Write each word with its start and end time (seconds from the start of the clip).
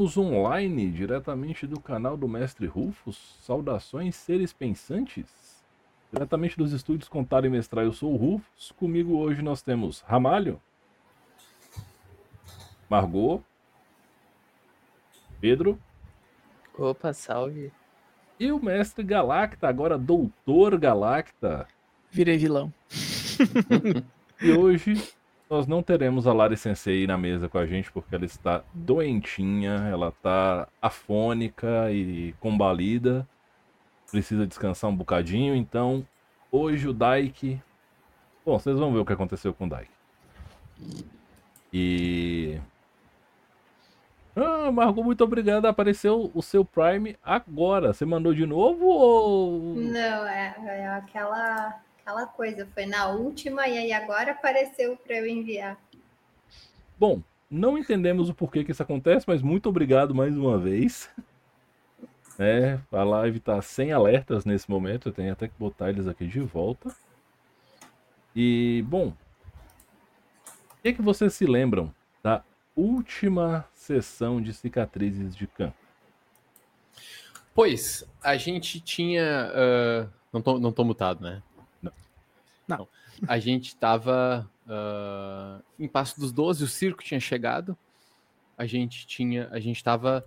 Estamos 0.00 0.16
online, 0.16 0.90
diretamente 0.90 1.66
do 1.66 1.78
canal 1.78 2.16
do 2.16 2.26
Mestre 2.26 2.66
Rufus. 2.66 3.36
Saudações, 3.42 4.16
seres 4.16 4.50
pensantes. 4.50 5.62
Diretamente 6.10 6.56
dos 6.56 6.72
estúdios 6.72 7.06
Contar 7.06 7.44
e 7.44 7.50
Mestrar, 7.50 7.84
eu 7.84 7.92
sou 7.92 8.14
o 8.14 8.16
Rufus. 8.16 8.72
Comigo 8.72 9.18
hoje 9.18 9.42
nós 9.42 9.60
temos 9.60 10.00
Ramalho, 10.00 10.58
Margot, 12.88 13.42
Pedro. 15.38 15.78
Opa, 16.78 17.12
salve. 17.12 17.70
E 18.38 18.50
o 18.50 18.58
Mestre 18.58 19.04
Galacta, 19.04 19.68
agora 19.68 19.98
Doutor 19.98 20.78
Galacta. 20.78 21.68
Virei 22.10 22.38
vilão. 22.38 22.72
e 24.40 24.50
hoje 24.50 24.94
nós 25.50 25.66
não 25.66 25.82
teremos 25.82 26.28
a 26.28 26.32
Lari 26.32 26.56
Sensei 26.56 27.08
na 27.08 27.18
mesa 27.18 27.48
com 27.48 27.58
a 27.58 27.66
gente 27.66 27.90
porque 27.90 28.14
ela 28.14 28.24
está 28.24 28.62
doentinha, 28.72 29.88
ela 29.90 30.10
está 30.10 30.68
afônica 30.80 31.90
e 31.90 32.32
combalida. 32.38 33.26
Precisa 34.08 34.46
descansar 34.46 34.88
um 34.88 34.94
bocadinho, 34.94 35.56
então 35.56 36.06
hoje 36.52 36.86
o 36.86 36.92
Daik. 36.92 37.60
Bom, 38.46 38.58
vocês 38.60 38.78
vão 38.78 38.92
ver 38.92 39.00
o 39.00 39.04
que 39.04 39.12
aconteceu 39.12 39.52
com 39.52 39.66
o 39.66 39.68
Daik. 39.68 39.90
E. 41.72 42.60
Ah, 44.36 44.70
Margot, 44.70 45.02
muito 45.02 45.24
obrigado. 45.24 45.66
Apareceu 45.66 46.30
o 46.32 46.42
seu 46.42 46.64
Prime 46.64 47.16
agora. 47.24 47.92
Você 47.92 48.04
mandou 48.04 48.32
de 48.32 48.46
novo 48.46 48.86
ou. 48.86 49.74
Não, 49.74 50.28
é, 50.28 50.54
é 50.64 50.88
aquela 50.88 51.80
aquela 52.10 52.26
coisa, 52.26 52.66
foi 52.74 52.86
na 52.86 53.08
última 53.08 53.68
e 53.68 53.78
aí 53.78 53.92
agora 53.92 54.32
apareceu 54.32 54.96
para 54.96 55.16
eu 55.16 55.26
enviar. 55.26 55.78
Bom, 56.98 57.22
não 57.48 57.78
entendemos 57.78 58.28
o 58.28 58.34
porquê 58.34 58.64
que 58.64 58.72
isso 58.72 58.82
acontece, 58.82 59.24
mas 59.26 59.40
muito 59.40 59.68
obrigado 59.68 60.14
mais 60.14 60.36
uma 60.36 60.58
vez. 60.58 61.08
É, 62.38 62.78
a 62.90 63.04
live 63.04 63.38
tá 63.38 63.60
sem 63.62 63.92
alertas 63.92 64.44
nesse 64.44 64.68
momento, 64.70 65.08
eu 65.08 65.12
tenho 65.12 65.32
até 65.32 65.46
que 65.46 65.54
botar 65.58 65.90
eles 65.90 66.06
aqui 66.06 66.26
de 66.26 66.40
volta. 66.40 66.94
E, 68.34 68.84
bom, 68.88 69.08
o 69.08 70.82
que, 70.82 70.88
é 70.88 70.92
que 70.92 71.02
vocês 71.02 71.34
se 71.34 71.44
lembram 71.44 71.94
da 72.22 72.42
última 72.74 73.66
sessão 73.74 74.40
de 74.40 74.54
cicatrizes 74.54 75.36
de 75.36 75.46
Khan? 75.46 75.72
Pois, 77.54 78.04
a 78.22 78.36
gente 78.36 78.80
tinha. 78.80 79.52
Uh, 79.52 80.10
não, 80.32 80.40
tô, 80.40 80.58
não 80.58 80.72
tô 80.72 80.84
mutado, 80.84 81.22
né? 81.22 81.42
Não. 82.70 82.88
A 83.26 83.38
gente 83.38 83.68
estava 83.68 84.50
uh, 84.66 84.70
ah, 84.70 85.62
em 85.78 85.88
Passo 85.88 86.18
dos 86.18 86.32
Doze, 86.32 86.64
o 86.64 86.68
circo 86.68 87.02
tinha 87.02 87.20
chegado. 87.20 87.76
A 88.56 88.66
gente 88.66 89.06
tinha, 89.06 89.48
a 89.50 89.58
gente 89.58 89.76
estava 89.76 90.24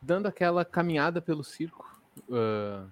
dando 0.00 0.26
aquela 0.26 0.64
caminhada 0.64 1.20
pelo 1.22 1.44
circo, 1.44 2.00
uh, 2.28 2.90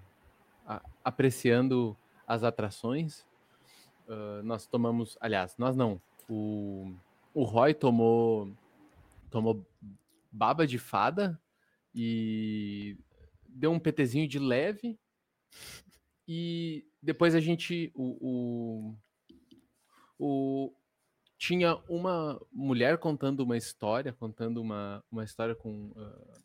a, 0.67 0.83
apreciando 1.05 1.97
as 2.27 2.45
atrações. 2.45 3.27
Uh, 4.09 4.43
nós 4.43 4.67
tomamos, 4.67 5.19
aliás, 5.21 5.57
nós 5.59 5.77
não. 5.77 6.01
O, 6.29 6.93
o 7.35 7.45
Roy 7.45 7.75
tomou 7.75 8.53
tomou 9.31 9.65
baba 10.31 10.67
de 10.67 10.79
fada 10.79 11.41
e 11.95 12.97
deu 13.49 13.73
um 13.73 13.79
PTzinho 13.79 14.29
de 14.29 14.39
leve 14.39 14.99
e 16.35 16.87
depois 17.03 17.35
a 17.35 17.41
gente. 17.41 17.93
O, 17.95 18.17
o, 18.19 18.97
o, 20.19 20.75
tinha 21.37 21.77
uma 21.87 22.41
mulher 22.51 22.97
contando 22.97 23.41
uma 23.41 23.57
história, 23.57 24.15
contando 24.15 24.63
uma, 24.63 25.05
uma 25.11 25.25
história 25.25 25.55
com. 25.55 25.89
Uh, 25.91 26.43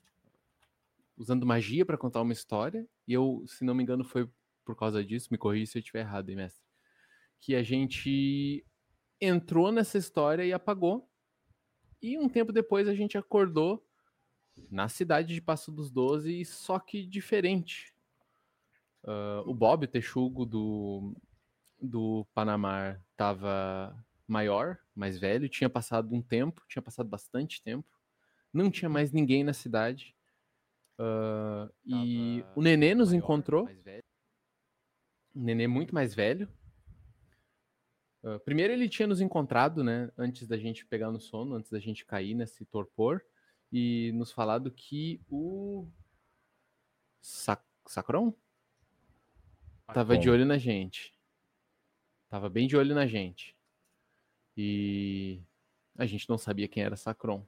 usando 1.15 1.45
magia 1.45 1.85
para 1.85 1.97
contar 1.97 2.21
uma 2.21 2.33
história. 2.33 2.85
E 3.07 3.13
eu, 3.13 3.45
se 3.47 3.63
não 3.63 3.73
me 3.73 3.81
engano, 3.81 4.03
foi 4.03 4.29
por 4.65 4.75
causa 4.75 5.01
disso, 5.01 5.29
me 5.31 5.37
corrija 5.37 5.71
se 5.71 5.77
eu 5.77 5.79
estiver 5.79 6.01
errado, 6.01 6.29
hein, 6.29 6.35
mestre. 6.35 6.61
Que 7.39 7.55
a 7.55 7.63
gente 7.63 8.65
entrou 9.21 9.71
nessa 9.71 9.97
história 9.97 10.43
e 10.43 10.51
apagou. 10.51 11.09
E 12.01 12.19
um 12.19 12.27
tempo 12.27 12.51
depois 12.51 12.89
a 12.89 12.93
gente 12.93 13.17
acordou 13.17 13.81
na 14.69 14.89
cidade 14.89 15.33
de 15.33 15.41
Passo 15.41 15.71
dos 15.71 15.89
Doze, 15.89 16.43
só 16.43 16.77
que 16.77 17.05
diferente. 17.05 17.95
Uh, 19.07 19.41
o 19.49 19.53
Bob, 19.53 19.85
o 19.85 19.87
texugo 19.87 20.45
do, 20.45 21.15
do 21.81 22.27
Panamá, 22.33 22.99
estava 23.11 23.95
maior, 24.27 24.77
mais 24.93 25.17
velho, 25.17 25.47
tinha 25.47 25.69
passado 25.69 26.13
um 26.13 26.21
tempo, 26.21 26.61
tinha 26.67 26.81
passado 26.81 27.07
bastante 27.07 27.63
tempo, 27.63 27.87
não 28.51 28.69
tinha 28.69 28.89
mais 28.89 29.13
ninguém 29.13 29.45
na 29.45 29.53
cidade. 29.53 30.13
Uh, 30.99 31.71
e 31.85 32.43
o 32.53 32.61
Nenê 32.61 32.93
nos 32.93 33.09
maior, 33.09 33.17
encontrou. 33.17 33.69
Um 35.33 35.43
Nenê 35.43 35.67
muito 35.67 35.95
mais 35.95 36.13
velho. 36.13 36.49
Uh, 38.21 38.39
primeiro 38.41 38.73
ele 38.73 38.89
tinha 38.89 39.07
nos 39.07 39.21
encontrado, 39.21 39.85
né, 39.85 40.11
antes 40.17 40.45
da 40.47 40.57
gente 40.57 40.85
pegar 40.85 41.11
no 41.11 41.19
sono, 41.21 41.55
antes 41.55 41.71
da 41.71 41.79
gente 41.79 42.05
cair 42.05 42.35
nesse 42.35 42.65
torpor, 42.65 43.21
e 43.71 44.11
nos 44.15 44.33
falado 44.33 44.69
que 44.69 45.21
o 45.29 45.87
Sac 47.21 47.63
Sacron? 47.87 48.33
Tava 49.93 50.17
de 50.17 50.29
olho 50.29 50.45
na 50.45 50.57
gente. 50.57 51.13
Tava 52.29 52.49
bem 52.49 52.67
de 52.67 52.75
olho 52.75 52.93
na 52.93 53.07
gente. 53.07 53.55
E 54.55 55.41
a 55.97 56.05
gente 56.05 56.27
não 56.29 56.37
sabia 56.37 56.67
quem 56.67 56.83
era 56.83 56.95
Sacron. 56.95 57.45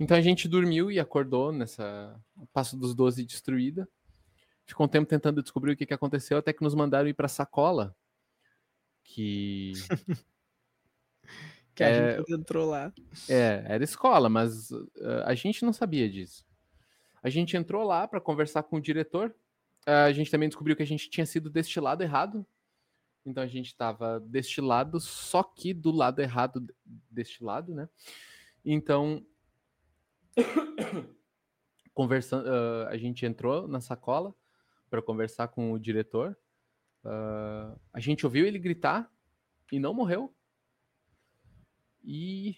Então 0.00 0.16
a 0.16 0.20
gente 0.20 0.48
dormiu 0.48 0.90
e 0.90 0.98
acordou 0.98 1.52
nessa 1.52 2.18
passo 2.52 2.76
dos 2.76 2.94
12 2.94 3.24
destruída. 3.24 3.88
Ficou 4.66 4.86
um 4.86 4.88
tempo 4.88 5.06
tentando 5.06 5.42
descobrir 5.42 5.72
o 5.72 5.76
que, 5.76 5.84
que 5.86 5.94
aconteceu, 5.94 6.38
até 6.38 6.52
que 6.52 6.62
nos 6.62 6.74
mandaram 6.74 7.08
ir 7.08 7.14
para 7.14 7.28
Sacola. 7.28 7.94
Que. 9.02 9.72
que 11.74 11.84
a 11.84 11.88
é... 11.88 12.16
gente 12.16 12.32
entrou 12.32 12.70
lá. 12.70 12.92
É, 13.28 13.64
era 13.66 13.84
escola, 13.84 14.28
mas 14.30 14.70
uh, 14.70 14.88
a 15.24 15.34
gente 15.34 15.64
não 15.64 15.72
sabia 15.72 16.08
disso. 16.08 16.46
A 17.22 17.28
gente 17.28 17.56
entrou 17.56 17.84
lá 17.84 18.08
para 18.08 18.20
conversar 18.20 18.62
com 18.62 18.76
o 18.76 18.80
diretor, 18.80 19.34
a 19.86 20.12
gente 20.12 20.30
também 20.30 20.48
descobriu 20.48 20.76
que 20.76 20.82
a 20.82 20.86
gente 20.86 21.10
tinha 21.10 21.26
sido 21.26 21.50
destilado 21.50 22.02
errado. 22.02 22.46
Então 23.24 23.42
a 23.42 23.46
gente 23.46 23.66
estava 23.66 24.20
destilado, 24.20 25.00
só 25.00 25.42
que 25.42 25.72
do 25.72 25.90
lado 25.90 26.20
errado 26.20 26.66
destilado, 27.10 27.74
né? 27.74 27.88
Então, 28.64 29.24
conversando, 31.94 32.46
uh, 32.46 32.88
a 32.88 32.96
gente 32.96 33.24
entrou 33.24 33.66
na 33.66 33.80
sacola 33.80 34.34
para 34.90 35.02
conversar 35.02 35.48
com 35.48 35.72
o 35.72 35.78
diretor. 35.78 36.36
Uh, 37.02 37.78
a 37.92 38.00
gente 38.00 38.26
ouviu 38.26 38.46
ele 38.46 38.58
gritar 38.58 39.10
e 39.72 39.78
não 39.78 39.94
morreu. 39.94 40.34
E. 42.02 42.56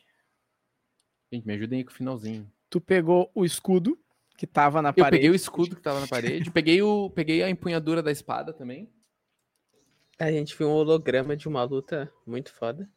Gente, 1.32 1.46
me 1.46 1.54
ajudem 1.54 1.78
aí 1.78 1.84
com 1.84 1.90
o 1.90 1.94
finalzinho. 1.94 2.50
Tu 2.68 2.80
pegou 2.80 3.30
o 3.34 3.44
escudo 3.44 3.98
que 4.36 4.46
tava 4.46 4.82
na 4.82 4.90
eu 4.90 4.94
parede. 4.94 5.06
Eu 5.06 5.10
peguei 5.10 5.30
o 5.30 5.34
escudo 5.34 5.76
que 5.76 5.82
tava 5.82 6.00
na 6.00 6.06
parede, 6.06 6.50
peguei, 6.50 6.82
o, 6.82 7.10
peguei 7.10 7.42
a 7.42 7.50
empunhadura 7.50 8.02
da 8.02 8.12
espada 8.12 8.52
também. 8.52 8.90
A 10.18 10.30
gente 10.30 10.56
viu 10.56 10.68
um 10.68 10.72
holograma 10.72 11.36
de 11.36 11.46
uma 11.48 11.62
luta 11.62 12.12
muito 12.26 12.52
foda. 12.52 12.88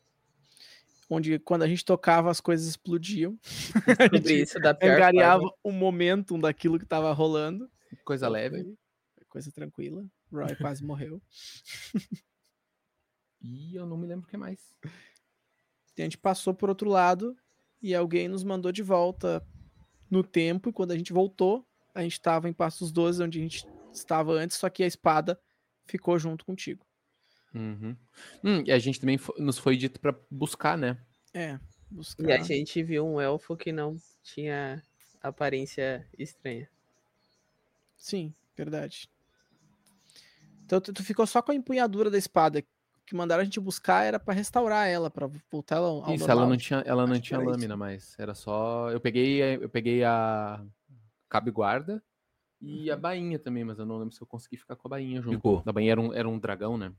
Onde 1.09 1.39
quando 1.39 1.63
a 1.63 1.67
gente 1.67 1.83
tocava 1.83 2.29
as 2.29 2.39
coisas 2.39 2.67
explodiam. 2.67 3.37
Sobre 4.13 4.41
isso 4.41 4.59
da 4.59 4.73
pior 4.73 4.95
Angariava 4.95 5.41
forma. 5.41 5.57
o 5.63 5.71
momentum 5.71 6.39
daquilo 6.39 6.79
que 6.79 6.85
tava 6.85 7.11
rolando. 7.11 7.69
Coisa 8.05 8.29
leve. 8.29 8.77
Coisa 9.27 9.51
tranquila. 9.51 10.05
Roy 10.31 10.55
quase 10.55 10.83
morreu. 10.83 11.21
E 13.41 13.73
eu 13.73 13.85
não 13.85 13.95
me 13.95 14.05
lembro 14.05 14.27
o 14.27 14.29
que 14.29 14.35
mais. 14.35 14.59
A 15.97 16.01
gente 16.01 16.17
passou 16.17 16.53
por 16.53 16.67
outro 16.67 16.89
lado 16.89 17.37
e 17.81 17.95
alguém 17.95 18.27
nos 18.27 18.43
mandou 18.43 18.69
de 18.69 18.83
volta 18.83 19.41
no 20.09 20.23
tempo, 20.23 20.69
e 20.69 20.73
quando 20.73 20.91
a 20.91 20.97
gente 20.97 21.13
voltou, 21.13 21.65
a 21.93 22.01
gente 22.01 22.13
estava 22.13 22.49
em 22.49 22.53
Passos 22.53 22.91
12, 22.91 23.23
onde 23.23 23.39
a 23.39 23.41
gente 23.41 23.67
estava 23.93 24.33
antes, 24.33 24.57
só 24.57 24.69
que 24.69 24.83
a 24.83 24.87
espada 24.87 25.39
ficou 25.85 26.17
junto 26.17 26.45
contigo. 26.45 26.85
Uhum. 27.53 27.95
Hum, 28.43 28.63
e 28.65 28.71
a 28.71 28.79
gente 28.79 28.99
também 28.99 29.19
nos 29.37 29.57
foi 29.57 29.75
dito 29.75 29.99
para 29.99 30.15
buscar, 30.29 30.77
né? 30.77 30.97
É, 31.33 31.59
buscar. 31.89 32.29
E 32.29 32.31
a 32.31 32.43
gente 32.43 32.83
viu 32.83 33.05
um 33.05 33.19
elfo 33.19 33.57
que 33.57 33.71
não 33.71 33.97
tinha 34.23 34.83
aparência 35.21 36.07
estranha. 36.17 36.69
Sim, 37.97 38.33
verdade. 38.55 39.09
Então 40.65 40.79
tu, 40.79 40.93
tu 40.93 41.03
ficou 41.03 41.25
só 41.25 41.41
com 41.41 41.51
a 41.51 41.55
empunhadura 41.55 42.09
da 42.11 42.17
espada. 42.17 42.63
Que 43.09 43.15
mandaram 43.15 43.41
a 43.41 43.43
gente 43.43 43.59
buscar 43.59 44.03
era 44.03 44.19
para 44.19 44.35
restaurar 44.35 44.87
ela, 44.87 45.09
para 45.09 45.27
voltar 45.51 45.77
ela 45.77 45.87
ao 45.87 46.13
Isso, 46.13 46.27
normal. 46.27 46.29
ela 46.29 46.47
não 46.47 46.57
tinha, 46.57 46.79
ela 46.85 47.07
não 47.07 47.19
tinha 47.19 47.39
lâmina, 47.39 47.75
mas 47.75 48.13
era 48.19 48.35
só. 48.35 48.91
Eu 48.91 48.99
peguei, 48.99 49.41
eu 49.55 49.67
peguei 49.67 50.03
a 50.03 50.63
cabe 51.27 51.49
guarda 51.49 52.03
e 52.61 52.91
a 52.91 52.93
uhum. 52.93 53.01
bainha 53.01 53.39
também, 53.39 53.63
mas 53.63 53.79
eu 53.79 53.85
não 53.87 53.97
lembro 53.97 54.13
se 54.13 54.21
eu 54.21 54.27
consegui 54.27 54.57
ficar 54.57 54.75
com 54.75 54.87
a 54.87 54.91
bainha 54.91 55.23
junto. 55.23 55.37
Ficou. 55.37 55.63
A 55.65 55.71
bainha 55.71 55.93
era 55.93 55.99
um, 55.99 56.13
era 56.13 56.29
um 56.29 56.37
dragão, 56.37 56.77
né? 56.77 56.93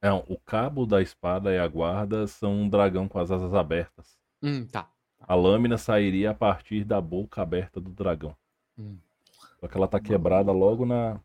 É, 0.00 0.10
o 0.12 0.36
cabo 0.44 0.84
da 0.84 1.00
espada 1.00 1.54
e 1.54 1.58
a 1.60 1.68
guarda 1.68 2.26
são 2.26 2.52
um 2.62 2.68
dragão 2.68 3.06
com 3.06 3.20
as 3.20 3.30
asas 3.30 3.54
abertas. 3.54 4.18
Hum, 4.42 4.66
tá. 4.66 4.90
A 5.20 5.36
lâmina 5.36 5.78
sairia 5.78 6.32
a 6.32 6.34
partir 6.34 6.82
da 6.82 7.00
boca 7.00 7.40
aberta 7.40 7.80
do 7.80 7.90
dragão. 7.90 8.36
Hum. 8.76 8.98
Só 9.60 9.68
que 9.68 9.76
ela 9.76 9.86
tá 9.86 10.00
quebrada 10.00 10.50
logo 10.50 10.84
na, 10.84 11.20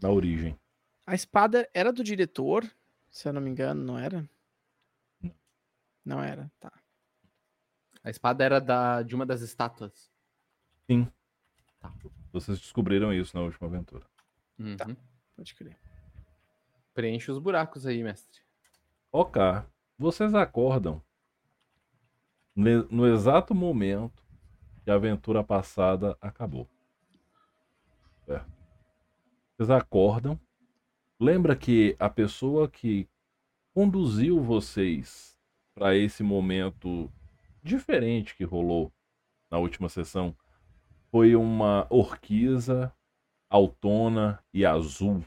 na 0.00 0.10
origem. 0.10 0.56
A 1.04 1.16
espada 1.16 1.68
era 1.74 1.92
do 1.92 2.04
diretor, 2.04 2.64
se 3.10 3.28
eu 3.28 3.32
não 3.32 3.40
me 3.40 3.50
engano, 3.50 3.82
não 3.82 3.98
era? 3.98 4.28
Não 6.04 6.22
era, 6.22 6.50
tá. 6.58 6.72
A 8.02 8.10
espada 8.10 8.42
era 8.42 8.60
da, 8.60 9.02
de 9.02 9.14
uma 9.14 9.26
das 9.26 9.42
estátuas. 9.42 10.10
Sim. 10.86 11.10
Tá. 11.78 11.92
Vocês 12.32 12.58
descobriram 12.58 13.12
isso 13.12 13.36
na 13.36 13.42
última 13.42 13.68
aventura. 13.68 14.06
Uhum. 14.58 14.76
Tá. 14.76 14.86
Pode 15.36 15.54
crer. 15.54 15.76
Preenche 16.94 17.30
os 17.30 17.38
buracos 17.38 17.86
aí, 17.86 18.02
mestre. 18.02 18.40
Ok. 19.12 19.40
Vocês 19.98 20.34
acordam 20.34 21.02
no 22.54 23.06
exato 23.06 23.54
momento 23.54 24.22
que 24.82 24.90
a 24.90 24.94
aventura 24.94 25.44
passada 25.44 26.16
acabou. 26.20 26.68
É. 28.26 28.42
Vocês 29.56 29.70
acordam. 29.70 30.40
Lembra 31.20 31.56
que 31.56 31.96
a 31.98 32.08
pessoa 32.08 32.70
que 32.70 33.08
conduziu 33.74 34.40
vocês 34.40 35.36
para 35.74 35.96
esse 35.96 36.22
momento 36.22 37.12
diferente 37.62 38.36
que 38.36 38.44
rolou 38.44 38.92
na 39.50 39.58
última 39.58 39.88
sessão 39.88 40.36
foi 41.10 41.34
uma 41.34 41.86
orquiza 41.90 42.94
autona 43.50 44.42
e 44.54 44.64
azul. 44.64 45.24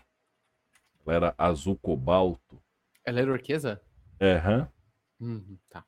Ela 1.06 1.16
era 1.16 1.36
azul 1.38 1.78
cobalto. 1.78 2.62
Ela 3.04 3.20
era 3.20 3.32
orquiza? 3.32 3.82
É, 4.18 4.36
uhum. 4.38 4.68
uhum, 5.20 5.60
tá. 5.68 5.86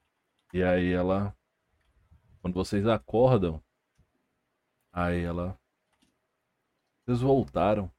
E 0.54 0.62
aí 0.62 0.92
ela. 0.92 1.34
Quando 2.42 2.56
vocês 2.56 2.86
acordam, 2.88 3.64
aí 4.92 5.22
ela. 5.24 5.58
Vocês 7.06 7.22
voltaram. 7.22 7.90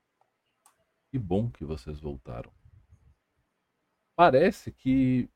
Que 1.15 1.19
bom 1.21 1.49
que 1.49 1.65
vocês 1.65 2.01
voltaram. 2.01 2.53
Parece 4.17 4.73
que 4.73 5.31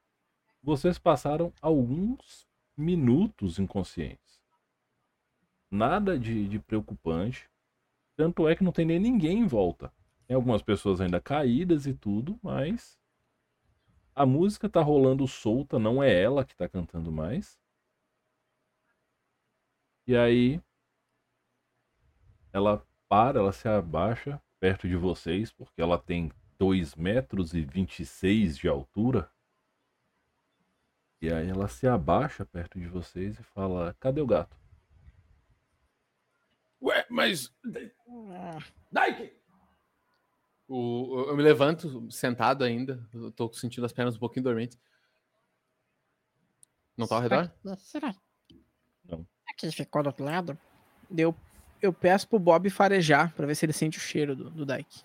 vocês 0.61 0.99
passaram 0.99 1.53
alguns 1.63 2.49
minutos 2.77 3.61
inconscientes. 3.61 4.43
Nada 5.71 6.19
de, 6.19 6.49
de 6.49 6.59
preocupante. 6.59 7.49
Tanto 8.17 8.49
é 8.49 8.57
que 8.57 8.65
não 8.65 8.73
tem 8.73 8.85
nem 8.85 8.99
ninguém 8.99 9.39
em 9.39 9.47
volta. 9.47 9.93
Tem 10.27 10.35
algumas 10.35 10.63
pessoas 10.63 11.01
ainda 11.01 11.21
caídas 11.21 11.87
e 11.87 11.95
tudo, 11.95 12.37
mas 12.43 12.99
a 14.17 14.27
música 14.27 14.69
tá 14.69 14.83
rolando 14.83 15.29
solta, 15.29 15.79
não 15.79 16.03
é 16.03 16.13
ela 16.13 16.45
que 16.45 16.57
tá 16.57 16.69
cantando 16.69 17.13
mais. 17.13 17.57
E 20.09 20.17
aí 20.17 20.61
ela 22.53 22.85
para, 23.09 23.39
ela 23.39 23.53
se 23.53 23.69
abaixa 23.69 24.43
perto 24.61 24.89
de 24.89 24.97
vocês, 24.97 25.53
porque 25.53 25.81
ela 25.81 25.99
tem 25.99 26.31
2 26.59 26.95
metros 26.95 27.55
e 27.55 27.63
26 27.63 28.57
de 28.57 28.69
altura. 28.69 29.31
E 31.21 31.33
aí 31.33 31.49
ela 31.49 31.69
se 31.69 31.87
abaixa 31.87 32.45
perto 32.45 32.79
de 32.79 32.87
vocês 32.87 33.39
e 33.39 33.43
fala: 33.43 33.97
Cadê 33.99 34.21
o 34.21 34.27
gato? 34.27 34.57
Ué, 36.81 37.07
mas. 37.11 37.53
Nike! 38.93 39.37
O, 40.69 41.25
eu 41.29 41.37
me 41.37 41.43
levanto 41.43 42.11
sentado 42.11 42.63
ainda. 42.63 43.03
Eu 43.13 43.33
tô 43.33 43.53
sentindo 43.53 43.85
as 43.85 43.93
pernas 43.93 44.17
um 44.17 44.21
pouquinho 44.21 44.45
dormentes. 44.45 44.79
Não 46.97 47.07
tá 47.07 47.17
ao 47.17 47.23
redor? 47.23 47.51
Será? 47.79 48.15
Não. 49.05 49.27
Aqui 49.49 49.71
ficou 49.73 50.03
do 50.03 50.09
outro 50.09 50.25
lado. 50.25 50.59
Eu, 51.17 51.35
eu 51.81 51.93
peço 51.93 52.29
pro 52.29 52.39
Bob 52.39 52.69
farejar 52.71 53.33
pra 53.35 53.47
ver 53.47 53.55
se 53.55 53.65
ele 53.65 53.73
sente 53.73 53.99
o 53.99 54.01
cheiro 54.01 54.35
do, 54.35 54.51
do 54.51 54.67
Dyke. 54.67 55.03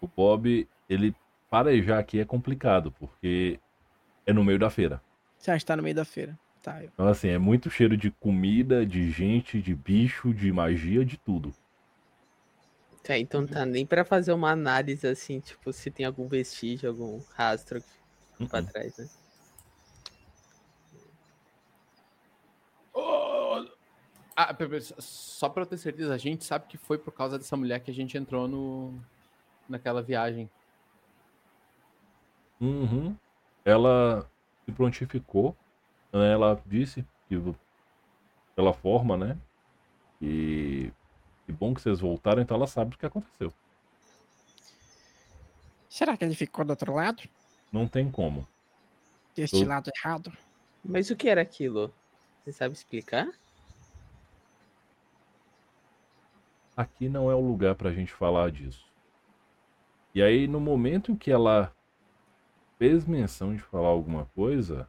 O 0.00 0.06
Bob, 0.06 0.68
ele 0.88 1.14
farejar 1.50 1.98
aqui 1.98 2.20
é 2.20 2.24
complicado, 2.24 2.92
porque 2.92 3.58
é 4.26 4.32
no 4.32 4.44
meio 4.44 4.58
da 4.58 4.70
feira. 4.70 5.02
Você 5.38 5.50
acha 5.50 5.60
que 5.60 5.66
tá 5.66 5.76
no 5.76 5.82
meio 5.82 5.94
da 5.94 6.04
feira? 6.04 6.38
Tá. 6.62 6.82
Eu... 6.82 6.90
Então, 6.92 7.08
assim, 7.08 7.28
é 7.28 7.38
muito 7.38 7.70
cheiro 7.70 7.96
de 7.96 8.10
comida, 8.10 8.86
de 8.86 9.10
gente, 9.10 9.60
de 9.60 9.74
bicho, 9.74 10.32
de 10.32 10.50
magia, 10.52 11.04
de 11.04 11.16
tudo. 11.16 11.54
É, 13.06 13.18
então 13.18 13.46
tá 13.46 13.66
nem 13.66 13.84
pra 13.84 14.02
fazer 14.02 14.32
uma 14.32 14.50
análise 14.50 15.06
assim, 15.06 15.38
tipo, 15.38 15.70
se 15.74 15.90
tem 15.90 16.06
algum 16.06 16.26
vestígio, 16.26 16.88
algum 16.88 17.20
rastro 17.34 17.78
uh 17.78 18.44
-uh. 18.44 18.48
pra 18.48 18.62
trás, 18.62 18.96
né? 18.96 19.06
Oh! 22.94 23.66
Ah, 24.36 24.54
só 24.98 25.48
pra 25.48 25.62
eu 25.62 25.66
ter 25.66 25.78
certeza, 25.78 26.12
a 26.12 26.18
gente 26.18 26.44
sabe 26.44 26.66
que 26.66 26.76
foi 26.76 26.98
por 26.98 27.12
causa 27.12 27.38
dessa 27.38 27.56
mulher 27.56 27.80
que 27.80 27.90
a 27.90 27.94
gente 27.94 28.16
entrou 28.18 28.48
no 28.48 28.92
naquela 29.68 30.02
viagem. 30.02 30.50
Uhum 32.60 33.16
ela 33.64 34.28
se 34.64 34.72
prontificou, 34.72 35.56
né? 36.12 36.32
ela 36.32 36.60
disse 36.66 37.04
que 37.28 37.36
pela 38.54 38.72
forma, 38.72 39.16
né? 39.16 39.38
E 40.20 40.92
que 41.46 41.52
bom 41.52 41.74
que 41.74 41.80
vocês 41.80 42.00
voltaram, 42.00 42.42
então 42.42 42.56
ela 42.56 42.66
sabe 42.66 42.94
o 42.94 42.98
que 42.98 43.06
aconteceu. 43.06 43.52
Será 45.88 46.16
que 46.16 46.24
ele 46.24 46.34
ficou 46.34 46.64
do 46.64 46.70
outro 46.70 46.94
lado? 46.94 47.22
Não 47.72 47.88
tem 47.88 48.10
como. 48.10 48.46
Deste 49.34 49.62
Eu... 49.62 49.68
lado 49.68 49.90
errado. 49.96 50.32
Mas 50.84 51.10
o 51.10 51.16
que 51.16 51.28
era 51.28 51.40
aquilo? 51.40 51.92
Você 52.44 52.52
sabe 52.52 52.74
explicar? 52.74 53.28
Aqui 56.76 57.08
não 57.08 57.30
é 57.30 57.34
o 57.34 57.40
lugar 57.40 57.74
pra 57.74 57.92
gente 57.92 58.12
falar 58.12 58.50
disso. 58.50 58.84
E 60.14 60.22
aí, 60.22 60.46
no 60.46 60.60
momento 60.60 61.12
em 61.12 61.16
que 61.16 61.30
ela 61.30 61.72
fez 62.78 63.04
menção 63.04 63.54
de 63.54 63.62
falar 63.62 63.88
alguma 63.88 64.26
coisa, 64.34 64.88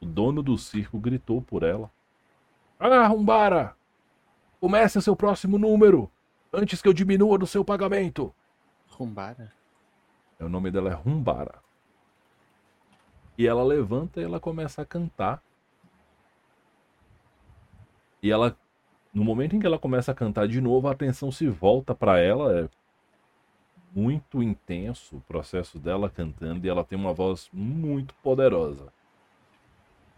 o 0.00 0.06
dono 0.06 0.42
do 0.42 0.58
circo 0.58 0.98
gritou 0.98 1.40
por 1.40 1.62
ela. 1.62 1.90
Rumbara! 3.08 3.76
Comece 4.60 5.00
seu 5.02 5.14
próximo 5.14 5.58
número, 5.58 6.10
antes 6.52 6.80
que 6.80 6.88
eu 6.88 6.92
diminua 6.92 7.38
do 7.38 7.46
seu 7.46 7.64
pagamento. 7.64 8.34
Rumbara? 8.88 9.52
O 10.40 10.48
nome 10.48 10.70
dela 10.70 10.90
é 10.90 10.94
Rumbara. 10.94 11.62
E 13.36 13.46
ela 13.46 13.64
levanta 13.64 14.20
e 14.20 14.24
ela 14.24 14.38
começa 14.38 14.82
a 14.82 14.86
cantar. 14.86 15.42
E 18.22 18.30
ela, 18.30 18.56
no 19.14 19.22
momento 19.22 19.54
em 19.54 19.60
que 19.60 19.66
ela 19.66 19.78
começa 19.78 20.10
a 20.10 20.14
cantar 20.14 20.48
de 20.48 20.60
novo, 20.60 20.88
a 20.88 20.92
atenção 20.92 21.30
se 21.30 21.46
volta 21.46 21.94
para 21.94 22.18
ela. 22.18 22.60
É 22.64 22.68
muito 23.94 24.42
intenso 24.42 25.18
o 25.18 25.20
processo 25.20 25.78
dela 25.78 26.10
cantando 26.10 26.66
e 26.66 26.68
ela 26.68 26.82
tem 26.82 26.98
uma 26.98 27.14
voz 27.14 27.48
muito 27.52 28.12
poderosa. 28.16 28.92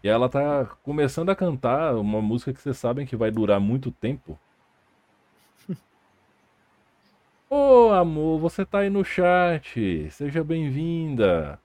E 0.03 0.09
ela 0.09 0.27
tá 0.27 0.65
começando 0.81 1.29
a 1.29 1.35
cantar 1.35 1.95
uma 1.95 2.21
música 2.21 2.51
que 2.51 2.59
vocês 2.59 2.77
sabem 2.77 3.05
que 3.05 3.15
vai 3.15 3.29
durar 3.29 3.59
muito 3.59 3.91
tempo. 3.91 4.37
Ô 7.49 7.89
oh, 7.89 7.93
amor, 7.93 8.39
você 8.39 8.65
tá 8.65 8.79
aí 8.79 8.89
no 8.89 9.05
chat. 9.05 10.09
Seja 10.09 10.43
bem-vinda. 10.43 11.59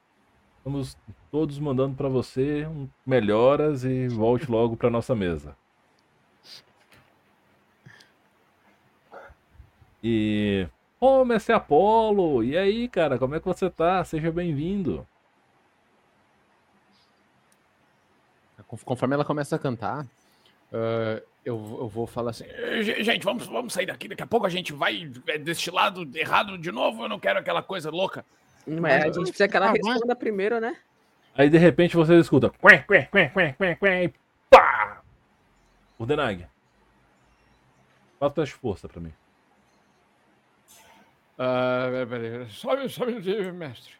Estamos 0.58 0.98
todos 1.30 1.58
mandando 1.58 1.96
para 1.96 2.08
você 2.08 2.68
melhoras 3.06 3.84
e 3.84 4.06
volte 4.08 4.50
logo 4.50 4.76
para 4.76 4.90
nossa 4.90 5.14
mesa. 5.14 5.56
E 10.02 10.66
Ô, 11.04 11.24
Mestre 11.24 11.52
Apolo, 11.52 12.44
e 12.44 12.56
aí, 12.56 12.88
cara, 12.88 13.18
como 13.18 13.34
é 13.34 13.40
que 13.40 13.44
você 13.44 13.68
tá? 13.68 14.04
Seja 14.04 14.30
bem-vindo. 14.30 15.04
Conforme 18.84 19.14
ela 19.16 19.24
começa 19.24 19.56
a 19.56 19.58
cantar, 19.58 20.04
uh, 20.04 21.20
eu, 21.44 21.56
eu 21.80 21.88
vou 21.88 22.06
falar 22.06 22.30
assim: 22.30 22.44
gente, 23.00 23.24
vamos, 23.24 23.48
vamos 23.48 23.72
sair 23.72 23.86
daqui, 23.86 24.06
daqui 24.06 24.22
a 24.22 24.26
pouco 24.28 24.46
a 24.46 24.48
gente 24.48 24.72
vai 24.72 25.10
é, 25.26 25.38
deste 25.38 25.72
lado 25.72 26.08
errado 26.14 26.56
de 26.56 26.70
novo, 26.70 27.02
eu 27.02 27.08
não 27.08 27.18
quero 27.18 27.40
aquela 27.40 27.64
coisa 27.64 27.90
louca. 27.90 28.24
Mas 28.64 29.02
a 29.02 29.06
gente 29.06 29.14
precisa 29.14 29.48
que 29.48 29.56
ela 29.56 29.72
responda 29.72 30.14
primeiro, 30.14 30.60
né? 30.60 30.76
Aí 31.34 31.50
de 31.50 31.58
repente 31.58 31.96
você 31.96 32.16
escuta: 32.16 32.48
quen, 32.48 32.84
quen, 32.86 33.08
quen, 33.10 33.28
quen, 33.30 33.54
quen, 33.54 33.76
quen, 33.76 34.04
e 34.04 34.14
pá! 34.48 35.02
O 35.98 36.06
Denag. 36.06 36.46
Faz 38.20 38.32
teste 38.34 38.54
de 38.54 38.60
força 38.60 38.88
pra 38.88 39.00
mim. 39.00 39.12
Uh, 41.42 42.06
peraí, 42.06 42.48
só 42.50 42.72
um 42.72 43.06
minutinho, 43.06 43.52
mestre. 43.52 43.94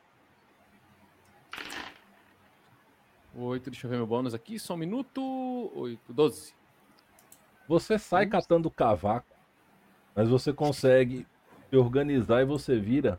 Oito, 3.35 3.69
deixa 3.69 3.87
eu 3.87 3.91
ver 3.91 3.97
meu 3.97 4.07
bônus 4.07 4.33
aqui, 4.33 4.61
só 4.61 4.75
um 4.75 4.77
minuto. 4.77 5.21
Oito, 5.75 6.13
doze. 6.13 6.55
Você 7.67 7.99
sai 7.99 8.27
catando 8.27 8.71
cavaco, 8.71 9.35
mas 10.15 10.29
você 10.29 10.53
consegue 10.53 11.27
se 11.69 11.77
organizar 11.77 12.43
e 12.43 12.45
você 12.45 12.79
vira. 12.79 13.19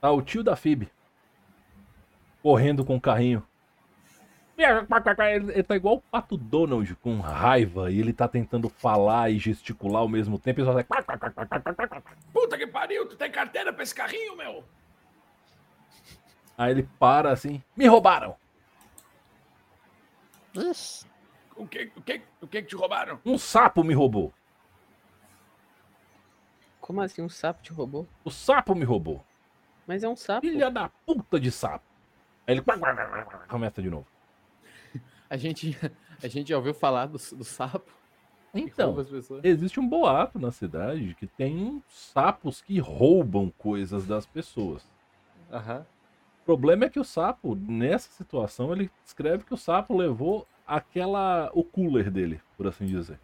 Tá 0.00 0.12
o 0.12 0.22
tio 0.22 0.44
da 0.44 0.54
Fib 0.54 0.88
correndo 2.40 2.84
com 2.84 2.96
o 2.96 3.00
carrinho. 3.00 3.44
Ele, 4.64 5.62
tá 5.62 5.76
igual 5.76 5.96
o 5.96 6.00
Pato 6.00 6.36
Donald, 6.36 6.94
com 6.96 7.20
raiva, 7.20 7.90
e 7.90 7.98
ele 7.98 8.12
tá 8.12 8.28
tentando 8.28 8.68
falar 8.68 9.30
e 9.30 9.38
gesticular 9.38 10.02
ao 10.02 10.08
mesmo 10.08 10.38
tempo 10.38 10.60
e 10.60 10.64
só 10.64 10.72
vai... 10.72 10.84
Puta 12.32 12.58
que 12.58 12.66
pariu, 12.66 13.08
tu 13.08 13.16
tem 13.16 13.30
carteira 13.30 13.72
pra 13.72 13.82
esse 13.82 13.94
carrinho, 13.94 14.36
meu? 14.36 14.64
Aí 16.56 16.70
ele 16.70 16.88
para 16.98 17.32
assim, 17.32 17.62
me 17.76 17.86
roubaram. 17.86 18.36
O 21.56 21.66
que, 21.66 21.90
o 21.96 22.02
que, 22.02 22.22
o 22.40 22.46
que 22.46 22.62
que 22.62 22.68
te 22.68 22.76
roubaram? 22.76 23.18
Um 23.24 23.38
sapo 23.38 23.82
me 23.82 23.94
roubou. 23.94 24.32
Como 26.80 27.00
assim 27.00 27.22
um 27.22 27.28
sapo 27.28 27.62
te 27.62 27.72
roubou? 27.72 28.06
O 28.24 28.30
sapo 28.30 28.74
me 28.74 28.84
roubou. 28.84 29.24
Mas 29.86 30.04
é 30.04 30.08
um 30.08 30.16
sapo. 30.16 30.46
Filha 30.46 30.70
da 30.70 30.88
puta 31.06 31.40
de 31.40 31.50
sapo. 31.50 31.84
Aí 32.46 32.54
ele 32.54 32.62
começa 33.48 33.80
de 33.80 33.88
novo. 33.88 34.06
A 35.32 35.36
gente, 35.38 35.74
a 36.22 36.28
gente 36.28 36.50
já 36.50 36.58
ouviu 36.58 36.74
falar 36.74 37.06
do, 37.06 37.16
do 37.16 37.42
sapo. 37.42 37.90
Então, 38.54 38.94
existe 39.42 39.80
um 39.80 39.88
boato 39.88 40.38
na 40.38 40.52
cidade 40.52 41.16
que 41.18 41.26
tem 41.26 41.82
sapos 41.88 42.60
que 42.60 42.78
roubam 42.78 43.50
coisas 43.56 44.06
das 44.06 44.26
pessoas. 44.26 44.86
Aham. 45.50 45.86
O 46.42 46.44
problema 46.44 46.84
é 46.84 46.90
que 46.90 47.00
o 47.00 47.04
sapo, 47.04 47.54
nessa 47.54 48.10
situação, 48.10 48.74
ele 48.74 48.90
escreve 49.06 49.44
que 49.44 49.54
o 49.54 49.56
sapo 49.56 49.96
levou 49.96 50.46
aquela. 50.66 51.50
o 51.54 51.64
cooler 51.64 52.10
dele, 52.10 52.38
por 52.54 52.66
assim 52.66 52.84
dizer. 52.84 53.18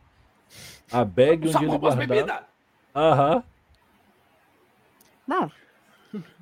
A 0.90 1.04
bag 1.04 1.46
O 1.46 1.50
onde 1.50 1.62
ele 1.66 1.76
guardava. 1.76 2.48
Aham. 2.96 3.44
Bom, 5.26 5.50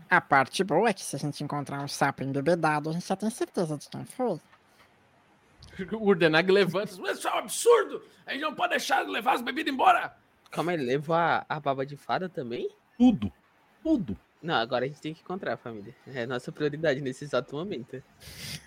a 0.09 0.21
parte 0.21 0.63
boa 0.63 0.91
é 0.91 0.93
que 0.93 1.03
se 1.03 1.17
a 1.17 1.19
gente 1.19 1.43
encontrar 1.43 1.83
um 1.83 1.89
sapo 1.89 2.23
embebedado, 2.23 2.89
a 2.89 2.93
gente 2.93 3.09
já 3.09 3.17
tem 3.17 3.31
certeza 3.31 3.77
de 3.77 3.89
quem 3.89 4.05
foi. 4.05 4.39
O 5.93 5.97
Urdenag 6.09 6.51
levanta. 6.51 6.93
Isso 7.11 7.29
é 7.29 7.35
um 7.35 7.39
absurdo! 7.39 8.03
A 8.25 8.33
gente 8.33 8.43
não 8.43 8.55
pode 8.55 8.71
deixar 8.71 9.05
de 9.05 9.11
levar 9.11 9.35
as 9.35 9.43
bebidas 9.43 9.73
embora! 9.73 10.17
Calma 10.51 10.73
aí, 10.73 10.79
levou 10.79 11.15
a, 11.15 11.45
a 11.49 11.61
baba 11.61 11.85
de 11.85 11.97
fada 11.97 12.29
também? 12.29 12.71
Tudo. 12.97 13.33
Tudo. 13.83 14.17
Não, 14.43 14.55
agora 14.55 14.85
a 14.85 14.89
gente 14.89 15.01
tem 15.01 15.15
que 15.15 15.23
encontrar 15.23 15.55
a 15.55 15.57
família. 15.57 15.95
É 16.07 16.27
nossa 16.27 16.53
prioridade 16.53 17.01
nesse 17.01 17.25
exato 17.25 17.55
momento. 17.55 18.03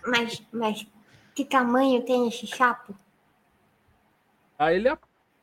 Mas, 0.05 0.43
mas 0.51 0.86
que 1.34 1.46
tamanho 1.46 2.03
tem 2.03 2.27
esse 2.27 2.46
sapo? 2.48 2.96
Aí 4.58 4.75
ele, 4.75 4.89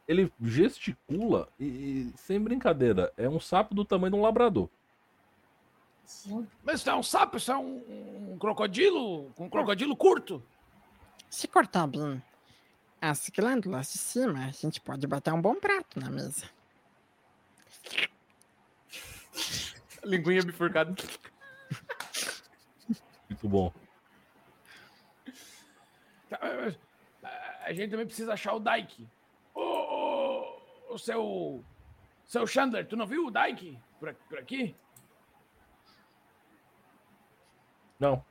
ele 0.07 0.33
gesticula 0.43 1.49
e, 1.59 1.65
e, 1.65 2.12
sem 2.17 2.41
brincadeira, 2.41 3.12
é 3.17 3.29
um 3.29 3.41
sapo 3.41 3.75
do 3.75 3.85
tamanho 3.85 4.12
de 4.12 4.19
um 4.19 4.23
labrador. 4.23 4.69
Sim. 6.05 6.47
Mas 6.62 6.81
isso 6.81 6.91
é 6.91 6.95
um 6.95 7.03
sapo, 7.03 7.38
isso 7.38 7.50
é 7.50 7.57
um, 7.57 8.33
um 8.33 8.38
crocodilo, 8.38 9.33
um 9.38 9.49
crocodilo 9.49 9.97
curto. 9.97 10.43
Se 11.30 11.47
cortar 11.49 11.87
bem 11.87 12.23
as 13.00 13.28
glândulas 13.28 13.92
de 13.92 13.99
cima, 13.99 14.47
a 14.47 14.50
gente 14.50 14.80
pode 14.80 15.06
botar 15.06 15.35
um 15.35 15.40
bom 15.40 15.54
prato 15.54 16.00
na 16.00 16.11
mesa. 16.11 16.49
Linguinha 20.04 20.42
bifurcada. 20.42 20.95
Muito 23.28 23.49
bom. 23.49 23.73
Tá, 26.30 26.38
mas, 26.42 26.78
a- 27.64 27.73
gente 27.73 27.90
também 27.90 28.06
precisa 28.06 28.33
achar 28.33 28.54
o 28.54 28.61
Dyke. 28.61 29.06
O, 29.54 29.61
o, 29.61 30.95
o 30.95 30.99
seu. 30.99 31.64
Seu 32.25 32.45
Chandler, 32.47 32.87
tu 32.88 32.97
não 32.97 33.06
viu 33.06 33.26
o 33.26 33.30
Dyke 33.30 33.78
por, 34.00 34.12
por 34.28 34.38
aqui? 34.38 34.75
Não. 38.00 38.25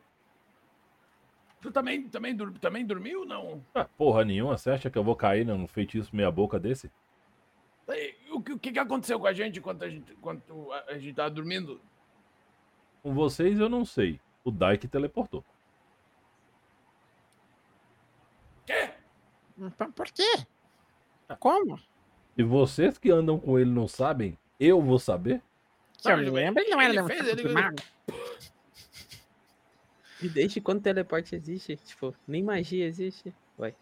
Tu 1.65 1.71
também, 1.71 2.03
também, 2.07 2.37
também 2.61 2.85
dormiu, 2.85 3.25
não? 3.25 3.59
Ah, 3.73 3.85
porra 3.85 4.23
nenhuma. 4.23 4.55
Você 4.55 4.69
acha 4.69 4.87
que 4.87 4.95
eu 4.99 5.03
vou 5.03 5.15
cair 5.15 5.43
num 5.43 5.65
feitiço 5.65 6.15
meia 6.15 6.29
boca 6.29 6.59
desse? 6.59 6.91
E 7.89 8.15
O 8.31 8.39
que, 8.39 8.53
o 8.53 8.59
que 8.59 8.77
aconteceu 8.77 9.19
com 9.19 9.25
a 9.25 9.33
gente 9.33 9.57
enquanto 9.57 9.81
a 9.81 9.89
gente, 9.89 10.13
enquanto 10.13 10.71
a, 10.87 10.93
gente 10.99 11.15
tava 11.15 11.31
dormindo? 11.31 11.81
Com 13.01 13.15
vocês 13.15 13.59
eu 13.59 13.67
não 13.67 13.83
sei. 13.83 14.21
O 14.43 14.51
Dyke 14.51 14.87
teleportou. 14.87 15.43
Quê? 18.67 18.91
Então, 19.57 19.91
por 19.91 20.05
quê? 20.11 20.45
Como? 21.39 21.79
Se 22.35 22.43
vocês 22.43 22.99
que 22.99 23.09
andam 23.09 23.39
com 23.39 23.57
ele 23.57 23.71
não 23.71 23.87
sabem, 23.87 24.37
eu 24.59 24.79
vou 24.83 24.99
saber? 24.99 25.41
Eu 26.03 26.11
Não, 26.11 26.21
ele- 26.21 26.29
lembro, 26.29 26.61
ele 26.61 26.69
não 26.69 26.79
era 26.81 26.93
ele 26.93 27.03
fez, 27.07 27.27
ele- 27.27 27.43
de 27.47 27.49
mago. 27.49 27.77
E 30.21 30.29
desde 30.29 30.61
quando 30.61 30.81
teleporte 30.81 31.35
existe? 31.35 31.75
Tipo, 31.77 32.13
nem 32.27 32.43
magia 32.43 32.85
existe. 32.85 33.33
Vai. 33.57 33.75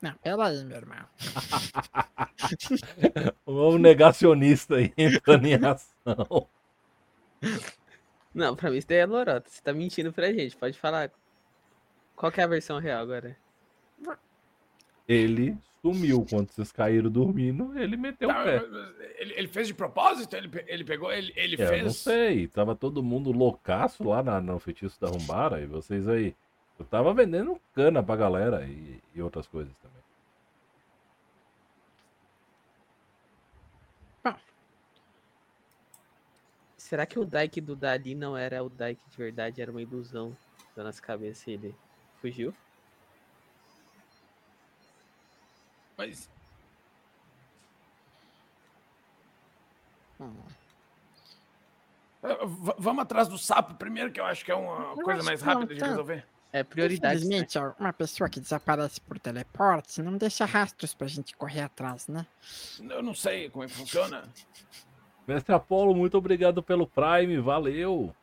Não, 0.00 0.14
peraí, 0.14 0.64
meu 0.64 0.76
irmão. 0.76 1.04
O 3.46 3.78
negacionista 3.78 4.76
aí 4.76 4.92
entrando 4.98 5.46
em 5.46 5.54
ação. 5.54 6.48
Não, 8.34 8.56
pra 8.56 8.70
mim 8.70 8.78
isso 8.78 8.88
daí 8.88 8.98
é 8.98 9.06
lorota. 9.06 9.48
Você 9.48 9.62
tá 9.62 9.72
mentindo 9.72 10.12
pra 10.12 10.32
gente. 10.32 10.56
Pode 10.56 10.78
falar. 10.78 11.10
Qual 12.16 12.32
que 12.32 12.40
é 12.40 12.44
a 12.44 12.48
versão 12.48 12.78
real 12.78 13.02
agora? 13.02 13.36
Ele 15.08 15.56
sumiu 15.80 16.24
quando 16.28 16.50
vocês 16.50 16.70
caíram 16.70 17.10
dormindo, 17.10 17.76
ele 17.78 17.96
meteu 17.96 18.28
o 18.28 18.32
Tá, 18.32 18.44
pé. 18.44 18.60
mas 18.60 18.94
ele, 19.18 19.34
ele 19.34 19.48
fez 19.48 19.66
de 19.66 19.74
propósito? 19.74 20.36
Ele, 20.36 20.48
ele 20.66 20.84
pegou, 20.84 21.12
ele, 21.12 21.32
ele 21.36 21.56
É, 21.60 21.64
eu 21.64 21.68
fez. 21.68 21.82
não 21.84 21.90
sei, 21.92 22.46
tava 22.46 22.74
todo 22.76 23.02
mundo 23.02 23.32
loucaço 23.32 24.04
lá 24.04 24.22
na, 24.22 24.40
no 24.40 24.58
feitiço 24.60 25.00
da 25.00 25.08
Rumbara 25.08 25.60
e 25.60 25.66
vocês 25.66 26.06
aí. 26.08 26.34
Eu 26.78 26.84
tava 26.86 27.12
vendendo 27.12 27.60
cana 27.74 28.02
pra 28.02 28.16
galera 28.16 28.64
e, 28.64 29.00
e 29.14 29.20
outras 29.22 29.46
coisas 29.46 29.72
também. 29.78 30.02
Será 36.76 37.06
que 37.06 37.18
o 37.18 37.24
Dyke 37.24 37.60
do 37.60 37.76
Dali 37.76 38.14
não 38.14 38.36
era 38.36 38.62
o 38.62 38.68
Dyke 38.68 39.02
de 39.08 39.16
verdade? 39.16 39.62
Era 39.62 39.70
uma 39.70 39.80
ilusão 39.82 40.36
da 40.76 40.82
nossa 40.84 41.00
cabeça 41.00 41.50
e 41.50 41.54
ele 41.54 41.74
fugiu? 42.20 42.52
Mas 46.02 46.28
Hum. 50.20 50.34
ah, 52.24 52.44
v- 52.44 52.74
vamos 52.78 53.02
atrás 53.02 53.28
do 53.28 53.38
sapo 53.38 53.74
primeiro, 53.74 54.10
que 54.10 54.20
eu 54.20 54.24
acho 54.24 54.44
que 54.44 54.50
é 54.50 54.54
uma 54.54 54.92
Eu 54.96 55.02
coisa 55.04 55.22
mais 55.22 55.40
rápida 55.42 55.72
de 55.74 55.80
tá. 55.80 55.86
resolver. 55.86 56.26
É 56.52 56.62
prioridade. 56.62 57.14
né? 57.14 57.18
Infelizmente, 57.20 57.58
ó, 57.58 57.72
uma 57.78 57.92
pessoa 57.92 58.28
que 58.28 58.38
desaparece 58.40 59.00
por 59.00 59.18
teleporte 59.18 60.02
não 60.02 60.16
deixa 60.18 60.44
rastros 60.44 60.92
pra 60.92 61.06
gente 61.06 61.34
correr 61.36 61.62
atrás, 61.62 62.08
né? 62.08 62.26
Eu 62.80 63.02
não 63.02 63.14
sei 63.14 63.48
como 63.48 63.64
é 63.64 63.68
que 63.68 63.74
funciona. 63.74 64.28
Mestre 65.26 65.54
Apolo, 65.54 65.94
muito 65.94 66.18
obrigado 66.18 66.62
pelo 66.62 66.86
Prime, 66.86 67.38
valeu! 67.38 68.14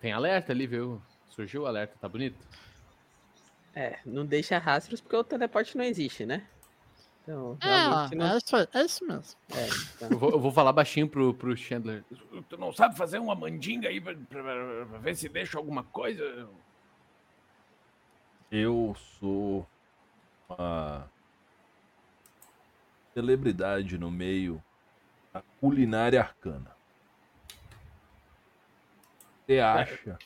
Tem 0.00 0.12
alerta 0.12 0.52
ali, 0.52 0.66
viu? 0.66 1.00
Surgiu 1.30 1.62
o 1.62 1.66
alerta, 1.66 1.96
tá 1.98 2.08
bonito? 2.08 2.36
É, 3.74 3.98
não 4.04 4.26
deixa 4.26 4.58
rastros 4.58 5.00
porque 5.00 5.16
o 5.16 5.24
teleporte 5.24 5.76
não 5.76 5.84
existe, 5.84 6.26
né? 6.26 6.46
Então, 7.28 7.58
É, 7.60 8.14
não. 8.16 8.26
é 8.26 8.38
isso 8.38 8.56
é 8.56 8.82
isso 8.84 9.04
mesmo. 9.06 9.38
É, 9.54 9.66
então, 9.96 10.08
Eu 10.10 10.18
vou, 10.18 10.30
eu 10.30 10.40
vou 10.40 10.50
falar 10.50 10.72
baixinho 10.72 11.06
pro, 11.06 11.34
pro 11.34 11.54
Chandler. 11.54 12.02
Tu 12.48 12.56
não 12.56 12.72
sabe 12.72 12.96
fazer 12.96 13.18
uma 13.18 13.34
mandinga 13.34 13.86
aí 13.90 14.00
pra, 14.00 14.14
pra- 14.14 14.86
pra 14.86 14.98
ver 14.98 15.14
se 15.14 15.28
deixa 15.28 15.58
alguma 15.58 15.84
coisa? 15.84 16.48
Eu 18.50 18.96
sou 19.20 19.68
uma 20.48 21.06
celebridade 23.12 23.98
no 23.98 24.10
meio 24.10 24.62
da 25.30 25.42
culinária 25.60 26.20
arcana. 26.20 26.74
Você 29.46 29.58
acha 29.60 30.16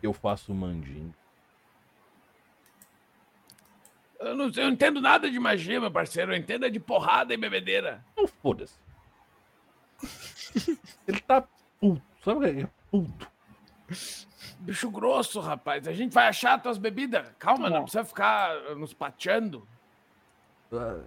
que 0.00 0.06
eu 0.06 0.14
faço 0.14 0.54
mandinga? 0.54 1.14
Eu 4.18 4.34
não, 4.34 4.52
sei, 4.52 4.64
eu 4.64 4.66
não 4.66 4.74
entendo 4.74 5.00
nada 5.00 5.30
de 5.30 5.38
magia, 5.38 5.80
meu 5.80 5.90
parceiro. 5.90 6.32
Eu 6.32 6.36
entendo 6.36 6.66
é 6.66 6.70
de 6.70 6.80
porrada 6.80 7.32
e 7.32 7.36
bebedeira. 7.36 8.04
Não 8.16 8.26
foda-se. 8.26 8.78
Ele 11.06 11.20
tá 11.20 11.46
puto. 11.80 12.02
Sabe 12.24 12.38
o 12.38 12.54
que 12.54 12.62
é 12.62 12.68
puto? 12.90 13.30
Bicho 14.60 14.90
grosso, 14.90 15.40
rapaz. 15.40 15.86
A 15.86 15.92
gente 15.92 16.12
vai 16.12 16.26
achar 16.26 16.60
tuas 16.60 16.78
bebidas. 16.78 17.28
Calma, 17.38 17.70
não 17.70 17.82
precisa 17.82 18.04
ficar 18.04 18.74
nos 18.76 18.92
pateando. 18.92 19.66
Ah, 20.72 21.00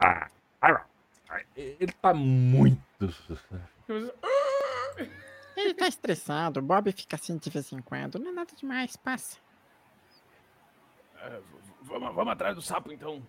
ah, 0.00 0.28
ah, 0.62 1.40
Ele 1.54 1.92
tá 1.92 2.14
muito. 2.14 2.82
Ele 5.56 5.74
tá 5.74 5.88
estressado, 5.88 6.60
o 6.60 6.62
Bob 6.62 6.90
fica 6.92 7.16
assim 7.16 7.36
de 7.36 7.48
vez 7.48 7.72
em 7.72 7.80
quando. 7.80 8.18
Não 8.18 8.30
é 8.30 8.34
nada 8.34 8.52
demais, 8.54 8.96
passa. 8.96 9.38
É, 11.20 11.40
vamos, 11.82 12.14
vamos 12.14 12.32
atrás 12.32 12.54
do 12.54 12.62
sapo, 12.62 12.92
então. 12.92 13.22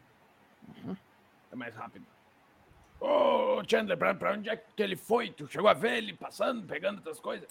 É 1.52 1.56
mais 1.56 1.76
rápido. 1.76 2.06
Ô, 3.00 3.64
Chandler, 3.68 3.98
pra, 3.98 4.14
pra 4.14 4.34
onde 4.34 4.50
é 4.50 4.58
que 4.58 4.82
ele 4.82 4.96
foi? 4.96 5.32
Tu 5.32 5.48
chegou 5.48 5.70
a 5.70 5.74
ver 5.74 5.98
ele 5.98 6.14
passando, 6.14 6.66
pegando 6.66 6.98
outras 6.98 7.20
coisas? 7.20 7.48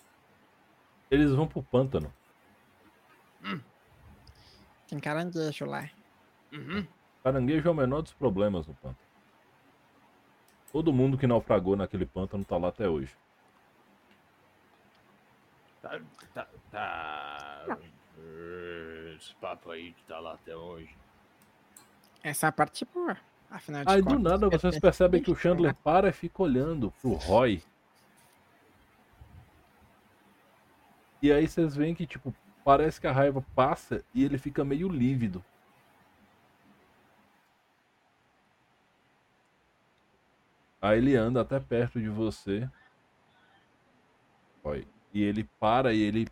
Eles 1.10 1.32
vão 1.32 1.46
pro 1.46 1.62
pântano. 1.62 2.12
Tem 4.88 4.98
caranguejo 5.00 5.64
lá. 5.64 5.88
Uhum. 6.52 6.86
Caranguejo 7.22 7.68
é 7.68 7.70
o 7.70 7.74
menor 7.74 8.02
dos 8.02 8.12
problemas 8.12 8.66
no 8.66 8.74
pântano. 8.74 9.06
Todo 10.72 10.92
mundo 10.92 11.18
que 11.18 11.26
naufragou 11.26 11.76
naquele 11.76 12.06
pântano 12.06 12.44
tá 12.44 12.56
lá 12.56 12.68
até 12.68 12.88
hoje. 12.88 13.16
Tá, 15.82 16.00
tá, 16.34 16.48
tá. 16.70 17.35
Esse 19.16 19.34
papo 19.36 19.70
aí 19.70 19.92
que 19.94 20.04
tá 20.04 20.18
lá 20.18 20.34
até 20.34 20.54
hoje. 20.54 20.94
Essa 22.22 22.46
é 22.46 22.48
a 22.48 22.52
parte 22.52 22.84
boa. 22.84 23.16
Afinal 23.50 23.84
de 23.84 23.90
Aí 23.90 24.02
do 24.02 24.08
contas, 24.08 24.22
nada 24.22 24.46
é 24.46 24.50
vocês 24.50 24.78
percebem 24.80 25.22
que 25.22 25.30
o 25.30 25.36
Chandler 25.36 25.74
para 25.74 26.08
e 26.10 26.12
fica 26.12 26.42
olhando 26.42 26.90
pro 27.00 27.12
Roy. 27.14 27.62
E 31.22 31.32
aí 31.32 31.48
vocês 31.48 31.74
veem 31.74 31.94
que, 31.94 32.06
tipo, 32.06 32.34
parece 32.62 33.00
que 33.00 33.06
a 33.06 33.12
raiva 33.12 33.42
passa 33.54 34.04
e 34.12 34.22
ele 34.22 34.36
fica 34.36 34.64
meio 34.64 34.88
lívido. 34.88 35.42
Aí 40.82 40.98
ele 40.98 41.16
anda 41.16 41.40
até 41.40 41.58
perto 41.58 41.98
de 41.98 42.08
você. 42.08 42.68
Roy. 44.62 44.86
E 45.14 45.22
ele 45.22 45.44
para 45.58 45.94
e 45.94 46.02
ele 46.02 46.28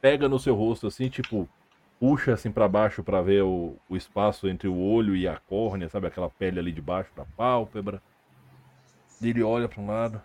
pega 0.00 0.28
no 0.28 0.38
seu 0.38 0.54
rosto 0.54 0.86
assim, 0.86 1.08
tipo, 1.08 1.48
puxa 2.04 2.34
assim 2.34 2.52
pra 2.52 2.68
baixo 2.68 3.02
pra 3.02 3.22
ver 3.22 3.42
o, 3.42 3.78
o 3.88 3.96
espaço 3.96 4.46
entre 4.46 4.68
o 4.68 4.78
olho 4.78 5.16
e 5.16 5.26
a 5.26 5.38
córnea, 5.38 5.88
sabe? 5.88 6.06
Aquela 6.06 6.28
pele 6.28 6.58
ali 6.58 6.70
de 6.70 6.82
baixo 6.82 7.10
da 7.16 7.24
pálpebra. 7.24 8.02
Ele 9.22 9.42
olha 9.42 9.66
pra 9.66 9.80
um 9.80 9.86
lado. 9.86 10.20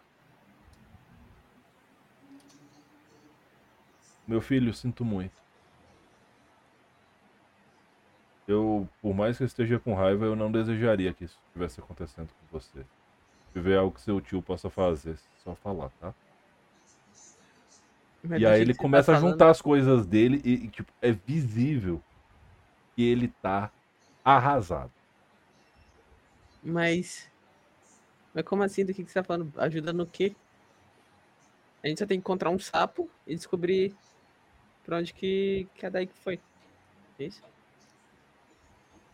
Meu 4.27 4.41
filho, 4.41 4.73
sinto 4.73 5.05
muito. 5.05 5.31
Eu, 8.45 8.85
por 9.01 9.15
mais 9.15 9.37
que 9.37 9.43
eu 9.43 9.47
esteja 9.47 9.79
com 9.79 9.93
raiva, 9.93 10.25
eu 10.25 10.35
não 10.35 10.51
desejaria 10.51 11.13
que 11.13 11.23
isso 11.23 11.39
estivesse 11.47 11.79
acontecendo 11.79 12.27
com 12.27 12.59
você. 12.59 12.81
Se 12.81 13.53
tiver 13.53 13.77
algo 13.77 13.95
que 13.95 14.01
seu 14.01 14.19
tio 14.19 14.41
possa 14.41 14.69
fazer, 14.69 15.17
só 15.45 15.55
falar, 15.55 15.91
tá? 16.01 16.13
Mas 18.23 18.41
E 18.41 18.45
aí 18.45 18.61
ele 18.61 18.73
que 18.73 18.79
começa 18.79 19.11
tá 19.11 19.17
a 19.17 19.21
juntar 19.21 19.49
as 19.49 19.61
coisas 19.61 20.05
dele 20.05 20.41
e, 20.43 20.53
e, 20.65 20.67
tipo, 20.67 20.91
é 21.01 21.11
visível 21.11 22.01
que 22.95 23.03
ele 23.03 23.29
tá 23.41 23.71
arrasado. 24.23 24.91
Mas. 26.61 27.29
Mas 28.33 28.45
como 28.45 28.63
assim? 28.63 28.85
Do 28.85 28.93
que, 28.93 29.03
que 29.03 29.11
você 29.11 29.19
tá 29.19 29.23
falando? 29.23 29.51
Ajuda 29.57 29.93
no 29.93 30.05
quê? 30.05 30.35
A 31.83 31.87
gente 31.87 31.99
só 31.99 32.05
tem 32.05 32.19
que 32.19 32.21
encontrar 32.21 32.49
um 32.49 32.59
sapo 32.59 33.09
e 33.25 33.35
descobrir 33.35 33.95
pra 34.85 34.97
onde 34.97 35.13
que, 35.13 35.67
que 35.75 35.85
a 35.85 35.89
Daik 35.89 36.13
foi. 36.13 36.39
É 37.17 37.23
Isso? 37.23 37.41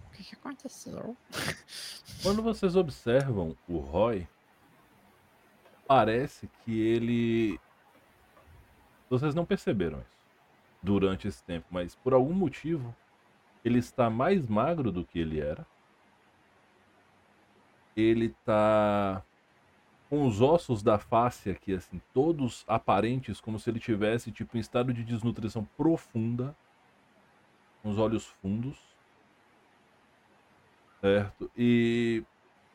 O 0.07 0.12
que, 0.13 0.24
que 0.24 0.35
aconteceu? 0.35 1.15
Quando 2.24 2.41
vocês 2.41 2.75
observam 2.75 3.55
o 3.67 3.77
Roy, 3.77 4.27
parece 5.88 6.50
que 6.63 6.79
ele. 6.79 7.59
Vocês 9.09 9.35
não 9.35 9.45
perceberam 9.45 10.00
isso 10.00 10.25
durante 10.81 11.27
esse 11.27 11.43
tempo, 11.43 11.65
mas 11.69 11.95
por 11.95 12.13
algum 12.13 12.33
motivo 12.33 12.95
ele 13.63 13.79
está 13.79 14.09
mais 14.09 14.47
magro 14.47 14.91
do 14.91 15.03
que 15.03 15.19
ele 15.19 15.39
era. 15.39 15.65
Ele 17.95 18.29
tá 18.45 19.24
com 20.09 20.25
os 20.27 20.41
ossos 20.41 20.83
da 20.83 21.00
face 21.00 21.50
aqui 21.50 21.74
assim, 21.74 22.00
todos 22.13 22.63
aparentes 22.67 23.41
como 23.41 23.57
se 23.57 23.69
ele 23.69 23.79
tivesse 23.79 24.31
tipo 24.31 24.55
em 24.55 24.59
estado 24.59 24.93
de 24.93 25.03
desnutrição 25.03 25.65
profunda, 25.75 26.56
com 27.82 27.89
os 27.89 27.97
olhos 27.97 28.25
fundos. 28.25 28.77
Certo? 31.01 31.51
E 31.58 32.23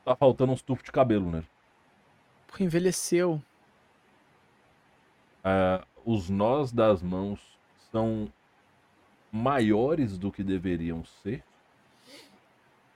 tá 0.05 0.17
faltando 0.17 0.53
uns 0.53 0.63
tufos 0.63 0.85
de 0.85 0.93
cabelo 0.93 1.31
nele. 1.31 1.49
Porra, 2.47 2.65
envelheceu. 2.65 3.41
Ah, 5.45 5.85
os 6.05 6.29
nós 6.29 6.73
das 6.73 7.03
mãos 7.03 7.41
são 7.91 8.31
maiores 9.33 10.19
do 10.19 10.31
que 10.33 10.43
deveriam 10.43 11.05
ser. 11.05 11.43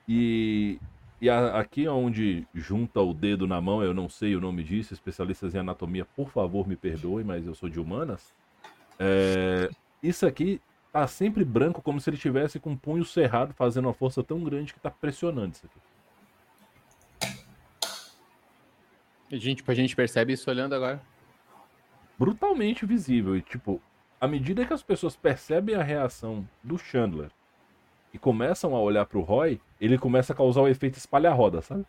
E, 0.08 0.78
e 1.20 1.30
a- 1.30 1.58
aqui 1.58 1.88
onde 1.88 2.46
junta 2.54 3.00
o 3.00 3.14
dedo 3.14 3.46
na 3.46 3.60
mão, 3.60 3.82
eu 3.82 3.94
não 3.94 4.08
sei 4.08 4.36
o 4.36 4.40
nome 4.40 4.62
disso, 4.62 4.92
especialistas 4.92 5.54
em 5.54 5.58
anatomia, 5.58 6.04
por 6.04 6.30
favor, 6.30 6.68
me 6.68 6.76
perdoem, 6.76 7.24
mas 7.24 7.46
eu 7.46 7.54
sou 7.54 7.68
de 7.68 7.80
humanas. 7.80 8.32
É, 8.98 9.70
isso 10.02 10.26
aqui 10.26 10.60
tá 10.92 11.06
sempre 11.06 11.44
branco, 11.44 11.82
como 11.82 12.00
se 12.00 12.10
ele 12.10 12.16
tivesse 12.16 12.60
com 12.60 12.72
o 12.72 12.78
punho 12.78 13.04
cerrado, 13.04 13.52
fazendo 13.54 13.86
uma 13.86 13.94
força 13.94 14.22
tão 14.22 14.42
grande 14.44 14.72
que 14.72 14.80
tá 14.80 14.90
pressionando 14.90 15.52
isso 15.52 15.66
aqui. 15.66 15.80
A 19.32 19.36
gente, 19.36 19.64
a 19.66 19.74
gente 19.74 19.96
percebe 19.96 20.34
isso 20.34 20.48
olhando 20.48 20.74
agora. 20.74 21.02
Brutalmente 22.18 22.84
visível. 22.86 23.36
E, 23.36 23.42
tipo, 23.42 23.80
à 24.20 24.26
medida 24.26 24.64
que 24.64 24.72
as 24.72 24.82
pessoas 24.82 25.16
percebem 25.16 25.74
a 25.74 25.82
reação 25.82 26.48
do 26.62 26.78
Chandler 26.78 27.30
e 28.12 28.18
começam 28.18 28.74
a 28.74 28.80
olhar 28.80 29.04
pro 29.06 29.20
Roy, 29.20 29.60
ele 29.80 29.98
começa 29.98 30.32
a 30.32 30.36
causar 30.36 30.62
o 30.62 30.68
efeito 30.68 30.96
espalha-roda, 30.98 31.60
sabe? 31.62 31.84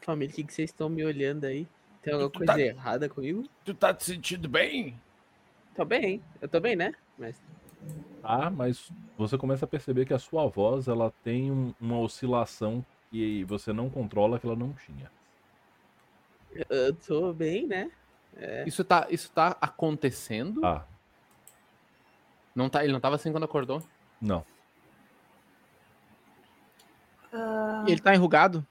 Família, 0.00 0.32
o 0.32 0.34
que, 0.34 0.52
vocês 0.52 0.70
estão 0.70 0.88
me 0.88 1.04
olhando 1.04 1.44
aí? 1.44 1.66
Tem 2.02 2.12
alguma 2.12 2.30
Tu 2.30 2.38
coisa 2.38 2.52
tá- 2.54 2.60
errada 2.60 3.08
comigo? 3.08 3.44
Tu 3.64 3.72
tá 3.72 3.94
te 3.94 4.04
sentindo 4.04 4.48
bem? 4.48 5.00
Tô 5.76 5.84
bem, 5.84 6.20
eu 6.40 6.48
tô 6.48 6.58
bem, 6.60 6.74
né? 6.74 6.92
Mas 7.16 7.40
Ah, 8.24 8.50
mas 8.50 8.90
você 9.16 9.36
começa 9.38 9.64
a 9.64 9.68
perceber 9.68 10.04
que 10.06 10.12
a 10.14 10.18
sua 10.18 10.46
voz, 10.48 10.86
ela 10.88 11.12
tem 11.24 11.50
um- 11.50 11.72
uma 11.80 11.98
oscilação 11.98 12.84
que 13.10 13.44
você 13.44 13.72
não 13.72 13.88
controla, 13.90 14.38
que 14.38 14.46
ela 14.46 14.54
não 14.56 14.72
tinha. 14.72 15.10
Eu 16.68 16.94
tô 16.94 17.32
bem, 17.32 17.66
né? 17.66 17.90
Isso 18.66 18.84
tá, 18.84 19.06
isso 19.10 19.30
tá 19.30 19.56
acontecendo? 19.60 20.64
Ah, 20.64 20.84
Não 22.54 22.68
tá, 22.68 22.84
ele 22.84 22.92
não 22.92 23.00
tava 23.00 23.16
assim 23.16 23.30
quando 23.32 23.44
acordou? 23.44 23.82
não. 24.20 24.44
E 27.86 27.92
ele 27.92 28.00
tá 28.00 28.14
enrugado? 28.14 28.64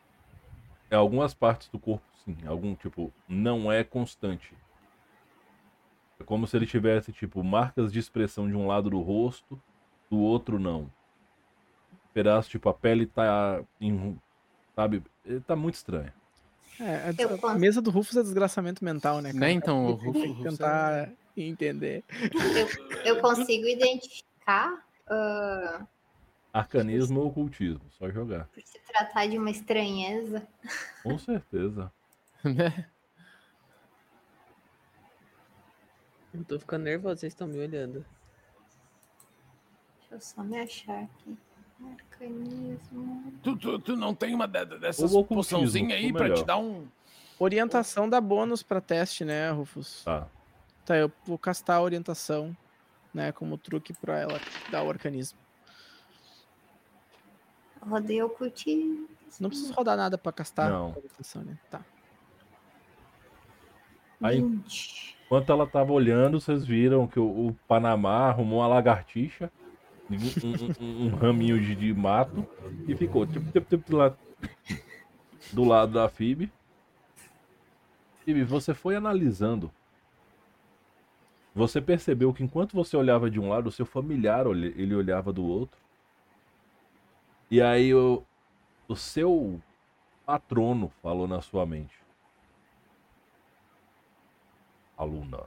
É 0.89 0.95
algumas 0.95 1.33
partes 1.33 1.67
do 1.69 1.79
corpo, 1.79 2.03
sim. 2.23 2.35
Algum, 2.45 2.75
tipo, 2.75 3.11
não 3.27 3.71
é 3.71 3.83
constante. 3.83 4.53
É 6.19 6.23
como 6.23 6.45
se 6.45 6.55
ele 6.55 6.67
tivesse, 6.67 7.11
tipo, 7.11 7.43
marcas 7.43 7.91
de 7.91 7.97
expressão 7.99 8.47
de 8.47 8.55
um 8.55 8.67
lado 8.67 8.89
do 8.89 9.01
rosto, 9.01 9.59
do 10.09 10.19
outro 10.19 10.59
não. 10.59 10.91
Pedaço, 12.13 12.49
tipo, 12.49 12.69
a 12.69 12.73
pele 12.73 13.05
tá. 13.05 13.63
Em, 13.79 14.17
sabe? 14.75 15.01
Ele 15.25 15.39
tá 15.39 15.55
muito 15.55 15.75
estranho. 15.75 16.11
É, 16.81 17.09
a, 17.09 17.13
Eu 17.21 17.47
a 17.49 17.53
mesa 17.53 17.79
do 17.81 17.91
Rufus 17.91 18.17
é 18.17 18.23
desgraçamento 18.23 18.83
mental, 18.83 19.21
né? 19.21 19.29
Cara? 19.31 19.39
Né, 19.39 19.51
então, 19.51 19.85
o 19.85 19.91
Rufus- 19.93 20.23
é- 20.39 20.49
tentar 20.49 21.09
entender. 21.37 22.03
eu 23.05 23.21
consigo 23.21 23.67
identificar 23.67 24.83
ah, 25.07 25.85
Arcanismo 26.51 27.19
ou 27.21 27.27
ocultismo, 27.27 27.81
só 27.91 28.09
jogar. 28.09 28.47
por 28.47 28.61
se 28.63 28.79
tratar 28.79 29.27
de 29.27 29.37
uma 29.37 29.51
estranheza. 29.51 30.47
Com 31.03 31.17
certeza. 31.17 31.91
Né? 32.43 32.87
Eu 36.33 36.43
tô 36.45 36.57
ficando 36.59 36.83
nervoso, 36.85 37.17
vocês 37.19 37.33
estão 37.33 37.47
me 37.47 37.59
olhando. 37.59 38.03
Deixa 39.99 40.15
eu 40.15 40.19
só 40.21 40.41
me 40.43 40.59
achar 40.59 41.03
aqui. 41.03 41.37
Tu, 43.41 43.55
tu, 43.57 43.79
tu 43.79 43.95
não 43.95 44.13
tem 44.13 44.33
uma 44.35 44.47
de- 44.47 44.77
dessas 44.79 45.11
poçãozinhas 45.25 45.97
aí 45.97 46.13
pra 46.13 46.31
te 46.33 46.43
dar 46.43 46.57
um. 46.57 46.85
Orientação 47.39 48.07
dá 48.07 48.21
bônus 48.21 48.61
pra 48.61 48.79
teste, 48.79 49.25
né, 49.25 49.49
Rufus? 49.49 50.03
Tá. 50.03 50.27
Tá, 50.85 50.95
eu 50.97 51.11
vou 51.25 51.37
castar 51.37 51.77
a 51.77 51.81
orientação, 51.81 52.55
né, 53.13 53.31
como 53.31 53.57
truque 53.57 53.93
pra 53.93 54.19
ela 54.19 54.39
dar 54.69 54.83
o 54.83 54.89
arcanismo. 54.89 55.39
Rodei 57.81 58.21
ocultismo. 58.21 59.07
Não 59.39 59.49
precisa 59.49 59.73
rodar 59.73 59.97
nada 59.97 60.17
pra 60.17 60.31
castar 60.31 60.69
Não. 60.69 60.85
a 60.93 60.97
orientação, 60.97 61.41
né? 61.43 61.57
Tá. 61.71 61.81
Aí- 64.21 64.39
20. 64.41 65.17
Enquanto 65.25 65.51
ela 65.51 65.65
tava 65.65 65.93
olhando, 65.93 66.39
vocês 66.39 66.65
viram 66.65 67.07
que 67.07 67.17
o, 67.19 67.47
o 67.47 67.53
Panamá 67.67 68.27
arrumou 68.27 68.59
uma 68.59 68.67
lagartixa, 68.67 69.49
um, 70.17 70.85
um- 70.85 71.05
um- 71.07 71.15
raminho 71.15 71.59
de, 71.59 71.75
de 71.75 71.93
mato, 71.93 72.45
e 72.87 72.95
ficou 72.95 73.25
tipo, 73.25 73.51
tipo, 73.51 73.67
tipo, 73.67 73.95
lado, 73.95 74.17
do 75.51 75.63
lado 75.63 75.93
da 75.93 76.09
Phoebe. 76.09 76.51
Phoebe, 78.23 78.43
você 78.43 78.73
foi 78.73 78.95
analisando. 78.95 79.71
Você 81.53 81.81
percebeu 81.81 82.33
que 82.33 82.43
enquanto 82.43 82.73
você 82.73 82.95
olhava 82.95 83.29
de 83.29 83.39
um 83.39 83.49
lado, 83.49 83.67
o 83.67 83.71
seu 83.71 83.85
familiar 83.85 84.45
ele 84.47 84.95
olhava 84.95 85.33
do 85.33 85.43
outro. 85.43 85.79
E 87.49 87.61
aí 87.61 87.93
o, 87.93 88.23
o 88.87 88.95
seu 88.95 89.61
patrono 90.25 90.89
falou 91.01 91.27
na 91.27 91.41
sua 91.41 91.65
mente. 91.65 91.99
Aluna, 94.97 95.43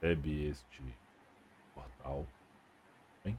bebe 0.00 0.48
este 0.48 0.82
portão. 1.74 1.94
Calma. 2.02 2.26
Bem. 3.24 3.38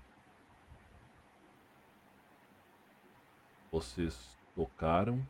Vocês 3.75 4.17
tocaram 4.55 5.21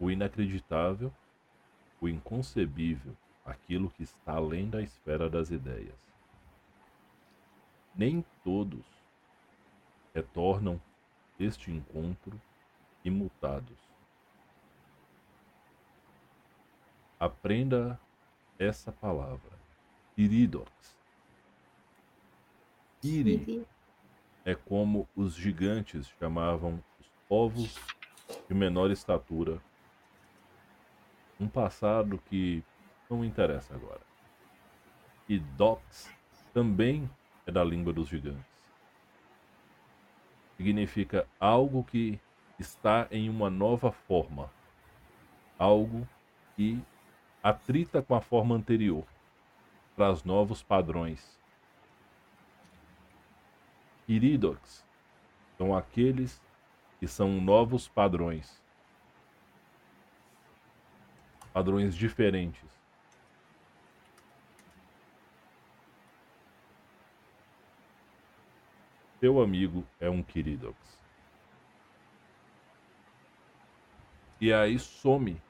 o 0.00 0.10
inacreditável, 0.10 1.14
o 2.00 2.08
inconcebível, 2.08 3.16
aquilo 3.44 3.88
que 3.88 4.02
está 4.02 4.32
além 4.32 4.68
da 4.68 4.82
esfera 4.82 5.30
das 5.30 5.52
ideias. 5.52 5.94
Nem 7.94 8.24
todos 8.42 8.84
retornam 10.12 10.82
deste 11.38 11.70
encontro 11.70 12.36
imutados. 13.04 13.78
Aprenda 17.20 17.96
essa 18.58 18.90
palavra. 18.90 19.52
Iridox. 20.16 20.98
Iri 23.04 23.64
é 24.46 24.54
como 24.54 25.08
os 25.16 25.34
gigantes 25.34 26.06
chamavam 26.20 26.80
os 27.00 27.08
povos 27.28 27.74
de 28.48 28.54
menor 28.54 28.92
estatura. 28.92 29.60
Um 31.38 31.48
passado 31.48 32.16
que 32.26 32.62
não 33.10 33.24
interessa 33.24 33.74
agora. 33.74 34.00
E 35.28 35.40
Dox 35.40 36.08
também 36.54 37.10
é 37.44 37.50
da 37.50 37.64
língua 37.64 37.92
dos 37.92 38.08
gigantes. 38.08 38.46
Significa 40.56 41.26
algo 41.40 41.82
que 41.82 42.20
está 42.56 43.08
em 43.10 43.28
uma 43.28 43.50
nova 43.50 43.90
forma. 43.90 44.48
Algo 45.58 46.06
que 46.54 46.80
atrita 47.42 48.00
com 48.00 48.14
a 48.14 48.20
forma 48.20 48.54
anterior. 48.54 49.04
Traz 49.96 50.22
novos 50.22 50.62
padrões. 50.62 51.36
Iridox 54.08 54.86
são 55.58 55.76
aqueles 55.76 56.40
que 56.98 57.08
são 57.08 57.40
novos 57.40 57.88
padrões. 57.88 58.62
Padrões 61.52 61.94
diferentes. 61.94 62.76
Seu 69.18 69.40
amigo 69.40 69.84
é 69.98 70.10
um 70.10 70.22
Quiridox. 70.22 70.76
E 74.40 74.52
aí 74.52 74.78
some 74.78 75.40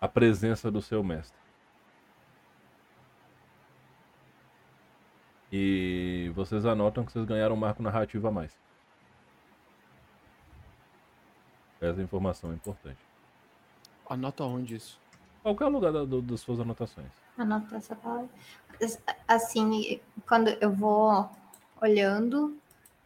a 0.00 0.08
presença 0.08 0.70
do 0.70 0.80
seu 0.80 1.04
mestre. 1.04 1.37
E 5.50 6.30
vocês 6.34 6.66
anotam 6.66 7.04
que 7.04 7.12
vocês 7.12 7.24
ganharam 7.24 7.54
um 7.54 7.58
marco 7.58 7.82
narrativo 7.82 8.28
a 8.28 8.30
mais. 8.30 8.52
Essa 11.80 12.02
informação 12.02 12.50
é 12.50 12.54
importante. 12.54 12.98
Anota 14.08 14.44
onde 14.44 14.76
isso? 14.76 15.00
Qualquer 15.42 15.66
lugar 15.66 15.92
da, 15.92 16.04
do, 16.04 16.20
das 16.20 16.40
suas 16.40 16.60
anotações. 16.60 17.10
Anota 17.36 17.76
essa 17.76 17.94
palavra. 17.94 18.28
Assim, 19.26 20.00
quando 20.26 20.48
eu 20.48 20.72
vou 20.72 21.30
olhando 21.80 22.56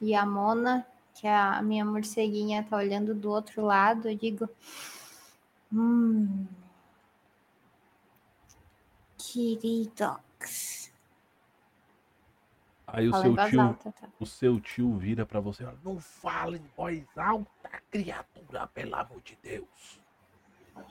e 0.00 0.14
a 0.14 0.24
Mona, 0.24 0.87
que 1.14 1.26
é 1.26 1.35
a 1.35 1.62
minha 1.62 1.85
morceguinha, 1.85 2.66
tá 2.68 2.76
olhando 2.76 3.14
do 3.14 3.31
outro 3.31 3.62
lado, 3.64 4.09
eu 4.09 4.16
digo. 4.16 4.48
Hum. 5.72 6.46
Queridox. 9.18 10.91
Aí 12.94 13.09
o 13.09 13.14
seu 13.22 13.35
tio, 13.48 13.61
alta, 13.61 13.90
tá? 13.90 14.09
o 14.20 14.26
seu 14.26 14.61
tio 14.61 14.94
vira 14.98 15.24
pra 15.24 15.40
você, 15.40 15.64
ó, 15.64 15.72
não 15.83 15.98
fala 15.98 16.59
em 16.59 16.64
voz 16.76 17.02
alta, 17.16 17.70
criatura, 17.90 18.66
pelo 18.66 18.94
amor 18.94 19.20
de 19.22 19.38
Deus. 19.42 19.98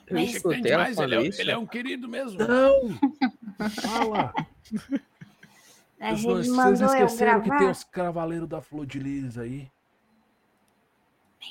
Escutei 0.10 0.72
ela 0.72 0.90
ele, 0.90 1.16
é, 1.16 1.42
ele 1.42 1.52
é 1.52 1.58
um 1.58 1.66
querido 1.68 2.08
mesmo. 2.10 2.40
Não! 2.40 2.98
Fala! 3.82 4.34
A 6.00 6.14
Os- 6.14 6.20
gente 6.22 6.28
Vocês 6.34 6.48
mandou 6.50 6.96
eu 6.96 7.06
esqueceram 7.06 7.42
que 7.42 7.50
tem 7.50 7.70
os 7.70 7.84
cavaleiros 7.84 8.50
da 8.50 8.62
Flor 8.62 8.86
de 8.88 8.98
Lis 8.98 9.38
aí? 9.38 9.72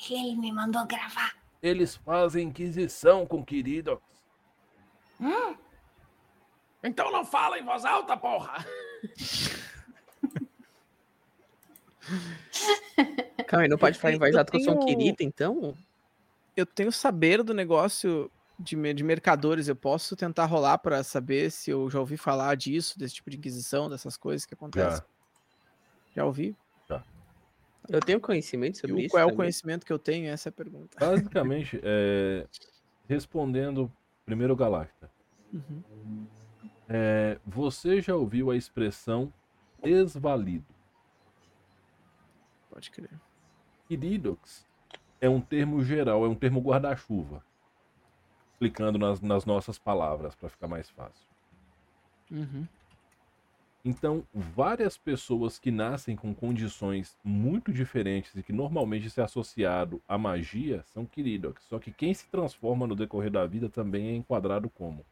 Ele 0.09 0.35
me 0.35 0.51
mandou 0.51 0.85
gravar. 0.85 1.33
Eles 1.63 1.95
fazem 1.95 2.49
inquisição 2.49 3.25
com 3.25 3.43
Quiridox. 3.43 4.01
Então 6.83 7.09
não 7.11 7.23
fala 7.23 7.57
em 7.57 7.63
voz 7.63 7.85
alta, 7.85 8.17
porra! 8.17 8.65
Calma 13.47 13.63
aí, 13.63 13.69
não 13.69 13.77
pode 13.77 13.97
falar 13.99 14.13
em 14.13 14.19
voz 14.19 14.35
alta 14.35 14.51
que 14.51 14.57
eu 14.57 14.61
sou 14.61 14.75
um 14.75 14.85
querido, 14.85 15.17
então? 15.21 15.75
Eu 16.55 16.65
tenho 16.65 16.91
saber 16.91 17.43
do 17.43 17.53
negócio 17.53 18.31
de, 18.59 18.75
de 18.93 19.03
mercadores. 19.03 19.67
Eu 19.67 19.75
posso 19.75 20.15
tentar 20.15 20.45
rolar 20.45 20.77
pra 20.77 21.03
saber 21.03 21.51
se 21.51 21.71
eu 21.71 21.89
já 21.89 21.99
ouvi 21.99 22.17
falar 22.17 22.55
disso, 22.55 22.97
desse 22.99 23.15
tipo 23.15 23.29
de 23.29 23.37
inquisição, 23.37 23.89
dessas 23.89 24.15
coisas 24.17 24.45
que 24.45 24.53
acontecem. 24.53 25.03
Já 26.15 26.25
ouvi? 26.25 26.55
Eu 27.89 27.99
tenho 27.99 28.19
conhecimento 28.21 28.75
E 28.75 28.79
sobre 28.79 28.93
o- 28.93 28.99
isso. 28.99 29.09
qual 29.09 29.21
é 29.21 29.25
o 29.25 29.27
também. 29.29 29.37
conhecimento 29.37 29.85
que 29.85 29.91
eu 29.91 29.97
tenho? 29.99 30.29
Essa 30.29 30.49
é 30.49 30.51
a 30.51 30.53
pergunta. 30.53 30.97
Basicamente, 30.99 31.79
é, 31.83 32.45
respondendo 33.07 33.91
primeiro 34.25 34.53
o 34.53 34.55
Galacta. 34.55 35.09
Uhum. 35.51 35.81
É, 36.87 37.39
você 37.45 37.99
já 37.99 38.15
ouviu 38.15 38.51
a 38.51 38.55
expressão 38.55 39.33
desvalido? 39.81 40.65
Pode 42.71 42.89
crer. 42.89 43.11
Quiridox 43.87 44.65
é 45.19 45.29
um 45.29 45.41
termo 45.41 45.83
geral, 45.83 46.25
é 46.25 46.27
um 46.27 46.35
termo 46.35 46.61
guarda-chuva. 46.61 47.43
Explicando 48.53 48.97
nas, 48.97 49.19
nas 49.19 49.45
nossas 49.45 49.77
palavras, 49.77 50.33
para 50.33 50.49
ficar 50.49 50.67
mais 50.67 50.89
fácil. 50.89 51.27
Uhum. 52.31 52.65
Então, 53.83 54.23
várias 54.33 54.95
pessoas 54.95 55.57
que 55.57 55.71
nascem 55.71 56.15
com 56.15 56.33
condições 56.33 57.17
muito 57.23 57.73
diferentes 57.73 58.33
e 58.35 58.43
que 58.43 58.53
normalmente 58.53 59.09
se 59.09 59.19
é 59.19 59.23
associado 59.23 60.01
à 60.07 60.17
magia 60.17 60.83
são 60.93 61.05
Quiridox. 61.05 61.63
Só 61.63 61.79
que 61.79 61.91
quem 61.91 62.13
se 62.13 62.27
transforma 62.29 62.87
no 62.87 62.95
decorrer 62.95 63.31
da 63.31 63.45
vida 63.45 63.67
também 63.67 64.09
é 64.09 64.15
enquadrado 64.15 64.69
como. 64.69 65.03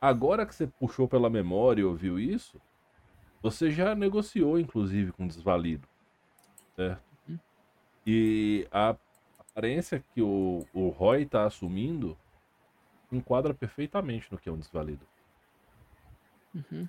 Agora 0.00 0.44
que 0.44 0.54
você 0.54 0.66
puxou 0.66 1.08
pela 1.08 1.30
memória 1.30 1.80
e 1.80 1.84
ouviu 1.84 2.18
isso, 2.20 2.60
você 3.42 3.70
já 3.70 3.94
negociou, 3.94 4.58
inclusive, 4.58 5.10
com 5.12 5.26
desvalido. 5.26 5.88
Certo? 6.88 7.40
E 8.06 8.66
a 8.70 8.96
aparência 9.38 10.02
que 10.14 10.20
o, 10.22 10.66
o 10.74 10.88
Roy 10.88 11.22
está 11.22 11.44
assumindo 11.44 12.16
enquadra 13.10 13.54
perfeitamente 13.54 14.26
no 14.30 14.38
que 14.38 14.48
é 14.48 14.52
um 14.52 14.58
desvalido. 14.58 15.06
Uhum. 16.54 16.88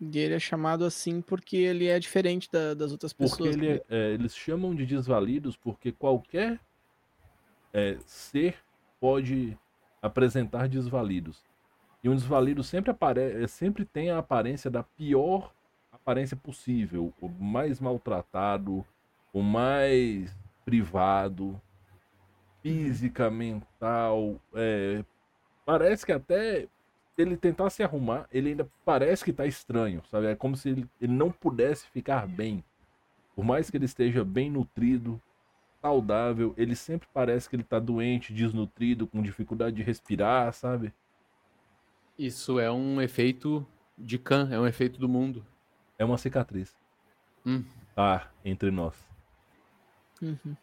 E 0.00 0.18
ele 0.18 0.34
é 0.34 0.38
chamado 0.38 0.84
assim 0.84 1.22
porque 1.22 1.56
ele 1.56 1.86
é 1.86 1.98
diferente 1.98 2.50
da- 2.50 2.74
das 2.74 2.92
outras 2.92 3.12
Porque 3.12 3.42
pessoas. 3.42 3.56
ele 3.56 3.68
né? 3.74 3.80
é- 3.88 3.96
é, 3.96 4.10
eles 4.12 4.36
chamam 4.36 4.74
de 4.74 4.84
desvalidos 4.84 5.56
porque 5.56 5.92
qualquer 5.92 6.60
é, 7.72 7.96
ser 8.06 8.56
pode 9.00 9.56
apresentar 10.02 10.68
desvalidos. 10.68 11.42
E 12.02 12.08
um 12.08 12.14
desvalido 12.14 12.62
sempre, 12.62 12.90
apare 12.90 13.48
sempre 13.48 13.84
tem 13.84 14.10
a 14.10 14.18
aparência 14.18 14.70
da 14.70 14.82
pior 14.82 15.52
aparência 15.90 16.36
possível. 16.36 17.14
O 17.20 17.28
mais 17.28 17.80
maltratado, 17.80 18.84
o 19.34 19.42
mais 19.42 20.34
privado, 20.64 21.60
física, 22.62 23.30
mental. 23.30 24.40
é, 24.54 25.04
parece 25.66 26.06
que 26.06 26.12
até 26.12 26.68
ele 27.18 27.36
tentar 27.36 27.68
se 27.68 27.82
arrumar, 27.82 28.26
ele 28.32 28.50
ainda 28.50 28.68
parece 28.84 29.24
que 29.24 29.32
tá 29.32 29.44
estranho, 29.44 30.02
sabe? 30.10 30.28
É 30.28 30.36
como 30.36 30.56
se 30.56 30.70
ele, 30.70 30.88
ele 31.00 31.12
não 31.12 31.30
pudesse 31.30 31.86
ficar 31.88 32.26
bem. 32.26 32.64
Por 33.34 33.44
mais 33.44 33.68
que 33.68 33.76
ele 33.76 33.84
esteja 33.84 34.24
bem 34.24 34.50
nutrido, 34.50 35.20
saudável, 35.82 36.54
ele 36.56 36.74
sempre 36.74 37.08
parece 37.12 37.48
que 37.48 37.56
ele 37.56 37.64
tá 37.64 37.78
doente, 37.78 38.32
desnutrido, 38.32 39.06
com 39.06 39.20
dificuldade 39.20 39.76
de 39.76 39.82
respirar, 39.82 40.52
sabe? 40.52 40.92
Isso 42.18 42.58
é 42.60 42.70
um 42.70 43.02
efeito 43.02 43.66
de 43.98 44.16
Khan, 44.16 44.48
é 44.50 44.58
um 44.58 44.66
efeito 44.66 44.98
do 44.98 45.08
mundo. 45.08 45.44
É 45.98 46.04
uma 46.04 46.16
cicatriz. 46.18 46.74
Hum. 47.44 47.64
Tá, 47.94 48.30
entre 48.44 48.70
nós. 48.70 49.13
Uhum. 50.22 50.56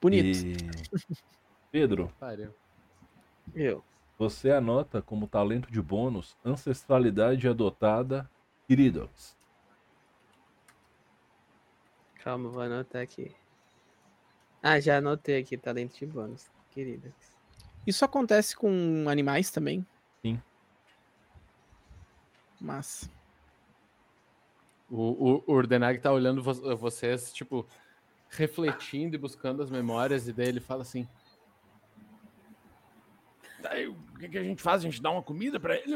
Bonito. 0.00 0.46
E... 0.46 0.56
Pedro, 1.70 2.12
Pariu. 2.18 2.54
Eu. 3.54 3.84
você 4.18 4.50
anota 4.50 5.02
como 5.02 5.26
talento 5.26 5.70
de 5.70 5.82
bônus 5.82 6.36
ancestralidade 6.44 7.46
adotada 7.48 8.30
Queridos. 8.68 9.34
Calma, 12.16 12.50
vou 12.50 12.60
anotar 12.60 13.00
aqui. 13.00 13.34
Ah, 14.62 14.78
já 14.78 14.98
anotei 14.98 15.40
aqui, 15.40 15.56
talento 15.56 15.98
de 15.98 16.04
bônus, 16.04 16.50
querida. 16.70 17.10
Isso 17.86 18.04
acontece 18.04 18.54
com 18.54 19.08
animais 19.08 19.50
também? 19.50 19.86
Mas. 22.60 23.10
O, 24.90 24.96
o, 25.36 25.44
o 25.46 25.52
Urdenag 25.52 25.98
tá 26.00 26.10
olhando 26.12 26.42
vo- 26.42 26.76
vocês, 26.76 27.32
tipo, 27.32 27.66
refletindo 28.30 29.14
e 29.16 29.18
buscando 29.18 29.62
as 29.62 29.70
memórias, 29.70 30.26
e 30.28 30.32
daí 30.32 30.48
ele 30.48 30.60
fala 30.60 30.82
assim: 30.82 31.06
Daí, 33.60 33.86
o 33.88 33.94
que, 34.18 34.28
que 34.28 34.38
a 34.38 34.42
gente 34.42 34.62
faz? 34.62 34.80
A 34.80 34.84
gente 34.84 35.02
dá 35.02 35.10
uma 35.10 35.22
comida 35.22 35.58
pra 35.58 35.74
ele? 35.76 35.94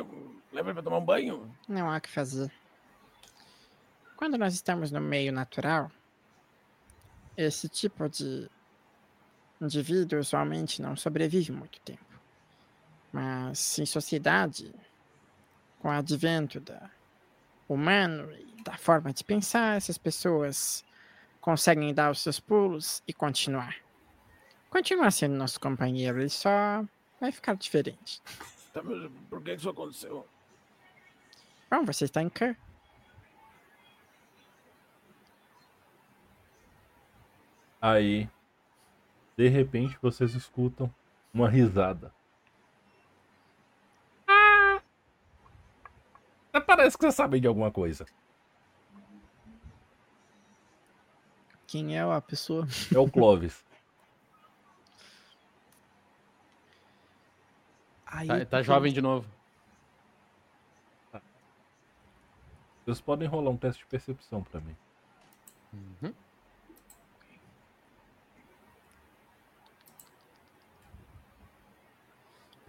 Leva 0.52 0.68
ele 0.68 0.74
pra 0.74 0.82
tomar 0.82 0.98
um 0.98 1.04
banho? 1.04 1.54
Não 1.68 1.90
há 1.90 1.96
o 1.96 2.00
que 2.00 2.08
fazer. 2.10 2.50
Quando 4.16 4.36
nós 4.36 4.54
estamos 4.54 4.90
no 4.90 5.00
meio 5.00 5.32
natural, 5.32 5.90
esse 7.36 7.68
tipo 7.68 8.08
de 8.08 8.48
indivíduo 9.60 10.18
usualmente 10.18 10.82
não 10.82 10.96
sobrevive 10.96 11.52
muito 11.52 11.80
tempo. 11.80 12.04
Mas 13.12 13.78
em 13.78 13.86
sociedade, 13.86 14.74
com 15.78 15.88
o 15.88 15.90
advento 15.90 16.60
da 16.60 16.90
humano 17.68 18.32
e 18.32 18.62
da 18.62 18.76
forma 18.76 19.12
de 19.12 19.24
pensar, 19.24 19.76
essas 19.76 19.98
pessoas 19.98 20.84
conseguem 21.40 21.92
dar 21.92 22.10
os 22.10 22.20
seus 22.20 22.38
pulos 22.38 23.02
e 23.06 23.12
continuar. 23.12 23.76
Continuar 24.70 25.10
sendo 25.10 25.34
nosso 25.34 25.60
companheiro, 25.60 26.20
ele 26.20 26.28
só 26.28 26.84
vai 27.20 27.32
ficar 27.32 27.54
diferente. 27.54 28.22
Tá, 28.72 28.82
mas 28.82 29.10
por 29.28 29.42
que 29.42 29.50
que 29.50 29.56
isso 29.56 29.68
aconteceu? 29.68 30.26
Bom, 31.70 31.84
você 31.84 32.04
está 32.04 32.22
em 32.22 32.28
Kerr. 32.28 32.56
Aí, 37.80 38.30
de 39.36 39.48
repente, 39.48 39.98
vocês 40.00 40.34
escutam 40.34 40.92
uma 41.34 41.48
risada. 41.48 42.14
Ah! 44.28 44.80
Parece 46.60 46.96
que 46.96 47.04
vocês 47.04 47.14
sabem 47.14 47.40
de 47.40 47.46
alguma 47.46 47.70
coisa. 47.70 48.04
Quem 51.66 51.96
é 51.96 52.02
a 52.02 52.20
pessoa? 52.20 52.68
É 52.94 52.98
o 52.98 53.10
Clovis. 53.10 53.64
Aí, 58.06 58.28
tá, 58.28 58.44
tá 58.44 58.62
jovem 58.62 58.92
de 58.92 59.00
novo. 59.00 59.26
Vocês 62.84 63.00
podem 63.00 63.26
rolar 63.26 63.50
um 63.50 63.56
teste 63.56 63.82
de 63.82 63.88
percepção 63.88 64.42
pra 64.42 64.60
mim. 64.60 64.76
Uhum. 65.72 66.12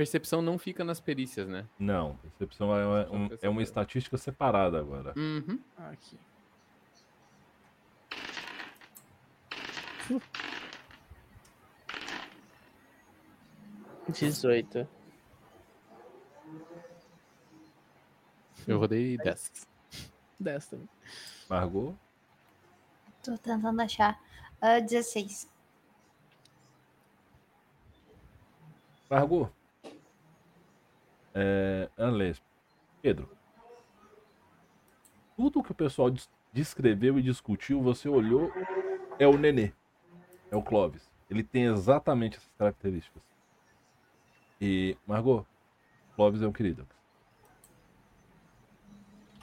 Percepção 0.04 0.42
não 0.42 0.58
fica 0.60 0.84
nas 0.84 1.00
perícias, 1.00 1.48
né? 1.48 1.66
Não, 1.80 2.18
percepção 2.18 2.76
é 2.76 2.86
uma, 2.86 3.10
um- 3.10 3.30
é 3.42 3.48
uma 3.48 3.64
estatística 3.64 4.18
separada 4.18 4.78
agora. 4.78 5.14
Uhum. 5.16 5.58
Aqui. 5.78 6.20
Dezoito. 14.10 14.88
Eu 18.68 18.80
rodei 18.80 19.18
10. 19.18 19.68
10 20.40 20.68
também. 20.68 20.90
Margot? 21.50 21.96
Tô 23.24 23.38
tentando 23.38 23.82
achar. 23.82 24.20
Ah, 24.62 24.80
16. 24.80 25.50
Margot? 29.10 29.50
É, 31.34 31.90
Anles. 31.98 32.42
Pedro. 33.02 33.30
Tudo 35.36 35.64
que 35.64 35.72
o 35.72 35.76
pessoal 35.76 36.10
des- 36.10 36.30
descreveu 36.52 37.18
e 37.18 37.24
discutiu, 37.24 37.82
você 37.82 38.08
olhou, 38.08 38.52
é 39.20 39.28
o 39.28 39.38
Nenê. 39.38 39.74
É 40.52 40.56
o 40.56 40.62
Clovis. 40.62 41.12
Ele 41.30 41.44
tem 41.44 41.64
exatamente 41.66 42.38
essas 42.38 42.52
características. 42.58 43.22
E, 44.62 44.96
Margot, 45.06 45.46
Clovis 46.16 46.42
é 46.42 46.48
um 46.48 46.54
querido. 46.54 46.88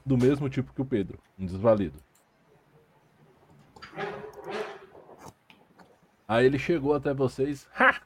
Do 0.07 0.17
mesmo 0.17 0.49
tipo 0.49 0.73
que 0.73 0.81
o 0.81 0.85
Pedro, 0.85 1.19
um 1.39 1.45
desvalido. 1.45 1.99
Aí 6.27 6.47
ele 6.47 6.59
chegou 6.59 6.95
até 6.95 7.13
vocês. 7.13 7.69
Ha! 7.75 8.01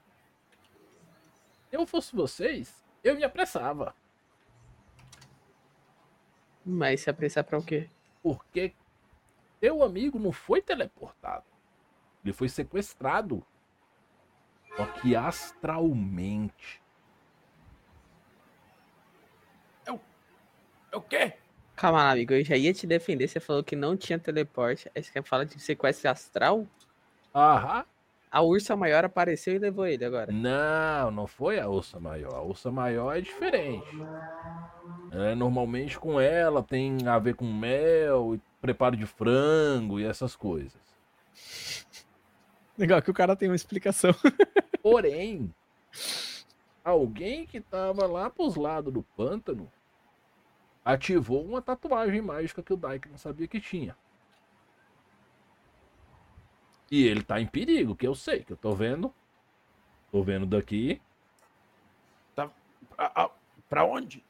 Eu 1.70 1.86
fosse 1.86 2.14
vocês, 2.16 2.83
eu 3.04 3.14
me 3.14 3.22
apressava. 3.22 3.94
Mas 6.64 7.02
se 7.02 7.10
apressar 7.10 7.44
pra 7.44 7.58
o 7.58 7.62
quê? 7.62 7.88
Porque 8.22 8.74
teu 9.60 9.82
amigo 9.82 10.18
não 10.18 10.32
foi 10.32 10.62
teleportado. 10.62 11.44
Ele 12.24 12.32
foi 12.32 12.48
sequestrado. 12.48 13.46
Só 14.74 14.86
que 14.86 15.14
astralmente. 15.14 16.82
É 19.86 20.96
o 20.96 21.02
quê? 21.02 21.34
Calma 21.76 22.04
lá, 22.04 22.12
amigo. 22.12 22.32
Eu 22.32 22.44
já 22.44 22.56
ia 22.56 22.72
te 22.72 22.86
defender. 22.86 23.28
Você 23.28 23.40
falou 23.40 23.62
que 23.62 23.74
não 23.76 23.96
tinha 23.96 24.18
teleporte. 24.18 24.90
Aí 24.94 25.02
você 25.02 25.12
quer 25.12 25.24
falar 25.24 25.44
de 25.44 25.58
sequestro 25.60 26.08
astral? 26.08 26.66
Aham. 27.34 27.84
A 28.34 28.42
ursa 28.42 28.74
maior 28.74 29.04
apareceu 29.04 29.54
e 29.54 29.60
levou 29.60 29.86
ele 29.86 30.04
agora. 30.04 30.32
Não, 30.32 31.08
não 31.12 31.24
foi 31.24 31.60
a 31.60 31.68
ursa 31.68 32.00
maior. 32.00 32.34
A 32.34 32.42
ursa 32.42 32.68
maior 32.68 33.16
é 33.16 33.20
diferente. 33.20 33.86
É, 35.12 35.36
normalmente 35.36 35.96
com 35.96 36.20
ela 36.20 36.60
tem 36.60 37.06
a 37.06 37.16
ver 37.16 37.36
com 37.36 37.44
mel, 37.44 38.34
e 38.34 38.40
preparo 38.60 38.96
de 38.96 39.06
frango 39.06 40.00
e 40.00 40.04
essas 40.04 40.34
coisas. 40.34 40.80
Legal 42.76 43.00
que 43.00 43.10
o 43.12 43.14
cara 43.14 43.36
tem 43.36 43.48
uma 43.48 43.54
explicação. 43.54 44.10
Porém, 44.82 45.54
alguém 46.84 47.46
que 47.46 47.60
tava 47.60 48.04
lá 48.08 48.28
pros 48.28 48.56
lados 48.56 48.92
do 48.92 49.04
pântano 49.16 49.70
ativou 50.84 51.44
uma 51.44 51.62
tatuagem 51.62 52.20
mágica 52.20 52.64
que 52.64 52.72
o 52.72 52.76
Daik 52.76 53.08
não 53.08 53.16
sabia 53.16 53.46
que 53.46 53.60
tinha. 53.60 53.96
E 56.90 57.06
ele 57.06 57.22
tá 57.22 57.40
em 57.40 57.46
perigo, 57.46 57.96
que 57.96 58.06
eu 58.06 58.14
sei, 58.14 58.42
que 58.44 58.52
eu 58.52 58.56
tô 58.56 58.72
vendo. 58.74 59.12
Tô 60.12 60.22
vendo 60.22 60.46
daqui. 60.46 61.00
Pra, 62.34 62.50
a- 62.98 63.30
pra 63.68 63.84
onde? 63.84 64.24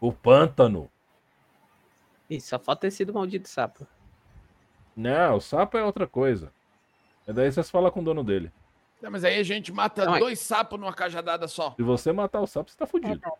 O 0.00 0.12
pântano. 0.12 0.90
Ih, 2.30 2.40
só 2.40 2.58
falta 2.58 2.82
ter 2.82 2.90
sido 2.90 3.12
maldito 3.12 3.48
sapo. 3.48 3.86
Não, 4.96 5.36
o 5.36 5.40
sapo 5.40 5.76
é 5.76 5.84
outra 5.84 6.06
coisa. 6.06 6.52
É 7.26 7.32
daí 7.32 7.50
vocês 7.52 7.68
falam 7.70 7.90
com 7.90 8.00
o 8.00 8.04
dono 8.04 8.24
dele. 8.24 8.50
Não, 9.02 9.10
mas 9.10 9.24
aí 9.24 9.38
a 9.38 9.42
gente 9.42 9.72
mata 9.72 10.06
Não, 10.06 10.16
é- 10.16 10.18
dois 10.20 10.40
sapos 10.40 10.80
numa 10.80 10.92
cajadada 10.92 11.46
só. 11.46 11.72
Se 11.76 11.82
você 11.82 12.12
matar 12.12 12.40
o 12.40 12.46
sapo, 12.46 12.70
você 12.70 12.76
tá 12.78 12.86
fudido. 12.86 13.20
O 13.20 13.28
Não, 13.28 13.36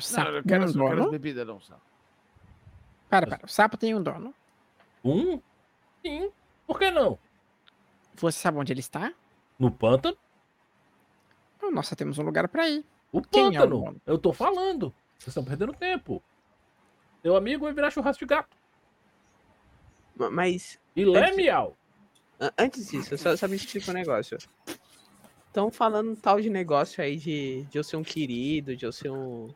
sapo 0.00 0.28
eu 0.30 0.42
quero, 0.42 0.64
eu 0.64 0.74
quero 0.88 1.04
as 1.04 1.10
bebidas, 1.10 1.46
não, 1.46 1.60
sapo. 1.60 1.80
Para, 3.08 3.26
para. 3.26 3.44
O 3.44 3.48
sapo 3.48 3.76
tem 3.76 3.94
um 3.94 4.02
dono. 4.02 4.34
Um? 5.04 5.40
Sim. 6.04 6.32
Por 6.66 6.78
que 6.80 6.90
não? 6.90 7.16
Você 8.16 8.38
sabe 8.38 8.58
onde 8.58 8.72
ele 8.72 8.80
está? 8.80 9.12
No 9.58 9.70
pântano? 9.70 10.16
Então, 11.56 11.70
nós 11.70 11.86
só 11.88 11.94
temos 11.94 12.18
um 12.18 12.22
lugar 12.22 12.48
pra 12.48 12.68
ir. 12.68 12.84
O 13.12 13.22
Quem 13.22 13.44
é 13.56 13.62
o 13.62 13.68
pântano. 13.68 14.00
Eu 14.06 14.18
tô 14.18 14.32
falando. 14.32 14.94
Vocês 15.18 15.28
estão 15.28 15.44
perdendo 15.44 15.72
tempo. 15.72 16.22
Teu 17.22 17.36
amigo 17.36 17.64
vai 17.64 17.72
virar 17.72 17.90
churrasco 17.90 18.24
de 18.24 18.28
gato. 18.28 18.56
Ma- 20.16 20.30
Mas, 20.30 20.78
E 20.94 21.04
lé 21.04 21.20
Antes- 21.30 21.36
antes 22.58 22.88
disso, 22.88 23.14
eu 23.14 23.18
só, 23.18 23.36
só 23.36 23.48
me 23.48 23.56
explica 23.56 23.90
um 23.90 23.94
negócio. 23.94 24.36
Estão 25.48 25.70
falando 25.70 26.10
um 26.10 26.14
tal 26.16 26.40
de 26.40 26.50
negócio 26.50 27.02
aí 27.02 27.16
de, 27.16 27.62
de 27.64 27.78
eu 27.78 27.82
ser 27.84 27.96
um 27.96 28.02
querido, 28.02 28.76
de 28.76 28.84
eu 28.84 28.92
ser 28.92 29.10
um. 29.10 29.48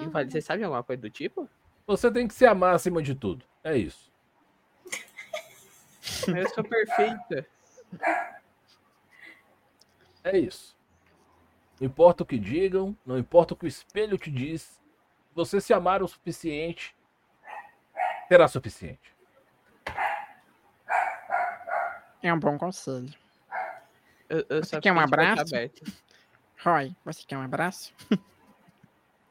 inválido. 0.00 0.32
Você 0.32 0.40
sabe 0.40 0.64
alguma 0.64 0.82
coisa 0.82 1.02
do 1.02 1.10
tipo? 1.10 1.48
Você 1.86 2.10
tem 2.10 2.26
que 2.26 2.32
se 2.34 2.46
amar 2.46 2.74
acima 2.74 3.02
de 3.02 3.14
tudo. 3.14 3.44
É 3.62 3.76
isso. 3.76 4.10
Mas 6.28 6.44
eu 6.48 6.48
sou 6.54 6.64
perfeita. 6.64 7.46
É 10.24 10.38
isso. 10.38 10.76
Não 11.80 11.86
importa 11.86 12.22
o 12.22 12.26
que 12.26 12.38
digam, 12.38 12.96
não 13.04 13.18
importa 13.18 13.54
o 13.54 13.56
que 13.56 13.64
o 13.64 13.68
espelho 13.68 14.16
te 14.16 14.30
diz. 14.30 14.62
Se 14.62 15.34
você 15.34 15.60
se 15.60 15.72
amar 15.72 16.02
o 16.02 16.08
suficiente, 16.08 16.94
será 18.28 18.46
suficiente. 18.46 19.12
É 22.22 22.32
um 22.32 22.38
bom 22.38 22.56
conselho. 22.56 23.12
Eu, 24.28 24.46
eu 24.48 24.64
Você 24.64 24.80
quer 24.80 24.92
um 24.92 25.00
abraço? 25.00 25.52
Roy, 26.62 26.94
você 27.04 27.24
quer 27.26 27.36
um 27.36 27.42
abraço? 27.42 27.92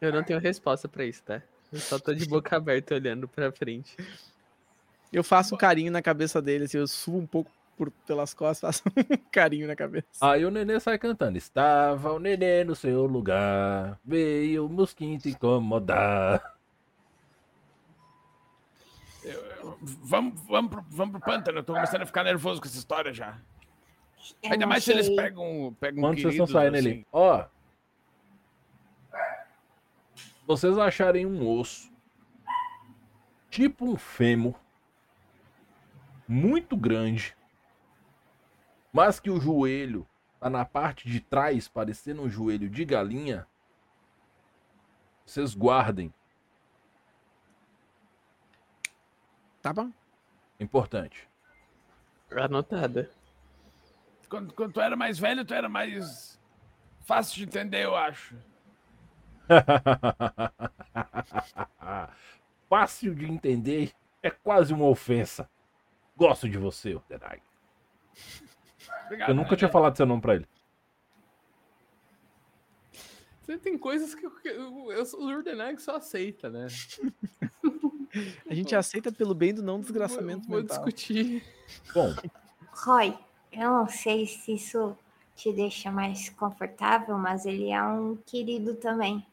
Eu 0.01 0.11
não 0.11 0.23
tenho 0.23 0.39
resposta 0.39 0.89
pra 0.89 1.05
isso, 1.05 1.23
tá? 1.23 1.41
Eu 1.71 1.79
só 1.79 1.97
tô 1.97 2.13
de 2.13 2.27
boca 2.27 2.57
aberta 2.57 2.95
olhando 2.95 3.27
pra 3.27 3.51
frente. 3.51 3.95
Eu 5.13 5.23
faço 5.23 5.55
um 5.55 5.57
carinho 5.57 5.91
na 5.91 6.01
cabeça 6.01 6.41
dele, 6.41 6.65
assim, 6.65 6.77
eu 6.77 6.87
subo 6.87 7.19
um 7.19 7.27
pouco 7.27 7.49
por, 7.77 7.89
pelas 8.05 8.33
costas, 8.33 8.79
faço 8.81 8.83
um 8.89 9.17
carinho 9.31 9.67
na 9.67 9.75
cabeça. 9.75 10.05
Aí 10.21 10.45
o 10.45 10.51
nenê 10.51 10.79
sai 10.79 10.97
cantando. 10.97 11.37
Estava 11.37 12.11
o 12.13 12.19
nenê 12.19 12.63
no 12.63 12.75
seu 12.75 13.05
lugar, 13.05 13.99
veio 14.05 14.65
o 14.65 14.69
mosquito 14.69 15.27
incomodar. 15.27 16.55
Eu- 19.23 19.31
eu- 19.33 19.77
vamos, 19.81 20.39
vamos, 20.47 20.71
pro, 20.71 20.85
vamos 20.89 21.11
pro 21.19 21.31
pântano. 21.31 21.59
Eu 21.59 21.63
tô 21.63 21.73
começando 21.73 22.01
a 22.01 22.05
ficar 22.05 22.23
nervoso 22.23 22.59
com 22.61 22.67
essa 22.67 22.77
história 22.77 23.13
já. 23.13 23.37
Eu 24.43 24.51
Ainda 24.51 24.67
mais 24.67 24.83
se 24.83 24.91
eles 24.91 25.07
sei. 25.07 25.15
pegam, 25.15 25.75
pegam 25.79 26.01
Quando 26.01 26.21
vocês 26.21 26.33
estão 26.33 26.45
queridos, 26.45 26.51
saindo 26.51 26.77
assim. 26.77 26.89
ali, 26.89 27.07
ó. 27.11 27.45
Vocês 30.45 30.77
acharem 30.77 31.25
um 31.25 31.47
osso, 31.47 31.91
tipo 33.49 33.85
um 33.85 33.95
fêmur, 33.95 34.55
muito 36.27 36.75
grande, 36.75 37.35
mas 38.91 39.19
que 39.19 39.29
o 39.29 39.39
joelho 39.39 40.07
tá 40.39 40.49
na 40.49 40.65
parte 40.65 41.07
de 41.09 41.19
trás, 41.19 41.67
parecendo 41.67 42.23
um 42.23 42.29
joelho 42.29 42.69
de 42.69 42.83
galinha. 42.85 43.47
Vocês 45.25 45.55
guardem, 45.55 46.13
Tá 49.61 49.71
bom. 49.71 49.91
importante. 50.59 51.29
Anotada. 52.31 53.11
Quando, 54.27 54.53
quando 54.53 54.73
tu 54.73 54.81
era 54.81 54.95
mais 54.95 55.19
velho, 55.19 55.45
tu 55.45 55.53
era 55.53 55.69
mais 55.69 56.39
fácil 57.01 57.35
de 57.35 57.43
entender, 57.43 57.85
eu 57.85 57.95
acho. 57.95 58.35
Fácil 62.69 63.13
de 63.13 63.25
entender, 63.25 63.91
é 64.23 64.31
quase 64.31 64.73
uma 64.73 64.85
ofensa. 64.85 65.47
Gosto 66.15 66.49
de 66.49 66.57
você, 66.57 66.95
Odenai. 66.95 67.41
Obrigado. 69.11 69.29
Eu 69.29 69.35
nunca 69.35 69.57
tinha 69.57 69.69
falado 69.69 69.97
seu 69.97 70.05
nome 70.05 70.21
pra 70.21 70.35
ele. 70.35 70.47
Você 73.41 73.57
tem 73.57 73.77
coisas 73.77 74.15
que 74.15 74.25
eu, 74.25 74.31
eu, 74.45 75.03
o 75.19 75.25
Urdenag 75.25 75.81
só 75.81 75.97
aceita, 75.97 76.49
né? 76.49 76.67
A 78.49 78.53
gente 78.53 78.73
aceita 78.73 79.11
pelo 79.11 79.33
bem 79.33 79.53
do 79.53 79.61
não 79.61 79.81
desgraçamento 79.81 80.47
Vou, 80.47 80.51
vou 80.51 80.59
mental. 80.61 80.77
discutir. 80.77 81.43
Bom, 81.93 82.13
Roy, 82.71 83.17
eu 83.51 83.69
não 83.69 83.87
sei 83.89 84.25
se 84.27 84.53
isso 84.53 84.97
te 85.35 85.51
deixa 85.51 85.91
mais 85.91 86.29
confortável, 86.29 87.17
mas 87.17 87.45
ele 87.45 87.69
é 87.69 87.83
um 87.83 88.17
querido 88.25 88.75
também. 88.75 89.25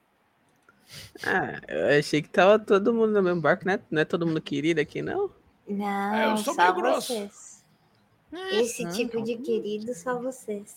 Ah, 1.25 1.61
eu 1.69 1.99
achei 1.99 2.23
que 2.23 2.29
tava 2.29 2.59
todo 2.59 2.95
mundo 2.95 3.13
no 3.13 3.23
mesmo 3.23 3.41
barco, 3.41 3.65
né? 3.67 3.81
Não 3.91 4.01
é 4.03 4.05
todo 4.05 4.27
mundo 4.27 4.41
querido 4.41 4.81
aqui, 4.81 5.03
não? 5.03 5.31
Não, 5.69 6.15
É, 6.15 6.33
eu 6.33 6.37
sou 6.39 6.55
só 6.55 6.63
meio 6.63 6.75
grosso. 6.75 7.13
vocês. 7.13 7.58
Esse 8.53 8.85
Ah, 8.85 8.91
tipo 8.91 9.23
de 9.23 9.37
querido, 9.39 9.95
só 9.95 10.19
vocês. 10.21 10.77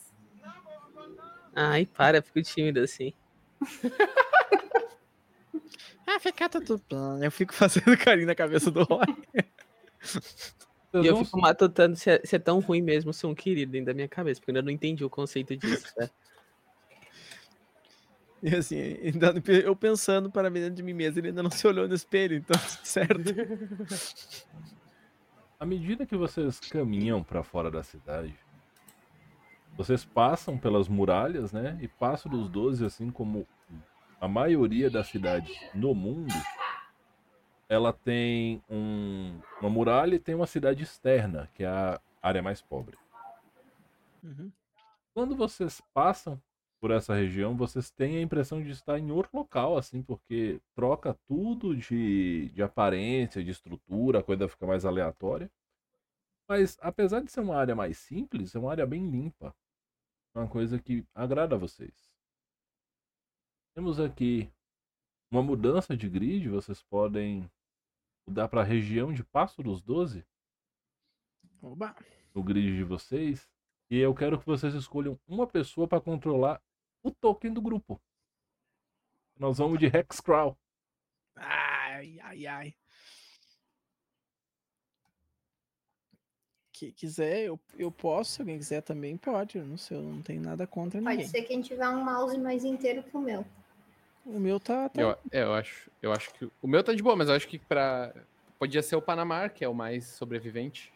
Ai, 1.55 1.85
para, 1.85 2.17
eu 2.17 2.23
fico 2.23 2.41
tímido 2.41 2.79
assim. 2.81 3.13
Ah, 6.07 6.19
fica 6.19 6.49
tudo 6.49 6.81
bem. 6.89 7.23
Eu 7.25 7.31
fico 7.31 7.53
fazendo 7.55 7.95
carinho 7.97 8.27
na 8.27 8.35
cabeça 8.35 8.69
do 8.69 8.83
Roy. 8.83 9.05
E 10.93 11.07
eu 11.07 11.13
vão- 11.15 11.23
fico 11.23 11.39
matutando 11.39 11.95
se 11.95 12.09
é, 12.09 12.21
se 12.25 12.35
é 12.35 12.39
tão 12.39 12.59
ruim 12.59 12.81
mesmo 12.81 13.13
ser 13.13 13.27
um 13.27 13.35
querido 13.35 13.71
dentro 13.71 13.85
da 13.87 13.93
minha 13.93 14.09
cabeça, 14.09 14.41
porque 14.41 14.51
eu 14.51 14.55
ainda 14.55 14.65
não 14.65 14.71
entendi 14.71 15.05
o 15.05 15.09
conceito 15.09 15.55
disso, 15.55 15.87
né? 15.97 16.09
E 18.43 18.55
assim, 18.55 18.75
ainda 18.81 19.35
eu 19.63 19.75
pensando 19.75 20.29
para 20.31 20.49
dentro 20.49 20.73
de 20.73 20.81
mim 20.81 20.93
mesmo, 20.93 21.19
ele 21.19 21.27
ainda 21.27 21.43
não 21.43 21.51
se 21.51 21.65
olhou 21.67 21.87
no 21.87 21.93
espelho, 21.93 22.35
então 22.35 22.59
certo. 22.83 23.21
À 25.61 25.65
medida 25.67 26.07
que 26.07 26.17
vocês 26.17 26.59
caminham 26.59 27.21
para 27.21 27.43
fora 27.43 27.69
da 27.69 27.83
cidade, 27.83 28.35
vocês 29.77 30.03
passam 30.03 30.57
pelas 30.57 30.87
muralhas, 30.87 31.51
né? 31.51 31.77
E 31.79 31.87
Passo 31.87 32.27
dos 32.27 32.49
Doze, 32.49 32.83
assim 32.83 33.11
como 33.11 33.47
a 34.19 34.27
maioria 34.27 34.89
das 34.89 35.05
cidades 35.05 35.55
no 35.75 35.93
mundo, 35.93 36.33
ela 37.69 37.93
tem 37.93 38.59
um- 38.67 39.39
uma 39.61 39.69
muralha 39.69 40.15
e 40.15 40.19
tem 40.19 40.33
uma 40.33 40.47
cidade 40.47 40.81
externa, 40.81 41.47
que 41.53 41.63
é 41.63 41.67
a 41.67 42.01
área 42.23 42.41
mais 42.41 42.59
pobre. 42.59 42.97
Uhum. 44.23 44.51
Quando 45.13 45.35
vocês 45.35 45.79
passam 45.93 46.41
por 46.81 46.89
essa 46.89 47.13
região, 47.13 47.55
vocês 47.55 47.91
têm 47.91 48.17
a 48.17 48.21
impressão 48.21 48.61
de 48.61 48.71
estar 48.71 48.97
em 48.97 49.11
outro 49.11 49.29
local, 49.37 49.77
assim, 49.77 50.01
porque 50.01 50.59
troca 50.75 51.13
tudo 51.27 51.75
de, 51.75 52.49
de 52.49 52.63
aparência, 52.63 53.43
de 53.43 53.51
estrutura, 53.51 54.19
a 54.19 54.23
coisa 54.23 54.49
fica 54.49 54.65
mais 54.65 54.83
aleatória. 54.83 55.49
Mas 56.49 56.77
apesar 56.81 57.21
de 57.21 57.31
ser 57.31 57.41
uma 57.41 57.55
área 57.55 57.75
mais 57.75 57.99
simples, 57.99 58.55
é 58.55 58.59
uma 58.59 58.71
área 58.71 58.85
bem 58.85 59.07
limpa. 59.07 59.55
É 60.35 60.39
uma 60.39 60.47
coisa 60.47 60.79
que 60.79 61.05
agrada 61.13 61.55
a 61.55 61.57
vocês. 61.57 62.11
Temos 63.75 63.99
aqui 63.99 64.51
uma 65.31 65.43
mudança 65.43 65.95
de 65.95 66.09
grid, 66.09 66.49
vocês 66.49 66.81
podem 66.81 67.49
mudar 68.27 68.47
para 68.49 68.61
a 68.61 68.65
região 68.65 69.13
de 69.13 69.23
Passo 69.23 69.61
dos 69.61 69.83
Doze 69.83 70.25
Oba. 71.61 71.95
no 72.33 72.41
grid 72.41 72.75
de 72.75 72.83
vocês. 72.83 73.47
E 73.89 73.97
eu 73.97 74.15
quero 74.15 74.39
que 74.39 74.45
vocês 74.45 74.73
escolham 74.73 75.19
uma 75.27 75.45
pessoa 75.45 75.87
para 75.87 76.01
controlar 76.01 76.61
o 77.03 77.11
token 77.11 77.53
do 77.53 77.61
grupo. 77.61 78.01
Nós 79.37 79.57
vamos 79.57 79.79
de 79.79 79.85
Hexcrawl. 79.87 80.57
Ai, 81.35 82.19
ai, 82.21 82.47
ai. 82.47 82.75
Que 86.71 86.91
quiser, 86.91 87.45
eu, 87.45 87.59
eu 87.77 87.91
posso. 87.91 88.31
Se 88.31 88.41
alguém 88.41 88.57
quiser 88.57 88.81
também, 88.81 89.17
pode. 89.17 89.57
Eu 89.57 89.65
não 89.65 89.77
sei, 89.77 89.97
eu 89.97 90.01
não 90.01 90.21
tenho 90.21 90.41
nada 90.41 90.65
contra 90.65 91.01
Pode 91.01 91.15
ninguém. 91.15 91.27
ser 91.27 91.43
quem 91.43 91.61
tiver 91.61 91.87
um 91.89 92.03
mouse 92.03 92.37
mais 92.37 92.63
inteiro 92.63 93.03
que 93.03 93.15
o 93.15 93.21
meu. 93.21 93.45
O 94.25 94.39
meu 94.39 94.59
tá. 94.59 94.89
tá... 94.89 95.01
Eu, 95.01 95.11
é, 95.31 95.43
eu 95.43 95.53
acho, 95.53 95.91
eu 96.01 96.11
acho 96.11 96.33
que 96.33 96.49
o 96.61 96.67
meu 96.67 96.83
tá 96.83 96.93
de 96.93 97.01
boa, 97.01 97.15
mas 97.15 97.29
eu 97.29 97.35
acho 97.35 97.47
que 97.47 97.57
para 97.57 98.13
podia 98.59 98.83
ser 98.83 98.95
o 98.95 99.01
Panamá, 99.01 99.49
que 99.49 99.63
é 99.63 99.67
o 99.67 99.73
mais 99.73 100.05
sobrevivente. 100.05 100.93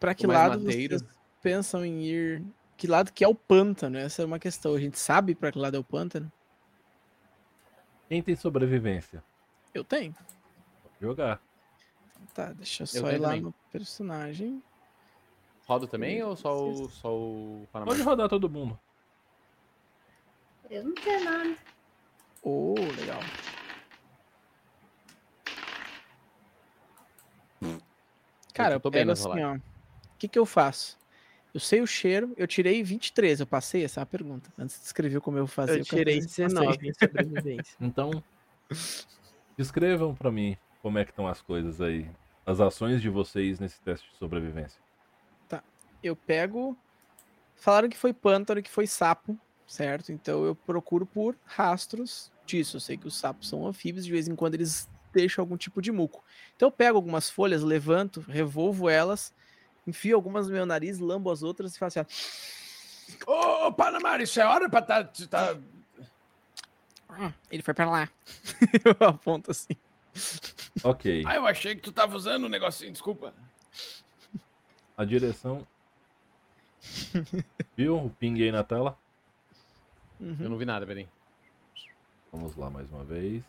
Pra 0.00 0.14
que 0.14 0.26
lado 0.26 0.58
mateiro. 0.58 0.98
vocês 0.98 1.10
pensam 1.42 1.84
em 1.84 2.02
ir? 2.02 2.42
Que 2.78 2.86
lado 2.86 3.12
que 3.12 3.24
é 3.24 3.28
o 3.28 3.34
pântano? 3.34 3.98
Essa 3.98 4.22
é 4.22 4.24
uma 4.24 4.38
questão. 4.38 4.72
A 4.72 4.78
gente 4.78 4.96
sabe 4.96 5.34
pra 5.34 5.50
que 5.50 5.58
lado 5.58 5.76
é 5.76 5.80
o 5.80 5.84
pântano? 5.84 6.30
Quem 8.08 8.22
tem 8.22 8.36
sobrevivência? 8.36 9.22
Eu 9.74 9.82
tenho. 9.82 10.14
Pode 10.14 10.94
jogar. 11.00 11.42
Tá, 12.32 12.52
deixa 12.52 12.84
eu 12.84 12.84
Eu 12.84 12.86
só 12.86 13.02
tenho 13.02 13.16
ir 13.16 13.18
lá 13.18 13.28
também. 13.30 13.42
no 13.42 13.52
personagem. 13.72 14.62
Roda 15.66 15.88
também 15.88 16.22
ou 16.22 16.36
só 16.36 16.56
o, 16.56 16.88
só 16.88 17.12
o 17.12 17.68
Panamá? 17.72 17.90
Pode 17.90 18.02
rodar 18.02 18.28
todo 18.28 18.48
mundo. 18.48 18.78
Eu 20.70 20.84
não 20.84 20.94
tenho 20.94 21.24
nada. 21.24 21.56
Oh, 22.42 22.74
legal. 22.96 23.20
Cara, 28.54 28.76
eu 28.76 28.80
tô 28.80 28.88
bem 28.88 29.00
pego 29.00 29.10
nas 29.10 29.26
assim, 29.26 29.42
ó. 29.42 29.56
O 29.56 29.60
que 30.16 30.28
que 30.28 30.38
eu 30.38 30.46
faço? 30.46 30.96
Eu 31.52 31.60
sei 31.60 31.80
o 31.80 31.86
cheiro, 31.86 32.32
eu 32.36 32.46
tirei 32.46 32.82
23, 32.82 33.40
eu 33.40 33.46
passei? 33.46 33.84
Essa 33.84 34.00
é 34.00 34.02
a 34.02 34.06
pergunta. 34.06 34.52
Antes 34.58 34.78
de 34.78 34.86
escrever 34.86 35.20
como 35.20 35.38
eu 35.38 35.46
vou 35.46 35.52
fazer. 35.52 35.80
Eu 35.80 35.84
quero 35.84 35.98
tirei 35.98 36.22
saber 36.22 36.28
se 36.28 36.42
passei. 36.42 36.58
19 36.58 36.88
em 36.88 36.92
sobrevivência. 36.94 37.76
Então, 37.80 38.22
descrevam 39.56 40.14
pra 40.14 40.30
mim 40.30 40.56
como 40.82 40.98
é 40.98 41.04
que 41.04 41.10
estão 41.10 41.26
as 41.26 41.40
coisas 41.40 41.80
aí. 41.80 42.06
As 42.44 42.60
ações 42.60 43.02
de 43.02 43.08
vocês 43.08 43.58
nesse 43.58 43.80
teste 43.80 44.10
de 44.10 44.16
sobrevivência. 44.18 44.80
Eu 46.02 46.14
pego. 46.14 46.76
Falaram 47.56 47.88
que 47.88 47.96
foi 47.98 48.12
pântano, 48.12 48.62
que 48.62 48.70
foi 48.70 48.86
sapo, 48.86 49.36
certo? 49.66 50.12
Então 50.12 50.44
eu 50.44 50.54
procuro 50.54 51.04
por 51.04 51.36
rastros 51.44 52.30
disso. 52.46 52.76
Eu 52.76 52.80
sei 52.80 52.96
que 52.96 53.08
os 53.08 53.16
sapos 53.16 53.48
são 53.48 53.66
anfíbios, 53.66 54.04
de 54.04 54.12
vez 54.12 54.28
em 54.28 54.36
quando 54.36 54.54
eles 54.54 54.88
deixam 55.12 55.42
algum 55.42 55.56
tipo 55.56 55.82
de 55.82 55.90
muco. 55.90 56.22
Então 56.54 56.68
eu 56.68 56.72
pego 56.72 56.96
algumas 56.96 57.28
folhas, 57.28 57.62
levanto, 57.62 58.20
revolvo 58.28 58.88
elas, 58.88 59.34
enfio 59.88 60.16
algumas 60.16 60.46
no 60.46 60.52
meu 60.52 60.66
nariz, 60.66 60.98
lambo 60.98 61.30
as 61.30 61.42
outras 61.42 61.74
e 61.74 61.78
faço 61.78 61.98
assim, 62.00 62.08
ó. 63.26 63.66
Ô, 63.66 63.72
Panamá, 63.72 64.18
isso 64.18 64.40
é 64.40 64.44
hora 64.46 64.68
pra 64.68 64.82
tá, 64.82 65.04
tá... 65.04 65.56
"Ah, 67.08 67.32
ele 67.50 67.62
foi 67.62 67.74
pra 67.74 67.90
lá. 67.90 68.08
eu 69.00 69.08
aponto 69.08 69.50
assim. 69.50 69.74
Ok. 70.84 71.24
Ah, 71.26 71.36
eu 71.36 71.46
achei 71.46 71.74
que 71.74 71.80
tu 71.82 71.92
tava 71.92 72.16
usando 72.16 72.44
um 72.44 72.48
negocinho, 72.48 72.92
desculpa. 72.92 73.32
A 74.96 75.04
direção. 75.04 75.66
Viu 77.76 77.96
o 77.96 78.10
ping 78.10 78.42
aí 78.42 78.52
na 78.52 78.64
tela? 78.64 78.98
Uhum. 80.20 80.36
Eu 80.40 80.50
não 80.50 80.58
vi 80.58 80.64
nada, 80.64 80.86
peraí. 80.86 81.08
Vamos 82.32 82.56
lá 82.56 82.68
mais 82.68 82.90
uma 82.90 83.04
vez. 83.04 83.42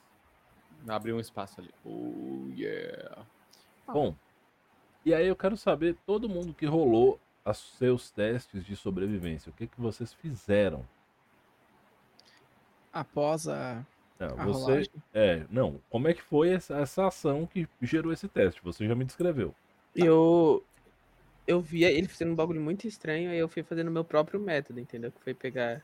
Abriu 0.87 1.17
um 1.17 1.19
espaço 1.19 1.59
ali. 1.59 1.69
Oh, 1.83 2.47
yeah. 2.55 3.25
Bom, 3.87 4.15
e 5.05 5.13
aí 5.13 5.27
eu 5.27 5.35
quero 5.35 5.55
saber, 5.57 5.95
todo 6.05 6.29
mundo 6.29 6.53
que 6.53 6.65
rolou 6.65 7.19
os 7.45 7.57
seus 7.77 8.11
testes 8.11 8.65
de 8.65 8.75
sobrevivência, 8.75 9.49
o 9.49 9.53
que, 9.53 9.67
que 9.67 9.79
vocês 9.79 10.13
fizeram? 10.13 10.85
Após 12.91 13.47
a, 13.47 13.85
Não, 14.19 14.27
a 14.37 14.45
você, 14.45 14.59
rolagem. 14.59 14.91
é, 15.13 15.45
não, 15.49 15.79
como 15.89 16.07
é 16.07 16.13
que 16.13 16.21
foi 16.21 16.49
essa, 16.49 16.77
essa 16.77 17.07
ação 17.07 17.45
que 17.45 17.67
gerou 17.81 18.11
esse 18.11 18.27
teste? 18.27 18.61
Você 18.63 18.85
já 18.87 18.95
me 18.95 19.05
descreveu. 19.05 19.53
Eu, 19.95 20.63
eu 21.47 21.61
via 21.61 21.91
ele 21.91 22.07
fazendo 22.07 22.31
um 22.31 22.35
bagulho 22.35 22.61
muito 22.61 22.87
estranho, 22.87 23.31
aí 23.31 23.37
eu 23.37 23.49
fui 23.49 23.63
fazendo 23.63 23.87
o 23.87 23.91
meu 23.91 24.03
próprio 24.03 24.39
método, 24.39 24.79
entendeu? 24.79 25.11
Que 25.11 25.21
foi 25.21 25.33
pegar, 25.33 25.83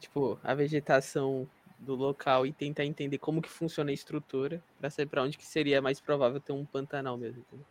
tipo, 0.00 0.38
a 0.42 0.54
vegetação 0.54 1.48
do 1.78 1.94
local 1.94 2.46
e 2.46 2.52
tentar 2.52 2.84
entender 2.84 3.18
como 3.18 3.42
que 3.42 3.48
funciona 3.48 3.90
a 3.90 3.94
estrutura 3.94 4.62
pra 4.78 4.90
saber 4.90 5.08
pra 5.08 5.22
onde 5.22 5.38
que 5.38 5.46
seria 5.46 5.80
mais 5.80 6.00
provável 6.00 6.40
ter 6.40 6.52
um 6.52 6.64
pantanal 6.64 7.16
mesmo. 7.16 7.40
entendeu? 7.40 7.66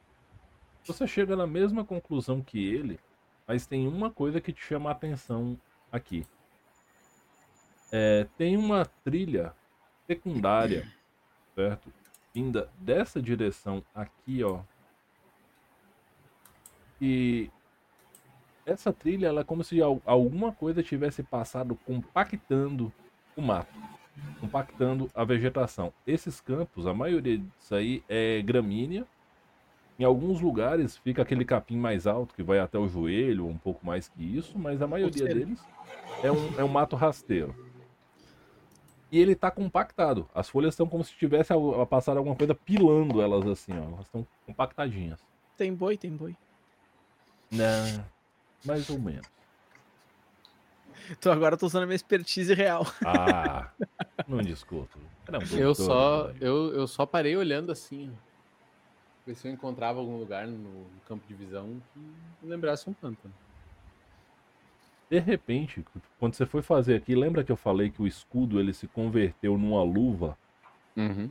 Você 0.88 1.06
chega 1.06 1.36
na 1.36 1.46
mesma 1.46 1.84
conclusão 1.84 2.42
que 2.42 2.58
ele, 2.66 2.98
mas 3.46 3.68
tem 3.68 3.88
uma 3.88 4.10
coisa 4.10 4.40
que 4.40 4.54
te 4.54 4.62
chama 4.64 4.90
a 4.90 4.94
atenção 4.94 5.58
aqui. 5.92 6.26
É, 7.92 8.26
tem 8.38 8.56
uma 8.58 8.86
trilha 9.04 9.54
secundária, 10.06 10.88
certo? 11.56 11.92
Vinda 12.34 12.70
dessa 12.80 13.22
direção 13.22 13.84
aqui, 13.94 14.44
ó. 14.44 14.62
E 17.02 17.50
essa 18.66 18.92
trilha, 18.92 19.28
ela 19.28 19.42
é 19.42 19.44
como 19.44 19.64
se 19.64 19.82
al- 19.82 20.02
alguma 20.06 20.52
coisa 20.52 20.84
tivesse 20.84 21.22
passado 21.24 21.76
compactando 21.86 22.92
o 23.36 23.42
mato, 23.42 23.74
compactando 24.40 25.10
a 25.14 25.24
vegetação. 25.24 25.94
Esses 26.06 26.42
campos, 26.42 26.86
a 26.88 26.94
maioria 26.94 27.38
disso 27.38 27.76
aí 27.76 28.04
é 28.10 28.42
gramínea. 28.42 29.06
Em 30.00 30.04
alguns 30.04 30.40
lugares 30.40 30.96
fica 30.98 31.24
aquele 31.24 31.44
capim 31.44 31.78
mais 31.78 32.06
alto 32.06 32.34
que 32.36 32.44
vai 32.44 32.60
até 32.60 32.78
o 32.78 32.88
joelho, 32.88 33.46
ou 33.46 33.50
um 33.50 33.58
pouco 33.58 33.86
mais 33.86 34.08
que 34.08 34.24
isso, 34.24 34.58
mas 34.60 34.82
a 34.82 34.88
maioria 34.88 35.26
deles 35.26 35.60
é 36.24 36.32
um, 36.32 36.60
é 36.60 36.64
um 36.64 36.68
mato 36.68 36.96
rasteiro. 36.96 37.56
E 39.12 39.20
ele 39.20 39.36
tá 39.36 39.50
compactado. 39.50 40.30
As 40.36 40.50
folhas 40.50 40.74
estão 40.74 40.88
como 40.88 41.04
se 41.04 41.14
tivesse 41.14 41.54
a, 41.54 41.56
a 41.56 41.86
passar 41.86 42.18
alguma 42.18 42.36
coisa 42.36 42.54
pilando 42.54 43.22
elas 43.22 43.48
assim, 43.48 43.72
ó. 43.72 43.84
Elas 43.84 44.06
estão 44.06 44.28
compactadinhas. 44.46 45.20
Tem 45.56 45.74
boi, 45.74 45.98
tem 45.98 46.12
boi. 46.12 46.36
Não, 47.50 48.06
mais 48.66 48.90
ou 48.90 49.00
menos. 49.00 49.26
Então 51.10 51.32
agora 51.32 51.56
eu 51.56 51.58
tô 51.58 51.66
usando 51.66 51.84
a 51.84 51.86
minha 51.86 51.96
expertise 51.96 52.54
real. 52.54 52.86
Ah, 53.06 53.72
não 54.28 54.42
discuto. 54.42 55.00
Era 55.26 55.40
um 55.40 55.58
Eu 55.58 55.74
só, 55.74 56.28
né? 56.28 56.36
eu, 56.42 56.74
eu 56.74 56.86
só 56.86 57.06
parei 57.06 57.36
olhando 57.38 57.72
assim. 57.72 58.12
ó. 58.14 58.28
Ver 59.28 59.36
se 59.36 59.46
eu 59.46 59.52
encontrava 59.52 60.00
algum 60.00 60.18
lugar 60.18 60.48
no 60.48 60.86
campo 61.06 61.28
de 61.28 61.34
visão 61.34 61.82
que 61.94 62.48
lembrasse 62.48 62.90
um 62.90 62.94
pântano. 62.94 63.34
De 65.10 65.20
repente, 65.20 65.84
quando 66.18 66.34
você 66.34 66.46
foi 66.46 66.62
fazer 66.62 66.96
aqui, 66.96 67.14
lembra 67.14 67.44
que 67.44 67.52
eu 67.52 67.58
falei 67.58 67.90
que 67.90 68.02
o 68.02 68.08
escudo 68.08 68.58
ele 68.58 68.72
se 68.72 68.88
converteu 68.88 69.58
numa 69.58 69.84
luva? 69.84 70.38
Uhum. 70.96 71.30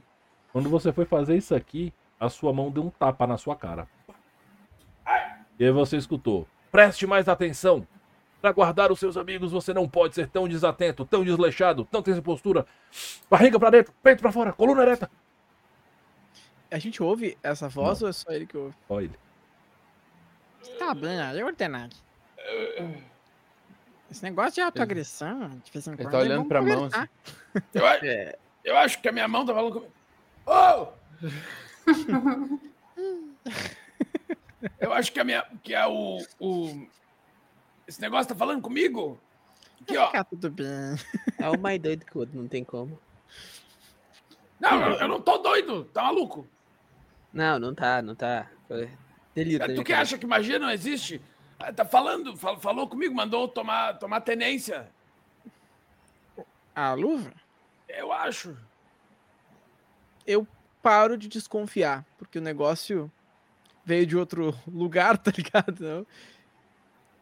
Quando 0.52 0.68
você 0.68 0.92
foi 0.92 1.06
fazer 1.06 1.38
isso 1.38 1.54
aqui, 1.54 1.90
a 2.20 2.28
sua 2.28 2.52
mão 2.52 2.70
deu 2.70 2.84
um 2.84 2.90
tapa 2.90 3.26
na 3.26 3.38
sua 3.38 3.56
cara. 3.56 3.88
E 5.58 5.64
aí 5.64 5.70
você 5.70 5.96
escutou: 5.96 6.46
Preste 6.70 7.06
mais 7.06 7.30
atenção. 7.30 7.86
Para 8.42 8.52
guardar 8.52 8.92
os 8.92 8.98
seus 8.98 9.16
amigos, 9.16 9.52
você 9.52 9.72
não 9.72 9.88
pode 9.88 10.14
ser 10.14 10.28
tão 10.28 10.46
desatento, 10.46 11.06
tão 11.06 11.24
desleixado, 11.24 11.86
tão 11.86 12.04
sem 12.04 12.20
postura. 12.20 12.66
Barriga 13.30 13.58
pra 13.58 13.70
dentro, 13.70 13.94
peito 14.02 14.20
pra 14.20 14.30
fora, 14.30 14.52
coluna 14.52 14.82
ereta. 14.82 15.10
A 16.70 16.78
gente 16.78 17.02
ouve 17.02 17.36
essa 17.42 17.68
voz 17.68 18.02
ou 18.02 18.08
é 18.08 18.12
só 18.12 18.30
ele 18.32 18.46
que 18.46 18.56
ouve? 18.56 18.74
Olha 18.88 19.04
ele. 19.04 19.18
Tá 20.78 20.94
bem, 20.94 21.20
aí 21.20 21.42
ordenar. 21.42 21.88
Esse 24.10 24.22
negócio 24.22 24.54
de 24.54 24.60
autoagressão, 24.60 25.48
de 25.64 25.70
vez 25.72 25.86
em 25.86 25.90
Ele 25.92 26.02
quando. 26.02 26.10
tá 26.12 26.18
é 26.18 26.20
olhando 26.22 26.48
pra 26.48 26.62
mão 26.62 26.84
assim. 26.86 27.08
Eu, 27.74 27.86
a- 27.86 27.96
É, 28.04 28.38
eu 28.64 28.76
acho 28.76 29.00
que 29.00 29.08
a 29.08 29.12
minha 29.12 29.28
mão 29.28 29.44
tá 29.46 29.54
falando 29.54 29.72
comigo. 29.72 29.92
Oh! 30.46 30.88
eu 34.80 34.92
acho 34.92 35.12
que 35.12 35.20
a 35.20 35.24
minha. 35.24 35.44
Que 35.62 35.74
é 35.74 35.86
o, 35.86 36.18
o. 36.40 36.86
Esse 37.86 38.00
negócio 38.00 38.28
tá 38.28 38.34
falando 38.34 38.60
comigo? 38.62 39.20
Aqui, 39.82 39.96
ó. 39.96 40.06
ficar 40.06 40.24
tudo 40.24 40.50
bem. 40.50 40.66
é 41.38 41.50
um 41.50 41.58
mais 41.58 41.80
doido 41.80 42.04
que 42.04 42.16
o 42.16 42.20
outro, 42.20 42.36
não 42.36 42.48
tem 42.48 42.64
como. 42.64 42.98
Não, 44.58 44.82
eu, 44.82 44.92
eu 45.00 45.08
não 45.08 45.20
tô 45.20 45.38
doido, 45.38 45.84
tá 45.86 46.02
maluco? 46.02 46.46
Não, 47.36 47.58
não 47.58 47.74
tá, 47.74 48.00
não 48.00 48.14
tá. 48.14 48.50
Foi 48.66 48.88
Delírio. 49.34 49.58
da 49.58 49.66
tu 49.66 49.74
que 49.84 49.92
cabeça. 49.92 50.00
acha 50.00 50.18
que 50.18 50.26
magia 50.26 50.58
não 50.58 50.70
existe? 50.70 51.20
Ah, 51.58 51.70
Tá 51.72 51.84
falando, 51.84 52.34
fal- 52.36 52.58
falou 52.58 52.88
comigo, 52.88 53.14
mandou 53.14 53.46
tomar, 53.46 53.98
tomar 53.98 54.22
tenência. 54.22 54.88
A 56.74 56.94
luva? 56.94 57.30
Eu 57.86 58.10
acho. 58.10 58.56
Eu 60.26 60.46
paro 60.82 61.16
de 61.18 61.28
desconfiar, 61.28 62.04
porque 62.16 62.38
o 62.38 62.42
negócio 62.42 63.12
veio 63.84 64.06
de 64.06 64.16
outro 64.16 64.54
lugar, 64.66 65.18
tá 65.18 65.30
ligado? 65.30 66.06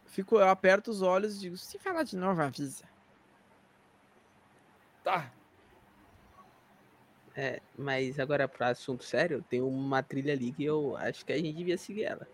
Fico, 0.07 0.37
eu 0.37 0.49
aperto 0.49 0.93
os 0.93 1.03
olhos 1.03 1.37
e 1.37 1.41
digo, 1.41 1.57
Se 1.57 1.77
falar 1.77 2.05
de 2.05 2.17
novo, 2.17 2.41
avisa. 2.41 2.85
Tá. 5.03 5.29
É, 7.37 7.61
mas 7.77 8.21
agora 8.21 8.47
pra 8.47 8.69
assunto 8.69 9.03
sério, 9.03 9.45
tem 9.49 9.61
uma 9.61 10.03
trilha 10.03 10.33
ali 10.33 10.53
que 10.53 10.65
eu 10.65 10.97
acho 10.97 11.25
que 11.25 11.33
a 11.33 11.37
gente 11.37 11.53
devia 11.53 11.77
seguir 11.77 12.05
ela. 12.05 12.29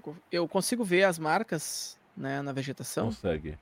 algo. 0.00 0.16
Eu 0.30 0.48
consigo 0.48 0.84
ver 0.84 1.04
as 1.04 1.18
marcas 1.18 1.98
né, 2.16 2.40
na 2.42 2.52
vegetação. 2.52 3.06
Consegue. 3.06 3.58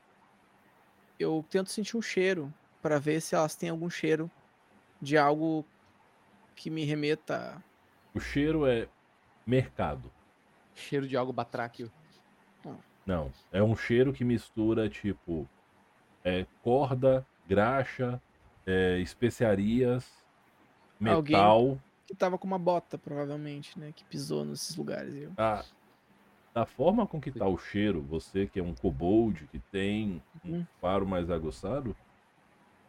Eu 1.18 1.44
tento 1.50 1.70
sentir 1.70 1.96
um 1.96 2.02
cheiro 2.02 2.52
para 2.80 2.98
ver 2.98 3.20
se 3.20 3.34
elas 3.34 3.56
têm 3.56 3.70
algum 3.70 3.90
cheiro 3.90 4.30
de 5.00 5.18
algo 5.18 5.66
que 6.54 6.70
me 6.70 6.84
remeta. 6.84 7.62
O 8.14 8.20
cheiro 8.20 8.66
é 8.66 8.88
mercado. 9.46 10.12
Cheiro 10.74 11.08
de 11.08 11.16
algo 11.16 11.32
batráquio. 11.32 11.90
Não, 12.64 12.78
é 13.52 13.62
um 13.62 13.74
cheiro 13.76 14.12
que 14.12 14.24
mistura 14.24 14.88
tipo 14.88 15.48
é, 16.24 16.46
corda, 16.62 17.26
graxa, 17.48 18.20
é, 18.66 18.98
especiarias, 18.98 20.10
Alguém- 21.00 21.36
metal. 21.36 21.78
Que 22.06 22.14
tava 22.14 22.38
com 22.38 22.46
uma 22.46 22.58
bota, 22.58 22.96
provavelmente, 22.96 23.78
né? 23.78 23.92
Que 23.94 24.02
pisou 24.04 24.42
nesses 24.44 24.74
lugares. 24.76 25.14
Eu... 25.14 25.32
A, 25.36 25.62
da 26.54 26.64
forma 26.64 27.06
com 27.06 27.20
que 27.20 27.30
tá 27.30 27.46
o 27.46 27.58
cheiro, 27.58 28.00
você 28.02 28.46
que 28.46 28.58
é 28.58 28.62
um 28.62 28.74
kobold, 28.74 29.46
que 29.48 29.58
tem 29.58 30.22
um 30.44 30.54
Uhum. 30.54 30.66
faro 30.80 31.06
mais 31.06 31.30
aguçado, 31.30 31.94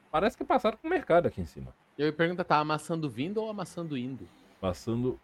parece 0.09 0.37
que 0.37 0.43
passaram 0.45 0.77
com 0.77 0.87
o 0.87 0.89
mercado 0.89 1.27
aqui 1.27 1.41
em 1.41 1.45
cima. 1.45 1.73
Eu 1.97 2.07
ia 2.07 2.13
perguntar, 2.13 2.45
tá 2.45 2.57
amassando 2.59 3.09
vindo 3.09 3.41
ou 3.41 3.49
amassando 3.49 3.97
indo? 3.97 4.27
Passando. 4.61 5.19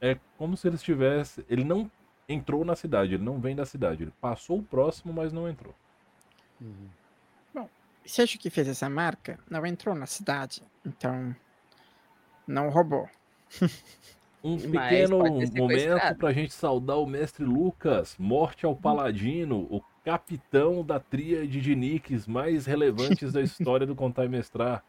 É 0.00 0.16
como 0.38 0.56
se 0.56 0.68
ele 0.68 0.76
estivesse. 0.76 1.44
Ele 1.48 1.64
não 1.64 1.90
entrou 2.28 2.64
na 2.64 2.74
cidade, 2.74 3.14
ele 3.14 3.24
não 3.24 3.38
vem 3.38 3.54
da 3.54 3.66
cidade. 3.66 4.04
Ele 4.04 4.12
passou 4.20 4.58
o 4.58 4.62
próximo, 4.62 5.12
mas 5.12 5.32
não 5.32 5.48
entrou. 5.48 5.74
Se 8.04 8.20
acha 8.20 8.36
que 8.36 8.50
fez 8.50 8.68
essa 8.68 8.88
marca, 8.88 9.38
não 9.48 9.64
entrou 9.64 9.94
na 9.94 10.06
cidade. 10.06 10.62
Então, 10.84 11.34
não 12.46 12.68
roubou. 12.68 13.08
Um 14.42 14.58
pequeno 14.70 15.18
momento 15.18 15.52
sequestrado. 15.52 16.18
pra 16.18 16.32
gente 16.32 16.52
saudar 16.52 16.98
o 16.98 17.06
mestre 17.06 17.44
Lucas, 17.44 18.14
morte 18.18 18.66
ao 18.66 18.76
paladino, 18.76 19.66
o 19.70 19.82
capitão 20.04 20.84
da 20.84 21.00
tríade 21.00 21.60
de 21.62 21.74
nicks 21.74 22.26
mais 22.26 22.66
relevantes 22.66 23.32
da 23.32 23.40
história 23.40 23.86
do 23.86 23.94
Contar 23.94 24.26
e 24.26 24.28
Mestrar. 24.28 24.84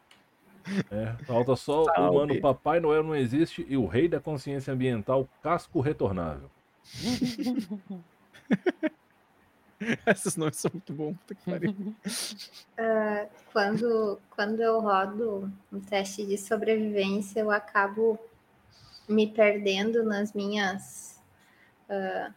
É, 0.90 1.12
falta 1.24 1.54
só 1.56 1.82
o 1.82 1.84
Salve. 1.84 2.16
mano 2.16 2.40
Papai 2.40 2.80
Noel 2.80 3.02
não 3.04 3.14
existe 3.14 3.64
e 3.68 3.76
o 3.76 3.86
rei 3.86 4.08
da 4.08 4.20
consciência 4.20 4.74
ambiental, 4.74 5.26
casco 5.42 5.80
retornável. 5.80 6.50
Esses 10.06 10.36
nomes 10.36 10.56
são 10.56 10.70
muito 10.72 10.92
bons. 10.92 11.16
Puta 11.18 11.34
que 11.34 11.44
pariu. 11.50 11.74
Quando, 13.52 14.20
quando 14.30 14.60
eu 14.60 14.80
rodo 14.80 15.50
um 15.72 15.80
teste 15.80 16.26
de 16.26 16.36
sobrevivência, 16.36 17.40
eu 17.40 17.50
acabo 17.50 18.18
me 19.08 19.26
perdendo 19.26 20.04
nas 20.04 20.34
minhas. 20.34 21.18
ah, 21.88 22.30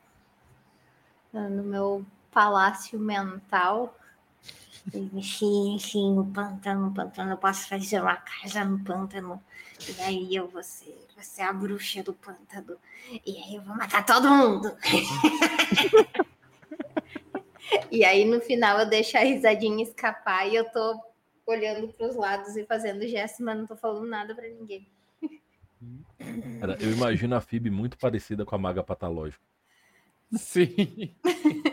no 1.33 1.63
meu 1.63 2.05
palácio 2.31 2.97
mental. 2.97 3.98
Sim, 4.91 5.77
sim, 5.79 6.17
o 6.17 6.25
pântano, 6.25 6.87
o 6.87 6.93
pântano, 6.93 7.31
eu 7.31 7.37
posso 7.37 7.67
fazer 7.67 8.01
uma 8.01 8.15
casa 8.15 8.63
no 8.63 8.83
pântano. 8.83 9.41
E 9.87 9.93
daí 9.93 10.35
eu 10.35 10.47
vou 10.47 10.63
ser, 10.63 10.97
vou 11.15 11.23
ser 11.23 11.41
a 11.43 11.53
bruxa 11.53 12.03
do 12.03 12.13
pântano. 12.13 12.77
E 13.25 13.37
aí 13.37 13.55
eu 13.55 13.61
vou 13.61 13.75
matar 13.75 14.05
todo 14.05 14.29
mundo. 14.29 14.71
E 17.91 18.03
aí 18.03 18.25
no 18.25 18.39
final 18.41 18.79
eu 18.79 18.89
deixo 18.89 19.17
a 19.17 19.21
risadinha 19.21 19.83
escapar 19.83 20.47
e 20.47 20.55
eu 20.55 20.65
tô 20.65 20.99
olhando 21.45 21.87
pros 21.89 22.15
lados 22.15 22.55
e 22.55 22.65
fazendo 22.65 23.07
gesto, 23.07 23.43
mas 23.43 23.57
não 23.57 23.65
tô 23.65 23.75
falando 23.75 24.07
nada 24.07 24.35
pra 24.35 24.47
ninguém. 24.47 24.87
Cara, 26.59 26.77
eu 26.79 26.91
imagino 26.91 27.35
a 27.35 27.41
Phoebe 27.41 27.69
muito 27.69 27.97
parecida 27.97 28.45
com 28.45 28.55
a 28.55 28.57
maga 28.57 28.83
patológica. 28.83 29.43
Sim. 30.35 31.15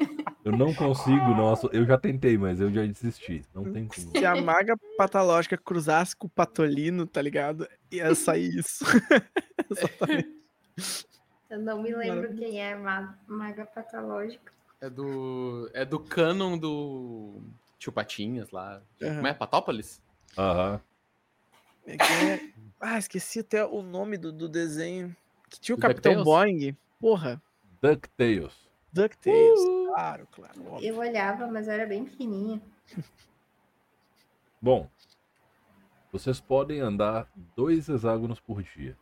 Eu 0.47 0.53
não 0.53 0.73
consigo, 0.73 1.35
nossa, 1.35 1.69
eu 1.73 1.85
já 1.85 1.99
tentei, 1.99 2.39
mas 2.39 2.61
eu 2.61 2.71
já 2.73 2.87
desisti. 2.87 3.45
Não 3.53 3.65
tem 3.73 3.89
como. 3.89 4.13
Se 4.17 4.25
a 4.25 4.41
maga 4.41 4.77
patológica 4.97 5.57
cruzasse 5.59 6.15
com 6.15 6.29
o 6.29 6.31
patolino, 6.31 7.05
tá 7.05 7.21
ligado? 7.21 7.69
Ia 7.91 8.15
sair 8.15 8.55
isso. 8.57 8.85
Exatamente. 9.69 10.37
Eu 11.51 11.59
não 11.59 11.83
me 11.83 11.93
lembro 11.93 12.33
quem 12.37 12.61
é 12.61 12.75
a 12.75 12.79
ma- 12.79 13.19
maga 13.27 13.67
patológica. 13.67 14.53
É 14.81 14.89
do. 14.89 15.69
É 15.75 15.85
do 15.85 15.99
canon 15.99 16.57
do. 16.57 17.41
Tio 17.77 17.91
Patinhas 17.91 18.51
lá. 18.53 18.81
Aham. 19.03 19.15
Como 19.17 19.27
é? 19.27 19.35
Patópolis? 19.35 20.01
Aham. 20.39 20.81
É 21.89 21.97
que 21.97 22.05
é- 22.05 22.51
Ah, 22.81 22.99
esqueci 22.99 23.41
até 23.41 23.65
o 23.65 23.83
nome 23.83 24.17
do, 24.17 24.31
do 24.31 24.49
desenho. 24.49 25.15
Que 25.51 25.59
tinha 25.59 25.75
o 25.75 25.79
Do 25.79 25.83
Capitão 25.83 26.15
DuckTales? 26.23 26.25
Boing. 26.65 26.77
Porra, 27.01 27.43
DuckTales. 27.83 28.53
DuckTales. 28.93 29.61
Claro, 29.97 30.29
claro. 30.31 30.73
óbvio. 30.73 30.87
Eu 30.87 30.99
olhava, 30.99 31.47
mas 31.47 31.69
era 31.69 31.87
bem 31.87 32.05
pequenininha. 32.05 32.61
Bom, 34.61 34.91
vocês 36.13 36.39
podem 36.39 36.81
andar 36.81 37.33
dois 37.57 37.89
hexágonos 37.89 38.39
por 38.39 38.63
dia. 38.63 38.95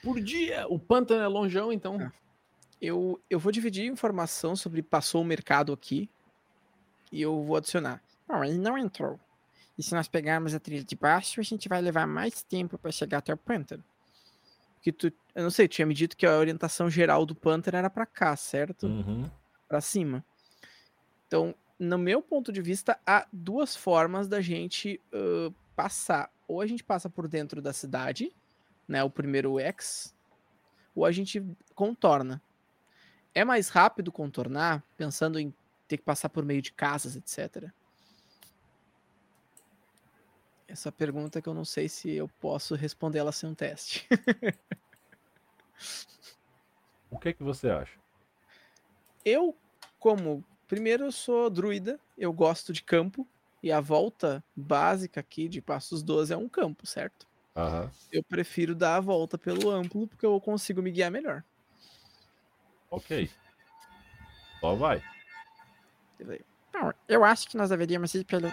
Por 0.00 0.20
dia! 0.20 0.64
O 0.68 0.78
pântano 0.78 1.24
é 1.24 1.26
longeão, 1.26 1.72
então. 1.72 2.00
É. 2.00 2.12
Eu, 2.80 3.20
eu 3.28 3.40
vou 3.40 3.50
dividir 3.50 3.84
informação 3.90 4.54
sobre 4.54 4.80
passou 4.80 5.22
o 5.22 5.24
mercado 5.24 5.72
aqui. 5.72 6.08
E 7.10 7.20
eu 7.20 7.42
vou 7.42 7.56
adicionar. 7.56 8.00
Bom, 8.28 8.44
ele 8.44 8.58
não 8.58 8.78
entrou. 8.78 9.18
E 9.76 9.82
se 9.82 9.92
nós 9.92 10.06
pegarmos 10.06 10.54
a 10.54 10.60
trilha 10.60 10.84
de 10.84 10.94
baixo, 10.94 11.40
a 11.40 11.42
gente 11.42 11.68
vai 11.68 11.82
levar 11.82 12.06
mais 12.06 12.44
tempo 12.44 12.78
para 12.78 12.92
chegar 12.92 13.18
até 13.18 13.34
o 13.34 13.36
pântano. 13.36 13.82
Que 14.86 14.92
tu, 14.92 15.12
eu 15.34 15.42
não 15.42 15.50
sei, 15.50 15.66
tinha 15.66 15.84
me 15.84 15.92
dito 15.92 16.16
que 16.16 16.24
a 16.24 16.38
orientação 16.38 16.88
geral 16.88 17.26
do 17.26 17.34
pântano 17.34 17.76
era 17.76 17.90
pra 17.90 18.06
cá, 18.06 18.36
certo? 18.36 18.86
Uhum. 18.86 19.28
Pra 19.66 19.80
cima. 19.80 20.24
Então, 21.26 21.56
no 21.76 21.98
meu 21.98 22.22
ponto 22.22 22.52
de 22.52 22.62
vista, 22.62 22.96
há 23.04 23.26
duas 23.32 23.74
formas 23.74 24.28
da 24.28 24.40
gente 24.40 25.00
ãh, 25.12 25.52
passar. 25.74 26.30
Ou 26.46 26.60
a 26.60 26.68
gente 26.68 26.84
passa 26.84 27.10
por 27.10 27.26
dentro 27.26 27.60
da 27.60 27.72
cidade, 27.72 28.32
né? 28.86 29.02
O 29.02 29.10
primeiro 29.10 29.58
X, 29.58 30.14
ou 30.94 31.04
a 31.04 31.10
gente 31.10 31.44
contorna. 31.74 32.40
É 33.34 33.44
mais 33.44 33.68
rápido 33.68 34.12
contornar, 34.12 34.84
pensando 34.96 35.40
em 35.40 35.52
ter 35.88 35.96
que 35.96 36.04
passar 36.04 36.28
por 36.28 36.44
meio 36.44 36.62
de 36.62 36.70
casas, 36.70 37.16
etc. 37.16 37.72
Essa 40.68 40.90
pergunta 40.90 41.40
que 41.40 41.48
eu 41.48 41.54
não 41.54 41.64
sei 41.64 41.88
se 41.88 42.10
eu 42.10 42.28
posso 42.40 42.74
responder 42.74 43.18
ela 43.18 43.32
sem 43.32 43.48
um 43.48 43.54
teste. 43.54 44.06
O 47.08 47.18
que 47.18 47.28
é 47.28 47.32
que 47.32 47.42
você 47.42 47.70
acha? 47.70 47.98
Eu, 49.24 49.56
como 49.98 50.44
primeiro, 50.66 51.04
eu 51.04 51.12
sou 51.12 51.48
druida, 51.48 52.00
eu 52.18 52.32
gosto 52.32 52.72
de 52.72 52.82
campo, 52.82 53.26
e 53.62 53.72
a 53.72 53.80
volta 53.80 54.44
básica 54.54 55.20
aqui 55.20 55.48
de 55.48 55.62
Passos 55.62 56.02
12 56.02 56.32
é 56.32 56.36
um 56.36 56.48
campo, 56.48 56.86
certo? 56.86 57.26
Aham. 57.56 57.90
Eu 58.12 58.22
prefiro 58.22 58.74
dar 58.74 58.96
a 58.96 59.00
volta 59.00 59.38
pelo 59.38 59.70
amplo, 59.70 60.06
porque 60.06 60.26
eu 60.26 60.40
consigo 60.40 60.82
me 60.82 60.90
guiar 60.90 61.10
melhor. 61.10 61.42
Ok. 62.90 63.30
Só 64.60 64.74
vai. 64.74 65.02
Eu 67.08 67.24
acho 67.24 67.48
que 67.48 67.56
nós 67.56 67.70
deveríamos 67.70 68.14
ir 68.14 68.24
pelo 68.24 68.52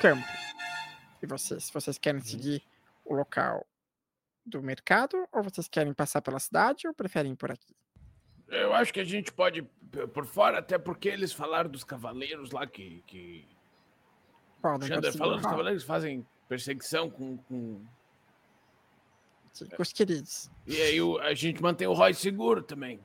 campo. 0.00 0.26
E 1.22 1.26
vocês? 1.26 1.70
Vocês 1.70 1.98
querem 1.98 2.20
seguir 2.20 2.62
o 3.04 3.14
local 3.14 3.66
do 4.44 4.62
mercado? 4.62 5.26
Ou 5.32 5.42
vocês 5.42 5.68
querem 5.68 5.92
passar 5.92 6.20
pela 6.22 6.38
cidade? 6.38 6.86
Ou 6.86 6.94
preferem 6.94 7.32
ir 7.32 7.36
por 7.36 7.50
aqui? 7.50 7.74
Eu 8.48 8.72
acho 8.74 8.92
que 8.92 9.00
a 9.00 9.04
gente 9.04 9.32
pode 9.32 9.62
p- 9.62 10.06
por 10.08 10.24
fora, 10.26 10.58
até 10.58 10.78
porque 10.78 11.08
eles 11.08 11.32
falaram 11.32 11.68
dos 11.70 11.82
cavaleiros 11.84 12.50
lá 12.52 12.66
que. 12.66 13.02
que... 13.06 13.44
O 14.58 14.62
Podem 14.62 14.88
Xander 14.88 15.02
perseguir 15.02 15.18
falou 15.18 15.34
o 15.34 15.36
dos 15.38 15.46
cavaleiros 15.46 15.82
que 15.82 15.88
fazem 15.88 16.26
perseguição 16.48 17.10
com. 17.10 17.36
com... 17.38 17.84
Sim, 19.52 19.66
com 19.68 19.82
os 19.82 19.92
queridos. 19.92 20.50
E 20.66 20.80
aí 20.80 21.00
o- 21.02 21.18
a 21.18 21.34
gente 21.34 21.60
mantém 21.62 21.88
o 21.88 21.92
Roy 21.92 22.14
seguro 22.14 22.62
também. 22.62 23.00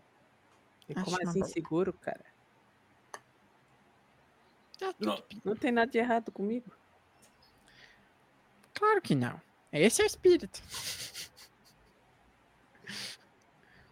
E 0.87 0.93
Acho 0.93 1.05
como 1.05 1.17
uma 1.17 1.29
assim 1.29 1.39
boa. 1.39 1.51
seguro, 1.51 1.93
cara? 1.93 2.25
Tudo 4.77 4.95
Não, 4.99 5.23
Não 5.45 5.55
tem 5.55 5.71
nada 5.71 5.89
de 5.89 5.97
errado 5.97 6.31
comigo. 6.31 6.71
Claro 8.81 8.99
que 8.99 9.13
não. 9.13 9.39
Esse 9.71 10.01
é 10.01 10.05
o 10.05 10.07
espírito. 10.07 10.59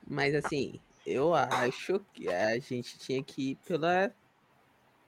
Mas 0.08 0.34
assim, 0.34 0.80
eu 1.06 1.36
acho 1.36 2.00
que 2.12 2.28
a 2.28 2.58
gente 2.58 2.98
tinha 2.98 3.24
que 3.24 3.52
ir 3.52 3.56
pelo 3.58 3.86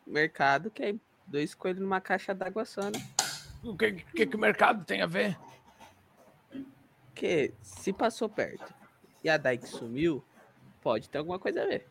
mercado, 0.05 0.69
que 0.69 0.84
é 0.84 0.95
dois 1.25 1.55
coelhos 1.55 1.82
numa 1.82 1.99
caixa 1.99 2.32
d'água 2.32 2.63
só, 2.63 2.91
né? 2.91 2.99
o 3.63 3.75
que, 3.75 3.91
que, 3.93 4.27
que 4.27 4.36
o 4.36 4.39
mercado 4.39 4.86
tem 4.86 5.01
a 5.01 5.07
ver? 5.07 5.36
Porque 7.07 7.51
se 7.63 7.91
passou 7.91 8.29
perto 8.29 8.71
e 9.23 9.29
a 9.32 9.38
Dyke 9.38 9.67
sumiu, 9.67 10.23
pode 10.79 11.09
ter 11.09 11.17
alguma 11.17 11.39
coisa 11.39 11.63
a 11.63 11.65
ver. 11.65 11.88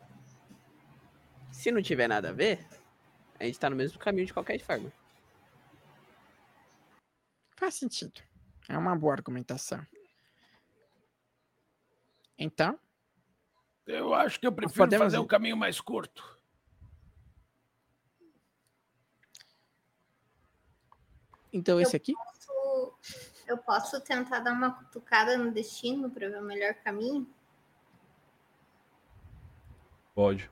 Se 1.50 1.72
não 1.72 1.82
tiver 1.82 2.06
nada 2.06 2.28
a 2.28 2.32
ver, 2.32 2.64
a 3.40 3.44
gente 3.46 3.58
tá 3.58 3.68
no 3.68 3.74
mesmo 3.74 3.98
caminho 3.98 4.26
de 4.26 4.32
qualquer 4.32 4.60
forma. 4.60 4.92
Faz 7.60 7.74
sentido. 7.74 8.20
É 8.70 8.78
uma 8.78 8.96
boa 8.96 9.12
argumentação. 9.12 9.86
Então, 12.38 12.80
Eu 13.86 14.14
acho 14.14 14.40
que 14.40 14.46
eu 14.46 14.52
prefiro 14.52 14.78
podemos 14.78 15.04
fazer 15.04 15.16
ir. 15.18 15.20
um 15.20 15.26
caminho 15.26 15.56
mais 15.58 15.78
curto. 15.80 16.38
Então, 21.52 21.80
esse 21.80 21.96
aqui? 21.96 22.12
Posso- 22.14 23.30
Eu 23.46 23.58
posso 23.58 24.00
tentar 24.00 24.38
dar 24.40 24.52
uma 24.52 24.72
cutucada 24.72 25.36
no 25.36 25.50
destino 25.52 26.08
para 26.08 26.28
ver 26.28 26.38
o 26.40 26.44
melhor 26.44 26.72
caminho? 26.74 27.26
Pode. 30.14 30.48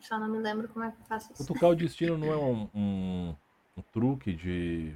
Só 0.00 0.18
não 0.18 0.28
me 0.28 0.38
lembro 0.38 0.68
como 0.68 0.84
é 0.84 0.90
que 0.90 1.00
eu 1.00 1.04
faço 1.06 1.32
isso. 1.32 1.46
Cutucar 1.46 1.70
o 1.70 1.76
destino 1.76 2.18
não 2.18 2.32
é 2.32 2.36
um, 2.36 2.68
um, 2.74 3.36
um 3.76 3.82
truque 3.92 4.32
de 4.34 4.94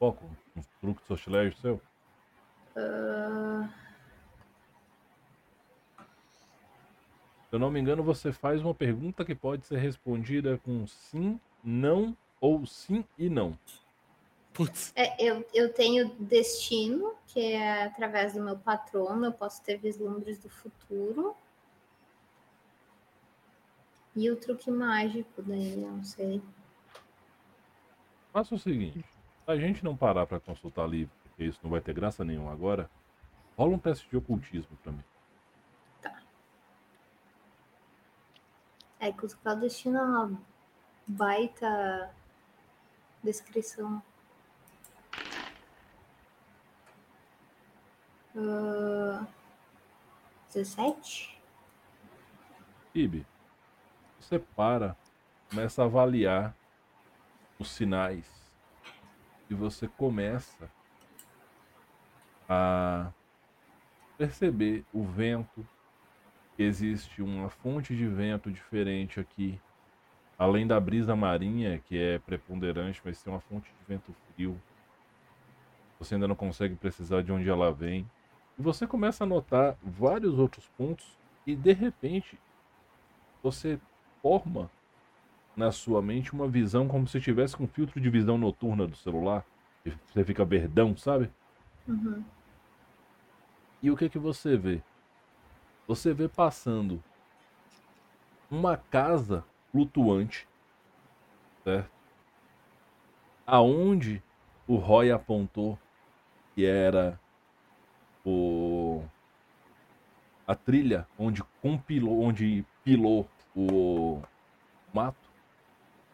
foco? 0.00 0.24
Um 0.56 0.62
truque 0.80 1.02
de 1.02 1.06
sortilégio 1.06 1.58
seu? 1.60 1.80
Ah, 2.74 3.68
Se 7.50 7.56
eu 7.56 7.58
não 7.58 7.70
me 7.70 7.80
engano, 7.80 8.02
você 8.02 8.32
faz 8.32 8.62
uma 8.62 8.72
pergunta 8.72 9.24
que 9.24 9.34
pode 9.34 9.66
ser 9.66 9.78
respondida 9.78 10.56
com 10.58 10.86
sim, 10.86 11.38
não 11.64 12.16
ou 12.40 12.64
sim 12.64 13.04
e 13.18 13.28
não. 13.28 13.58
Putz. 14.54 14.92
é, 14.94 15.20
eu, 15.22 15.44
eu 15.52 15.72
tenho 15.72 16.10
destino, 16.14 17.12
que 17.26 17.40
é 17.40 17.84
através 17.84 18.34
do 18.34 18.42
meu 18.42 18.56
patrono, 18.56 19.26
eu 19.26 19.32
posso 19.32 19.62
ter 19.64 19.78
vislumbres 19.78 20.38
do 20.38 20.48
futuro. 20.48 21.34
E 24.14 24.30
o 24.30 24.36
truque 24.36 24.70
mágico 24.70 25.42
daí, 25.42 25.74
não 25.76 26.04
sei. 26.04 26.40
Faça 28.32 28.54
o 28.54 28.58
seguinte: 28.58 29.02
se 29.02 29.09
a 29.50 29.56
gente 29.56 29.84
não 29.84 29.96
parar 29.96 30.26
pra 30.26 30.40
consultar 30.40 30.88
livro, 30.88 31.12
porque 31.22 31.44
isso 31.44 31.60
não 31.62 31.70
vai 31.70 31.80
ter 31.80 31.92
graça 31.92 32.24
nenhuma 32.24 32.52
agora, 32.52 32.90
rola 33.56 33.74
um 33.74 33.78
teste 33.78 34.08
de 34.08 34.16
ocultismo 34.16 34.76
pra 34.82 34.92
mim. 34.92 35.04
É, 38.98 39.10
cutucar 39.10 39.56
o 39.56 39.60
destino 39.60 39.98
é 39.98 40.02
uma 40.02 40.40
baita 41.06 42.14
descrição. 43.22 44.02
Ah, 48.36 49.26
17? 50.48 51.40
Ibe, 52.94 53.26
você 54.18 54.38
para, 54.38 54.96
começa 55.48 55.82
a 55.82 55.86
avaliar 55.86 56.54
os 57.58 57.70
sinais 57.70 58.39
e 59.50 59.54
você 59.54 59.88
começa 59.88 60.70
a 62.48 63.10
perceber 64.16 64.84
o 64.92 65.02
vento, 65.02 65.66
existe 66.56 67.20
uma 67.20 67.50
fonte 67.50 67.96
de 67.96 68.06
vento 68.06 68.50
diferente 68.50 69.18
aqui, 69.18 69.60
além 70.38 70.66
da 70.66 70.78
brisa 70.78 71.16
marinha, 71.16 71.80
que 71.80 71.98
é 71.98 72.18
preponderante, 72.20 73.02
mas 73.04 73.20
tem 73.20 73.32
uma 73.32 73.40
fonte 73.40 73.68
de 73.68 73.84
vento 73.88 74.14
frio. 74.34 74.60
Você 75.98 76.14
ainda 76.14 76.28
não 76.28 76.36
consegue 76.36 76.76
precisar 76.76 77.22
de 77.22 77.32
onde 77.32 77.48
ela 77.48 77.72
vem. 77.72 78.08
E 78.58 78.62
você 78.62 78.86
começa 78.86 79.24
a 79.24 79.26
notar 79.26 79.76
vários 79.82 80.38
outros 80.38 80.68
pontos 80.78 81.18
e 81.46 81.56
de 81.56 81.72
repente 81.72 82.38
você 83.42 83.80
forma 84.22 84.70
na 85.56 85.72
sua 85.72 86.00
mente 86.00 86.32
uma 86.32 86.48
visão 86.48 86.88
como 86.88 87.06
se 87.06 87.20
tivesse 87.20 87.56
com 87.56 87.66
filtro 87.66 88.00
de 88.00 88.08
visão 88.08 88.38
noturna 88.38 88.86
do 88.86 88.96
celular. 88.96 89.44
Você 90.06 90.24
fica 90.24 90.44
verdão, 90.44 90.96
sabe? 90.96 91.30
Uhum. 91.86 92.24
E 93.82 93.90
o 93.90 93.96
que 93.96 94.08
que 94.08 94.18
você 94.18 94.56
vê? 94.56 94.82
Você 95.86 96.12
vê 96.12 96.28
passando 96.28 97.02
uma 98.50 98.76
casa 98.76 99.44
flutuante, 99.72 100.46
certo? 101.64 101.90
Aonde 103.46 104.22
o 104.66 104.76
Roy 104.76 105.10
apontou 105.10 105.78
que 106.54 106.64
era 106.64 107.18
o 108.24 109.02
a 110.46 110.54
trilha 110.54 111.06
onde 111.16 111.44
compilou, 111.62 112.22
onde 112.22 112.64
pilou 112.82 113.28
o 113.54 114.20
mato, 114.92 115.29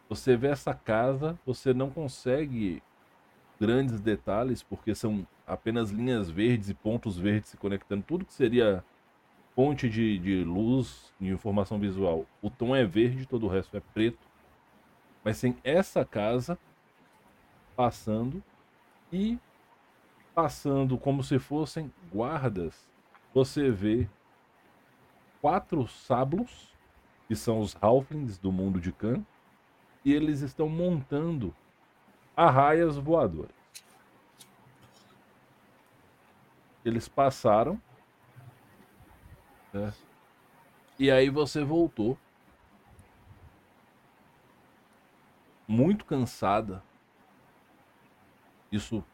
você 0.08 0.36
vê 0.36 0.48
essa 0.48 0.74
casa, 0.74 1.38
você 1.44 1.74
não 1.74 1.90
consegue 1.90 2.82
grandes 3.58 4.00
detalhes, 4.00 4.62
porque 4.62 4.94
são 4.94 5.26
apenas 5.46 5.90
linhas 5.90 6.30
verdes 6.30 6.68
e 6.68 6.74
pontos 6.74 7.18
verdes 7.18 7.50
se 7.50 7.56
conectando, 7.56 8.02
tudo 8.02 8.24
que 8.24 8.34
seria 8.34 8.84
fonte 9.54 9.88
de, 9.88 10.18
de 10.18 10.44
luz 10.44 11.12
e 11.20 11.28
informação 11.28 11.78
visual. 11.78 12.26
O 12.42 12.50
tom 12.50 12.76
é 12.76 12.84
verde, 12.84 13.26
todo 13.26 13.46
o 13.46 13.48
resto 13.48 13.76
é 13.76 13.80
preto. 13.80 14.28
Mas 15.24 15.40
tem 15.40 15.56
essa 15.64 16.04
casa 16.04 16.58
passando 17.74 18.42
e 19.12 19.38
passando 20.34 20.98
como 20.98 21.24
se 21.24 21.38
fossem 21.38 21.90
guardas, 22.12 22.86
você 23.32 23.70
vê 23.70 24.06
quatro 25.40 25.86
sablos, 25.88 26.74
que 27.26 27.34
são 27.34 27.60
os 27.60 27.76
halflings 27.80 28.38
do 28.38 28.52
mundo 28.52 28.78
de 28.78 28.92
Khan, 28.92 29.24
e 30.06 30.14
eles 30.14 30.40
estão 30.40 30.68
montando 30.68 31.52
arraias 32.36 32.96
voadoras. 32.96 33.50
Eles 36.84 37.08
passaram. 37.08 37.82
Né? 39.72 39.92
E 40.96 41.10
aí 41.10 41.28
você 41.28 41.64
voltou. 41.64 42.16
Muito 45.66 46.04
cansada. 46.04 46.84
Isso. 48.70 49.04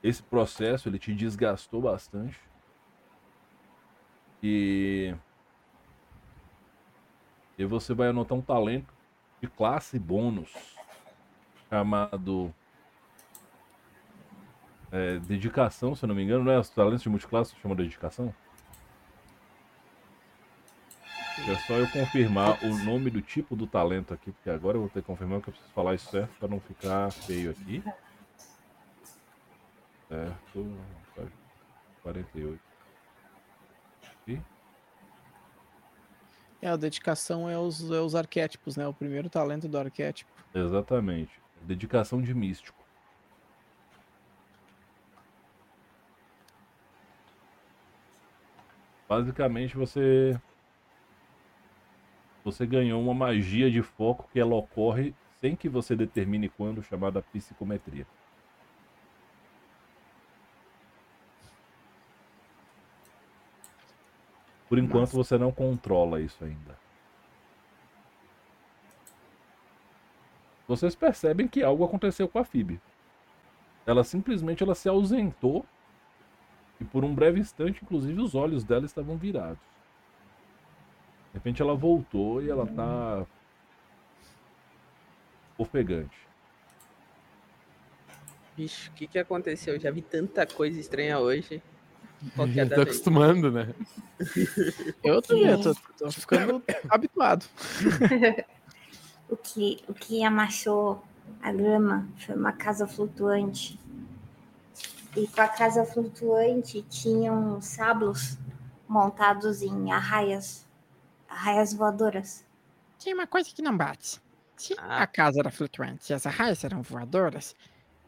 Esse 0.00 0.22
processo 0.22 0.88
ele 0.88 1.00
te 1.00 1.12
desgastou 1.12 1.82
bastante. 1.82 2.40
E. 4.40 5.12
E 7.58 7.64
você 7.64 7.92
vai 7.92 8.10
anotar 8.10 8.38
um 8.38 8.42
talento 8.42 8.99
de 9.40 9.48
classe 9.48 9.98
bônus 9.98 10.52
chamado 11.68 12.52
é, 14.92 15.18
dedicação, 15.20 15.94
se 15.94 16.04
eu 16.04 16.08
não 16.08 16.14
me 16.14 16.22
engano, 16.22 16.44
não 16.44 16.52
é? 16.52 16.58
Os 16.58 16.68
talentos 16.68 17.02
de 17.02 17.08
multiclasse 17.08 17.54
chamam 17.62 17.76
de 17.76 17.84
dedicação? 17.84 18.34
É 21.48 21.56
só 21.66 21.74
eu 21.74 21.88
confirmar 21.90 22.62
o 22.62 22.76
nome 22.84 23.10
do 23.10 23.22
tipo 23.22 23.56
do 23.56 23.66
talento 23.66 24.12
aqui, 24.12 24.30
porque 24.30 24.50
agora 24.50 24.76
eu 24.76 24.82
vou 24.82 24.90
ter 24.90 25.00
que 25.00 25.06
confirmar 25.06 25.40
que 25.40 25.48
eu 25.48 25.52
preciso 25.52 25.72
falar 25.72 25.94
isso 25.94 26.10
certo 26.10 26.30
para 26.38 26.48
não 26.48 26.60
ficar 26.60 27.10
feio 27.10 27.50
aqui. 27.50 27.82
Certo. 30.08 30.76
48. 32.02 32.60
Aqui. 34.22 34.40
É, 36.62 36.68
a 36.68 36.76
dedicação 36.76 37.48
é 37.48 37.58
os, 37.58 37.90
é 37.90 38.00
os 38.00 38.14
arquétipos, 38.14 38.76
né? 38.76 38.86
O 38.86 38.92
primeiro 38.92 39.30
talento 39.30 39.66
do 39.66 39.78
arquétipo. 39.78 40.30
Exatamente. 40.54 41.40
Dedicação 41.62 42.20
de 42.20 42.34
místico. 42.34 42.78
Basicamente 49.08 49.76
você 49.76 50.38
você 52.44 52.66
ganhou 52.66 53.02
uma 53.02 53.12
magia 53.12 53.70
de 53.70 53.82
foco 53.82 54.28
que 54.32 54.40
ela 54.40 54.54
ocorre 54.54 55.14
sem 55.40 55.56
que 55.56 55.68
você 55.68 55.96
determine 55.96 56.48
quando, 56.48 56.82
chamada 56.82 57.22
psicometria. 57.22 58.06
Por 64.70 64.78
enquanto 64.78 65.00
Nossa. 65.00 65.16
você 65.16 65.36
não 65.36 65.50
controla 65.50 66.20
isso 66.20 66.44
ainda. 66.44 66.78
Vocês 70.68 70.94
percebem 70.94 71.48
que 71.48 71.64
algo 71.64 71.84
aconteceu 71.84 72.28
com 72.28 72.38
a 72.38 72.44
Fib. 72.44 72.80
Ela 73.84 74.04
simplesmente 74.04 74.62
ela 74.62 74.76
se 74.76 74.88
ausentou 74.88 75.66
e 76.80 76.84
por 76.84 77.04
um 77.04 77.12
breve 77.12 77.40
instante, 77.40 77.80
inclusive, 77.82 78.20
os 78.20 78.36
olhos 78.36 78.62
dela 78.62 78.86
estavam 78.86 79.16
virados. 79.16 79.58
De 81.32 81.34
repente 81.34 81.60
ela 81.60 81.74
voltou 81.74 82.40
e 82.40 82.48
ela 82.48 82.64
tá 82.64 83.26
ofegante. 85.58 86.16
Bicho, 88.56 88.90
o 88.90 88.94
que 88.94 89.08
que 89.08 89.18
aconteceu? 89.18 89.74
Eu 89.74 89.80
já 89.80 89.90
vi 89.90 90.00
tanta 90.00 90.46
coisa 90.46 90.78
estranha 90.78 91.18
hoje. 91.18 91.60
Já 92.54 92.68
tô 92.68 92.82
acostumando, 92.82 93.50
né? 93.50 93.74
Eu 95.02 95.22
também, 95.22 95.60
tô, 95.62 95.74
tô 95.98 96.10
ficando 96.10 96.62
habituado. 96.88 97.46
o, 99.28 99.36
que, 99.36 99.82
o 99.88 99.94
que 99.94 100.22
amassou 100.22 101.02
a 101.42 101.52
grama 101.52 102.06
foi 102.18 102.34
uma 102.34 102.52
casa 102.52 102.86
flutuante. 102.86 103.78
E 105.16 105.26
com 105.26 105.40
a 105.40 105.48
casa 105.48 105.84
flutuante 105.84 106.82
tinham 106.82 107.60
sablos 107.60 108.38
montados 108.88 109.62
em 109.62 109.90
arraias, 109.90 110.66
arraias 111.28 111.72
voadoras. 111.72 112.44
Tem 113.02 113.14
uma 113.14 113.26
coisa 113.26 113.50
que 113.50 113.62
não 113.62 113.76
bate. 113.76 114.20
Se 114.56 114.74
ah. 114.78 115.02
a 115.02 115.06
casa 115.06 115.40
era 115.40 115.50
flutuante 115.50 116.12
e 116.12 116.14
as 116.14 116.26
arraias 116.26 116.62
eram 116.64 116.82
voadoras, 116.82 117.56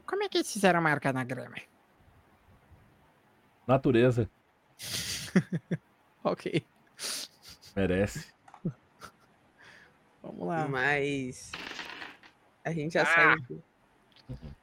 como 0.07 0.23
é 0.23 0.29
que 0.29 0.37
eles 0.37 0.53
fizeram 0.53 0.83
marca 0.83 1.13
na 1.13 1.25
grama? 1.25 1.57
Natureza. 3.67 4.29
ok. 6.25 6.65
Merece. 7.77 8.33
Vamos 10.23 10.47
lá. 10.47 10.69
Mas 10.69 11.53
a 12.65 12.73
gente 12.73 12.95
já 12.95 13.03
ah. 13.03 13.07
sabe. 13.07 13.63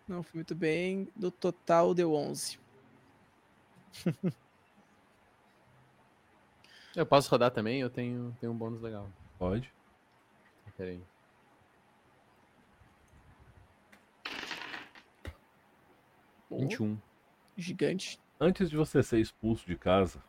Não 0.07 0.23
foi 0.23 0.39
muito 0.39 0.55
bem. 0.55 1.07
Do 1.15 1.29
total 1.31 1.93
deu 1.93 2.13
11. 2.13 2.59
eu 6.95 7.05
posso 7.05 7.29
rodar 7.29 7.51
também? 7.51 7.81
Eu 7.81 7.89
tenho, 7.89 8.35
tenho 8.39 8.51
um 8.51 8.57
bônus 8.57 8.81
legal. 8.81 9.09
Pode. 9.37 9.71
Peraí. 10.77 11.03
Oh, 16.49 16.59
21. 16.59 16.97
Gigante. 17.57 18.19
Antes 18.41 18.69
de 18.69 18.77
você 18.77 19.03
ser 19.03 19.19
expulso 19.19 19.65
de 19.67 19.75
casa, 19.75 20.23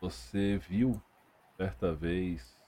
você 0.00 0.58
viu 0.58 1.00
certa 1.56 1.94
vez. 1.94 2.60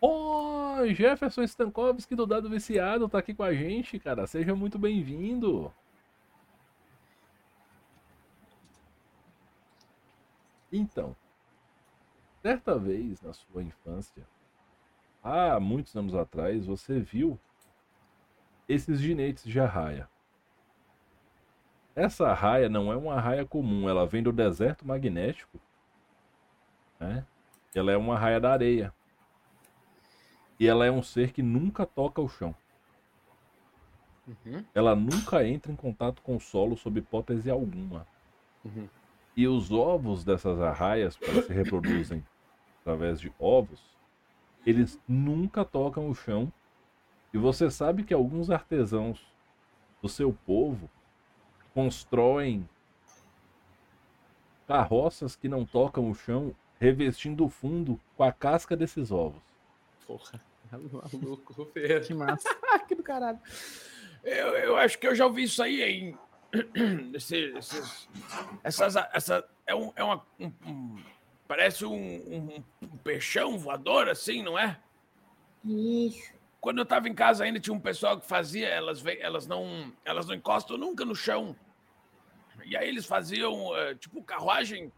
Oh, 0.00 0.86
Jefferson 0.86 1.42
Stankovski 1.42 2.14
do 2.14 2.24
Dado 2.24 2.48
Viciado 2.48 3.10
tá 3.10 3.18
aqui 3.18 3.34
com 3.34 3.42
a 3.42 3.52
gente, 3.52 3.98
cara. 3.98 4.26
Seja 4.26 4.54
muito 4.54 4.78
bem-vindo. 4.78 5.70
Então, 10.72 11.14
certa 12.40 12.78
vez 12.78 13.20
na 13.20 13.34
sua 13.34 13.62
infância, 13.62 14.26
há 15.22 15.60
muitos 15.60 15.94
anos 15.94 16.14
atrás, 16.14 16.64
você 16.64 17.00
viu 17.00 17.38
esses 18.66 18.98
ginetes 18.98 19.44
de 19.44 19.60
arraia. 19.60 20.08
Essa 21.98 22.32
raia 22.32 22.68
não 22.68 22.92
é 22.92 22.96
uma 22.96 23.20
raia 23.20 23.44
comum, 23.44 23.88
ela 23.88 24.06
vem 24.06 24.22
do 24.22 24.30
deserto 24.30 24.86
magnético. 24.86 25.58
Né? 27.00 27.26
Ela 27.74 27.90
é 27.90 27.96
uma 27.96 28.16
raia 28.16 28.38
da 28.38 28.52
areia. 28.52 28.94
E 30.60 30.68
ela 30.68 30.86
é 30.86 30.92
um 30.92 31.02
ser 31.02 31.32
que 31.32 31.42
nunca 31.42 31.84
toca 31.84 32.20
o 32.20 32.28
chão. 32.28 32.54
Uhum. 34.28 34.64
Ela 34.72 34.94
nunca 34.94 35.44
entra 35.44 35.72
em 35.72 35.74
contato 35.74 36.22
com 36.22 36.36
o 36.36 36.40
solo 36.40 36.76
sob 36.76 37.00
hipótese 37.00 37.50
alguma. 37.50 38.06
Uhum. 38.64 38.88
E 39.36 39.48
os 39.48 39.72
ovos 39.72 40.22
dessas 40.22 40.60
arraias, 40.60 41.16
que 41.16 41.42
se 41.42 41.52
reproduzem 41.52 42.24
através 42.80 43.20
de 43.20 43.32
ovos, 43.40 43.82
eles 44.64 45.00
nunca 45.08 45.64
tocam 45.64 46.08
o 46.08 46.14
chão. 46.14 46.52
E 47.34 47.38
você 47.38 47.68
sabe 47.68 48.04
que 48.04 48.14
alguns 48.14 48.50
artesãos 48.50 49.26
do 50.00 50.08
seu 50.08 50.32
povo 50.46 50.88
constroem 51.78 52.68
carroças 54.66 55.36
que 55.36 55.48
não 55.48 55.64
tocam 55.64 56.10
o 56.10 56.14
chão, 56.14 56.52
revestindo 56.80 57.44
o 57.44 57.48
fundo 57.48 58.00
com 58.16 58.24
a 58.24 58.32
casca 58.32 58.76
desses 58.76 59.12
ovos. 59.12 59.40
Porra, 60.04 60.40
tá 60.68 60.76
maluco, 61.14 61.66
Fer. 61.66 62.04
Que 62.04 62.14
massa. 62.14 62.48
que 62.88 62.96
do 62.96 63.02
caralho. 63.04 63.38
Eu, 64.24 64.48
eu 64.56 64.76
acho 64.76 64.98
que 64.98 65.06
eu 65.06 65.14
já 65.14 65.24
ouvi 65.24 65.44
isso 65.44 65.62
aí 65.62 65.80
em. 65.80 66.18
Esse, 67.14 67.52
esses, 67.56 68.08
essas, 68.64 68.96
essa, 69.12 69.48
é, 69.64 69.74
um, 69.74 69.92
é 69.94 70.02
uma. 70.02 70.26
Um, 70.40 70.52
um, 70.66 71.02
parece 71.46 71.84
um, 71.84 71.94
um, 71.94 72.64
um 72.82 72.96
peixão 73.04 73.56
voador, 73.56 74.08
assim, 74.08 74.42
não 74.42 74.58
é? 74.58 74.80
Isso. 75.64 76.38
Quando 76.60 76.78
eu 76.78 76.82
estava 76.82 77.08
em 77.08 77.14
casa 77.14 77.44
ainda 77.44 77.60
tinha 77.60 77.74
um 77.74 77.80
pessoal 77.80 78.18
que 78.18 78.26
fazia, 78.26 78.66
elas, 78.66 79.04
elas, 79.20 79.46
não, 79.46 79.92
elas 80.04 80.26
não 80.26 80.34
encostam 80.34 80.76
nunca 80.76 81.04
no 81.04 81.14
chão. 81.14 81.54
E 82.64 82.76
aí 82.76 82.88
eles 82.88 83.06
faziam, 83.06 83.68
uh, 83.70 83.94
tipo, 83.94 84.22
carruagem 84.22 84.92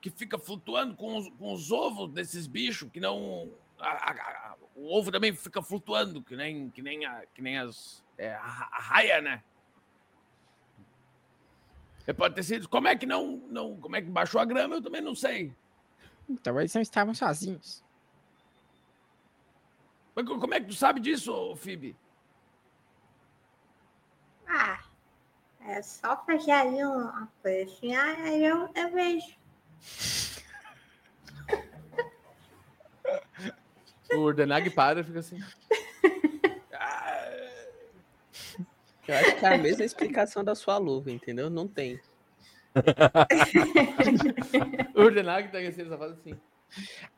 que 0.00 0.10
fica 0.10 0.38
flutuando 0.38 0.94
com 0.96 1.16
os, 1.16 1.28
com 1.30 1.52
os 1.52 1.70
ovos 1.72 2.10
desses 2.12 2.46
bichos, 2.46 2.90
que 2.90 3.00
não. 3.00 3.50
a- 3.78 4.10
a- 4.10 4.12
a- 4.12 4.56
o 4.76 4.92
ovo 4.96 5.10
também 5.12 5.32
fica 5.34 5.62
flutuando, 5.62 6.22
que 6.22 6.34
nem, 6.36 6.68
que 6.70 6.82
nem, 6.82 7.04
a, 7.06 7.24
que 7.34 7.40
nem 7.42 7.58
as. 7.58 8.04
é, 8.18 8.34
a, 8.34 8.68
a 8.72 8.80
raia, 8.80 9.20
né? 9.20 9.42
É, 12.06 12.12
pode 12.12 12.34
ter 12.34 12.42
sido. 12.42 12.68
Como 12.68 12.86
é 12.88 12.96
que 12.96 13.06
não, 13.06 13.38
não. 13.48 13.76
Como 13.80 13.96
é 13.96 14.02
que 14.02 14.10
baixou 14.10 14.40
a 14.40 14.44
grama? 14.44 14.74
Eu 14.76 14.82
também 14.82 15.00
não 15.00 15.14
sei. 15.14 15.54
Então 16.28 16.58
eles 16.58 16.74
não 16.74 16.82
estavam 16.82 17.14
sozinhos. 17.14 17.82
Mas 20.14 20.26
co- 20.26 20.38
como 20.38 20.54
é 20.54 20.60
que 20.60 20.66
tu 20.66 20.74
sabe 20.74 21.00
disso, 21.00 21.54
Phoebe? 21.56 21.96
Ah, 24.46 24.82
é 25.66 25.82
só 25.82 26.16
fazer 26.24 26.50
ali 26.52 26.84
uma 26.84 27.28
coisinha, 27.42 28.00
aí 28.02 28.44
eu, 28.44 28.68
eu 28.74 28.92
vejo. 28.92 29.34
O 34.12 34.18
Urdenag 34.18 34.70
para 34.70 35.00
e 35.00 35.04
fica 35.04 35.18
assim. 35.20 35.40
Ah, 36.72 37.30
Eu 39.08 39.14
acho 39.16 39.36
que 39.36 39.44
é 39.46 39.54
a 39.54 39.58
mesma 39.58 39.84
explicação 39.84 40.44
da 40.44 40.54
sua 40.54 40.78
luva, 40.78 41.10
entendeu? 41.10 41.50
Não 41.50 41.66
tem. 41.66 42.00
O 44.94 45.02
Urdenag 45.02 45.48
tá 45.50 45.58
assim, 45.58 45.80
ele 45.80 45.88
só 45.90 45.98
faz 45.98 46.12
assim. 46.12 46.38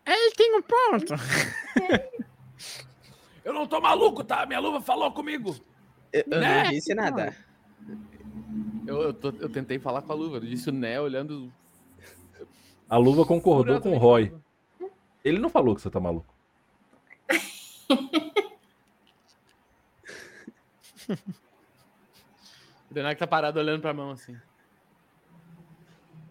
Ele 0.07 0.35
tem 0.37 0.55
um 0.57 0.63
ponto. 0.63 1.15
eu 3.45 3.53
não 3.53 3.67
tô 3.67 3.81
maluco, 3.81 4.23
tá? 4.25 4.45
Minha 4.47 4.61
luva 4.61 4.81
falou 4.81 5.13
comigo. 5.13 5.55
Eu, 6.13 6.25
eu 6.31 6.41
Né? 6.41 6.63
não 6.65 6.71
disse 6.71 6.95
nada. 6.95 7.35
Eu, 8.87 9.03
eu, 9.03 9.13
tô- 9.15 9.31
eu 9.41 9.49
tentei 9.49 9.79
falar 9.79 10.03
com 10.03 10.13
a 10.13 10.15
luva, 10.15 10.37
eu 10.37 10.41
disse 10.41 10.69
o 10.69 10.73
Né 10.73 11.01
olhando. 11.01 11.53
A 12.89 12.97
luva 12.97 13.25
concordou 13.25 13.81
com 13.81 13.93
o 13.95 13.99
Roy. 13.99 14.31
luva. 14.31 14.43
Ele 15.25 15.39
não 15.39 15.49
falou 15.51 15.75
que 15.75 15.81
você 15.83 15.91
tá 15.91 15.99
maluco. 15.99 16.33
O 22.87 22.91
Urdenag 22.91 23.19
tá 23.19 23.27
parado 23.27 23.59
olhando 23.59 23.81
pra 23.83 23.93
mão 23.93 24.11
assim. 24.11 24.37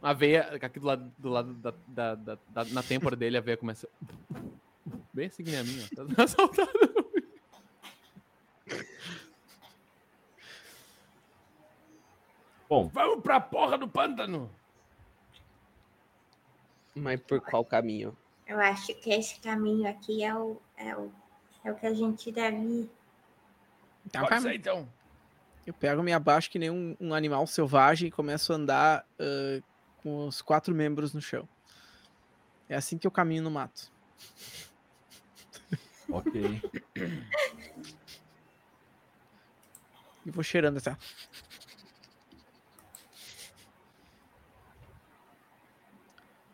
A 0.01 0.13
veia, 0.13 0.41
aqui 0.61 0.79
do 0.79 0.85
lado, 0.87 1.11
do 1.17 1.29
lado 1.29 1.53
da, 1.55 1.73
da, 1.87 2.15
da- 2.15 2.37
da- 2.49 2.65
na 2.65 2.81
têmpora 2.83 3.15
dele, 3.15 3.37
a 3.37 3.41
veia 3.41 3.57
começa. 3.57 3.87
Bem 5.13 5.27
assim 5.27 5.43
que 5.43 5.51
nem 5.51 5.59
a 5.59 5.63
minha, 5.63 5.85
ó. 5.97 6.05
Tá 6.15 6.25
saltando. 6.27 6.69
Bom, 12.68 12.88
Vamos 12.88 13.22
pra 13.22 13.39
porra 13.39 13.78
do 13.78 13.88
pântano. 13.88 14.49
Mas 16.95 17.20
por 17.22 17.41
qual 17.41 17.63
caminho? 17.63 18.16
Eu 18.47 18.59
acho 18.59 18.93
que 18.95 19.09
esse 19.09 19.39
caminho 19.39 19.88
aqui 19.89 20.24
é 20.24 20.34
o, 20.34 20.61
é 20.78 20.95
o, 20.95 21.11
é 21.63 21.72
o 21.72 21.76
que 21.76 21.86
a 21.86 21.93
gente 21.93 22.32
deve 22.32 22.57
ir. 22.57 22.89
Então, 24.05 24.26
Pode 24.26 24.41
ser, 24.41 24.55
então. 24.55 24.88
Eu 25.66 25.74
pego, 25.74 26.03
me 26.03 26.13
abaixo 26.13 26.49
que 26.49 26.59
nem 26.59 26.70
um, 26.70 26.95
um 26.99 27.13
animal 27.13 27.45
selvagem 27.47 28.07
e 28.07 28.11
começo 28.11 28.53
a 28.53 28.55
andar 28.55 29.05
ah, 29.20 29.61
com 29.97 30.28
os 30.28 30.41
quatro 30.41 30.74
membros 30.74 31.13
no 31.13 31.22
chão. 31.22 31.49
É 32.70 32.76
assim 32.76 32.97
que 32.97 33.07
eu 33.07 33.11
caminho 33.11 33.43
no 33.43 33.51
mato. 33.51 33.91
ok. 36.09 36.61
E 40.26 40.32
vou 40.32 40.43
cheirando 40.43 40.78
até. 40.78 40.95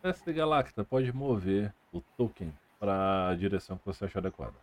Mestre 0.04 0.34
Galacta, 0.34 0.84
pode 0.84 1.12
mover 1.14 1.74
o 1.94 2.02
token 2.02 2.54
para 2.80 3.30
a 3.30 3.36
direção 3.36 3.78
que 3.78 3.86
você 3.86 4.06
achar 4.06 4.20
adequada. 4.20 4.56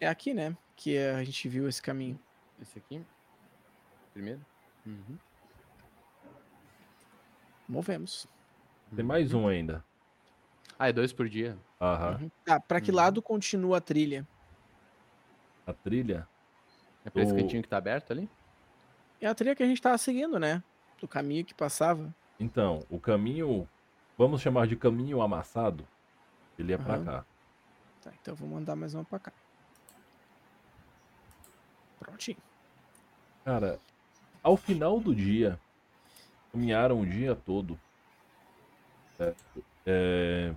É 0.00 0.08
aqui, 0.08 0.34
né? 0.34 0.56
Que 0.74 0.98
a 0.98 1.22
gente 1.22 1.48
viu 1.48 1.68
esse 1.68 1.80
caminho. 1.80 2.18
Esse 2.60 2.78
aqui. 2.78 3.04
Primeiro. 4.12 4.40
Uhum. 4.84 5.16
Movemos. 7.68 8.26
Tem 8.94 9.04
mais 9.04 9.32
um 9.32 9.46
ainda. 9.46 9.84
Ah, 10.78 10.88
é 10.88 10.92
dois 10.92 11.12
por 11.12 11.28
dia. 11.28 11.56
Aham. 11.80 12.30
Tá, 12.44 12.58
pra 12.58 12.80
que 12.80 12.90
Uhum. 12.90 12.96
lado 12.96 13.22
continua 13.22 13.78
a 13.78 13.80
trilha? 13.80 14.26
A 15.66 15.72
trilha. 15.72 16.26
É 17.04 17.10
pra 17.10 17.22
esse 17.22 17.32
O- 17.32 17.36
cantinho 17.36 17.62
que 17.62 17.68
tá 17.68 17.76
aberto 17.76 18.10
ali? 18.10 18.28
É 19.20 19.26
a 19.26 19.34
trilha 19.34 19.54
que 19.54 19.62
a 19.62 19.66
gente 19.66 19.80
tava 19.80 19.96
seguindo, 19.98 20.38
né? 20.40 20.62
Do 21.00 21.06
caminho 21.06 21.44
que 21.44 21.54
passava. 21.54 22.12
Então, 22.40 22.84
o 22.90 22.98
caminho. 22.98 23.68
Vamos 24.20 24.42
chamar 24.42 24.66
de 24.66 24.76
caminho 24.76 25.22
amassado. 25.22 25.88
Ele 26.58 26.74
é 26.74 26.76
pra 26.76 26.96
Aham. 26.96 27.04
cá. 27.06 27.24
Tá, 28.02 28.12
então 28.20 28.34
vou 28.34 28.46
mandar 28.46 28.76
mais 28.76 28.92
uma 28.92 29.02
pra 29.02 29.18
cá. 29.18 29.32
Prontinho. 31.98 32.36
Cara, 33.46 33.80
ao 34.42 34.58
final 34.58 35.00
do 35.00 35.14
dia, 35.14 35.58
caminharam 36.52 37.00
o 37.00 37.06
dia 37.06 37.34
todo. 37.34 37.80
É, 39.18 39.34
é, 39.86 40.54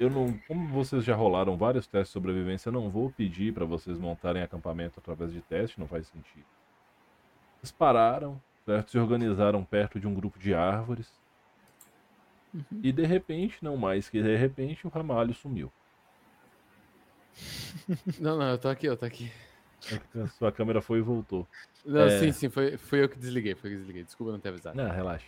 eu 0.00 0.08
não, 0.08 0.38
como 0.48 0.68
vocês 0.68 1.04
já 1.04 1.14
rolaram 1.14 1.54
vários 1.54 1.86
testes 1.86 2.08
de 2.08 2.12
sobrevivência, 2.14 2.70
eu 2.70 2.72
não 2.72 2.88
vou 2.88 3.10
pedir 3.10 3.52
pra 3.52 3.66
vocês 3.66 3.98
montarem 3.98 4.42
acampamento 4.42 4.98
através 5.00 5.34
de 5.34 5.42
teste, 5.42 5.78
não 5.78 5.86
faz 5.86 6.06
sentido. 6.06 6.46
Eles 7.58 7.72
pararam, 7.72 8.40
certo? 8.64 8.92
Se 8.92 8.98
organizaram 8.98 9.62
perto 9.62 10.00
de 10.00 10.06
um 10.06 10.14
grupo 10.14 10.38
de 10.38 10.54
árvores. 10.54 11.25
Uhum. 12.56 12.80
E 12.82 12.90
de 12.92 13.04
repente, 13.04 13.58
não 13.62 13.76
mais 13.76 14.08
que 14.08 14.22
de 14.22 14.34
repente, 14.36 14.86
o 14.86 14.90
ramalho 14.90 15.34
sumiu. 15.34 15.70
Não, 18.18 18.38
não, 18.38 18.48
eu 18.50 18.58
tô 18.58 18.68
aqui, 18.68 18.86
eu 18.86 18.96
tô 18.96 19.04
aqui. 19.04 19.30
A 20.18 20.26
sua 20.28 20.50
câmera 20.50 20.80
foi 20.80 20.98
e 20.98 21.02
voltou. 21.02 21.46
Não, 21.84 22.00
É. 22.00 22.18
sim, 22.18 22.32
sim, 22.32 22.48
foi, 22.48 22.78
foi 22.78 23.02
eu 23.04 23.08
que 23.10 23.18
desliguei, 23.18 23.54
foi 23.54 23.68
eu 23.70 23.74
que 23.74 23.78
desliguei. 23.80 24.04
Desculpa 24.04 24.32
não 24.32 24.40
ter 24.40 24.48
avisado. 24.48 24.76
Não, 24.76 24.90
relaxa. 24.90 25.26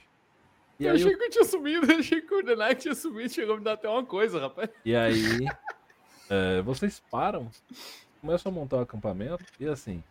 E 0.81 0.85
eu 0.87 0.93
aí, 0.93 0.97
achei 0.97 1.15
que 1.17 1.23
eu 1.25 1.31
tinha 1.31 1.45
sumido, 1.45 1.93
eu 1.93 1.99
achei 1.99 2.21
que 2.23 2.33
o 2.33 2.39
Urdenag 2.39 2.75
tinha 2.77 2.95
sumido, 2.95 3.29
chegou 3.29 3.57
a 3.57 3.59
me 3.59 3.65
dar 3.65 3.75
até 3.75 3.89
uma 3.89 4.05
coisa, 4.05 4.41
rapaz. 4.41 4.71
E 4.85 4.97
aí, 4.97 5.13
é, 6.31 6.63
vocês 6.63 7.03
param, 7.11 7.51
começam 8.21 8.51
a 8.51 8.55
montar 8.55 8.77
o 8.77 8.81
acampamento, 8.81 9.45
e 9.61 9.67
assim, 9.69 10.03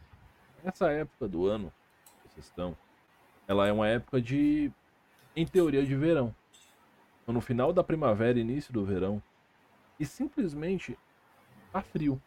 essa 0.63 0.91
época 0.91 1.27
do 1.27 1.47
ano 1.47 1.73
que 2.23 2.33
vocês 2.33 2.45
estão, 2.45 2.77
ela 3.47 3.65
é 3.67 3.71
uma 3.71 3.87
época 3.87 4.21
de, 4.21 4.69
em 5.35 5.45
teoria, 5.47 5.85
de 5.85 5.95
verão. 5.95 6.35
No 7.27 7.41
final 7.41 7.73
da 7.73 7.83
primavera, 7.83 8.39
início 8.39 8.73
do 8.73 8.85
verão, 8.85 9.21
e 9.99 10.05
simplesmente 10.05 10.97
tá 11.71 11.81
frio. 11.81 12.21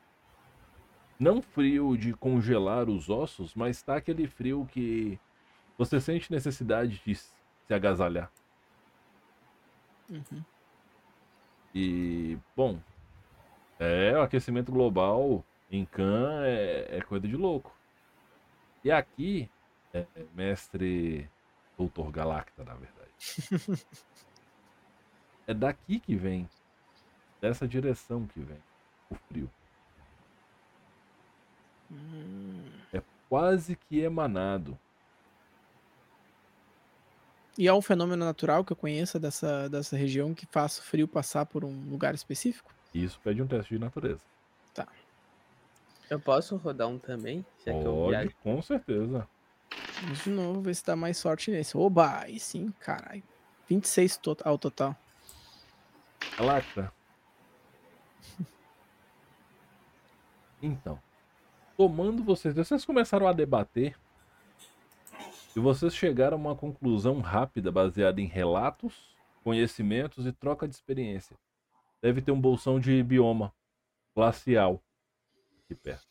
Não 1.18 1.40
frio 1.40 1.96
de 1.96 2.12
congelar 2.12 2.88
os 2.88 3.08
ossos, 3.08 3.54
mas 3.54 3.82
tá 3.82 3.96
aquele 3.96 4.26
frio 4.26 4.66
que 4.70 5.18
você 5.76 6.00
sente 6.00 6.30
necessidade 6.30 7.00
de 7.04 7.14
se 7.14 7.32
agasalhar. 7.72 8.30
Uhum. 10.10 10.44
E, 11.74 12.38
bom, 12.56 12.80
é, 13.78 14.12
o 14.16 14.22
aquecimento 14.22 14.72
global 14.72 15.44
em 15.70 15.84
Khan 15.84 16.42
é, 16.44 16.98
é 16.98 17.00
coisa 17.00 17.26
de 17.26 17.36
louco. 17.36 17.74
E 18.84 18.90
aqui, 18.90 19.48
é, 19.94 20.04
mestre 20.34 21.30
Doutor 21.78 22.10
Galacta, 22.10 22.64
na 22.64 22.74
verdade. 22.74 23.10
é 25.46 25.54
daqui 25.54 25.98
que 25.98 26.16
vem, 26.16 26.48
dessa 27.40 27.66
direção 27.66 28.26
que 28.26 28.40
vem 28.40 28.58
o 29.10 29.14
frio. 29.14 29.50
Hum. 31.90 32.64
Quase 33.28 33.76
que 33.76 34.00
emanado. 34.00 34.78
E 37.56 37.68
há 37.68 37.74
um 37.74 37.82
fenômeno 37.82 38.24
natural 38.24 38.64
que 38.64 38.72
eu 38.72 38.76
conheça 38.76 39.20
dessa, 39.20 39.68
dessa 39.68 39.96
região 39.96 40.34
que 40.34 40.46
faça 40.46 40.80
o 40.80 40.84
frio 40.84 41.06
passar 41.06 41.46
por 41.46 41.64
um 41.64 41.88
lugar 41.88 42.14
específico? 42.14 42.72
Isso 42.92 43.20
pede 43.20 43.40
um 43.40 43.46
teste 43.46 43.74
de 43.74 43.80
natureza. 43.80 44.22
Eu 46.10 46.18
posso 46.18 46.56
rodar 46.56 46.88
um 46.88 46.98
também? 46.98 47.46
Eu 47.64 47.80
Pode, 47.84 48.08
viajo. 48.08 48.30
com 48.42 48.60
certeza. 48.60 49.28
Vamos 50.00 50.24
de 50.24 50.30
novo, 50.30 50.60
ver 50.60 50.74
se 50.74 50.84
dá 50.84 50.96
mais 50.96 51.16
sorte 51.16 51.52
nesse. 51.52 51.76
Oba, 51.76 52.22
aí 52.22 52.40
sim, 52.40 52.72
caralho. 52.80 53.22
26 53.68 54.16
to 54.16 54.36
ao 54.44 54.58
total. 54.58 54.96
Então, 60.62 60.98
tomando 61.76 62.22
vocês, 62.22 62.54
vocês 62.54 62.84
começaram 62.84 63.26
a 63.26 63.32
debater 63.32 63.98
e 65.56 65.60
vocês 65.60 65.94
chegaram 65.94 66.36
a 66.36 66.40
uma 66.40 66.56
conclusão 66.56 67.20
rápida 67.20 67.70
baseada 67.70 68.20
em 68.20 68.26
relatos, 68.26 69.14
conhecimentos 69.42 70.26
e 70.26 70.32
troca 70.32 70.68
de 70.68 70.74
experiência. 70.74 71.36
Deve 72.00 72.22
ter 72.22 72.32
um 72.32 72.40
bolsão 72.40 72.80
de 72.80 73.02
bioma 73.02 73.52
glacial 74.14 74.82
aqui 75.64 75.74
perto. 75.74 76.08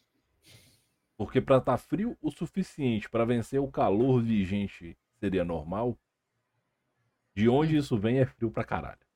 Porque 1.18 1.42
para 1.42 1.58
estar 1.58 1.78
frio 1.78 2.18
o 2.22 2.32
suficiente 2.32 3.10
para 3.10 3.26
vencer 3.26 3.60
o 3.60 3.72
calor 3.72 4.22
vigente 4.22 4.98
seria 5.20 5.44
normal. 5.44 5.98
De 7.36 7.50
onde 7.50 7.78
isso 7.78 7.98
vem 7.98 8.20
é 8.20 8.26
frio 8.26 8.52
pra 8.52 8.64
caralho. 8.64 9.09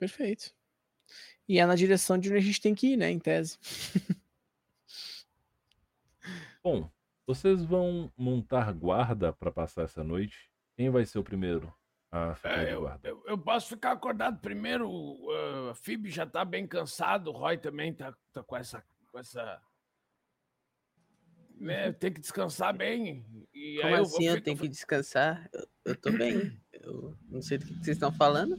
Perfeito. 0.00 0.52
E 1.48 1.58
é 1.60 1.66
na 1.66 1.74
direção 1.76 2.16
de 2.18 2.28
onde 2.30 2.38
a 2.38 2.42
gente 2.42 2.60
tem 2.60 2.74
que 2.74 2.94
ir, 2.94 2.96
né? 2.96 3.10
Em 3.10 3.18
tese. 3.18 3.58
Bom, 6.64 6.90
vocês 7.26 7.64
vão 7.64 8.12
montar 8.16 8.72
guarda 8.72 9.32
pra 9.32 9.50
passar 9.52 9.82
essa 9.84 10.02
noite? 10.02 10.50
Quem 10.76 10.90
vai 10.90 11.04
ser 11.04 11.18
o 11.18 11.24
primeiro 11.24 11.72
a 12.10 12.34
ficar 12.34 12.58
É, 12.62 12.64
de 12.66 12.72
eu, 12.72 12.80
guarda? 12.80 13.08
eu, 13.08 13.22
eu 13.26 13.38
posso 13.38 13.68
ficar 13.68 13.92
acordado 13.92 14.40
primeiro. 14.40 14.88
Uh, 14.90 15.70
a 15.70 15.74
Phoebe 15.74 16.10
já 16.10 16.26
tá 16.26 16.44
bem 16.44 16.66
cansado. 16.66 17.28
O 17.28 17.32
Roy 17.32 17.58
também 17.58 17.92
tá, 17.94 18.14
tá 18.32 18.42
com 18.42 18.56
essa. 18.56 18.82
Com 19.12 19.18
essa... 19.18 19.60
Né, 21.56 21.92
tem 21.92 22.10
que 22.10 22.20
descansar 22.20 22.74
bem. 22.74 23.22
E 23.52 23.76
Como 23.82 23.86
aí 23.88 23.94
eu, 23.94 24.02
assim 24.02 24.24
eu 24.24 24.32
fico- 24.34 24.44
tenho 24.44 24.56
que 24.58 24.68
descansar? 24.68 25.46
Eu, 25.52 25.68
eu 25.84 25.96
tô 25.96 26.10
bem. 26.12 26.58
Eu 26.72 27.14
não 27.28 27.42
sei 27.42 27.58
do 27.58 27.66
que 27.66 27.74
vocês 27.74 27.88
estão 27.96 28.10
falando. 28.10 28.56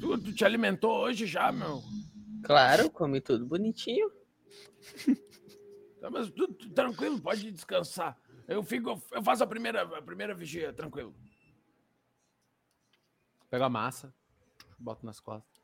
Tu, 0.00 0.18
tu 0.18 0.32
te 0.34 0.44
alimentou 0.44 0.98
hoje 1.00 1.26
já, 1.26 1.52
meu? 1.52 1.82
Claro, 2.44 2.90
comi 2.90 3.20
tudo 3.20 3.46
bonitinho. 3.46 4.10
Tá, 6.00 6.08
mas 6.10 6.30
tu, 6.30 6.48
tu- 6.54 6.70
tranquilo, 6.70 7.20
pode 7.20 7.50
descansar. 7.52 8.18
Eu 8.48 8.62
fico, 8.62 9.00
eu 9.12 9.22
faço 9.22 9.44
a 9.44 9.46
primeira, 9.46 9.82
a 9.82 10.02
primeira 10.02 10.34
vigia, 10.34 10.72
tranquilo. 10.72 11.14
Pega 13.50 13.66
a 13.66 13.68
massa, 13.70 14.14
bota 14.78 15.04
nas 15.04 15.20
costas. 15.20 15.60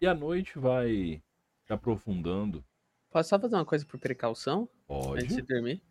E 0.00 0.06
a 0.06 0.14
noite 0.14 0.58
vai 0.58 1.22
se 1.64 1.72
aprofundando. 1.72 2.64
Posso 3.10 3.28
só 3.30 3.38
fazer 3.38 3.54
uma 3.54 3.64
coisa 3.64 3.86
por 3.86 3.98
precaução? 3.98 4.68
Antes 5.14 5.28
de 5.36 5.42
Pode. 5.42 5.54
dormir? 5.54 5.82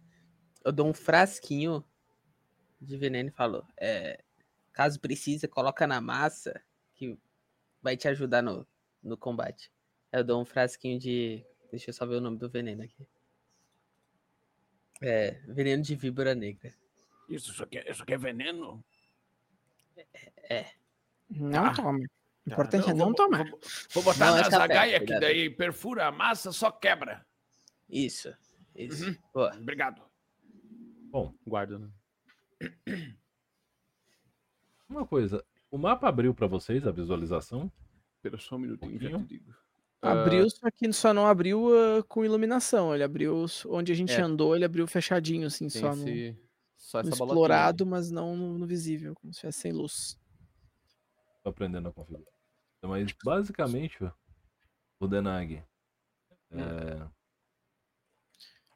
Eu 0.64 0.72
dou 0.72 0.88
um 0.88 0.94
frasquinho 0.94 1.84
de 2.80 2.96
veneno 2.98 3.30
e 3.30 3.32
falo: 3.32 3.66
é, 3.78 4.24
caso 4.74 5.00
precise, 5.00 5.48
coloca 5.48 5.88
na 5.88 6.02
massa 6.02 6.62
que 6.96 7.18
vai 7.82 7.96
te 7.96 8.08
ajudar 8.08 8.42
no, 8.42 8.68
no 9.02 9.16
combate. 9.16 9.72
Eu 10.12 10.24
dou 10.24 10.42
um 10.42 10.46
frasquinho 10.46 11.00
de. 11.00 11.46
Deixa 11.72 11.90
eu 11.90 11.94
só 11.94 12.06
ver 12.06 12.16
o 12.16 12.22
nome 12.22 12.38
do 12.38 12.50
veneno 12.50 12.84
aqui. 12.84 13.08
É, 15.02 15.32
veneno 15.48 15.82
de 15.84 15.96
víbora 15.96 16.36
negra. 16.36 16.74
Isso, 17.28 17.52
isso 17.52 17.64
aqui, 17.64 17.78
é- 17.80 17.92
isso 17.92 18.04
aqui 18.04 18.14
é 18.14 18.18
veneno? 18.18 18.84
Não 21.30 21.66
Ah, 21.66 21.74
tome. 21.74 22.06
O 22.06 22.50
Tá, 22.50 22.54
importante 22.56 22.88
é 22.88 22.92
eu 22.92 22.96
não 22.96 23.06
vou, 23.08 23.16
tomar. 23.16 23.50
Vou, 23.50 23.60
vou 23.94 24.04
botar 24.04 24.20
Não, 24.20 24.38
é 24.38 24.42
na 24.42 24.44
café, 24.44 24.58
zagaia, 24.58 25.00
que 25.00 25.20
daí 25.20 25.50
perfura 25.50 26.08
a 26.08 26.12
massa, 26.12 26.52
só 26.52 26.70
quebra. 26.72 27.26
Isso, 27.90 28.36
isso. 28.76 29.08
Uhum. 29.08 29.18
Boa. 29.34 29.56
Obrigado. 29.56 30.02
Bom, 31.10 31.34
Guarda, 31.48 31.80
né? 31.80 31.90
uma 34.94 35.06
coisa. 35.06 35.44
O 35.70 35.78
mapa 35.78 36.08
abriu 36.08 36.34
pra 36.34 36.48
vocês 36.48 36.86
a 36.86 36.92
visualização? 36.92 37.72
Espera 38.16 38.38
só 38.38 38.56
um 38.56 38.60
minutinho, 38.60 39.00
já 39.00 39.18
te 39.18 39.26
digo. 39.26 39.54
Abriu, 40.02 40.50
só 40.50 40.70
que 40.70 40.92
só 40.92 41.14
não 41.14 41.26
abriu 41.26 41.70
ah, 41.74 42.04
com 42.04 42.26
iluminação. 42.26 42.94
Ele 42.94 43.04
abriu 43.04 43.46
onde 43.68 43.92
a 43.92 43.96
gente 43.96 44.14
É. 44.14 44.22
andou, 44.22 44.56
ele 44.56 44.66
abriu 44.66 44.86
fechadinho, 44.86 45.48
assim, 45.48 45.70
Tem 45.70 45.82
só 45.82 45.96
no, 45.96 46.10
esse, 46.10 46.38
só 46.76 47.02
no 47.02 47.10
essa 47.10 47.18
bola 47.18 47.32
explorado, 47.32 47.86
mas 47.86 48.12
não 48.12 48.36
no, 48.36 48.60
no 48.60 48.68
visível, 48.68 49.16
como 49.16 49.34
se 49.34 49.38
estivesse 49.38 49.60
sem 49.60 49.72
luz. 49.72 50.20
Tô 51.42 51.50
aprendendo 51.50 51.88
a 51.88 51.94
configurar. 51.94 52.34
Mas 52.82 53.14
basicamente, 53.24 53.98
o 55.00 55.08
Denag. 55.08 55.64
É... 56.52 57.08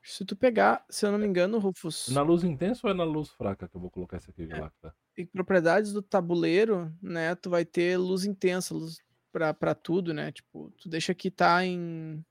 Se 0.02 0.24
tu 0.24 0.38
pegar, 0.38 0.86
se 0.90 1.06
eu 1.06 1.12
não 1.12 1.20
me 1.20 1.28
engano, 1.28 1.60
Rufus, 1.60 2.08
Na 2.08 2.22
luz 2.22 2.44
intensa 2.46 2.88
ou 2.88 2.92
é 2.92 2.94
na 2.94 3.04
luz 3.04 3.30
fraca 3.30 3.68
que 3.68 3.76
eu 3.76 3.82
vou 3.82 3.92
colocar 3.92 4.16
esse 4.18 4.30
aqui, 4.30 4.46
Galacta? 4.46 4.96
Em 5.18 5.26
propriedades 5.26 5.92
do 5.92 6.02
tabuleiro, 6.02 6.94
né, 7.02 7.34
tu 7.36 7.50
vai 7.50 7.66
ter 7.66 7.98
luz 7.98 8.24
intensa, 8.24 8.74
luz 8.74 9.00
pra, 9.32 9.54
pra 9.54 9.74
tudo, 9.74 10.14
né? 10.14 10.32
Tipo, 10.32 10.72
tu 10.78 10.88
deixa 10.88 11.14
que 11.14 11.32
tá 11.32 11.66
em 11.66 12.24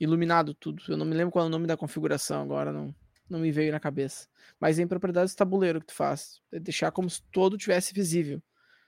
iluminado 0.00 0.54
tudo. 0.54 0.82
Eu 0.88 0.96
não 0.96 1.06
me 1.06 1.14
lembro 1.14 1.30
qual 1.30 1.44
é 1.44 1.48
o 1.48 1.50
nome 1.50 1.66
da 1.66 1.76
configuração 1.76 2.42
agora, 2.42 2.72
não, 2.72 2.94
não 3.28 3.38
me 3.38 3.52
veio 3.52 3.70
na 3.70 3.78
cabeça. 3.78 4.26
Mas 4.58 4.78
em 4.78 4.86
propriedades 4.86 5.34
do 5.34 5.38
tabuleiro 5.38 5.80
que 5.80 5.86
tu 5.86 5.94
faz. 5.94 6.40
É 6.50 6.58
deixar 6.58 6.90
como 6.90 7.08
se 7.08 7.22
todo 7.30 7.58
tivesse 7.58 7.92
visível, 7.92 8.42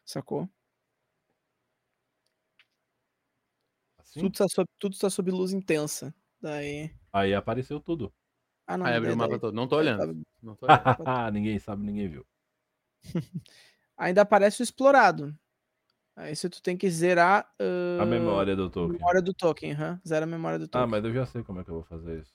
sacou? 0.04 0.48
Assim? 3.98 4.20
Tudo 4.20 4.32
está 4.32 4.48
sob, 4.48 4.68
tudo 4.78 4.98
tá 4.98 5.10
sob 5.10 5.30
luz 5.30 5.52
intensa. 5.52 6.14
Daí. 6.40 6.90
Aí 7.12 7.34
apareceu 7.34 7.78
tudo. 7.78 8.12
Ah, 8.66 8.78
não. 8.78 8.86
Aí 8.86 8.94
abriu 8.94 9.12
é 9.12 9.14
o 9.14 9.18
mapa 9.18 9.38
todo. 9.38 9.54
Não 9.54 9.68
tô 9.68 9.76
olhando. 9.76 10.22
Não 10.42 10.56
tô 10.56 10.66
olhando. 10.66 10.82
ninguém 11.32 11.58
sabe, 11.58 11.84
ninguém 11.84 12.08
viu. 12.08 12.26
Ainda 13.96 14.22
aparece 14.22 14.62
o 14.62 14.64
explorado. 14.64 15.36
Aí 16.16 16.34
se 16.36 16.48
tu 16.48 16.62
tem 16.62 16.76
que 16.76 16.90
zerar 16.90 17.48
A 17.98 18.02
ah, 18.02 18.06
memória 18.06 18.54
do 18.56 18.66
a 18.66 18.70
token. 18.70 18.98
memória 18.98 19.22
do 19.22 19.34
token, 19.34 19.72
aham. 19.72 20.00
Zera 20.06 20.24
a 20.24 20.28
memória 20.28 20.58
do 20.58 20.66
Ah, 20.66 20.68
token. 20.68 20.90
mas 20.90 21.04
eu 21.04 21.12
já 21.12 21.26
sei 21.26 21.42
como 21.44 21.60
é 21.60 21.64
que 21.64 21.70
eu 21.70 21.74
vou 21.74 21.84
fazer 21.84 22.20
isso. 22.20 22.34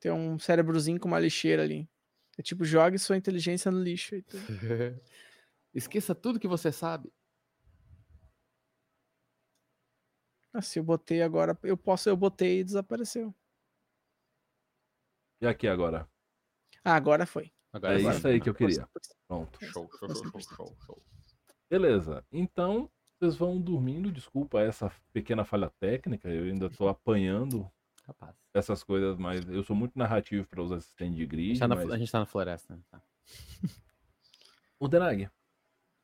Tem 0.00 0.10
um 0.12 0.38
cérebrozinho 0.38 0.98
com 0.98 1.08
uma 1.08 1.18
lixeira 1.20 1.62
ali. 1.62 1.88
É 2.38 2.42
tipo, 2.42 2.64
jogue 2.64 2.98
sua 2.98 3.16
inteligência 3.16 3.70
no 3.70 3.80
lixo. 3.82 4.14
e 4.16 4.24
Esqueça 5.74 6.14
tudo 6.14 6.40
que 6.40 6.48
você 6.48 6.72
sabe. 6.72 7.12
Ah, 10.54 10.62
se 10.62 10.78
eu 10.78 10.82
botei 10.84 11.22
agora, 11.22 11.58
eu 11.62 11.76
posso, 11.76 12.08
eu 12.08 12.16
botei 12.16 12.60
e 12.60 12.64
desapareceu. 12.64 13.34
E 15.42 15.46
aqui 15.46 15.68
agora? 15.68 16.08
Ah, 16.84 16.94
agora 16.96 17.26
foi. 17.26 17.52
Agora 17.72 17.94
É 17.94 18.02
isso 18.02 18.28
aí 18.28 18.40
que 18.40 18.48
eu 18.48 18.54
queria. 18.54 18.86
Pronto. 19.26 19.58
Show, 19.66 19.88
show, 19.98 20.08
show, 20.14 20.24
show, 20.30 20.40
show, 20.56 20.76
show. 20.86 21.02
Beleza. 21.70 22.24
Então, 22.30 22.90
vocês 23.18 23.34
vão 23.36 23.60
dormindo. 23.60 24.12
Desculpa 24.12 24.60
essa 24.60 24.92
pequena 25.12 25.44
falha 25.44 25.70
técnica. 25.80 26.28
Eu 26.28 26.44
ainda 26.44 26.68
tô 26.68 26.86
apanhando 26.86 27.70
Capaz. 28.04 28.36
essas 28.52 28.84
coisas, 28.84 29.16
mas 29.16 29.48
eu 29.48 29.62
sou 29.62 29.74
muito 29.74 29.98
narrativo 29.98 30.46
para 30.46 30.60
os 30.62 30.70
assistentes 30.70 31.16
de 31.16 31.22
A 31.22 31.26
grid. 31.26 31.48
gente 31.50 31.60
tá 31.60 31.68
na, 31.68 31.76
mas- 31.76 31.90
a 31.90 31.96
gente 31.98 32.12
tá 32.12 32.18
na 32.18 32.26
floresta. 32.26 32.76
né? 32.76 32.82
Tá. 32.90 33.02
O 34.78 34.86
Denag, 34.88 35.30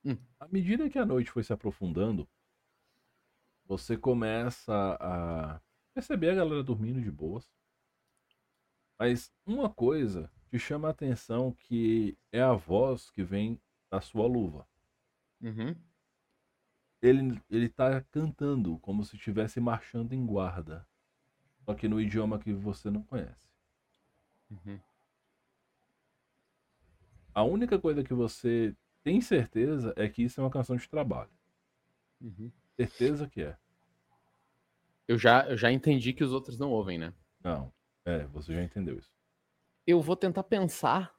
Hum. 0.04 0.16
à 0.40 0.48
medida 0.48 0.88
que 0.88 0.98
a 0.98 1.04
noite 1.04 1.30
foi 1.30 1.42
se 1.42 1.52
aprofundando, 1.52 2.26
você 3.66 3.96
começa 3.96 4.96
a 5.00 5.60
perceber 5.92 6.30
a 6.30 6.34
galera 6.36 6.62
dormindo 6.62 7.02
de 7.02 7.10
boas. 7.10 7.50
Mas 8.98 9.30
uma 9.44 9.68
coisa 9.68 10.30
te 10.48 10.58
chama 10.58 10.88
a 10.88 10.90
atenção 10.90 11.52
que 11.52 12.16
é 12.32 12.40
a 12.40 12.52
voz 12.52 13.10
que 13.10 13.22
vem 13.22 13.60
da 13.90 14.00
sua 14.00 14.26
luva. 14.26 14.66
Uhum. 15.40 15.74
Ele, 17.00 17.40
ele 17.48 17.68
tá 17.68 18.00
cantando 18.10 18.78
como 18.78 19.04
se 19.04 19.16
estivesse 19.16 19.60
marchando 19.60 20.12
em 20.12 20.26
guarda. 20.26 20.86
Só 21.64 21.74
que 21.74 21.86
no 21.86 22.00
idioma 22.00 22.38
que 22.38 22.52
você 22.52 22.90
não 22.90 23.02
conhece. 23.02 23.48
Uhum. 24.50 24.80
A 27.34 27.44
única 27.44 27.78
coisa 27.78 28.02
que 28.02 28.14
você 28.14 28.74
tem 29.04 29.20
certeza 29.20 29.92
é 29.96 30.08
que 30.08 30.22
isso 30.22 30.40
é 30.40 30.44
uma 30.44 30.50
canção 30.50 30.76
de 30.76 30.88
trabalho. 30.88 31.30
Uhum. 32.20 32.50
Certeza 32.74 33.28
que 33.28 33.42
é. 33.42 33.56
Eu, 35.06 35.18
já, 35.18 35.48
eu 35.48 35.56
já 35.56 35.70
entendi 35.70 36.12
que 36.12 36.24
os 36.24 36.32
outros 36.32 36.58
não 36.58 36.70
ouvem, 36.70 36.98
né? 36.98 37.14
Não. 37.42 37.72
É, 38.04 38.24
você 38.26 38.54
já 38.54 38.62
entendeu 38.62 38.98
isso. 38.98 39.17
Eu 39.90 40.02
vou 40.02 40.14
tentar 40.14 40.42
pensar 40.42 41.18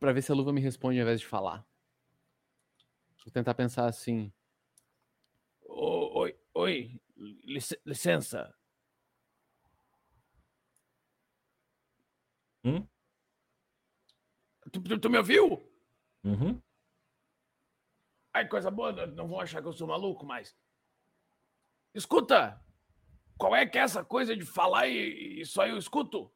pra 0.00 0.10
ver 0.10 0.22
se 0.22 0.32
a 0.32 0.34
luva 0.34 0.54
me 0.54 0.60
responde 0.62 0.98
ao 0.98 1.02
invés 1.02 1.20
de 1.20 1.26
falar. 1.26 1.68
Vou 3.22 3.30
tentar 3.30 3.52
pensar 3.52 3.84
assim. 3.84 4.32
Oi, 5.68 6.34
oi, 6.54 6.98
lic- 7.44 7.78
licença. 7.84 8.54
Hum? 12.64 12.88
Tu, 14.72 14.80
tu- 14.80 14.98
tu 14.98 15.10
me 15.10 15.18
ouviu? 15.18 15.70
Uhum. 16.24 16.58
Ai, 18.32 18.48
coisa 18.48 18.70
boa, 18.70 18.92
não- 18.92 19.06
não 19.14 19.28
vão 19.28 19.40
achar 19.40 19.60
que 19.60 19.68
eu 19.68 19.74
sou 19.74 19.86
maluco, 19.86 20.24
mas. 20.24 20.56
Escuta! 21.94 22.58
Qual 23.36 23.54
é 23.54 23.66
que 23.66 23.76
é 23.76 23.82
essa 23.82 24.02
coisa 24.02 24.34
de 24.34 24.46
falar 24.46 24.88
e, 24.88 25.42
e 25.42 25.44
só 25.44 25.66
eu 25.66 25.76
escuto? 25.76 26.32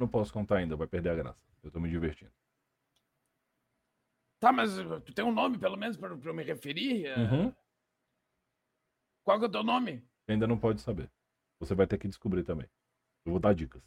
Não 0.00 0.08
posso 0.08 0.32
contar 0.32 0.56
ainda, 0.56 0.74
vai 0.76 0.86
perder 0.86 1.10
a 1.10 1.14
graça. 1.14 1.38
Eu 1.62 1.70
tô 1.70 1.78
me 1.78 1.90
divertindo. 1.90 2.32
Tá, 4.40 4.50
mas 4.50 4.78
uh, 4.78 4.98
tu 5.02 5.12
tem 5.12 5.22
um 5.22 5.30
nome, 5.30 5.58
pelo 5.58 5.76
menos, 5.76 5.98
pra, 5.98 6.16
pra 6.16 6.30
eu 6.30 6.34
me 6.34 6.42
referir? 6.42 7.04
Eh, 7.04 7.16
Uhum. 7.18 7.54
Qual 9.22 9.38
que 9.38 9.44
é 9.44 9.48
o 9.48 9.52
teu 9.52 9.62
nome? 9.62 10.02
Ainda 10.26 10.46
não 10.46 10.58
pode 10.58 10.80
saber. 10.80 11.12
Você 11.58 11.74
vai 11.74 11.86
ter 11.86 11.98
que 11.98 12.08
descobrir 12.08 12.42
também. 12.42 12.66
Eu 13.26 13.32
vou 13.32 13.38
dar 13.38 13.54
dicas. 13.54 13.82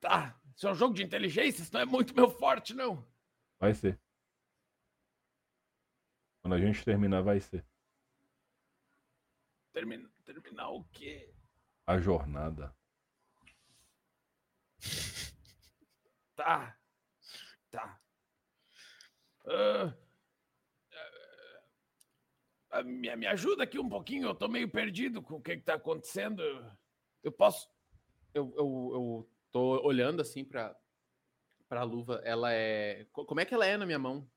Tá, 0.00 0.40
isso 0.56 0.66
é 0.66 0.70
um 0.72 0.74
jogo 0.74 0.94
de 0.94 1.04
inteligência, 1.04 1.60
isso 1.60 1.74
não 1.74 1.82
é 1.82 1.84
muito 1.84 2.14
meu 2.14 2.30
forte, 2.30 2.72
não. 2.72 3.06
Vai 3.60 3.74
ser. 3.74 4.00
Quando 6.40 6.54
a 6.54 6.58
gente 6.58 6.82
terminar, 6.82 7.20
vai 7.20 7.40
ser. 7.40 7.62
Termin, 9.74 10.08
terminar 10.24 10.70
o 10.70 10.82
quê? 10.84 11.34
A 11.86 11.98
jornada. 11.98 12.74
Tá. 16.36 16.76
Tá. 17.70 18.00
Ah, 19.46 19.94
ah, 22.70 22.82
me, 22.82 23.14
me 23.16 23.26
ajuda 23.26 23.64
aqui 23.64 23.78
um 23.78 23.88
pouquinho, 23.88 24.28
eu 24.28 24.34
tô 24.34 24.48
meio 24.48 24.70
perdido 24.70 25.22
com 25.22 25.36
o 25.36 25.40
que, 25.42 25.56
que 25.56 25.62
tá 25.62 25.74
acontecendo. 25.74 26.42
Eu 27.22 27.32
posso. 27.32 27.68
Eu, 28.34 28.52
eu, 28.56 28.90
eu 28.94 29.30
tô 29.50 29.82
olhando 29.84 30.20
assim 30.22 30.44
pra, 30.44 30.76
pra 31.68 31.82
luva. 31.82 32.20
Ela 32.24 32.52
é. 32.52 33.06
co- 33.12 33.24
Como 33.26 33.40
é 33.40 33.44
que 33.44 33.54
ela 33.54 33.66
é 33.66 33.76
na 33.76 33.86
minha 33.86 33.98
mão? 33.98 34.30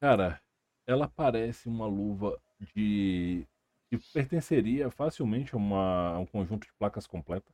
Cara, 0.00 0.40
ela 0.86 1.08
parece 1.08 1.68
uma 1.68 1.86
luva 1.86 2.40
de. 2.74 3.46
que 3.90 3.98
pertenceria 4.12 4.90
facilmente 4.90 5.54
a, 5.54 5.58
uma- 5.58 6.14
a 6.14 6.18
um 6.18 6.26
conjunto 6.26 6.66
de 6.66 6.72
placas 6.74 7.06
completa. 7.06 7.52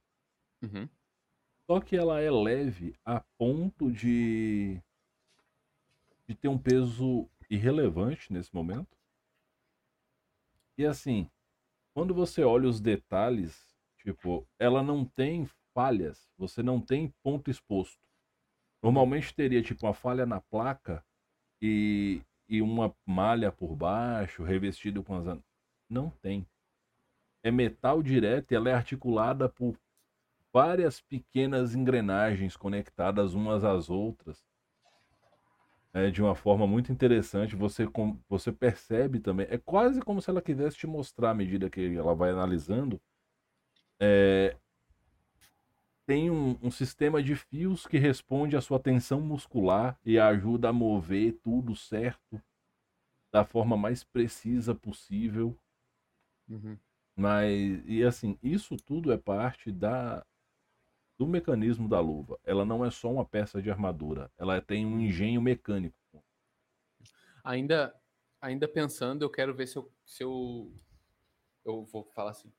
Uhum. 0.62 0.88
Só 1.73 1.81
que 1.81 1.97
ela 1.97 2.20
é 2.20 2.31
leve 2.31 2.95
a 3.03 3.20
ponto 3.39 3.91
de. 3.91 4.79
de 6.29 6.35
ter 6.35 6.47
um 6.47 6.59
peso 6.59 7.27
irrelevante 7.49 8.31
nesse 8.31 8.55
momento. 8.55 8.95
E 10.77 10.85
assim, 10.85 11.31
quando 11.95 12.12
você 12.12 12.45
olha 12.45 12.68
os 12.68 12.79
detalhes, 12.79 13.75
tipo, 13.97 14.47
ela 14.59 14.83
não 14.83 15.03
tem 15.03 15.49
falhas, 15.73 16.31
você 16.37 16.62
não 16.62 16.79
tem 16.79 17.09
ponto 17.23 17.51
exposto. 17.51 18.07
Normalmente 18.83 19.35
teria 19.35 19.62
tipo 19.62 19.87
uma 19.87 19.95
falha 19.95 20.27
na 20.27 20.43
placa 20.43 21.03
e, 21.59 22.20
e 22.47 22.61
uma 22.61 22.95
malha 23.07 23.51
por 23.51 23.75
baixo, 23.75 24.43
revestido 24.43 25.03
com 25.03 25.16
as. 25.16 25.39
Não 25.89 26.11
tem. 26.11 26.47
É 27.43 27.51
metal 27.51 28.03
direto 28.03 28.53
e 28.53 28.57
ela 28.57 28.68
é 28.68 28.75
articulada 28.75 29.49
por 29.49 29.75
várias 30.53 31.00
pequenas 31.00 31.74
engrenagens 31.74 32.57
conectadas 32.57 33.34
umas 33.34 33.64
às 33.64 33.88
outras. 33.90 34.44
É, 35.94 36.11
de 36.11 36.22
uma 36.22 36.34
forma 36.34 36.66
muito 36.66 36.90
interessante, 36.90 37.55
você, 37.55 37.86
com- 37.86 38.18
você 38.28 38.50
percebe 38.50 39.20
também. 39.20 39.46
É 39.50 39.59
quase 39.59 40.00
como 40.00 40.22
se 40.22 40.30
ela 40.30 40.40
quisesse 40.40 40.76
te 40.76 40.86
mostrar 40.86 41.30
à 41.30 41.34
medida 41.34 41.68
que 41.68 41.94
ela 41.94 42.14
vai 42.14 42.30
analisando. 42.30 43.00
É, 44.00 44.57
tem 46.07 46.30
um, 46.30 46.59
um 46.62 46.70
sistema 46.70 47.22
de 47.22 47.36
fios 47.36 47.86
que 47.86 47.98
responde 47.98 48.57
à 48.57 48.61
sua 48.61 48.78
tensão 48.78 49.20
muscular 49.20 49.98
e 50.05 50.18
ajuda 50.18 50.68
a 50.70 50.72
mover 50.72 51.38
tudo 51.42 51.76
certo 51.76 52.42
da 53.32 53.44
forma 53.44 53.76
mais 53.76 54.05
precisa 54.05 54.74
possível. 54.74 55.57
Uhum. 56.48 56.78
Mas, 57.16 57.82
e 57.86 58.03
assim, 58.03 58.38
isso 58.42 58.76
tudo 58.76 59.12
é 59.12 59.16
parte 59.16 59.70
da 59.70 60.24
do 61.18 61.26
mecanismo 61.26 61.88
da 61.88 62.00
luva. 62.00 62.38
Ela 62.44 62.64
não 62.64 62.84
é 62.84 62.90
só 62.90 63.10
uma 63.10 63.24
peça 63.24 63.60
de 63.62 63.70
armadura, 63.70 64.30
ela 64.36 64.60
tem 64.60 64.86
um 64.86 65.00
engenho 65.00 65.40
mecânico. 65.40 65.96
Ainda, 67.44 67.94
ainda 68.40 68.68
pensando, 68.68 69.22
eu 69.22 69.30
quero 69.30 69.54
ver 69.54 69.66
se 69.66 69.76
eu, 69.76 69.92
se 70.04 70.22
eu. 70.22 70.72
Eu 71.64 71.84
vou 71.84 72.04
falar 72.12 72.30
assim. 72.30 72.52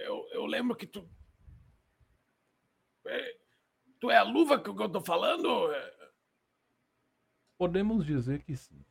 Eu, 0.00 0.26
eu 0.32 0.46
lembro 0.46 0.76
que 0.76 0.86
tu. 0.86 1.08
É, 3.06 3.36
tu 3.98 4.10
é 4.10 4.16
a 4.16 4.22
luva 4.22 4.60
que 4.60 4.68
eu 4.68 4.88
tô 4.88 5.00
falando? 5.00 5.72
É, 5.72 6.02
Podemos 7.62 8.04
dizer 8.04 8.42
que 8.42 8.56
sim. 8.56 8.84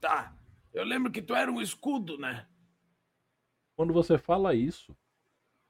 Tá. 0.00 0.34
Eu 0.72 0.82
lembro 0.82 1.12
que 1.12 1.20
tu 1.20 1.34
era 1.34 1.52
um 1.52 1.60
escudo, 1.60 2.16
né? 2.16 2.48
Quando 3.74 3.92
você 3.92 4.16
fala 4.16 4.54
isso, 4.54 4.96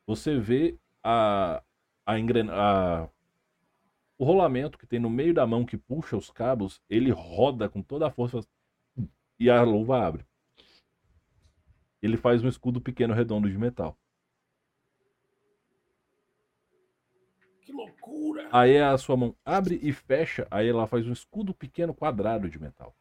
você 0.07 0.39
vê 0.39 0.79
a, 1.03 1.61
a, 2.07 2.19
engren... 2.19 2.49
a 2.51 3.09
o 4.19 4.25
rolamento 4.25 4.79
que 4.79 4.87
tem 4.87 4.99
no 4.99 5.11
meio 5.11 5.35
da 5.35 5.47
mão 5.47 5.67
que 5.67 5.77
puxa 5.77 6.17
os 6.17 6.31
cabos, 6.31 6.81
ele 6.89 7.11
roda 7.11 7.69
com 7.69 7.83
toda 7.83 8.07
a 8.07 8.11
força 8.11 8.41
e 9.39 9.51
a 9.51 9.63
luva 9.63 10.07
abre. 10.07 10.25
Ele 12.01 12.17
faz 12.17 12.43
um 12.43 12.49
escudo 12.49 12.81
pequeno 12.81 13.13
redondo 13.13 13.51
de 13.51 13.59
metal. 13.59 13.99
Que 17.61 17.73
loucura! 17.73 18.49
Aí 18.53 18.79
a 18.79 18.97
sua 18.97 19.17
mão 19.17 19.35
abre 19.45 19.79
e 19.83 19.93
fecha, 19.93 20.47
aí 20.51 20.69
ela 20.69 20.87
faz 20.87 21.07
um 21.07 21.13
escudo 21.13 21.53
pequeno 21.53 21.93
quadrado 21.93 22.49
de 22.49 22.59
metal. 22.59 22.97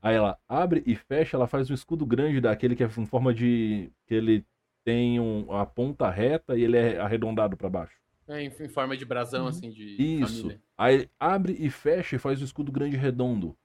Aí 0.00 0.14
ela 0.14 0.38
abre 0.48 0.82
e 0.84 0.94
fecha, 0.94 1.36
ela 1.36 1.46
faz 1.46 1.70
um 1.70 1.74
escudo 1.74 2.04
grande 2.04 2.40
daquele 2.40 2.76
que 2.76 2.82
é 2.82 2.86
em 2.86 3.06
forma 3.06 3.32
de 3.32 3.90
que 4.06 4.14
ele 4.14 4.44
tem 4.84 5.20
um, 5.20 5.52
a 5.52 5.64
ponta 5.66 6.10
reta 6.10 6.56
e 6.56 6.62
ele 6.62 6.76
é 6.76 6.98
arredondado 7.00 7.56
para 7.56 7.68
baixo. 7.70 7.96
É, 8.28 8.42
em, 8.42 8.46
em 8.46 8.68
forma 8.68 8.96
de 8.96 9.04
brasão, 9.04 9.46
assim, 9.46 9.70
de 9.70 9.96
Isso. 10.00 10.42
família. 10.42 10.62
Aí 10.78 11.10
abre 11.18 11.56
e 11.58 11.70
fecha 11.70 12.16
e 12.16 12.18
faz 12.18 12.40
um 12.40 12.44
escudo 12.44 12.72
grande 12.72 12.96
redondo. 12.96 13.56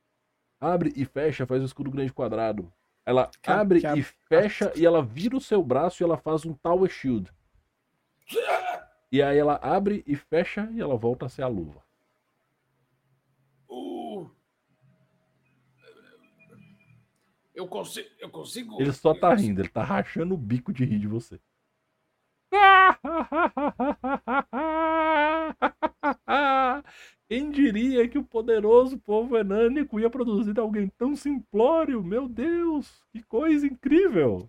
Abre 0.60 0.92
e 0.96 1.06
fecha, 1.06 1.46
faz 1.46 1.62
um 1.62 1.66
escudo 1.66 1.92
grande 1.92 2.12
quadrado. 2.14 2.72
Ela 3.06 3.30
Ca- 3.42 3.62
abre 3.62 3.82
ca- 3.82 3.96
e 3.96 4.04
fecha 4.04 4.74
e 4.76 4.86
ela 4.86 5.02
vira 5.04 5.38
o 5.38 5.42
seu 5.42 5.64
braço 5.64 6.02
e 6.02 6.04
ela 6.04 6.18
faz 6.18 6.46
um 6.46 6.54
Tower 6.54 6.90
Shield. 6.90 7.32
E 9.12 9.22
aí 9.22 9.38
ela 9.38 9.56
abre 9.62 10.04
e 10.06 10.16
fecha 10.16 10.70
e 10.74 10.82
ela 10.82 10.98
volta 10.98 11.26
a 11.26 11.30
ser 11.30 11.44
a 11.44 11.48
luva. 11.48 11.82
O... 13.70 14.28
Eu 17.58 17.68
consigo. 17.68 18.08
Eu 18.20 18.30
consigo. 18.30 18.80
Ele 18.80 18.94
só 18.94 19.16
tá 19.16 19.34
rindo, 19.34 19.62
ele 19.62 19.68
tá 19.68 19.84
rachando 19.84 20.36
o 20.36 20.38
bico 20.38 20.72
de 20.72 20.86
rir 20.86 21.00
de 21.00 21.08
você. 21.08 21.40
Quem 27.28 27.50
diria 27.50 28.08
que 28.08 28.20
o 28.20 28.24
poderoso 28.24 29.00
povo 29.00 29.36
enânico 29.36 30.00
ia 30.00 30.08
produzir 30.08 30.60
alguém 30.60 30.88
tão 31.00 31.16
simplório? 31.16 32.04
Meu 32.04 32.30
Deus, 32.30 33.04
que 33.12 33.24
coisa 33.24 33.66
incrível! 33.66 34.48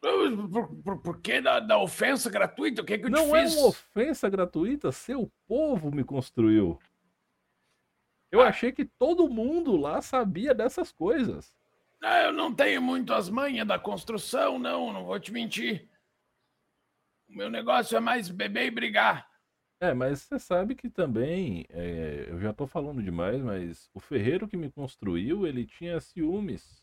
Por, 0.00 0.78
por, 0.84 1.02
por 1.02 1.20
que 1.20 1.40
da, 1.40 1.58
da 1.58 1.76
ofensa 1.76 2.30
gratuita? 2.30 2.82
O 2.82 2.84
que, 2.84 2.98
que 2.98 3.06
eu 3.06 3.10
Não 3.10 3.32
te 3.32 3.36
é 3.36 3.48
uma 3.48 3.66
ofensa 3.66 4.28
gratuita, 4.28 4.92
seu 4.92 5.28
povo 5.48 5.90
me 5.90 6.04
construiu. 6.04 6.78
Eu 8.30 8.40
achei 8.40 8.70
que 8.70 8.84
todo 8.84 9.28
mundo 9.28 9.76
lá 9.76 10.00
sabia 10.00 10.54
dessas 10.54 10.92
coisas. 10.92 11.57
Ah, 12.02 12.22
eu 12.22 12.32
não 12.32 12.54
tenho 12.54 12.80
muito 12.80 13.12
as 13.12 13.28
manhas 13.28 13.66
da 13.66 13.78
construção, 13.78 14.58
não, 14.58 14.92
não 14.92 15.04
vou 15.04 15.18
te 15.18 15.32
mentir. 15.32 15.88
O 17.28 17.36
meu 17.36 17.50
negócio 17.50 17.96
é 17.96 18.00
mais 18.00 18.28
beber 18.30 18.66
e 18.66 18.70
brigar. 18.70 19.28
É, 19.80 19.94
mas 19.94 20.22
você 20.22 20.38
sabe 20.38 20.74
que 20.74 20.90
também, 20.90 21.64
é, 21.70 22.30
eu 22.30 22.40
já 22.40 22.52
tô 22.52 22.66
falando 22.66 23.02
demais, 23.02 23.40
mas 23.40 23.88
o 23.94 24.00
ferreiro 24.00 24.48
que 24.48 24.56
me 24.56 24.70
construiu, 24.70 25.46
ele 25.46 25.64
tinha 25.64 26.00
ciúmes 26.00 26.82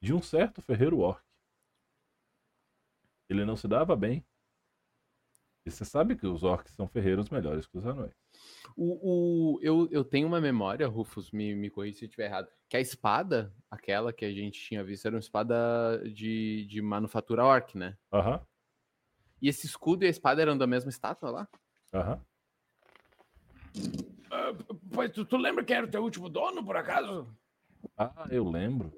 de 0.00 0.14
um 0.14 0.22
certo 0.22 0.62
ferreiro 0.62 1.00
orc. 1.00 1.22
Ele 3.28 3.44
não 3.44 3.56
se 3.56 3.68
dava 3.68 3.94
bem. 3.94 4.24
E 5.66 5.70
você 5.70 5.84
sabe 5.84 6.16
que 6.16 6.26
os 6.26 6.44
orcs 6.44 6.72
são 6.72 6.88
ferreiros 6.88 7.28
melhores 7.28 7.66
que 7.66 7.76
os 7.76 7.84
anões. 7.84 8.14
O, 8.76 9.54
o, 9.56 9.60
eu, 9.62 9.88
eu 9.90 10.04
tenho 10.04 10.26
uma 10.28 10.40
memória, 10.40 10.86
Rufus, 10.86 11.30
me, 11.32 11.54
me 11.54 11.68
corrija 11.70 11.98
se 11.98 12.04
eu 12.04 12.08
estiver 12.08 12.26
errado, 12.26 12.48
que 12.68 12.76
a 12.76 12.80
espada, 12.80 13.52
aquela 13.70 14.12
que 14.12 14.24
a 14.24 14.32
gente 14.32 14.60
tinha 14.60 14.84
visto, 14.84 15.06
era 15.06 15.16
uma 15.16 15.20
espada 15.20 16.00
de, 16.12 16.64
de 16.66 16.80
manufatura 16.80 17.44
orc, 17.44 17.76
né? 17.76 17.96
Aham, 18.12 18.46
E 19.42 19.48
esse 19.48 19.66
escudo 19.66 20.04
e 20.04 20.06
a 20.06 20.10
espada 20.10 20.42
eram 20.42 20.56
da 20.56 20.66
mesma 20.66 20.90
estátua 20.90 21.30
lá? 21.30 21.48
aham. 21.92 22.24
Ah, 24.30 24.52
pois 24.92 25.10
tu, 25.10 25.24
tu 25.24 25.36
lembra 25.36 25.64
quem 25.64 25.76
era 25.76 25.86
o 25.86 25.90
teu 25.90 26.02
último 26.02 26.28
dono, 26.28 26.64
por 26.64 26.76
acaso? 26.76 27.34
Ah, 27.96 28.26
eu 28.30 28.48
lembro. 28.48 28.92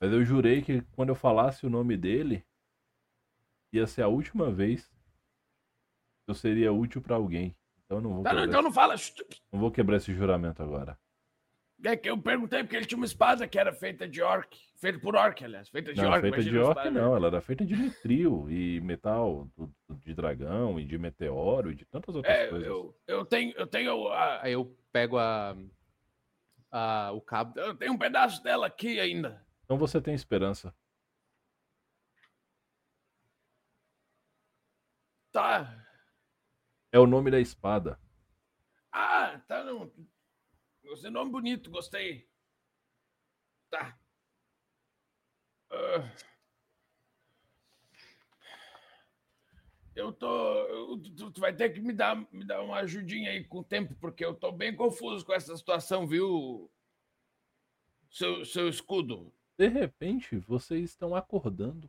Mas 0.00 0.12
eu 0.12 0.24
jurei 0.24 0.60
que 0.62 0.82
quando 0.94 1.10
eu 1.10 1.14
falasse 1.14 1.64
o 1.64 1.70
nome 1.70 1.96
dele, 1.96 2.44
ia 3.72 3.86
ser 3.86 4.02
a 4.02 4.08
última 4.08 4.50
vez 4.52 4.92
eu 6.32 6.34
seria 6.34 6.72
útil 6.72 7.00
pra 7.00 7.14
alguém. 7.16 7.54
Então 7.84 7.98
eu 7.98 8.02
não 8.02 8.14
vou, 8.14 8.22
Tá, 8.24 8.30
não, 8.30 8.40
quebrar, 8.40 8.48
então 8.48 8.62
não 8.62 8.72
fala. 8.72 8.94
esse- 8.94 9.12
não 9.52 9.60
vou 9.60 9.70
quebrar 9.70 9.96
esse 9.98 10.12
juramento 10.12 10.62
agora. 10.62 10.98
É 11.84 11.96
que 11.96 12.08
eu 12.08 12.16
perguntei 12.16 12.62
porque 12.62 12.76
ele 12.76 12.86
tinha 12.86 12.96
uma 12.96 13.04
espada 13.06 13.46
que 13.48 13.58
era 13.58 13.72
feita 13.72 14.08
de 14.08 14.22
orc. 14.22 14.56
Feita 14.76 14.98
por 15.00 15.16
orc, 15.16 15.44
aliás. 15.44 15.68
Feita 15.68 15.92
de 15.92 16.00
Não, 16.00 16.10
orc. 16.10 16.20
feita 16.20 16.42
de 16.42 16.56
orc 16.58 16.70
espada. 16.78 16.90
não, 16.90 17.16
ela 17.16 17.26
era 17.26 17.40
feita 17.40 17.66
de 17.66 17.74
nitril 17.76 18.48
e 18.48 18.80
metal 18.80 19.48
do- 19.56 19.74
do- 19.88 19.96
de 19.96 20.14
dragão 20.14 20.78
e 20.78 20.84
de 20.84 20.96
meteoro 20.96 21.72
e 21.72 21.74
de 21.74 21.84
tantas 21.84 22.14
outras 22.14 22.34
É, 22.36 22.46
coisas. 22.48 22.66
eu, 22.68 22.96
eu 23.06 23.24
tenho, 23.24 23.52
eu 23.56 23.66
tenho, 23.66 24.08
a- 24.08 24.40
Aí 24.42 24.52
eu 24.52 24.76
pego 24.92 25.18
a, 25.18 25.56
a, 26.70 27.10
o 27.12 27.20
cabo. 27.20 27.58
eu 27.58 27.74
tenho 27.76 27.92
um 27.94 27.98
pedaço 27.98 28.40
dela 28.44 28.66
aqui 28.68 29.00
ainda. 29.00 29.44
Então 29.64 29.76
você 29.76 30.00
tem 30.00 30.14
esperança. 30.14 30.72
Tá. 35.32 35.81
É 36.92 36.98
o 36.98 37.06
nome 37.06 37.30
da 37.30 37.40
espada. 37.40 37.98
Ah, 38.92 39.40
tá. 39.48 39.64
Não. 39.64 39.90
Gostei 40.84 41.10
nome 41.10 41.32
bonito, 41.32 41.70
gostei. 41.70 42.28
Tá. 43.70 43.98
ah, 45.70 46.12
eu 49.96 50.12
tô. 50.12 50.98
Tu, 51.16 51.30
tu 51.30 51.40
vai 51.40 51.54
ter 51.54 51.70
que 51.70 51.80
me 51.80 51.94
dar, 51.94 52.16
me 52.30 52.44
dar 52.44 52.62
uma 52.62 52.76
ajudinha 52.80 53.30
aí 53.30 53.42
com 53.42 53.60
o 53.60 53.64
tempo, 53.64 53.94
porque 53.94 54.22
eu 54.22 54.34
tô 54.34 54.52
bem 54.52 54.76
confuso 54.76 55.24
com 55.24 55.32
essa 55.32 55.56
situação, 55.56 56.06
viu? 56.06 56.70
Seu, 58.10 58.44
seu 58.44 58.68
escudo. 58.68 59.32
De 59.56 59.68
repente, 59.68 60.36
vocês 60.36 60.90
estão 60.90 61.14
acordando. 61.14 61.88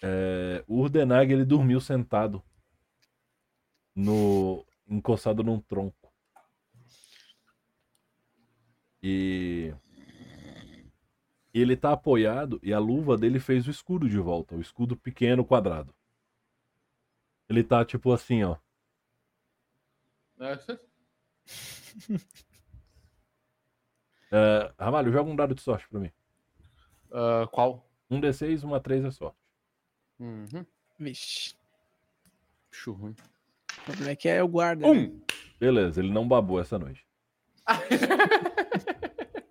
É, 0.00 0.62
o 0.68 0.76
Urdenag 0.76 1.32
ele 1.32 1.44
dormiu 1.44 1.80
sentado 1.80 2.40
no 3.98 4.64
encostado 4.88 5.42
num 5.42 5.60
tronco. 5.60 6.12
E 9.02 9.74
ele 11.52 11.76
tá 11.76 11.92
apoiado 11.92 12.60
e 12.62 12.72
a 12.72 12.78
luva 12.78 13.18
dele 13.18 13.40
fez 13.40 13.66
o 13.66 13.70
escudo 13.72 14.08
de 14.08 14.18
volta, 14.18 14.54
o 14.54 14.60
escudo 14.60 14.96
pequeno 14.96 15.44
quadrado. 15.44 15.92
Ele 17.48 17.64
tá 17.64 17.84
tipo 17.84 18.12
assim, 18.12 18.44
ó. 18.44 18.56
É, 24.30 24.74
Ramalho, 24.78 25.10
joga 25.10 25.30
um 25.30 25.34
dado 25.34 25.54
de 25.54 25.62
sorte 25.62 25.88
pra 25.88 25.98
mim. 25.98 26.12
Ah, 27.10 27.48
qual? 27.50 27.90
Um 28.10 28.20
D6, 28.20 28.62
uma 28.62 28.78
3 28.78 29.02
é 29.02 29.10
sorte. 29.10 29.38
Uhum. 30.20 30.66
Vixe. 30.98 31.54
Bicho 32.70 32.92
ruim. 32.92 33.16
O 33.76 33.82
problema 33.84 34.10
é 34.12 34.16
que 34.16 34.28
é 34.28 34.42
o 34.42 34.48
guarda. 34.48 34.86
né? 34.86 34.92
Um! 34.92 35.20
Beleza, 35.60 36.00
ele 36.00 36.12
não 36.12 36.26
babou 36.28 36.60
essa 36.60 36.78
noite. 36.78 37.04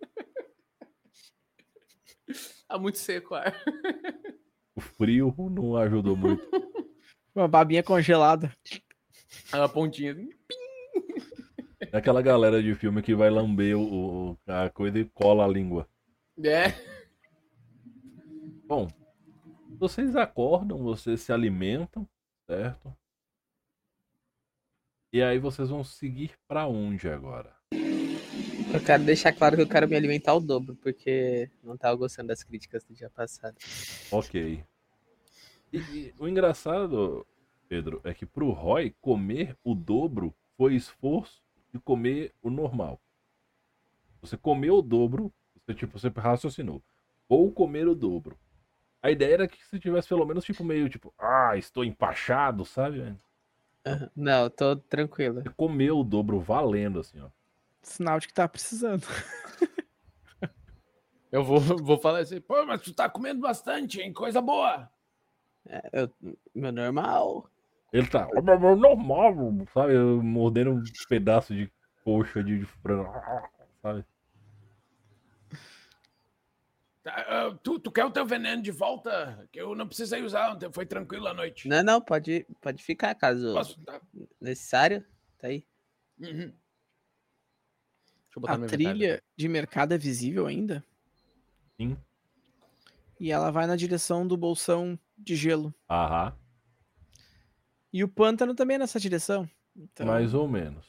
Tá 2.67 2.77
muito 2.77 2.97
seco 2.97 3.33
o 3.33 3.37
ar. 3.37 3.55
O 4.75 4.81
frio 4.81 5.33
não 5.49 5.77
ajudou 5.77 6.17
muito. 6.17 6.43
Uma 7.33 7.47
babinha 7.47 7.81
congelada. 7.81 8.51
A 9.51 9.69
pontinha 9.69 10.11
assim. 10.11 10.29
É 11.79 11.97
aquela 11.97 12.21
galera 12.21 12.61
de 12.61 12.75
filme 12.75 13.01
que 13.01 13.15
vai 13.15 13.29
lamber 13.29 13.77
o, 13.77 14.31
o- 14.31 14.37
a 14.47 14.69
coisa 14.69 14.99
e 14.99 15.05
cola 15.05 15.45
a 15.45 15.47
língua. 15.47 15.87
É. 16.43 16.73
Bom, 18.65 18.87
vocês 19.79 20.15
acordam, 20.15 20.79
vocês 20.83 21.21
se 21.21 21.31
alimentam, 21.31 22.07
certo? 22.47 22.93
E 25.11 25.21
aí 25.21 25.39
vocês 25.39 25.69
vão 25.69 25.83
seguir 25.83 26.31
pra 26.47 26.67
onde 26.67 27.07
agora? 27.07 27.55
Eu 27.71 28.83
quero 28.85 29.03
deixar 29.03 29.31
claro 29.31 29.55
que 29.55 29.61
eu 29.61 29.67
quero 29.67 29.87
me 29.87 29.95
alimentar 29.95 30.31
ao 30.31 30.41
dobro, 30.41 30.75
porque 30.75 31.49
não 31.63 31.77
tava 31.77 31.95
gostando 31.95 32.27
das 32.27 32.43
críticas 32.43 32.83
do 32.83 32.93
dia 32.93 33.09
passado. 33.09 33.55
Ok. 34.11 34.61
E, 35.71 35.77
e 35.77 36.13
o 36.19 36.27
engraçado, 36.27 37.25
Pedro, 37.69 38.01
é 38.03 38.13
que 38.13 38.25
pro 38.25 38.51
Roy 38.51 38.93
comer 38.99 39.55
o 39.63 39.73
dobro 39.73 40.35
foi 40.57 40.75
esforço 40.75 41.41
de 41.73 41.79
comer 41.79 42.33
o 42.41 42.49
normal. 42.49 42.99
Você 44.21 44.35
comeu 44.35 44.75
o 44.75 44.81
dobro, 44.81 45.33
você 45.55 45.73
tipo, 45.73 45.97
você 45.97 46.09
raciocinou. 46.09 46.83
Ou 47.29 47.49
comer 47.51 47.87
o 47.87 47.95
dobro. 47.95 48.37
A 49.01 49.09
ideia 49.09 49.35
era 49.35 49.47
que 49.47 49.63
você 49.63 49.79
tivesse 49.79 50.09
pelo 50.09 50.25
menos 50.25 50.43
tipo 50.43 50.65
meio 50.65 50.89
tipo, 50.89 51.13
ah, 51.17 51.55
estou 51.55 51.85
empachado, 51.85 52.65
sabe? 52.65 53.15
Não, 54.15 54.43
eu 54.43 54.49
tô 54.49 54.75
tranquilo. 54.75 55.41
Você 55.41 55.49
comeu 55.49 55.99
o 55.99 56.03
dobro 56.03 56.39
valendo 56.39 56.99
assim, 56.99 57.19
ó. 57.21 57.29
Sinal 57.81 58.19
de 58.19 58.27
que 58.27 58.33
tá 58.33 58.47
precisando. 58.47 59.05
Eu 61.31 61.43
vou, 61.43 61.59
vou 61.83 61.99
falar 61.99 62.19
assim. 62.19 62.39
Pô, 62.39 62.65
mas 62.65 62.81
tu 62.81 62.93
tá 62.93 63.09
comendo 63.09 63.41
bastante, 63.41 63.99
hein? 64.01 64.13
Coisa 64.13 64.41
boa. 64.41 64.89
É, 65.67 65.81
eu- 65.91 66.35
meu 66.55 66.71
normal. 66.71 67.49
Ele 67.91 68.07
tá 68.07 68.27
normal, 68.77 69.35
sabe? 69.73 69.97
Mordendo 69.97 70.71
um 70.71 70.83
pedaço 71.07 71.53
de 71.53 71.71
coxa 72.03 72.43
de 72.43 72.59
de 72.59 72.65
frango, 72.65 73.11
sabe? 73.81 74.05
Tá, 77.07 77.25
ah, 77.29 77.57
tu, 77.63 77.79
tu 77.79 77.89
quer 77.89 78.03
o 78.03 78.11
teu 78.11 78.25
veneno 78.25 78.61
de 78.61 78.69
volta? 78.69 79.47
Que 79.49 79.61
eu 79.61 79.73
não 79.73 79.87
precisei 79.87 80.21
usar 80.23 80.51
ontem, 80.51 80.69
foi 80.73 80.85
tranquilo 80.85 81.25
a 81.29 81.33
noite. 81.33 81.69
Não, 81.69 81.81
não, 81.81 82.01
pode, 82.01 82.45
pode 82.59 82.83
ficar, 82.83 83.15
caso 83.15 83.53
Posso 83.53 83.79
dar? 83.79 84.01
necessário. 84.41 85.05
Tá 85.37 85.47
aí. 85.47 85.65
Uhum. 86.19 86.51
Deixa 86.51 88.35
eu 88.35 88.41
botar 88.41 88.55
A 88.55 88.67
trilha 88.67 89.23
de 89.37 89.47
mercado 89.47 89.93
é 89.93 89.97
visível 89.97 90.47
ainda? 90.47 90.83
Sim. 91.79 91.97
E 93.17 93.31
ela 93.31 93.51
vai 93.51 93.65
na 93.67 93.77
direção 93.77 94.27
do 94.27 94.35
bolsão 94.35 94.99
de 95.17 95.33
gelo. 95.37 95.73
Aham. 95.89 96.37
E 97.93 98.03
o 98.03 98.09
pântano 98.09 98.53
também 98.53 98.75
é 98.75 98.79
nessa 98.79 98.99
direção. 98.99 99.49
Então, 99.73 100.05
Mais 100.07 100.33
ou 100.33 100.45
menos. 100.45 100.85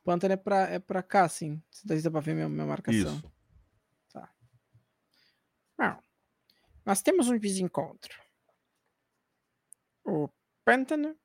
o 0.00 0.04
pântano 0.04 0.34
é 0.34 0.36
pra, 0.36 0.68
é 0.68 0.78
pra 0.78 1.02
cá, 1.02 1.28
sim. 1.28 1.60
Daí 1.84 2.00
dá 2.00 2.08
pra 2.08 2.20
ver 2.20 2.34
minha, 2.34 2.48
minha 2.48 2.66
marcação. 2.66 3.16
Isso. 3.16 3.35
Bom, 5.78 6.00
nós 6.84 7.02
temos 7.02 7.28
um 7.28 7.38
desencontro. 7.38 8.14
O 10.04 10.28
pântano. 10.64 11.18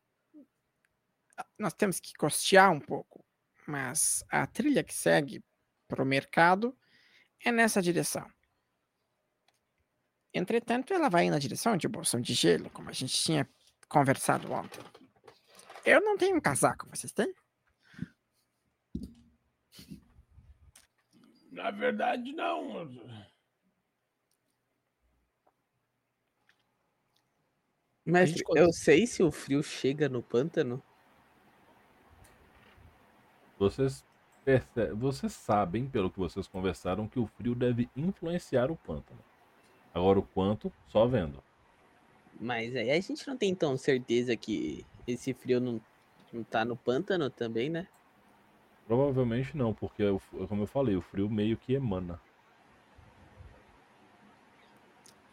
ah, 1.38 1.48
Nós 1.58 1.74
temos 1.74 2.00
que 2.00 2.14
costear 2.14 2.72
um 2.72 2.80
pouco, 2.80 3.26
mas 3.68 4.24
a 4.30 4.46
trilha 4.48 4.84
que 4.84 4.94
segue 4.94 5.44
para 5.88 6.04
o 6.04 6.06
mercado 6.06 6.78
é 7.44 7.52
nessa 7.52 7.82
direção. 7.82 8.30
Entretanto, 10.34 10.94
ela 10.94 11.10
vai 11.10 11.30
na 11.30 11.40
direção 11.40 11.76
de 11.76 11.88
bolsão 11.88 12.22
de 12.22 12.34
gelo, 12.34 12.70
como 12.70 12.90
a 12.90 12.94
gente 12.94 13.14
tinha 13.14 13.48
conversado 13.90 14.52
ontem. 14.52 14.82
Eu 15.84 16.00
não 16.02 16.18
tenho 16.18 16.38
um 16.38 16.42
casaco, 16.42 16.88
vocês 16.90 17.12
têm? 17.12 17.34
Na 21.52 21.70
verdade, 21.72 22.32
não. 22.32 22.88
Gente 28.06 28.44
eu 28.56 28.74
sei 28.74 29.06
se 29.06 29.22
o 29.22 29.32
frio 29.32 29.62
chega 29.62 30.10
no 30.10 30.24
pântano. 30.24 30.82
Vocês, 33.60 34.04
perce- 34.44 34.92
vocês 34.94 35.34
sabem, 35.34 35.88
pelo 35.88 36.10
que 36.10 36.18
vocês 36.18 36.48
conversaram, 36.48 37.08
que 37.08 37.20
o 37.20 37.28
frio 37.28 37.54
deve 37.54 37.90
influenciar 37.96 38.72
o 38.72 38.76
pântano. 38.76 39.20
Agora 39.94 40.20
o 40.20 40.24
quanto, 40.24 40.72
só 40.88 41.06
vendo. 41.06 41.44
Mas 42.40 42.76
aí 42.76 42.90
a 42.90 43.00
gente 43.00 43.28
não 43.28 43.38
tem 43.38 43.52
então 43.52 43.78
certeza 43.78 44.36
que 44.36 44.84
esse 45.08 45.34
frio 45.34 45.60
não, 45.60 45.80
não 46.34 46.44
tá 46.44 46.66
no 46.66 46.76
pântano 46.76 47.30
também, 47.30 47.70
né? 47.70 47.88
Provavelmente 48.88 49.56
não, 49.56 49.74
porque, 49.74 50.04
como 50.50 50.64
eu 50.64 50.68
falei, 50.68 50.96
o 50.96 51.02
frio 51.02 51.30
meio 51.30 51.56
que 51.56 51.74
emana. 51.74 52.20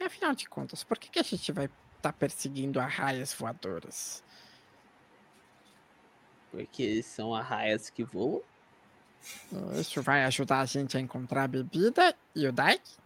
E 0.00 0.04
afinal 0.04 0.34
de 0.34 0.48
contas, 0.48 0.84
por 0.84 0.98
que, 0.98 1.08
que 1.10 1.18
a 1.18 1.22
gente 1.22 1.50
vai 1.52 1.68
estar 1.98 2.12
perseguindo 2.12 2.80
arraias 2.80 3.32
voadoras? 3.34 4.22
Porque 6.50 7.02
são 7.02 7.34
arraias 7.34 7.90
que 7.90 8.02
voam. 8.02 8.42
Isso 9.78 10.00
vai 10.02 10.24
ajudar 10.24 10.60
a 10.60 10.64
gente 10.64 10.96
a 10.96 11.00
encontrar 11.00 11.44
a 11.44 11.48
bebida 11.48 12.14
e 12.34 12.46
o 12.46 12.52
Dike? 12.52 12.96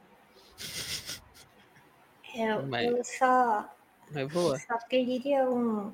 Eu, 2.34 2.66
Mas- 2.66 2.86
eu 2.86 3.04
só, 3.04 3.74
Mas 4.10 4.32
voa. 4.32 4.58
só 4.58 4.78
pediria 4.88 5.48
um, 5.50 5.92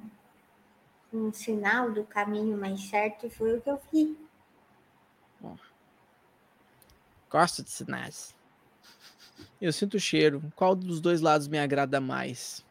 um 1.12 1.33
sinal 1.33 1.91
do 1.91 2.05
caminho 2.05 2.57
mais 2.59 2.81
certo 2.89 3.27
e 3.27 3.31
foi 3.31 3.57
o 3.57 3.61
que 3.61 3.70
eu 3.70 3.79
fiz. 3.91 4.16
Gosto 7.31 7.62
de 7.62 7.70
sinais. 7.70 8.35
Eu 9.61 9.73
sinto 9.73 9.99
o 9.99 10.01
cheiro. 10.01 10.43
Qual 10.57 10.75
dos 10.75 11.01
dois 11.01 11.20
lados 11.20 11.47
me 11.47 11.59
agrada 11.59 12.01
mais? 12.01 12.65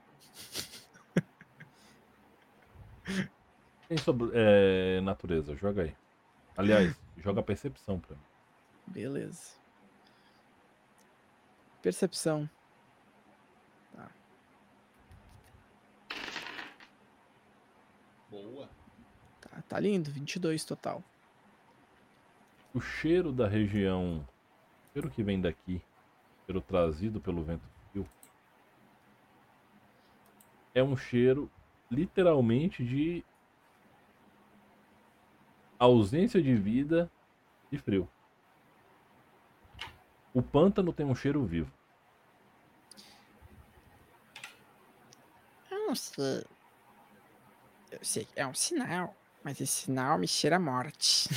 Tem 3.87 3.97
sobre 3.97 4.29
é, 4.33 4.99
natureza, 5.01 5.55
joga 5.55 5.83
aí. 5.83 5.95
Aliás, 6.55 6.95
joga 7.17 7.41
percepção 7.41 7.99
pra 7.99 8.15
mim. 8.15 8.21
Beleza. 8.87 9.53
Percepção. 11.81 12.49
Boa. 18.29 18.69
Tá, 19.39 19.63
tá 19.67 19.79
lindo. 19.79 20.11
22 20.11 20.63
total. 20.65 21.03
O 22.73 22.79
cheiro 22.81 23.31
da 23.31 23.47
região, 23.47 24.19
o 24.19 24.93
cheiro 24.93 25.09
que 25.09 25.23
vem 25.23 25.39
daqui, 25.41 25.81
cheiro 26.45 26.61
trazido 26.61 27.19
pelo 27.19 27.43
vento 27.43 27.63
frio, 27.89 28.07
é 30.75 30.83
um 30.83 30.95
cheiro 30.95 31.49
literalmente 31.89 32.83
de 32.83 33.23
ausência 35.79 36.41
de 36.41 36.55
vida 36.55 37.09
e 37.71 37.77
frio. 37.77 38.09
O 40.33 40.41
pântano 40.41 40.93
tem 40.93 41.05
um 41.05 41.15
cheiro 41.15 41.43
vivo. 41.45 41.71
Eu 45.71 45.87
não 45.87 45.95
sei. 45.95 46.45
Eu 47.91 48.03
sei, 48.03 48.27
é 48.35 48.45
um 48.45 48.53
sinal, 48.53 49.15
mas 49.43 49.59
esse 49.61 49.83
sinal 49.83 50.17
me 50.17 50.27
cheira 50.27 50.57
a 50.57 50.59
morte. 50.59 51.29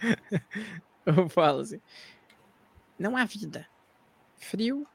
eu 1.04 1.28
falo 1.28 1.60
assim. 1.60 1.80
Não 2.98 3.16
há 3.16 3.24
vida. 3.24 3.68
Frio. 4.38 4.86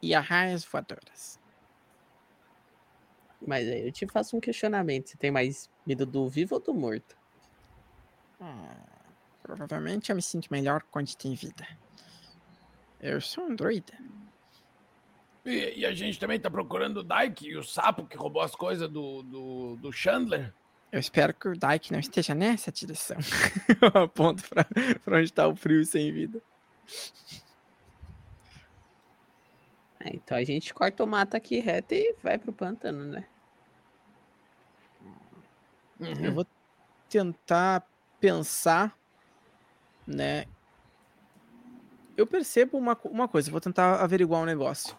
E 0.00 0.14
arraias 0.14 0.64
voadoras. 0.64 1.40
Mas 3.46 3.68
aí 3.68 3.86
eu 3.86 3.92
te 3.92 4.06
faço 4.06 4.36
um 4.36 4.40
questionamento. 4.40 5.10
Você 5.10 5.16
tem 5.16 5.30
mais 5.30 5.70
medo 5.86 6.06
do 6.06 6.28
vivo 6.28 6.54
ou 6.54 6.60
do 6.60 6.72
morto? 6.72 7.16
Ah, 8.40 8.86
provavelmente 9.42 10.10
eu 10.10 10.16
me 10.16 10.22
sinto 10.22 10.48
melhor 10.50 10.82
quando 10.90 11.14
tem 11.14 11.34
vida. 11.34 11.66
Eu 13.00 13.20
sou 13.20 13.44
um 13.44 13.54
druida. 13.54 13.92
E, 15.44 15.80
e 15.80 15.86
a 15.86 15.92
gente 15.92 16.18
também 16.18 16.40
tá 16.40 16.50
procurando 16.50 17.00
o 17.00 17.04
Dyke 17.04 17.48
e 17.48 17.56
o 17.56 17.62
sapo 17.62 18.06
que 18.06 18.16
roubou 18.16 18.42
as 18.42 18.54
coisas 18.54 18.88
do, 18.88 19.22
do, 19.22 19.76
do 19.76 19.92
Chandler. 19.92 20.52
Eu 20.90 21.00
espero 21.00 21.34
que 21.34 21.48
o 21.48 21.52
Dyke 21.52 21.92
não 21.92 21.98
esteja 21.98 22.34
nessa 22.34 22.72
direção. 22.72 23.16
Eu 23.82 24.02
aponto 24.02 24.48
pra, 24.48 24.64
pra 25.04 25.18
onde 25.18 25.32
tá 25.32 25.46
o 25.46 25.54
frio 25.54 25.84
sem 25.84 26.12
vida. 26.12 26.40
É, 30.00 30.10
então 30.14 30.36
a 30.36 30.44
gente 30.44 30.72
corta 30.72 31.02
o 31.02 31.06
mato 31.06 31.36
aqui 31.36 31.58
reto 31.58 31.94
e 31.94 32.14
vai 32.22 32.38
pro 32.38 32.52
pântano, 32.52 33.04
né? 33.04 33.26
Eu 36.00 36.32
vou 36.32 36.46
tentar 37.08 37.86
pensar, 38.20 38.96
né? 40.06 40.44
Eu 42.16 42.26
percebo 42.26 42.78
uma, 42.78 42.96
uma 43.04 43.28
coisa, 43.28 43.50
vou 43.50 43.60
tentar 43.60 44.00
averiguar 44.02 44.40
um 44.42 44.46
negócio. 44.46 44.96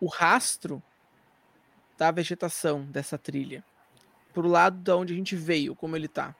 O 0.00 0.06
rastro 0.06 0.82
da 1.98 2.10
vegetação 2.10 2.82
dessa 2.84 3.16
trilha, 3.16 3.64
pro 4.32 4.46
lado 4.48 4.78
da 4.82 4.96
onde 4.96 5.12
a 5.14 5.16
gente 5.16 5.34
veio, 5.36 5.74
como 5.74 5.96
ele 5.96 6.08
tá. 6.08 6.34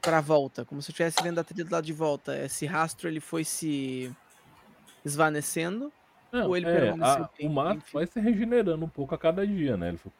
Pra 0.00 0.20
volta, 0.20 0.64
como 0.64 0.82
se 0.82 0.90
eu 0.90 0.92
estivesse 0.92 1.22
vendo 1.22 1.38
a 1.38 1.44
trilha 1.44 1.64
do 1.64 1.72
lado 1.72 1.84
de 1.84 1.92
volta. 1.92 2.36
Esse 2.38 2.66
rastro 2.66 3.08
ele 3.08 3.20
foi 3.20 3.42
se 3.44 4.14
esvanecendo. 5.04 5.92
Não, 6.30 6.48
Ou 6.48 6.56
ele 6.56 6.66
é, 6.66 6.70
permaneceu 6.70 7.24
a- 7.24 7.30
bem, 7.38 7.48
o 7.48 7.52
mato 7.52 7.78
enfim. 7.78 7.90
vai 7.92 8.06
se 8.06 8.20
regenerando 8.20 8.84
um 8.84 8.88
pouco 8.88 9.14
a 9.14 9.18
cada 9.18 9.46
dia, 9.46 9.76
né? 9.76 9.88
Ele 9.88 9.98
foi, 9.98 10.12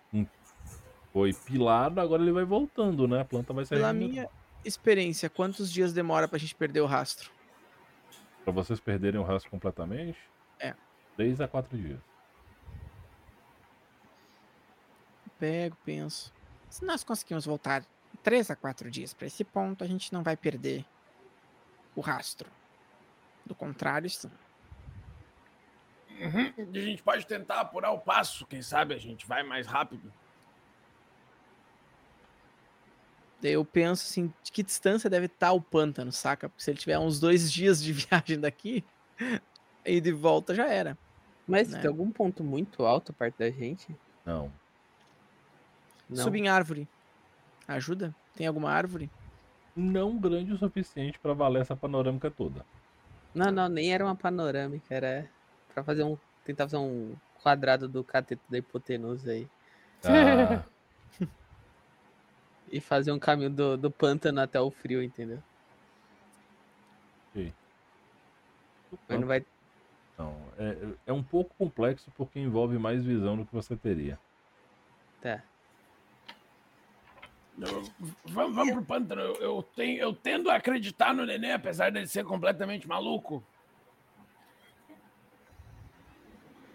foi 1.15 1.33
pilado, 1.33 2.01
agora 2.01 2.21
ele 2.21 2.33
vai 2.33 2.45
voltando, 2.45 3.07
né? 3.07 3.21
A 3.21 3.25
planta 3.25 3.53
vai 3.53 3.65
se 3.65 3.71
Pela 3.71 3.93
minha 3.93 4.29
experiência, 4.65 5.31
quantos 5.31 5.73
dias 5.73 5.93
demora 5.93 6.27
pra 6.27 6.41
gente 6.41 6.57
perder 6.57 6.81
o 6.81 6.87
rastro? 6.87 7.31
Pra 8.43 8.53
vocês 8.53 8.81
perderem 8.81 9.21
o 9.21 9.23
rastro 9.23 9.49
completamente? 9.49 10.19
É. 10.59 10.75
3 11.17 11.41
a 11.41 11.47
4 11.47 11.79
dias. 11.79 12.01
Pego, 15.39 15.77
penso. 15.85 16.33
Se 16.69 16.85
nós 16.85 17.05
conseguimos 17.05 17.47
voltar 17.47 17.85
3 18.25 18.51
a 18.51 18.57
4 18.57 18.91
dias 18.91 19.15
para 19.15 19.29
esse 19.29 19.45
ponto, 19.45 19.85
a 19.85 19.87
gente 19.87 20.13
não 20.13 20.25
vai 20.25 20.37
perder 20.37 20.85
o 21.95 22.01
rastro. 22.01 22.51
Do 23.47 23.55
contrário, 23.55 24.11
sim. 24.11 24.29
Uhum. 26.19 26.53
A 26.73 26.81
gente 26.81 27.05
pode 27.05 27.25
tentar 27.25 27.61
apurar 27.61 27.93
o 27.93 28.01
passo, 28.01 28.45
quem 28.47 28.63
sabe 28.63 28.95
a 28.95 28.99
gente 28.99 29.25
vai 29.27 29.45
mais 29.45 29.69
rápido. 29.69 30.13
Daí 30.13 30.25
eu 33.51 33.65
penso 33.65 34.05
assim, 34.09 34.33
de 34.43 34.51
que 34.53 34.63
distância 34.63 35.09
deve 35.11 35.27
estar 35.27 35.53
o 35.53 35.61
pântano, 35.61 36.11
saca? 36.13 36.49
Porque 36.49 36.63
se 36.63 36.71
ele 36.71 36.79
tiver 36.79 36.99
uns 36.99 37.19
dois 37.21 37.51
dias 37.53 37.83
de 37.83 37.93
viagem 37.93 38.39
daqui, 38.41 38.85
e 39.85 40.01
de 40.01 40.13
volta 40.13 40.55
já 40.55 40.67
era. 40.67 40.97
Mas 41.47 41.69
Né? 41.71 41.81
tem 41.81 41.89
algum 41.89 42.11
ponto 42.11 42.43
muito 42.43 42.85
alto 42.87 43.13
perto 43.13 43.39
da 43.39 43.51
gente? 43.51 43.95
Não. 44.25 44.51
Não. 46.09 46.25
Subir 46.25 46.41
em 46.41 46.49
árvore. 46.49 46.89
Ajuda? 47.69 48.15
Tem 48.35 48.47
alguma 48.47 48.71
árvore? 48.71 49.11
Não 49.77 50.17
grande 50.17 50.53
o 50.53 50.59
suficiente 50.59 51.19
pra 51.19 51.33
valer 51.35 51.63
essa 51.63 51.75
panorâmica 51.77 52.31
toda. 52.31 52.65
Não, 53.35 53.51
não, 53.51 53.69
nem 53.69 53.93
era 53.93 54.05
uma 54.05 54.15
panorâmica, 54.15 54.95
era 54.95 55.29
pra 55.73 55.83
fazer 55.83 56.05
um. 56.05 56.17
Tentar 56.45 56.65
fazer 56.65 56.77
um 56.77 57.17
quadrado 57.43 57.89
do 57.89 58.05
cateto 58.05 58.43
da 58.49 58.59
hipotenusa 58.59 59.33
aí. 59.33 59.49
Ah, 60.05 60.63
E 62.75 62.81
fazer 62.81 63.13
um 63.13 63.21
caminho 63.21 63.51
do, 63.51 63.77
do 63.77 63.89
pântano 63.89 64.41
até 64.41 64.61
o 64.61 64.69
frio, 64.69 65.01
entendeu? 65.01 65.41
Mas 69.09 69.21
não 69.21 69.29
vai. 69.29 69.45
não, 70.19 70.37
é, 70.59 70.77
é 71.07 71.13
um 71.13 71.23
pouco 71.23 71.55
complexo 71.57 72.11
porque 72.17 72.41
envolve 72.41 72.77
mais 72.79 73.05
visão 73.05 73.37
do 73.37 73.47
que 73.47 73.53
você 73.53 73.77
teria. 73.77 74.19
Tá. 75.21 75.41
Eu- 77.61 77.85
vamos, 78.25 78.57
vamos 78.57 78.75
pro 78.75 78.85
pântano. 78.85 79.21
Eu, 79.21 79.35
eu, 79.37 79.63
tenho, 79.63 80.01
eu 80.01 80.13
tendo 80.13 80.51
a 80.51 80.57
acreditar 80.57 81.15
no 81.15 81.25
neném, 81.25 81.53
apesar 81.53 81.93
dele 81.93 82.09
ser 82.09 82.25
completamente 82.25 82.89
maluco. 82.89 83.41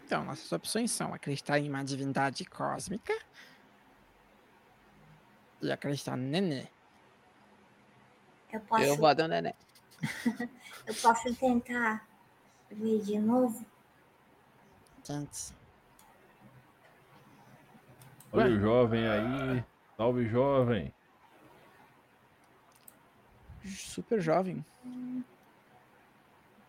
Então, 0.06 0.24
nossas 0.24 0.50
opções 0.52 0.92
são 0.92 1.14
acreditar 1.14 1.60
em 1.60 1.68
uma 1.68 1.84
divindade 1.84 2.46
cósmica 2.46 3.14
e 5.62 5.72
acreditar 5.72 6.16
no 6.16 6.24
nenê. 6.24 6.68
Eu 8.52 8.60
posso, 8.62 8.84
Eu 8.84 8.96
vou 8.98 9.14
dar 9.16 9.26
um 9.26 9.28
neném. 9.28 9.54
eu 10.88 10.96
posso 11.02 11.34
tentar 11.36 12.08
ver 12.72 13.02
de 13.02 13.20
novo? 13.20 13.66
Gente, 15.04 15.54
Olha 18.32 18.56
o 18.56 18.60
jovem 18.60 19.08
aí. 19.08 19.64
Salve, 19.98 20.28
jovem. 20.28 20.94
Super 23.66 24.22
jovem. 24.22 24.64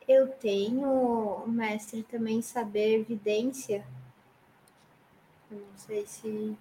Eu 0.09 0.29
tenho, 0.29 1.45
mestre, 1.47 2.03
também 2.03 2.41
saber 2.43 3.01
evidência. 3.01 3.87
Eu 5.51 5.59
não 5.59 5.79
sei 5.79 6.07
se 6.07 6.59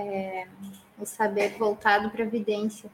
é 0.00 0.48
o 0.98 1.04
saber 1.04 1.56
voltado 1.58 2.10
para 2.10 2.22
evidência. 2.22 2.90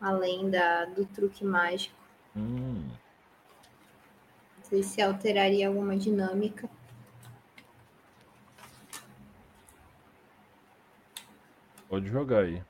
Além 0.00 0.50
da, 0.50 0.84
do 0.84 1.04
truque 1.06 1.44
mágico. 1.44 1.96
Hum, 2.36 2.88
Não 4.56 4.64
sei 4.64 4.82
se 4.82 5.02
alteraria 5.02 5.68
alguma 5.68 5.96
dinâmica. 5.96 6.68
pode 11.88 12.06
jogar 12.08 12.44
aí. 12.44 12.62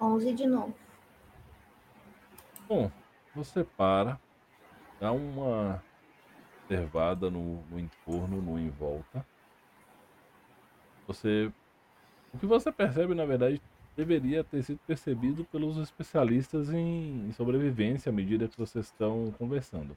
Onze 0.00 0.32
de 0.32 0.46
novo. 0.46 0.74
Bom, 2.66 2.90
você 3.34 3.62
para, 3.64 4.18
dá 5.00 5.12
uma 5.12 5.82
observada 6.62 7.30
no, 7.30 7.62
no 7.64 7.80
entorno, 7.80 8.40
no 8.40 8.58
em 8.58 8.70
volta. 8.70 9.26
Você. 11.06 11.52
O 12.32 12.38
que 12.38 12.46
você 12.46 12.70
percebe, 12.70 13.14
na 13.14 13.24
verdade, 13.24 13.60
deveria 13.96 14.44
ter 14.44 14.62
sido 14.62 14.78
percebido 14.86 15.44
pelos 15.46 15.76
especialistas 15.78 16.70
em, 16.70 17.28
em 17.28 17.32
sobrevivência 17.32 18.10
à 18.10 18.12
medida 18.12 18.46
que 18.46 18.56
vocês 18.56 18.86
estão 18.86 19.34
conversando. 19.36 19.96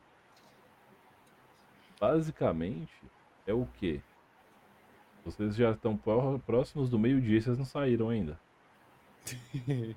Basicamente, 2.00 2.92
é 3.46 3.54
o 3.54 3.68
quê? 3.80 4.02
Vocês 5.24 5.56
já 5.56 5.72
estão 5.72 5.96
pró- 5.96 6.40
próximos 6.40 6.90
do 6.90 6.98
meio-dia 6.98 7.38
e 7.38 7.42
vocês 7.42 7.58
não 7.58 7.66
saíram 7.66 8.10
ainda. 8.10 8.40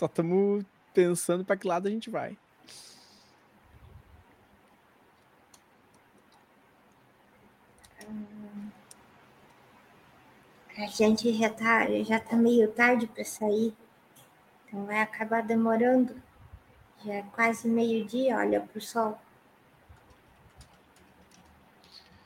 Só 0.00 0.06
estamos 0.06 0.64
pensando 0.94 1.44
pra 1.44 1.58
que 1.58 1.68
lado 1.68 1.86
a 1.86 1.90
gente 1.90 2.08
vai. 2.08 2.34
A 10.74 10.86
gente 10.86 11.30
já 11.34 11.50
tá, 11.50 11.86
já 12.02 12.18
tá 12.18 12.34
meio 12.34 12.72
tarde 12.72 13.06
para 13.08 13.22
sair. 13.26 13.76
Então 14.64 14.86
vai 14.86 15.02
acabar 15.02 15.42
demorando. 15.42 16.16
Já 17.04 17.16
é 17.16 17.22
quase 17.34 17.68
meio-dia, 17.68 18.38
olha 18.38 18.62
pro 18.62 18.80
sol. 18.80 19.20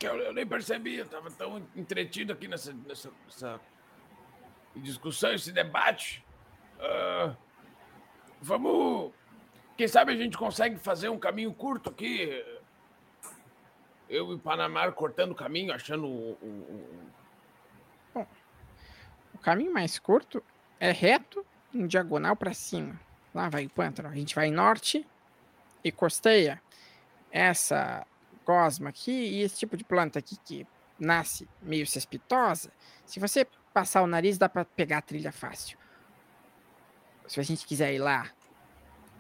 Eu, 0.01 0.17
eu 0.19 0.33
nem 0.33 0.47
percebi, 0.47 0.99
eu 0.99 1.09
tava 1.09 1.29
tão 1.33 1.61
entretido 1.75 2.35
aqui 2.35 2.47
nessa, 2.47 2.73
nessa, 2.73 3.11
nessa 3.27 3.61
discussão, 4.77 5.33
esse 5.33 5.51
debate. 5.51 6.25
Ah, 6.79 7.35
vamos. 8.45 9.13
Quem 9.77 9.89
sabe 9.89 10.13
a 10.13 10.17
gente 10.17 10.37
consegue 10.37 10.77
fazer 10.79 11.09
um 11.09 11.19
caminho 11.19 11.53
curto 11.53 11.91
aqui. 11.91 12.45
Eu 14.09 14.31
e 14.31 14.35
o 14.35 14.39
Panamá 14.39 14.91
cortando 14.93 15.33
o 15.33 15.35
caminho, 15.35 15.73
achando 15.73 16.07
o. 16.07 16.33
o- 16.41 18.21
o- 18.21 19.39
caminho 19.41 19.73
mais 19.73 19.99
curto 19.99 20.43
é 20.81 20.91
reto, 20.91 21.45
em 21.73 21.87
diagonal 21.87 22.35
para 22.37 22.55
cima. 22.55 22.99
Lá 23.35 23.49
vai 23.49 23.67
o 23.67 23.71
pântano. 23.71 24.09
A 24.09 24.15
gente 24.15 24.35
vai 24.35 24.51
norte 24.51 25.07
e 25.83 25.91
costeia 25.93 26.63
essa 27.31 28.07
gosma 28.47 28.89
aqui 28.91 29.11
e 29.11 29.43
esse 29.43 29.57
tipo 29.59 29.77
de 29.77 29.85
planta 29.85 30.19
aqui 30.19 30.37
que 30.45 30.67
nasce 30.99 31.49
meio 31.61 31.87
cespitosa. 31.87 32.71
Se 33.05 33.19
você 33.21 33.47
passar 33.73 34.03
o 34.03 34.07
nariz, 34.07 34.39
dá 34.39 34.49
para 34.49 34.65
pegar 34.65 34.99
a 34.99 35.03
trilha 35.03 35.33
fácil. 35.33 35.77
Se 37.27 37.41
a 37.41 37.43
gente 37.43 37.67
quiser 37.67 37.93
ir 37.93 37.99
lá 37.99 38.31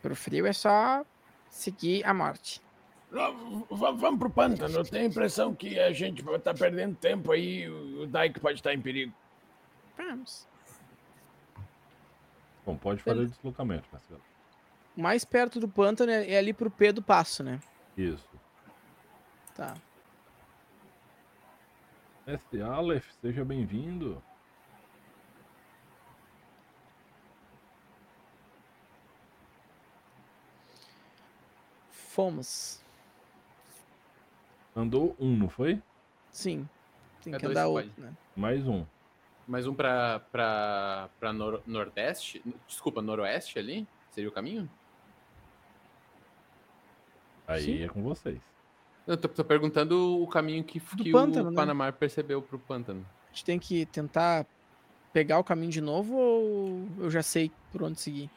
pro 0.04 0.14
frio, 0.14 0.46
é 0.46 0.52
só 0.52 1.02
seguir 1.48 2.04
a 2.04 2.12
morte. 2.12 2.60
Não, 3.10 3.60
v- 3.60 3.92
Vamos 3.96 4.18
pro 4.18 4.28
pântano. 4.28 4.76
Eu 4.78 4.84
tenho 4.84 5.04
a 5.04 5.06
impressão 5.06 5.54
que 5.54 5.78
a 5.80 5.92
gente 5.92 6.22
vai 6.22 6.36
estar 6.36 6.52
perdendo 6.52 6.94
tempo 6.96 7.32
aí. 7.32 7.66
O 7.70 8.06
Dyke 8.06 8.38
pode 8.38 8.58
estar 8.58 8.74
em 8.74 8.80
perigo. 8.82 9.14
Vamos. 9.96 10.46
Bom, 12.66 12.76
pode 12.76 13.02
fazer 13.02 13.20
o 13.20 13.26
deslocamento, 13.28 13.88
Marcelo. 13.90 14.20
Mais 14.94 15.24
perto 15.24 15.58
do 15.58 15.68
pântano 15.68 16.12
é, 16.12 16.32
é 16.32 16.38
ali 16.38 16.52
pro 16.52 16.70
P 16.70 16.92
do 16.92 17.02
passo, 17.02 17.42
né? 17.42 17.58
Isso. 17.96 18.28
Tá. 19.54 19.74
Mestre 22.26 22.60
Aleph, 22.62 23.06
seja 23.22 23.44
bem-vindo. 23.44 24.22
Fomos. 32.14 32.80
Andou 34.76 35.16
um, 35.18 35.36
não 35.36 35.48
foi? 35.48 35.82
Sim. 36.30 36.68
Tem 37.20 37.34
É 37.34 37.38
que 37.38 37.44
dois 37.44 37.56
andar 37.56 37.66
outro, 37.66 37.90
né? 37.98 38.12
Mais 38.36 38.64
um. 38.68 38.86
Mais 39.48 39.66
um 39.66 39.74
pra, 39.74 40.20
pra, 40.30 41.10
pra 41.18 41.32
nor- 41.32 41.60
nordeste? 41.66 42.40
Desculpa, 42.68 43.02
noroeste 43.02 43.58
ali? 43.58 43.84
Seria 44.12 44.28
o 44.30 44.32
caminho? 44.32 44.70
Aí 47.48 47.62
Sim. 47.64 47.82
é 47.82 47.88
com 47.88 48.00
vocês. 48.04 48.40
Eu 49.08 49.16
tô, 49.16 49.28
tô 49.28 49.44
perguntando 49.44 50.22
o 50.22 50.26
caminho 50.28 50.62
que, 50.62 50.78
que 50.78 51.10
pântano, 51.10 51.48
o 51.48 51.50
né? 51.50 51.56
Panamá 51.56 51.90
percebeu 51.90 52.40
pro 52.40 52.60
pântano. 52.60 53.04
A 53.26 53.30
gente 53.32 53.44
tem 53.44 53.58
que 53.58 53.86
tentar 53.86 54.46
pegar 55.12 55.40
o 55.40 55.44
caminho 55.44 55.72
de 55.72 55.80
novo 55.80 56.14
ou 56.14 56.88
eu 57.00 57.10
já 57.10 57.24
sei 57.24 57.50
por 57.72 57.82
onde 57.82 58.00
seguir? 58.00 58.30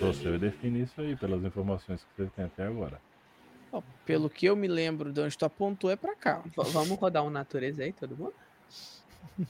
Você 0.00 0.38
define 0.38 0.82
isso 0.82 1.00
aí 1.00 1.16
pelas 1.16 1.42
informações 1.44 2.04
que 2.04 2.22
você 2.22 2.30
tem 2.30 2.44
até 2.44 2.64
agora. 2.66 3.00
Ó, 3.72 3.82
pelo 4.04 4.28
que 4.30 4.46
eu 4.46 4.54
me 4.56 4.68
lembro 4.68 5.12
de 5.12 5.20
onde 5.20 5.36
tu 5.36 5.44
apontou 5.44 5.90
é 5.90 5.96
pra 5.96 6.14
cá. 6.14 6.38
V- 6.38 6.70
vamos 6.70 6.98
rodar 6.98 7.24
um 7.24 7.30
natureza 7.30 7.82
aí, 7.82 7.92
todo 7.92 8.16
mundo? 8.16 8.34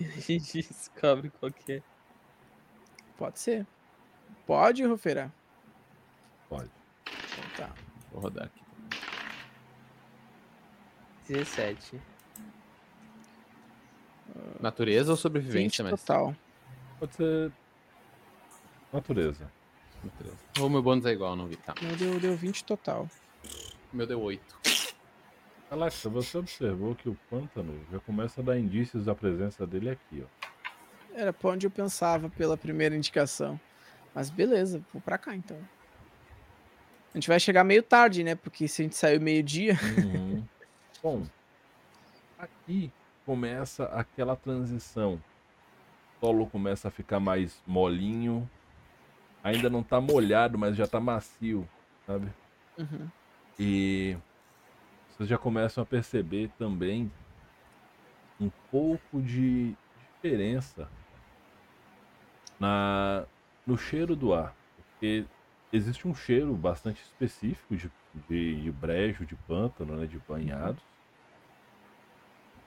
a 0.00 0.20
gente 0.20 0.58
descobre 0.62 1.30
qual 1.30 1.50
que 1.52 1.74
é. 1.74 1.82
Pode 3.16 3.38
ser. 3.40 3.66
Pode, 4.46 4.84
Rufeira? 4.84 5.32
Pode. 6.48 6.70
Então 7.06 7.66
tá. 7.66 7.74
Vou 8.12 8.22
rodar 8.22 8.46
aqui. 8.46 8.62
17. 11.28 12.00
Natureza 14.60 15.10
ou 15.10 15.16
20 15.16 15.20
sobrevivência, 15.22 15.84
mas. 15.84 16.00
total. 16.00 16.34
Pode 16.98 17.14
ser. 17.14 17.52
Natureza. 18.92 19.50
Ou 20.60 20.68
meu 20.68 20.82
bônus 20.82 21.06
é 21.06 21.10
igual, 21.10 21.36
não 21.36 21.46
vi. 21.46 21.56
Tá. 21.56 21.74
Meu 21.80 21.96
deu, 21.96 22.20
deu 22.20 22.36
20 22.36 22.64
total. 22.64 23.08
O 23.92 23.96
meu 23.96 24.06
deu 24.06 24.20
8. 24.20 24.42
Alexa, 25.70 26.08
você 26.08 26.38
observou 26.38 26.94
que 26.94 27.08
o 27.08 27.18
pântano 27.28 27.78
já 27.92 27.98
começa 28.00 28.40
a 28.40 28.44
dar 28.44 28.58
indícios 28.58 29.04
da 29.04 29.14
presença 29.14 29.66
dele 29.66 29.90
aqui, 29.90 30.24
ó. 30.24 30.48
Era 31.14 31.32
pra 31.32 31.50
onde 31.50 31.66
eu 31.66 31.70
pensava 31.70 32.28
pela 32.28 32.56
primeira 32.56 32.96
indicação. 32.96 33.60
Mas 34.14 34.30
beleza, 34.30 34.82
vou 34.92 35.02
pra 35.02 35.18
cá 35.18 35.34
então. 35.34 35.58
A 37.12 37.18
gente 37.18 37.28
vai 37.28 37.40
chegar 37.40 37.64
meio 37.64 37.82
tarde, 37.82 38.22
né? 38.22 38.34
Porque 38.34 38.68
se 38.68 38.82
a 38.82 38.84
gente 38.84 38.96
saiu 38.96 39.20
meio-dia. 39.20 39.78
Uhum. 39.96 40.44
Bom, 41.02 41.22
aqui 42.38 42.92
começa 43.26 43.84
aquela 43.86 44.36
transição. 44.36 45.20
O 46.16 46.26
solo 46.26 46.46
começa 46.46 46.88
a 46.88 46.90
ficar 46.90 47.20
mais 47.20 47.62
molinho. 47.66 48.48
Ainda 49.48 49.70
não 49.70 49.82
tá 49.82 50.00
molhado, 50.00 50.58
mas 50.58 50.76
já 50.76 50.86
tá 50.86 51.00
macio, 51.00 51.66
sabe? 52.06 52.28
Uhum. 52.76 53.08
E 53.58 54.16
vocês 55.10 55.28
já 55.28 55.38
começam 55.38 55.82
a 55.82 55.86
perceber 55.86 56.50
também 56.58 57.10
um 58.38 58.50
pouco 58.70 59.20
de 59.22 59.74
diferença 59.98 60.88
na 62.60 63.24
no 63.66 63.76
cheiro 63.76 64.14
do 64.14 64.34
ar. 64.34 64.54
Porque 64.76 65.24
existe 65.72 66.06
um 66.06 66.14
cheiro 66.14 66.54
bastante 66.54 67.02
específico 67.02 67.74
de, 67.74 67.90
de, 68.28 68.62
de 68.62 68.70
brejo, 68.70 69.24
de 69.24 69.34
pântano, 69.34 69.96
né, 69.96 70.06
de 70.06 70.18
banhados. 70.18 70.82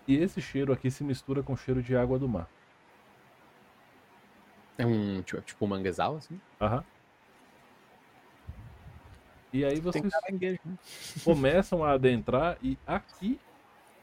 E 0.08 0.16
esse 0.16 0.42
cheiro 0.42 0.74
aqui 0.74 0.90
se 0.90 1.04
mistura 1.04 1.44
com 1.44 1.54
o 1.54 1.58
cheiro 1.58 1.82
de 1.82 1.96
água 1.96 2.18
do 2.18 2.28
mar. 2.28 2.50
É 4.82 4.86
um 4.86 5.22
tipo, 5.22 5.42
tipo 5.42 5.66
um 5.66 5.68
manguezal, 5.68 6.16
assim? 6.16 6.40
Aham. 6.60 6.84
E 9.54 9.64
aí 9.66 9.80
vocês 9.80 10.04
né? 10.04 10.58
começam 11.24 11.84
a 11.84 11.92
adentrar 11.92 12.58
e 12.64 12.78
aqui, 12.88 13.40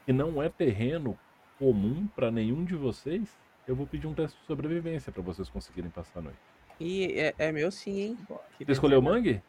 que 0.05 0.13
não 0.13 0.41
é 0.41 0.47
terreno 0.47 1.17
comum 1.57 2.07
para 2.15 2.31
nenhum 2.31 2.63
de 2.63 2.75
vocês, 2.75 3.27
eu 3.67 3.75
vou 3.75 3.85
pedir 3.85 4.07
um 4.07 4.13
teste 4.13 4.39
de 4.39 4.45
sobrevivência 4.45 5.11
para 5.11 5.23
vocês 5.23 5.49
conseguirem 5.49 5.89
passar 5.89 6.19
a 6.19 6.21
noite. 6.21 6.39
E 6.79 7.19
é, 7.19 7.33
é 7.37 7.51
meu 7.51 7.71
sim, 7.71 7.99
hein? 7.99 8.17
Você 8.27 8.39
Queria 8.59 8.73
escolheu 8.73 8.99
o 8.99 9.01
mangue? 9.01 9.41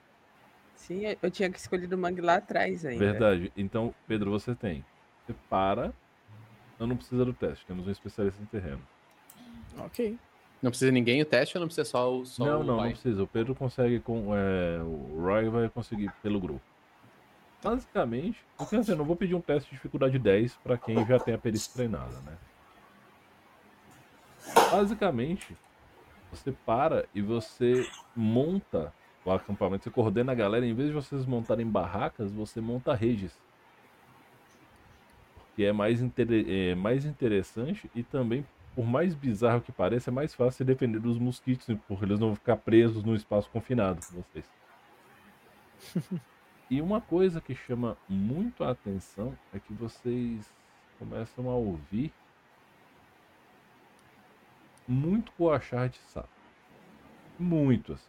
Sim, 0.74 1.02
eu 1.22 1.30
tinha 1.30 1.50
que 1.50 1.58
escolher 1.58 1.92
o 1.92 1.98
mangue 1.98 2.22
lá 2.22 2.36
atrás 2.36 2.84
ainda. 2.84 3.12
Verdade. 3.12 3.52
Então, 3.56 3.94
Pedro, 4.08 4.30
você 4.30 4.54
tem. 4.54 4.84
Você 5.26 5.34
para. 5.48 5.92
Não, 6.78 6.86
não 6.86 6.96
precisa 6.96 7.24
do 7.24 7.34
teste. 7.34 7.66
Temos 7.66 7.86
um 7.86 7.90
especialista 7.90 8.42
em 8.42 8.46
terreno. 8.46 8.80
Ok. 9.78 10.18
Não 10.62 10.70
precisa 10.70 10.92
ninguém 10.92 11.22
o 11.22 11.24
teste 11.24 11.56
ou 11.56 11.60
não 11.60 11.68
precisa 11.68 11.88
só 11.88 12.12
o 12.14 12.26
só 12.26 12.44
não, 12.44 12.60
o 12.60 12.64
não, 12.64 12.76
não 12.76 12.90
precisa. 12.90 13.22
O 13.22 13.26
Pedro 13.26 13.54
consegue 13.54 13.98
com. 14.00 14.34
é, 14.36 14.82
o 14.82 15.20
Roy 15.20 15.48
vai 15.48 15.68
conseguir 15.68 16.12
pelo 16.22 16.38
grupo. 16.38 16.60
Basicamente, 17.62 18.42
eu 18.58 18.66
quero 18.66 18.82
dizer, 18.82 18.94
não 18.96 19.04
vou 19.04 19.16
pedir 19.16 19.34
um 19.34 19.40
teste 19.40 19.70
de 19.70 19.76
dificuldade 19.76 20.18
10 20.18 20.54
para 20.62 20.78
quem 20.78 21.04
já 21.06 21.18
tem 21.18 21.34
a 21.34 21.38
perícia 21.38 21.72
treinada, 21.74 22.14
né? 22.26 22.36
Basicamente, 24.70 25.56
você 26.30 26.52
para 26.64 27.06
e 27.14 27.20
você 27.20 27.86
monta 28.16 28.92
o 29.24 29.30
acampamento, 29.30 29.84
você 29.84 29.90
coordena 29.90 30.32
a 30.32 30.34
galera, 30.34 30.64
em 30.66 30.74
vez 30.74 30.88
de 30.88 30.94
vocês 30.94 31.26
montarem 31.26 31.66
barracas, 31.66 32.32
você 32.32 32.60
monta 32.60 32.94
redes. 32.94 33.32
Porque 35.34 35.64
é 35.64 35.72
mais, 35.72 36.00
intere- 36.00 36.70
é 36.70 36.74
mais 36.74 37.04
interessante 37.04 37.90
e 37.94 38.02
também, 38.02 38.44
por 38.80 38.86
mais 38.86 39.14
bizarro 39.14 39.60
que 39.60 39.70
pareça, 39.70 40.08
é 40.08 40.10
mais 40.10 40.32
fácil 40.32 40.52
se 40.52 40.64
defender 40.64 40.98
dos 40.98 41.18
mosquitos, 41.18 41.66
porque 41.86 42.02
eles 42.02 42.18
não 42.18 42.28
vão 42.28 42.34
ficar 42.34 42.56
presos 42.56 43.04
num 43.04 43.14
espaço 43.14 43.50
confinado 43.50 44.00
com 44.06 44.22
vocês. 44.22 44.50
e 46.70 46.80
uma 46.80 46.98
coisa 46.98 47.42
que 47.42 47.54
chama 47.54 47.94
muito 48.08 48.64
a 48.64 48.70
atenção 48.70 49.36
é 49.52 49.58
que 49.58 49.74
vocês 49.74 50.50
começam 50.98 51.50
a 51.50 51.54
ouvir 51.54 52.10
muito 54.88 55.30
coachar 55.32 55.90
de 55.90 55.98
sapo. 55.98 56.30
Muito 57.38 57.92
assim. 57.92 58.08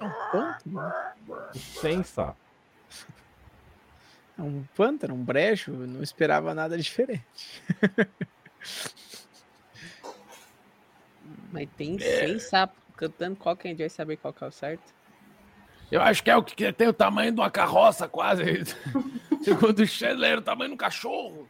É 0.00 0.04
um 0.04 0.30
pântano? 0.32 0.92
Sem 1.52 2.02
sapo. 2.02 2.40
É 4.38 4.42
um 4.42 4.64
pântano, 4.74 5.12
um 5.12 5.22
brejo. 5.22 5.72
Não 5.72 6.02
esperava 6.02 6.54
nada 6.54 6.78
diferente. 6.78 7.62
Mas 11.52 11.68
tem 11.76 11.98
seis 11.98 12.44
sapos 12.44 12.76
cantando, 12.96 13.36
qual 13.36 13.56
que 13.56 13.68
a 13.68 13.70
gente 13.70 13.78
vai 13.78 13.88
saber 13.88 14.16
qual 14.16 14.32
que 14.32 14.44
é 14.44 14.46
o 14.46 14.52
certo? 14.52 14.94
Eu 15.90 16.02
acho 16.02 16.22
que 16.22 16.30
é 16.30 16.36
o 16.36 16.42
que 16.42 16.72
tem 16.72 16.88
o 16.88 16.92
tamanho 16.92 17.32
de 17.32 17.40
uma 17.40 17.50
carroça, 17.50 18.06
quase. 18.06 18.42
Segundo 19.42 19.80
o 19.80 19.86
Chandler, 19.86 20.38
o 20.38 20.42
tamanho 20.42 20.70
de 20.70 20.74
um 20.74 20.78
cachorro. 20.78 21.48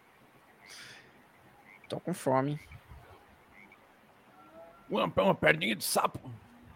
Tô 1.89 1.99
com 1.99 2.15
fome. 2.15 2.61
Uma, 4.89 5.05
uma 5.05 5.35
perninha 5.35 5.75
de 5.75 5.85
sapo. 5.85 6.31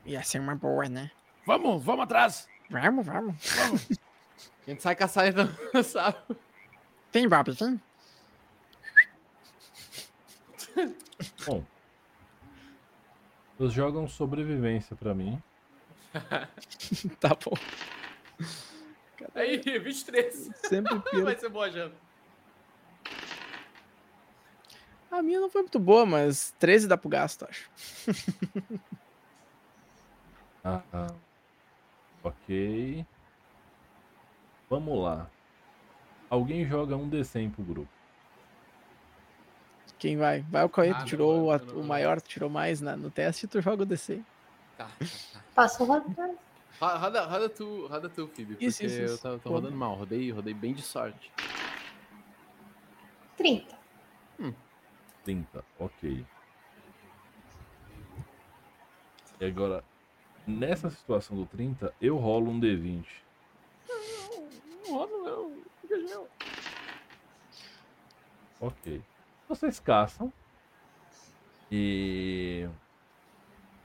Ia 0.05 0.23
ser 0.25 0.41
uma 0.41 0.57
boa, 0.57 0.89
né? 0.89 1.11
Vamos, 1.47 1.83
vamos 1.85 2.05
atrás. 2.05 2.49
Vamos, 2.69 3.07
vamos. 3.07 3.37
A 4.67 4.71
gente 4.71 4.83
sai 4.83 4.95
caçar 4.95 5.27
então, 5.29 5.49
sabe? 5.85 6.17
Tem 7.11 7.29
Bob, 7.29 7.55
tem? 7.55 7.81
Bom. 11.47 11.65
Vocês 13.59 13.73
jogam 13.73 14.09
sobrevivência 14.09 14.97
pra 14.97 15.15
mim. 15.15 15.41
Tá 17.21 17.31
bom. 17.31 17.57
Aí, 19.35 19.59
23. 19.59 20.51
Sempre 20.65 20.99
pira. 21.11 21.25
Vai 21.25 21.39
ser 21.39 21.49
boa 21.49 21.71
janta. 21.71 21.97
A 25.11 25.23
minha 25.23 25.41
não 25.41 25.51
foi 25.51 25.63
muito 25.63 25.79
boa, 25.79 26.05
mas 26.07 26.55
13 26.59 26.89
dá 26.89 26.97
pro 26.97 27.09
gasto, 27.09 27.47
acho. 27.49 27.71
Ah, 30.65 30.83
ah. 30.93 31.15
Ok. 32.25 33.07
Vamos 34.71 35.03
lá. 35.03 35.31
Alguém 36.31 36.65
joga 36.65 36.97
um 36.97 37.11
D100 37.11 37.53
pro 37.53 37.63
grupo. 37.63 38.02
Quem 40.03 40.17
vai? 40.17 40.41
Vai 40.43 40.65
o 40.65 40.69
Cauê, 40.69 40.91
Ah, 40.91 40.95
tu 40.95 40.99
não, 40.99 41.07
tirou 41.07 41.33
eu 41.33 41.45
o, 41.45 41.65
não- 41.65 41.81
o 41.81 41.85
maior, 41.85 42.21
tu 42.21 42.29
tirou 42.29 42.51
mais 42.51 42.81
na- 42.81 42.97
no 42.97 43.09
teste, 43.09 43.47
tu 43.47 43.61
joga 43.61 43.85
o 43.85 43.87
DC. 43.87 44.21
Tá, 44.77 44.89
tá, 44.89 44.95
tá. 45.33 45.45
Posso 45.55 45.85
rodar? 45.85 46.29
Ro- 46.81 46.99
Roda, 46.99 47.25
roda 47.25 47.49
tu, 47.49 47.87
roda 47.87 48.09
tu, 48.09 48.27
Phoebe, 48.27 48.55
porque 48.55 48.67
Isso, 48.67 48.83
isso, 48.85 49.01
eu 49.01 49.19
tô, 49.19 49.39
tô 49.39 49.49
Roda. 49.51 49.67
rodando 49.67 49.77
mal. 49.77 49.95
Rodei, 49.95 50.33
rodei 50.33 50.55
bem 50.55 50.75
de 50.75 50.83
sorte. 50.83 51.33
30. 53.37 53.79
30, 55.23 55.65
ok. 55.79 56.27
E 59.39 59.45
agora, 59.45 59.85
nessa 60.45 60.91
situação 60.91 61.37
do 61.37 61.47
30, 61.47 61.95
eu 62.01 62.17
rolo 62.17 62.51
um 62.51 62.59
D20. 62.59 63.07
Não 64.89 64.95
roda 64.99 65.17
não. 65.31 65.63
Fica 65.81 66.09
gel. 66.09 66.29
Ok. 68.61 69.01
Vocês 69.53 69.79
caçam. 69.79 70.33
E. 71.71 72.67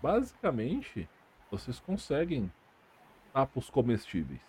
Basicamente, 0.02 1.10
vocês 1.52 1.78
conseguem 1.78 2.50
sapos 3.34 3.70
comestíveis. 3.70 4.40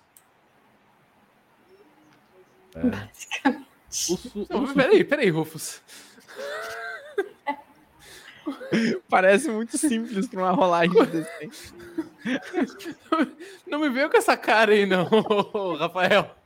É. 2.77 3.59
Su- 3.91 4.47
Não, 4.49 4.65
su- 4.69 4.75
peraí, 4.75 5.03
peraí, 5.03 5.29
Rufus. 5.31 5.83
Parece 9.11 9.51
muito 9.51 9.77
simples 9.77 10.29
pra 10.29 10.41
uma 10.41 10.53
rolagem 10.53 10.93
de 10.93 11.07
DC. 11.07 11.51
Não 13.67 13.81
me 13.81 13.89
veio 13.91 14.09
com 14.09 14.17
essa 14.19 14.37
cara 14.37 14.71
aí, 14.73 14.87
não, 14.87 15.05
Rafael. 15.75 16.37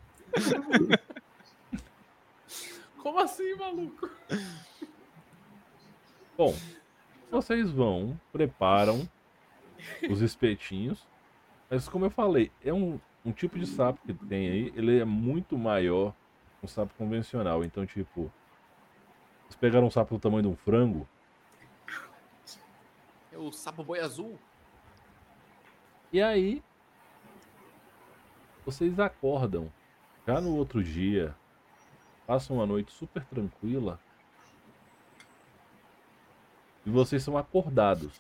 Como 3.03 3.19
assim, 3.19 3.55
maluco? 3.57 4.09
Bom, 6.39 6.55
vocês 7.31 7.71
vão, 7.71 8.19
preparam 8.33 9.09
os 10.09 10.21
espetinhos. 10.21 11.05
Mas 11.69 11.89
como 11.89 12.05
eu 12.05 12.11
falei, 12.11 12.53
é 12.65 12.73
um, 12.73 13.01
um 13.25 13.33
tipo 13.33 13.59
de 13.59 13.67
sapo 13.67 14.01
que 14.07 14.15
tem 14.15 14.49
aí, 14.49 14.73
ele 14.77 15.01
é 15.01 15.05
muito 15.05 15.59
maior 15.59 16.13
que 16.61 16.67
um 16.67 16.69
sapo 16.69 16.95
convencional. 16.95 17.65
Então, 17.65 17.85
tipo, 17.85 18.33
vocês 19.43 19.57
pegaram 19.57 19.89
um 19.89 19.91
sapo 19.91 20.15
do 20.15 20.21
tamanho 20.21 20.43
de 20.43 20.49
um 20.49 20.57
frango, 20.57 21.09
É 23.33 23.39
o 23.39 23.51
sapo 23.51 23.83
boi 23.83 23.99
azul. 23.99 24.39
e 26.13 26.23
aí 26.23 26.63
vocês 28.65 29.01
acordam 29.01 29.73
já 30.27 30.41
no 30.41 30.55
outro 30.55 30.85
dia, 30.85 31.35
passam 32.27 32.57
uma 32.57 32.67
noite 32.67 32.93
super 32.93 33.25
tranquila. 33.25 34.01
E 36.85 36.91
vocês 36.91 37.23
são 37.23 37.37
acordados. 37.37 38.13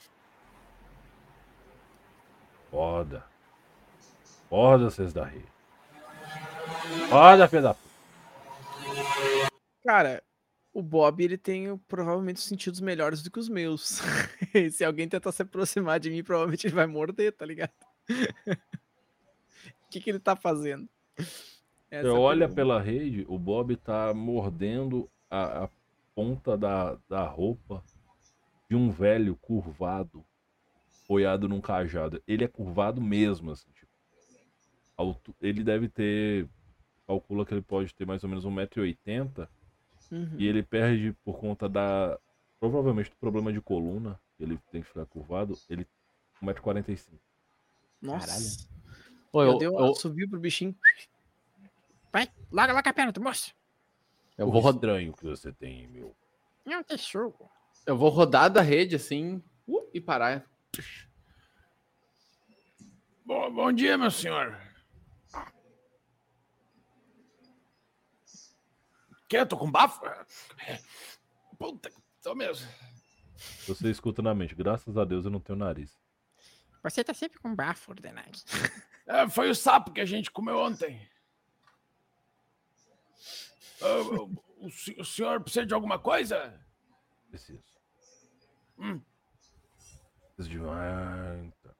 Foda. 2.70 3.24
Foda, 4.48 4.90
vocês 4.90 5.12
da 5.12 5.24
rede. 5.24 5.52
Foda, 7.08 7.48
filha 7.48 7.62
da. 7.62 7.76
Cara, 9.84 10.22
o 10.72 10.82
Bob, 10.82 11.22
ele 11.22 11.36
tem 11.36 11.76
provavelmente 11.88 12.36
os 12.36 12.44
sentidos 12.44 12.80
melhores 12.80 13.22
do 13.22 13.30
que 13.30 13.38
os 13.38 13.48
meus. 13.48 14.00
Se 14.72 14.84
alguém 14.84 15.08
tentar 15.08 15.32
se 15.32 15.42
aproximar 15.42 15.98
de 16.00 16.10
mim, 16.10 16.22
provavelmente 16.22 16.66
ele 16.66 16.74
vai 16.74 16.86
morder, 16.86 17.32
tá 17.32 17.44
ligado? 17.44 17.72
O 19.84 19.92
que, 19.92 20.00
que 20.00 20.08
ele 20.08 20.18
tá 20.18 20.34
fazendo? 20.34 20.88
Essa 21.92 22.08
Você 22.08 22.08
é 22.08 22.10
a 22.16 22.18
olha 22.18 22.38
pergunta. 22.48 22.54
pela 22.56 22.80
rede, 22.80 23.26
o 23.28 23.38
Bob 23.38 23.76
tá 23.76 24.14
mordendo 24.14 25.10
a, 25.30 25.64
a 25.64 25.68
ponta 26.14 26.56
da, 26.56 26.98
da 27.06 27.22
roupa 27.26 27.84
de 28.70 28.74
um 28.74 28.90
velho 28.90 29.36
curvado, 29.36 30.24
apoiado 31.04 31.46
num 31.50 31.60
cajado. 31.60 32.22
Ele 32.26 32.44
é 32.44 32.48
curvado 32.48 32.98
mesmo, 32.98 33.50
assim, 33.50 33.70
tipo. 33.72 33.92
altu- 34.96 35.36
Ele 35.40 35.62
deve 35.62 35.88
ter. 35.88 36.48
Calcula 37.06 37.44
que 37.44 37.52
ele 37.52 37.60
pode 37.60 37.94
ter 37.94 38.06
mais 38.06 38.24
ou 38.24 38.30
menos 38.30 38.46
1,80m. 38.46 39.46
Uhum. 40.10 40.34
E 40.38 40.46
ele 40.46 40.62
perde 40.62 41.12
por 41.22 41.38
conta 41.38 41.68
da. 41.68 42.18
Provavelmente 42.58 43.10
do 43.10 43.16
problema 43.16 43.52
de 43.52 43.60
coluna. 43.60 44.18
Ele 44.40 44.58
tem 44.70 44.80
que 44.80 44.88
ficar 44.88 45.04
curvado. 45.04 45.58
Ele. 45.68 45.86
1,45m. 46.42 47.18
Nossa. 48.00 48.66
Ô, 49.30 49.42
Eu, 49.42 49.52
eu, 49.52 49.58
dei 49.58 49.68
eu, 49.68 49.72
uma, 49.74 49.94
subiu 49.94 50.28
pro 50.28 50.40
bichinho. 50.40 50.74
Vai, 52.12 52.28
larga 52.50 52.74
lá 52.74 52.82
com 52.82 52.88
a 52.90 52.92
perna, 52.92 53.12
tu 53.12 53.22
moço. 53.22 53.54
eu 54.36 54.50
vou 54.50 54.60
rodar. 54.60 54.74
estranho 54.74 55.12
que 55.14 55.24
você 55.24 55.50
tem, 55.50 55.88
meu. 55.88 56.14
Não 56.64 56.82
tem 56.82 56.98
jogo. 56.98 57.50
Eu 57.86 57.96
vou 57.96 58.10
rodar 58.10 58.50
da 58.50 58.60
rede 58.60 58.96
assim 58.96 59.42
uh, 59.66 59.90
e 59.94 60.00
parar. 60.00 60.44
Bom, 63.24 63.50
bom 63.52 63.72
dia, 63.72 63.96
meu 63.96 64.10
senhor. 64.10 64.60
Quer? 69.28 69.46
Tô 69.46 69.56
com 69.56 69.70
bafo? 69.70 70.02
Puta, 71.58 71.90
tô 72.22 72.34
mesmo. 72.34 72.68
Você 73.66 73.90
escuta 73.90 74.20
na 74.20 74.34
mente. 74.34 74.54
Graças 74.54 74.98
a 74.98 75.04
Deus 75.04 75.24
eu 75.24 75.30
não 75.30 75.40
tenho 75.40 75.58
nariz. 75.58 75.98
Você 76.82 77.02
tá 77.02 77.14
sempre 77.14 77.38
com 77.38 77.54
bafo, 77.54 77.92
Ordenag. 77.92 78.38
É, 79.06 79.28
foi 79.28 79.48
o 79.50 79.54
sapo 79.54 79.92
que 79.92 80.00
a 80.00 80.04
gente 80.04 80.30
comeu 80.30 80.58
ontem. 80.58 81.00
Ah, 83.80 83.98
o, 84.00 84.66
o 84.66 84.70
se- 84.70 84.94
o 84.98 85.04
senhor 85.04 85.40
precisa 85.40 85.66
de 85.66 85.74
alguma 85.74 85.98
coisa? 85.98 86.58
Preciso. 87.28 87.62
Hum. 88.78 89.00
Preciso 90.36 90.48
de 90.50 90.58
muita. 90.58 91.76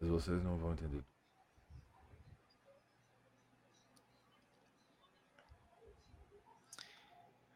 Mas 0.00 0.10
vocês 0.10 0.42
não 0.42 0.56
vão 0.58 0.72
entender. 0.72 1.04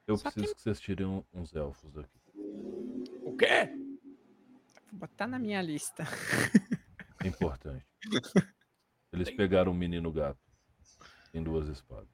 Eu 0.06 0.16
Só 0.16 0.30
preciso 0.30 0.54
que 0.54 0.62
vocês 0.62 0.80
tirem 0.80 1.24
uns 1.34 1.54
elfos 1.54 1.92
daqui. 1.92 2.20
O 3.22 3.36
quê? 3.36 3.66
Vou 4.92 5.00
botar 5.00 5.26
na 5.26 5.38
minha 5.38 5.60
lista. 5.60 6.04
É 7.24 7.28
importante. 7.28 7.84
Eles 9.16 9.30
pegaram 9.30 9.72
um 9.72 9.74
menino 9.74 10.12
gato. 10.12 10.38
Tem 11.32 11.42
duas 11.42 11.68
espadas. 11.68 12.08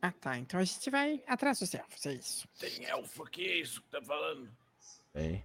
Ah, 0.00 0.12
tá. 0.12 0.38
Então 0.38 0.58
a 0.60 0.64
gente 0.64 0.88
vai 0.88 1.22
atrás 1.26 1.58
dos 1.58 1.74
elfos, 1.74 2.06
é 2.06 2.14
isso. 2.14 2.48
Tem 2.58 2.84
elfo 2.84 3.24
aqui, 3.24 3.46
é 3.46 3.56
isso 3.56 3.82
que 3.82 3.90
tá 3.90 4.00
falando. 4.00 4.50
Hein? 5.14 5.44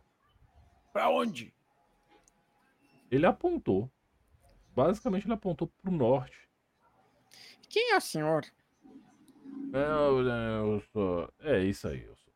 Pra 0.94 1.10
onde? 1.10 1.54
Ele 3.12 3.26
apontou. 3.26 3.92
Basicamente 4.76 5.26
ele 5.26 5.34
apontou 5.34 5.68
pro 5.82 5.92
norte. 5.92 6.38
Quem 7.70 7.92
é 7.92 7.98
o 7.98 8.02
senhor? 8.02 8.46
Eu, 9.74 10.20
eu 10.28 10.82
sou. 10.94 11.34
É 11.40 11.64
isso 11.64 11.88
aí, 11.88 12.04
eu 12.04 12.16
sou. 12.16 12.34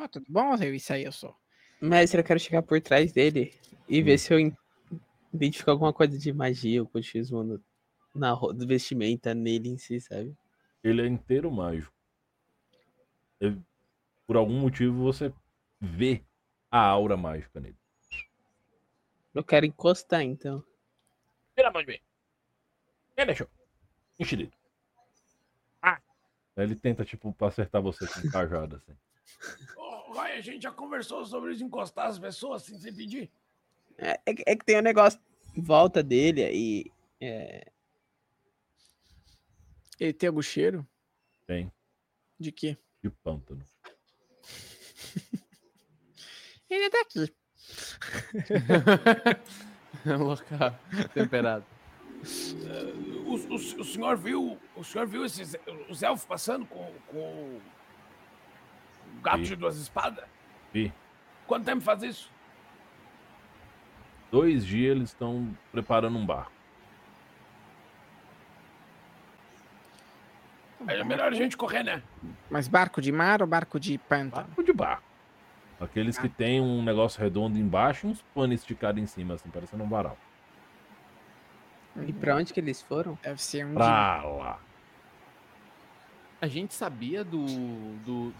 Ó, 0.00 0.08
tudo 0.08 0.26
bom? 0.28 0.54
Eu, 0.56 0.74
isso 0.74 0.92
aí 0.92 1.04
eu 1.04 1.12
sou. 1.12 1.36
Mestre, 1.80 2.20
eu 2.20 2.24
quero 2.24 2.40
chegar 2.40 2.62
por 2.62 2.80
trás 2.80 3.12
dele 3.12 3.52
e 3.88 4.00
Hum. 4.00 4.04
ver 4.04 4.18
se 4.18 4.32
eu 4.32 4.38
identifico 5.34 5.70
alguma 5.70 5.92
coisa 5.92 6.16
de 6.18 6.32
magia 6.32 6.80
ou 6.82 6.88
cultismo 6.88 7.42
no, 7.42 7.64
na 8.14 8.34
vestimenta 8.66 9.34
nele 9.34 9.68
em 9.68 9.78
si, 9.78 10.00
sabe? 10.00 10.36
Ele 10.82 11.02
é 11.02 11.06
inteiro 11.06 11.50
mágico. 11.50 11.92
Ele- 13.40 13.60
por 14.26 14.36
algum 14.36 14.58
motivo 14.58 15.02
você 15.02 15.32
vê 15.80 16.24
a 16.70 16.78
aura 16.80 17.16
mágica 17.16 17.60
nele. 17.60 17.76
Eu 19.34 19.42
quero 19.42 19.66
encostar, 19.66 20.22
então. 20.22 20.64
Tira 21.56 21.68
a 21.68 21.72
mão 21.72 21.82
de 21.82 21.88
mim. 21.88 21.98
Quem 23.16 23.26
deixou? 23.26 23.48
Enxerido. 24.18 24.52
Ah! 25.82 26.00
Ele 26.56 26.76
tenta, 26.76 27.04
tipo, 27.04 27.34
acertar 27.44 27.82
você 27.82 28.06
com 28.06 28.20
um 28.20 28.30
cajado, 28.30 28.76
assim. 28.76 28.96
Ô, 29.76 30.12
vai, 30.14 30.36
a 30.36 30.40
gente 30.40 30.62
já 30.62 30.70
conversou 30.70 31.24
sobre 31.26 31.54
encostar 31.54 32.06
as 32.06 32.18
pessoas 32.18 32.62
assim 32.62 32.78
sem 32.78 32.94
pedir. 32.94 33.30
É, 33.98 34.20
é 34.26 34.34
que- 34.34 34.44
é 34.46 34.56
que 34.56 34.64
tem 34.64 34.78
um 34.78 34.82
negócio 34.82 35.18
em 35.56 35.62
volta 35.62 36.02
dele 36.02 36.42
aí. 36.44 36.84
É, 37.20 37.70
Ele 40.00 40.12
tem 40.12 40.26
algum 40.28 40.42
cheiro? 40.42 40.86
Tem. 41.46 41.70
De 42.38 42.50
quê? 42.50 42.76
De 43.02 43.08
pântano. 43.10 43.64
Ele 46.68 46.84
é 46.84 46.90
daqui. 46.90 47.32
Local 50.18 50.78
temperado. 51.14 51.64
o, 53.26 53.34
o, 53.34 53.54
o 53.54 53.84
senhor 53.84 54.16
viu. 54.16 54.58
O 54.74 54.82
senhor 54.84 55.06
viu 55.06 55.24
esses, 55.24 55.54
os 55.88 56.02
elfos 56.02 56.24
passando 56.26 56.66
com, 56.66 56.92
com 57.06 57.60
o 59.18 59.20
gato 59.22 59.38
Vi. 59.38 59.44
de 59.44 59.56
duas 59.56 59.76
espadas? 59.76 60.24
Vi. 60.72 60.92
Quanto 61.46 61.64
tempo 61.64 61.80
faz 61.80 62.02
isso? 62.02 62.30
Dois 64.34 64.66
dias 64.66 64.96
eles 64.96 65.10
estão 65.10 65.56
preparando 65.70 66.18
um 66.18 66.26
barco. 66.26 66.50
É 70.88 71.04
melhor 71.04 71.32
a 71.32 71.36
gente 71.36 71.56
correr, 71.56 71.84
né? 71.84 72.02
Mas 72.50 72.66
barco 72.66 73.00
de 73.00 73.12
mar 73.12 73.42
ou 73.42 73.46
barco 73.46 73.78
de 73.78 73.96
pântano? 73.96 74.48
Barco 74.48 74.64
de 74.64 74.72
barco. 74.72 75.04
Aqueles 75.80 76.18
que 76.18 76.28
tem 76.28 76.60
um 76.60 76.82
negócio 76.82 77.20
redondo 77.22 77.56
embaixo 77.56 78.08
e 78.08 78.10
uns 78.10 78.22
panos 78.34 78.58
esticados 78.58 79.00
em 79.00 79.06
cima, 79.06 79.34
assim, 79.34 79.48
parecendo 79.50 79.84
um 79.84 79.88
varal. 79.88 80.18
E 82.04 82.12
pra 82.12 82.34
onde 82.34 82.52
que 82.52 82.58
eles 82.58 82.82
foram? 82.82 83.16
Deve 83.22 83.40
ser 83.40 83.64
um. 83.64 83.74
Pra 83.74 84.20
lá. 84.24 84.58
A 86.40 86.48
gente 86.48 86.74
sabia 86.74 87.22
do, 87.22 87.46
do, 88.04 88.34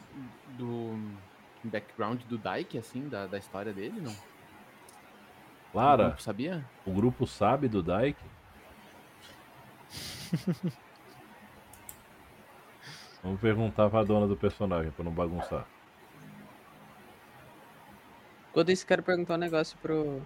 do 0.59 1.15
background 1.63 2.21
do 2.23 2.37
Dyke, 2.37 2.79
assim, 2.79 3.09
da, 3.09 3.29
da 3.29 3.39
história 3.39 3.73
dele, 3.73 4.01
não? 4.01 4.34
O 5.75 5.81
Clara, 5.81 6.05
grupo 6.05 6.23
sabia? 6.23 6.65
o 6.87 6.93
grupo 6.93 7.27
sabe 7.27 7.67
do 7.69 7.83
Dyke? 7.83 8.23
Vamos 13.23 13.41
perguntar 13.41 13.89
pra 13.91 14.05
dona 14.05 14.27
do 14.29 14.37
personagem, 14.37 14.93
pra 14.93 15.05
não 15.05 15.11
bagunçar. 15.13 15.67
Quando 18.53 18.71
isso, 18.71 18.87
quero 18.87 19.03
perguntar 19.03 19.35
um 19.35 19.39
negócio 19.39 19.77
pro. 19.79 20.23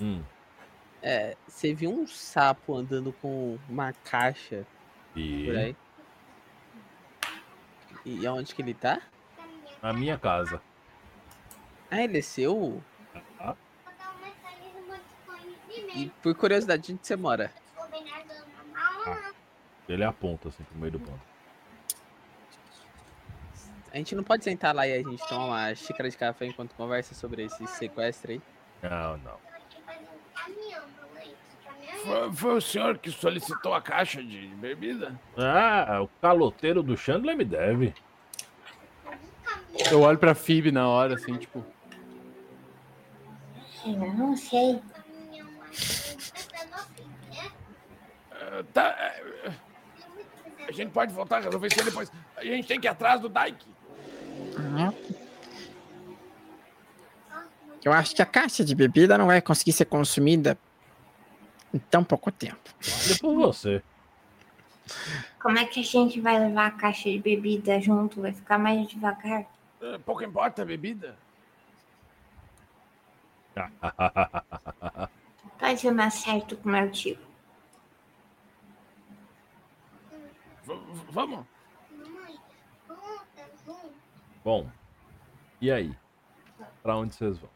Hum, 0.00 0.22
É, 1.00 1.36
você 1.46 1.72
viu 1.72 1.90
um 1.90 2.06
sapo 2.06 2.76
andando 2.76 3.12
com 3.14 3.58
uma 3.68 3.92
caixa 3.92 4.66
e 5.14 5.46
por 5.46 5.56
aí? 5.56 5.76
E 8.04 8.26
aonde 8.26 8.54
que 8.54 8.60
ele 8.60 8.74
tá? 8.74 9.00
na 9.82 9.92
minha 9.92 10.18
casa. 10.18 10.60
Ah, 11.90 12.02
ele 12.02 12.18
é 12.18 12.22
seu? 12.22 12.82
Ah. 13.38 13.54
E 15.94 16.10
por 16.22 16.34
curiosidade, 16.34 16.92
onde 16.92 17.06
você 17.06 17.16
mora? 17.16 17.52
Ele 19.88 20.02
aponta 20.02 20.48
assim 20.48 20.64
pro 20.64 20.78
meio 20.78 20.92
do 20.92 21.00
ponto. 21.00 21.20
A 23.92 23.96
gente 23.96 24.14
não 24.16 24.24
pode 24.24 24.42
sentar 24.42 24.74
lá 24.74 24.88
e 24.88 24.92
a 24.92 25.02
gente 25.08 25.26
tomar 25.28 25.44
uma 25.44 25.74
xícara 25.74 26.10
de 26.10 26.16
café 26.16 26.46
enquanto 26.46 26.74
conversa 26.74 27.14
sobre 27.14 27.44
esse 27.44 27.64
sequestro 27.68 28.32
aí? 28.32 28.42
Não, 28.82 29.16
não. 29.18 29.38
Foi, 32.02 32.32
foi 32.32 32.56
o 32.56 32.60
senhor 32.60 32.98
que 32.98 33.10
solicitou 33.10 33.72
a 33.72 33.80
caixa 33.80 34.22
de 34.22 34.48
bebida? 34.48 35.18
Ah, 35.38 36.00
o 36.02 36.08
caloteiro 36.20 36.82
do 36.82 36.96
Chandler 36.96 37.36
me 37.36 37.44
deve. 37.44 37.94
Eu 39.90 40.00
olho 40.00 40.18
pra 40.18 40.34
Phoebe 40.34 40.72
na 40.72 40.88
hora, 40.88 41.14
assim, 41.14 41.36
tipo. 41.36 41.64
Eu 43.86 44.14
não 44.14 44.36
sei. 44.36 44.80
Tá. 48.62 48.88
é, 48.98 49.52
A 50.68 50.72
gente 50.72 50.90
pode 50.92 51.12
voltar 51.12 51.38
a 51.38 51.40
resolver 51.40 51.66
isso 51.66 51.78
aí 51.80 51.84
depois. 51.86 52.12
A 52.36 52.44
gente 52.44 52.68
tem 52.68 52.80
que 52.80 52.86
ir 52.86 52.90
atrás 52.90 53.20
do 53.20 53.28
Dyke. 53.28 53.66
Eu 57.84 57.92
acho 57.92 58.14
que 58.14 58.22
a 58.22 58.26
caixa 58.26 58.64
de 58.64 58.74
bebida 58.74 59.18
não 59.18 59.26
vai 59.26 59.42
conseguir 59.42 59.72
ser 59.72 59.84
consumida 59.84 60.56
em 61.72 61.78
tão 61.78 62.02
pouco 62.02 62.30
tempo. 62.32 62.70
Olha 63.06 63.18
por 63.20 63.34
você. 63.34 63.82
Como 65.42 65.58
é 65.58 65.64
que 65.66 65.80
a 65.80 65.82
gente 65.82 66.20
vai 66.20 66.38
levar 66.38 66.66
a 66.66 66.70
caixa 66.70 67.10
de 67.10 67.18
bebida 67.18 67.78
junto? 67.80 68.22
Vai 68.22 68.32
ficar 68.32 68.58
mais 68.58 68.88
devagar? 68.88 69.44
Ah, 69.82 69.98
Pouco 70.04 70.22
importa 70.24 70.62
a 70.62 70.64
bebida. 70.64 71.16
Pode 75.58 75.80
ser 75.80 75.90
mais 75.92 76.14
certo 76.14 76.56
com 76.56 76.68
meu 76.70 76.90
tio. 76.90 77.18
V- 80.66 80.80
vamos. 81.10 81.44
Bom, 84.44 84.68
e 85.60 85.70
aí? 85.70 85.94
Pra 86.82 86.96
onde 86.96 87.14
vocês 87.14 87.38
vão? 87.38 87.50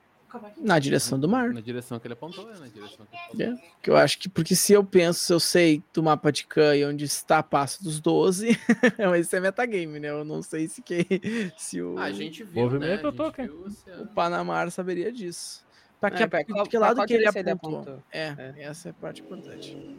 Na 0.58 0.78
direção 0.78 1.18
do 1.18 1.26
mar. 1.28 1.52
Na 1.54 1.60
direção 1.60 1.98
que 1.98 2.06
ele 2.06 2.12
apontou, 2.12 2.50
é 2.52 2.58
na 2.58 2.66
direção 2.66 3.06
que 3.06 3.16
ele 3.40 3.44
apontou. 3.54 3.66
É, 3.66 3.72
que 3.82 3.88
eu 3.90 3.96
acho 3.96 4.18
que, 4.18 4.28
porque 4.28 4.54
se 4.54 4.72
eu 4.74 4.84
penso, 4.84 5.32
eu 5.32 5.40
sei 5.40 5.82
do 5.92 6.02
mapa 6.02 6.30
de 6.30 6.46
Khan 6.46 6.74
onde 6.88 7.04
está 7.06 7.38
a 7.38 7.42
Passo 7.42 7.82
dos 7.82 7.98
12, 7.98 8.48
mas 9.10 9.26
isso 9.26 9.36
é 9.36 9.40
metagame, 9.40 9.98
né? 9.98 10.10
Eu 10.10 10.24
não 10.24 10.42
sei 10.42 10.68
se, 10.68 10.82
quem, 10.82 11.04
se 11.56 11.80
o, 11.80 11.98
Ah, 11.98 12.04
a 12.04 12.12
gente 12.12 12.44
viu, 12.44 12.62
Movimento 12.62 12.88
né? 12.88 12.94
A 13.04 13.06
eu 13.08 13.12
tô 13.12 13.24
gente 13.24 13.40
aqui. 13.40 13.48
viu 13.48 13.66
o 13.98 14.02
o 14.02 14.06
Panamar 14.08 14.70
saberia 14.70 15.10
disso. 15.10 15.66
Pra 15.98 16.10
que, 16.10 16.22
É, 16.22 16.26
pra 16.26 16.44
que 16.44 16.52
pra 16.52 16.78
lado 16.80 17.06
que 17.06 17.14
ele 17.14 17.26
apontou? 17.26 17.52
apontou? 17.80 18.02
É, 18.12 18.54
É. 18.56 18.62
essa 18.64 18.88
é 18.88 18.90
a 18.90 18.94
parte 18.94 19.22
importante. 19.22 19.98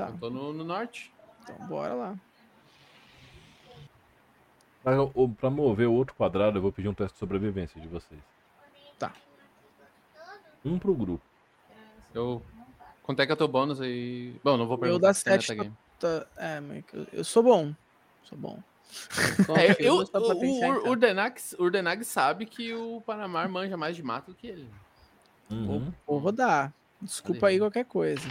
Tá, 0.00 0.06
tá, 0.06 0.08
Apontou 0.08 0.30
no, 0.30 0.52
no 0.52 0.64
norte. 0.64 1.12
então 1.42 1.56
bora 1.66 1.94
lá. 1.94 2.18
Pra, 4.82 4.94
pra 5.38 5.50
mover 5.50 5.88
o 5.88 5.92
outro 5.92 6.14
quadrado, 6.14 6.56
eu 6.56 6.62
vou 6.62 6.72
pedir 6.72 6.88
um 6.88 6.94
teste 6.94 7.12
de 7.14 7.18
sobrevivência 7.18 7.78
de 7.80 7.86
vocês. 7.86 8.20
Tá. 8.98 9.12
Um 10.64 10.78
pro 10.78 10.94
grupo. 10.94 11.22
Eu. 12.14 12.42
Quanto 13.02 13.20
é 13.20 13.26
que 13.26 13.32
é 13.32 13.34
o 13.34 13.38
teu 13.38 13.48
bônus 13.48 13.80
aí? 13.80 14.34
Bom, 14.42 14.56
não 14.56 14.66
vou 14.66 14.76
Eu 14.76 14.80
perguntar. 14.80 15.08
dá 15.08 15.14
se 15.14 15.28
é 15.28 15.32
7 15.32 15.50
metagame. 15.50 15.76
Tá, 15.98 16.26
é, 16.38 16.62
eu, 16.92 17.06
eu 17.12 17.24
sou 17.24 17.42
bom. 17.42 17.74
Sou 18.24 18.38
bom. 18.38 18.58
É, 19.58 19.76
eu, 19.84 19.86
eu, 19.86 19.96
o, 19.96 20.96
o, 21.64 22.04
sabe 22.04 22.46
que 22.46 22.72
o 22.72 23.02
Panamar 23.02 23.50
manja 23.50 23.76
mais 23.76 23.96
de 23.96 24.02
mato 24.02 24.30
do 24.30 24.34
que 24.34 24.46
ele. 24.46 24.68
Uhum. 25.50 25.66
Vou, 25.66 25.92
vou 26.06 26.18
rodar. 26.18 26.72
Desculpa 27.02 27.48
aí 27.48 27.58
qualquer 27.58 27.84
coisa. 27.84 28.26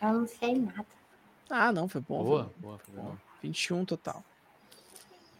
Eu 0.00 0.12
não 0.14 0.26
sei 0.26 0.54
nada. 0.58 0.99
Ah, 1.50 1.72
não, 1.72 1.88
foi 1.88 2.00
bom. 2.00 2.22
Boa, 2.24 2.44
foi 2.44 2.60
boa, 2.60 2.78
foi 2.78 2.94
bom. 2.94 3.02
bom. 3.02 3.18
21 3.42 3.84
total. 3.84 4.24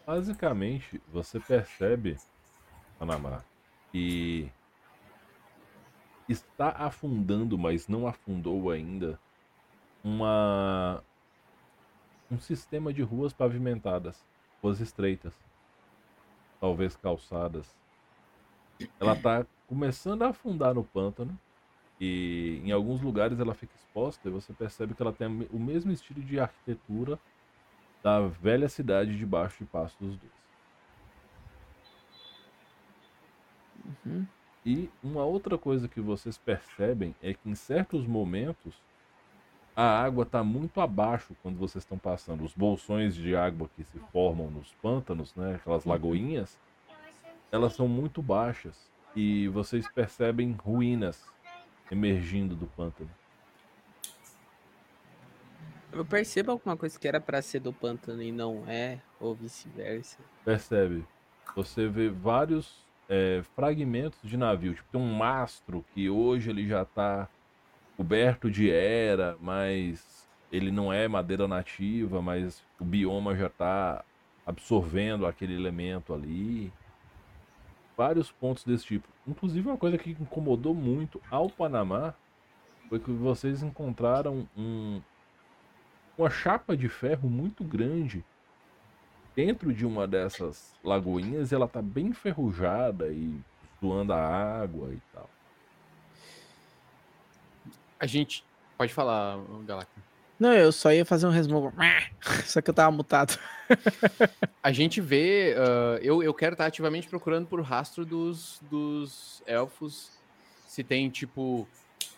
Basicamente, 0.05 1.01
você 1.07 1.39
percebe, 1.39 2.17
Panamá, 2.99 3.43
que 3.91 4.51
está 6.27 6.69
afundando, 6.69 7.57
mas 7.57 7.87
não 7.87 8.07
afundou 8.07 8.69
ainda, 8.69 9.19
uma 10.03 11.03
um 12.29 12.39
sistema 12.39 12.93
de 12.93 13.01
ruas 13.01 13.33
pavimentadas, 13.33 14.25
ruas 14.63 14.79
estreitas, 14.79 15.33
talvez 16.59 16.95
calçadas. 16.95 17.75
Ela 18.99 19.13
está 19.13 19.45
começando 19.67 20.23
a 20.23 20.29
afundar 20.29 20.73
no 20.73 20.83
pântano 20.83 21.37
e 22.01 22.59
em 22.65 22.71
alguns 22.71 22.99
lugares 22.99 23.39
ela 23.39 23.53
fica 23.53 23.75
exposta 23.75 24.27
e 24.27 24.31
você 24.31 24.51
percebe 24.51 24.95
que 24.95 25.01
ela 25.03 25.13
tem 25.13 25.47
o 25.51 25.59
mesmo 25.59 25.91
estilo 25.91 26.19
de 26.19 26.39
arquitetura 26.39 27.19
da 28.01 28.21
velha 28.21 28.67
cidade 28.67 29.15
debaixo 29.15 29.59
de 29.59 29.65
Passo 29.65 29.95
dos 29.99 30.17
Dois. 30.17 30.33
Uhum. 34.03 34.25
E 34.65 34.89
uma 35.03 35.23
outra 35.23 35.59
coisa 35.59 35.87
que 35.87 36.01
vocês 36.01 36.39
percebem 36.39 37.13
é 37.21 37.35
que 37.35 37.47
em 37.47 37.53
certos 37.53 38.07
momentos 38.07 38.73
a 39.75 40.01
água 40.01 40.23
está 40.23 40.43
muito 40.43 40.81
abaixo 40.81 41.35
quando 41.43 41.57
vocês 41.57 41.83
estão 41.83 41.99
passando. 41.99 42.43
Os 42.43 42.55
bolsões 42.55 43.13
de 43.13 43.35
água 43.35 43.69
que 43.75 43.83
se 43.83 43.99
formam 44.11 44.49
nos 44.49 44.73
pântanos, 44.81 45.35
né, 45.35 45.55
aquelas 45.55 45.85
lagoinhas, 45.85 46.59
elas 47.51 47.73
são 47.73 47.87
muito 47.87 48.23
baixas 48.23 48.89
e 49.15 49.47
vocês 49.49 49.87
percebem 49.91 50.53
ruínas 50.53 51.31
emergindo 51.91 52.55
do 52.55 52.65
pântano. 52.65 53.09
Eu 55.91 56.05
percebo 56.05 56.51
alguma 56.51 56.77
coisa 56.77 56.97
que 56.97 57.05
era 57.05 57.19
pra 57.19 57.41
ser 57.41 57.59
do 57.59 57.73
pântano 57.73 58.23
e 58.23 58.31
não 58.31 58.63
é, 58.65 58.99
ou 59.19 59.35
vice-versa. 59.35 60.19
Percebe? 60.45 61.05
Você 61.53 61.87
vê 61.87 62.09
vários 62.09 62.85
é, 63.09 63.43
fragmentos 63.53 64.19
de 64.23 64.37
navio. 64.37 64.73
Tipo, 64.73 64.87
tem 64.89 65.01
um 65.01 65.13
mastro 65.13 65.83
que 65.93 66.09
hoje 66.09 66.49
ele 66.49 66.65
já 66.65 66.83
está 66.83 67.27
coberto 67.97 68.49
de 68.49 68.71
era, 68.71 69.37
mas 69.41 70.25
ele 70.49 70.71
não 70.71 70.93
é 70.93 71.09
madeira 71.09 71.45
nativa, 71.45 72.21
mas 72.21 72.63
o 72.79 72.85
bioma 72.85 73.35
já 73.35 73.47
está 73.47 74.05
absorvendo 74.45 75.25
aquele 75.25 75.53
elemento 75.53 76.13
ali. 76.13 76.71
Vários 78.01 78.31
pontos 78.31 78.63
desse 78.63 78.83
tipo. 78.83 79.07
Inclusive, 79.27 79.69
uma 79.69 79.77
coisa 79.77 79.95
que 79.95 80.09
incomodou 80.09 80.73
muito 80.73 81.21
ao 81.29 81.47
Panamá 81.47 82.15
foi 82.89 82.99
que 82.99 83.11
vocês 83.11 83.61
encontraram 83.61 84.49
um, 84.57 84.99
uma 86.17 86.27
chapa 86.27 86.75
de 86.75 86.89
ferro 86.89 87.29
muito 87.29 87.63
grande 87.63 88.25
dentro 89.35 89.71
de 89.71 89.85
uma 89.85 90.07
dessas 90.07 90.73
lagoinhas. 90.83 91.53
Ela 91.53 91.67
tá 91.67 91.79
bem 91.79 92.07
enferrujada 92.07 93.09
e 93.09 93.39
suando 93.79 94.13
a 94.13 94.17
água 94.19 94.91
e 94.91 94.99
tal. 95.13 95.29
A 97.99 98.07
gente. 98.07 98.43
Pode 98.79 98.91
falar, 98.91 99.37
Galacta. 99.63 100.01
Não, 100.41 100.53
eu 100.53 100.71
só 100.71 100.91
ia 100.91 101.05
fazer 101.05 101.27
um 101.27 101.29
resumo. 101.29 101.71
Só 102.45 102.61
que 102.61 102.71
eu 102.71 102.73
tava 102.73 102.89
mutado. 102.89 103.37
A 104.63 104.71
gente 104.71 104.99
vê. 104.99 105.53
Uh, 105.55 105.99
eu, 106.01 106.23
eu 106.23 106.33
quero 106.33 106.55
estar 106.55 106.65
ativamente 106.65 107.07
procurando 107.07 107.45
por 107.45 107.61
rastro 107.61 108.03
dos, 108.03 108.59
dos 108.63 109.43
elfos. 109.45 110.09
Se 110.65 110.83
tem, 110.83 111.11
tipo, 111.11 111.67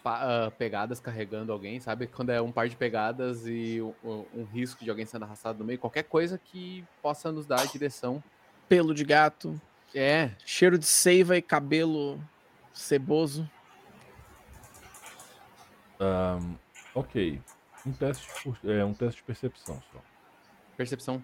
pa, 0.01 0.47
uh, 0.47 0.51
pegadas 0.51 1.01
carregando 1.01 1.51
alguém, 1.51 1.81
sabe? 1.81 2.07
Quando 2.07 2.29
é 2.29 2.41
um 2.41 2.49
par 2.49 2.69
de 2.69 2.77
pegadas 2.77 3.45
e 3.45 3.81
um, 4.01 4.23
um, 4.33 4.45
risco 4.45 4.85
de 4.85 4.89
alguém 4.89 5.05
sendo 5.05 5.23
arrastado 5.23 5.59
no 5.59 5.65
meio, 5.65 5.77
qualquer 5.77 6.03
coisa 6.03 6.37
que 6.37 6.81
possa 7.01 7.29
nos 7.29 7.45
dar 7.45 7.59
a 7.59 7.65
direção. 7.65 8.23
Pelo 8.69 8.93
de 8.93 9.03
gato. 9.03 9.59
É. 9.93 10.29
Cheiro 10.45 10.77
de 10.77 10.85
seiva 10.85 11.35
e 11.35 11.41
cabelo 11.41 12.23
ceboso. 12.71 13.51
Um, 15.99 16.55
ok. 16.95 17.41
Um 17.85 17.91
teste, 17.91 18.27
é, 18.63 18.83
um 18.83 18.93
teste 18.93 19.17
de 19.17 19.23
percepção 19.23 19.81
só. 19.91 19.99
Percepção. 20.77 21.23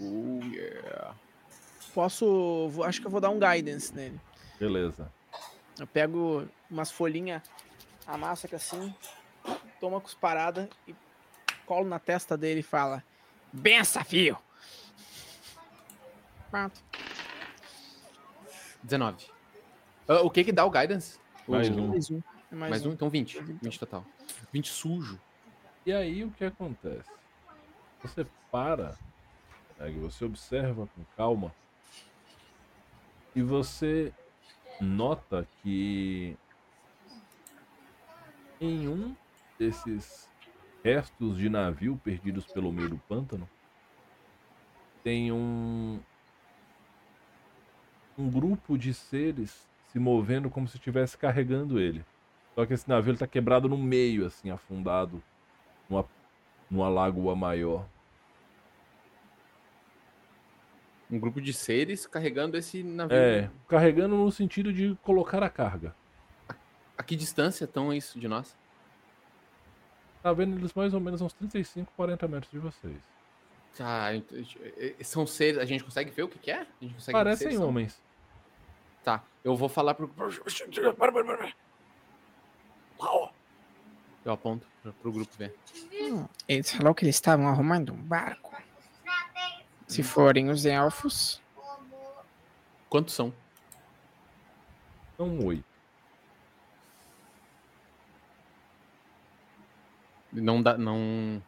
Oh, 0.00 0.40
yeah. 0.44 1.14
Posso. 1.92 2.68
Vou, 2.68 2.84
acho 2.84 3.00
que 3.00 3.06
eu 3.06 3.10
vou 3.10 3.20
dar 3.20 3.30
um 3.30 3.38
guidance 3.38 3.94
nele. 3.94 4.20
Beleza. 4.58 5.12
Eu 5.78 5.86
pego 5.86 6.46
umas 6.70 6.90
folhinhas, 6.90 7.42
amassa 8.06 8.46
aqui 8.46 8.54
assim, 8.54 8.94
toma 9.80 10.00
com 10.00 10.06
os 10.06 10.14
paradas 10.14 10.68
e 10.86 10.94
colo 11.66 11.88
na 11.88 11.98
testa 11.98 12.36
dele 12.36 12.60
e 12.60 12.62
fala: 12.62 13.02
Bença, 13.52 14.04
fio! 14.04 14.38
Pronto. 16.50 16.82
19. 18.82 19.26
Uh, 20.08 20.14
o 20.24 20.30
que 20.30 20.44
que 20.44 20.52
dá 20.52 20.64
o 20.64 20.70
guidance? 20.70 21.18
Mais 21.46 21.68
o... 21.68 21.72
um. 21.72 21.88
Mais 21.88 22.10
um. 22.10 22.22
Mais, 22.50 22.70
Mais 22.70 22.86
um. 22.86 22.90
um, 22.90 22.92
então 22.92 23.08
20. 23.08 23.40
20 23.40 23.78
total. 23.78 24.04
20 24.52 24.68
sujo. 24.68 25.20
E 25.84 25.92
aí 25.92 26.24
o 26.24 26.30
que 26.30 26.44
acontece? 26.44 27.10
Você 28.02 28.26
para, 28.50 28.96
né, 29.78 29.90
você 29.90 30.24
observa 30.24 30.88
com 30.94 31.04
calma 31.16 31.54
e 33.34 33.42
você 33.42 34.12
nota 34.80 35.46
que 35.62 36.36
em 38.60 38.88
um 38.88 39.14
desses 39.58 40.28
restos 40.82 41.36
de 41.36 41.48
navio 41.48 42.00
perdidos 42.02 42.46
pelo 42.46 42.72
meio 42.72 42.90
do 42.90 42.98
pântano 42.98 43.48
tem 45.02 45.30
um 45.30 46.00
um 48.18 48.30
grupo 48.30 48.76
de 48.76 48.92
seres 48.92 49.66
se 49.88 49.98
movendo 49.98 50.50
como 50.50 50.68
se 50.68 50.76
estivesse 50.76 51.16
carregando 51.16 51.80
ele. 51.80 52.04
Só 52.60 52.66
que 52.66 52.74
esse 52.74 52.86
navio 52.86 53.14
está 53.14 53.26
quebrado 53.26 53.70
no 53.70 53.78
meio, 53.78 54.26
assim, 54.26 54.50
afundado 54.50 55.22
numa, 55.88 56.06
numa 56.70 56.90
lagoa 56.90 57.34
maior. 57.34 57.88
Um 61.10 61.18
grupo 61.18 61.40
de 61.40 61.54
seres 61.54 62.06
carregando 62.06 62.58
esse 62.58 62.82
navio. 62.82 63.16
É, 63.16 63.50
carregando 63.66 64.14
no 64.14 64.30
sentido 64.30 64.74
de 64.74 64.94
colocar 65.02 65.42
a 65.42 65.48
carga. 65.48 65.96
A, 66.46 66.54
a 66.98 67.02
que 67.02 67.16
distância 67.16 67.64
estão 67.64 67.94
isso 67.94 68.20
de 68.20 68.28
nós? 68.28 68.54
Tá 70.22 70.30
vendo 70.30 70.58
eles 70.58 70.74
mais 70.74 70.92
ou 70.92 71.00
menos 71.00 71.22
uns 71.22 71.32
35, 71.32 71.90
40 71.96 72.28
metros 72.28 72.52
de 72.52 72.58
vocês. 72.58 73.00
Tá, 73.74 74.08
são 75.02 75.26
seres. 75.26 75.56
A 75.56 75.64
gente 75.64 75.82
consegue 75.82 76.10
ver 76.10 76.24
o 76.24 76.28
que, 76.28 76.38
que 76.38 76.50
é? 76.50 76.66
Parecem 77.10 77.56
homens. 77.56 77.94
São? 77.94 79.16
Tá, 79.16 79.24
eu 79.42 79.56
vou 79.56 79.70
falar 79.70 79.94
pro. 79.94 80.12
Eu 84.24 84.32
aponto 84.32 84.66
pro 85.00 85.12
grupo 85.12 85.32
ver. 85.36 85.56
Hum, 85.92 86.26
eles 86.46 86.70
falaram 86.70 86.94
que 86.94 87.04
eles 87.04 87.16
estavam 87.16 87.48
arrumando 87.48 87.92
um 87.92 88.02
barco. 88.02 88.54
Se 89.86 90.02
forem 90.02 90.50
os 90.50 90.66
elfos. 90.66 91.42
Quantos 92.88 93.14
são? 93.14 93.32
São 95.16 95.44
oito. 95.46 95.64
Não 100.32 100.62
dá. 100.62 100.76
Não. 100.78 101.42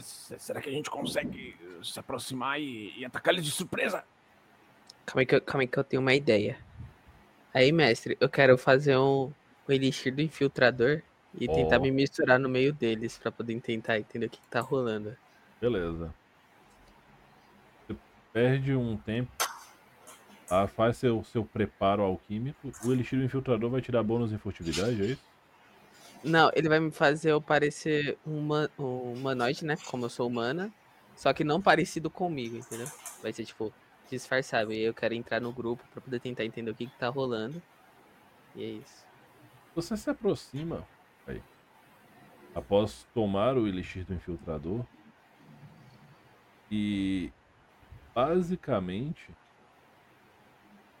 Será 0.00 0.60
que 0.60 0.68
a 0.68 0.72
gente 0.72 0.90
consegue 0.90 1.56
se 1.82 1.98
aproximar 1.98 2.60
e, 2.60 2.96
e 2.96 3.04
atacar 3.04 3.34
eles 3.34 3.44
de 3.44 3.50
surpresa? 3.50 4.04
Calma 5.10 5.22
aí, 5.22 5.26
que 5.26 5.34
eu, 5.34 5.40
calma 5.40 5.62
aí 5.62 5.66
que 5.66 5.76
eu 5.76 5.82
tenho 5.82 6.00
uma 6.00 6.14
ideia. 6.14 6.56
Aí, 7.52 7.72
mestre, 7.72 8.16
eu 8.20 8.28
quero 8.28 8.56
fazer 8.56 8.96
um, 8.96 9.32
um 9.68 9.72
elixir 9.72 10.14
do 10.14 10.22
infiltrador 10.22 11.02
e 11.34 11.48
oh. 11.48 11.52
tentar 11.52 11.80
me 11.80 11.90
misturar 11.90 12.38
no 12.38 12.48
meio 12.48 12.72
deles 12.72 13.18
para 13.18 13.32
poder 13.32 13.60
tentar 13.60 13.98
entender 13.98 14.26
o 14.26 14.30
que, 14.30 14.40
que 14.40 14.46
tá 14.46 14.60
rolando. 14.60 15.16
Beleza. 15.60 16.14
Você 17.88 17.96
perde 18.32 18.72
um 18.72 18.96
tempo. 18.96 19.32
Ah, 20.48 20.68
faz 20.68 20.98
seu, 20.98 21.24
seu 21.24 21.44
preparo 21.44 22.02
alquímico. 22.04 22.70
O 22.84 22.92
elixir 22.92 23.18
do 23.18 23.24
infiltrador 23.24 23.68
vai 23.68 23.80
tirar 23.80 24.04
bônus 24.04 24.32
em 24.32 24.38
furtividade, 24.38 25.02
é 25.02 25.06
isso? 25.06 25.24
Não, 26.22 26.52
ele 26.54 26.68
vai 26.68 26.78
me 26.78 26.92
fazer 26.92 27.32
eu 27.32 27.40
parecer 27.40 28.16
um, 28.24 28.48
um 28.78 29.12
humanoide, 29.14 29.64
né? 29.64 29.76
Como 29.86 30.04
eu 30.04 30.10
sou 30.10 30.28
humana. 30.28 30.72
Só 31.16 31.32
que 31.32 31.42
não 31.42 31.60
parecido 31.60 32.08
comigo, 32.08 32.56
entendeu? 32.56 32.86
Vai 33.20 33.32
ser 33.32 33.44
tipo 33.44 33.72
disfarçável. 34.10 34.72
E 34.72 34.82
eu 34.82 34.94
quero 34.94 35.14
entrar 35.14 35.40
no 35.40 35.52
grupo 35.52 35.82
para 35.92 36.00
poder 36.00 36.20
tentar 36.20 36.44
entender 36.44 36.70
o 36.70 36.74
que, 36.74 36.86
que 36.86 36.98
tá 36.98 37.08
rolando. 37.08 37.62
E 38.54 38.62
é 38.62 38.66
isso. 38.66 39.06
Você 39.74 39.96
se 39.96 40.10
aproxima 40.10 40.86
aí. 41.26 41.42
Após 42.54 43.06
tomar 43.14 43.56
o 43.56 43.66
elixir 43.66 44.04
do 44.04 44.14
infiltrador. 44.14 44.84
E 46.70 47.32
basicamente, 48.14 49.30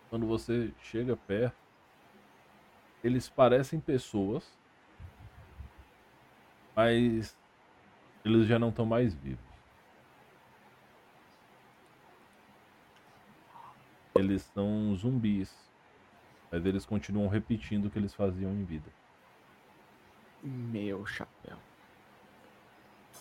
quando 0.08 0.26
você 0.26 0.72
chega 0.82 1.16
perto, 1.16 1.56
eles 3.02 3.28
parecem 3.28 3.80
pessoas 3.80 4.60
mas 6.80 7.36
eles 8.24 8.46
já 8.46 8.58
não 8.58 8.70
estão 8.70 8.86
mais 8.86 9.14
vivos. 9.14 9.49
Eles 14.20 14.42
são 14.42 14.94
zumbis, 14.96 15.50
mas 16.52 16.64
eles 16.66 16.84
continuam 16.84 17.28
repetindo 17.28 17.86
o 17.86 17.90
que 17.90 17.98
eles 17.98 18.14
faziam 18.14 18.52
em 18.52 18.64
vida. 18.64 18.90
Meu 20.42 21.06
chapéu. 21.06 21.56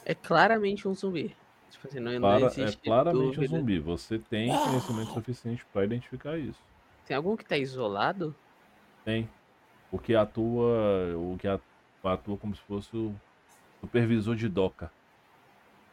É 0.06 0.14
claramente 0.14 0.88
um 0.88 0.94
zumbi. 0.94 1.36
Tipo 1.72 1.88
assim, 1.88 2.00
não, 2.00 2.20
Clara, 2.20 2.40
não 2.40 2.66
é 2.66 2.72
claramente 2.72 3.36
dúvida. 3.36 3.56
um 3.56 3.60
zumbi. 3.60 3.80
Você 3.80 4.20
tem 4.20 4.50
conhecimento 4.50 5.14
suficiente 5.14 5.66
para 5.72 5.86
identificar 5.86 6.38
isso. 6.38 6.60
Tem 7.06 7.16
algum 7.16 7.36
que 7.36 7.46
tá 7.46 7.58
isolado? 7.58 8.36
Tem. 9.06 9.30
O 9.92 9.98
que 9.98 10.16
atua, 10.16 11.16
o 11.16 11.38
que 11.38 11.48
atua 11.48 12.38
como 12.38 12.56
se 12.56 12.62
fosse 12.64 12.96
o 12.96 13.16
Supervisor 13.82 14.36
de 14.36 14.50
DOCA. 14.50 14.92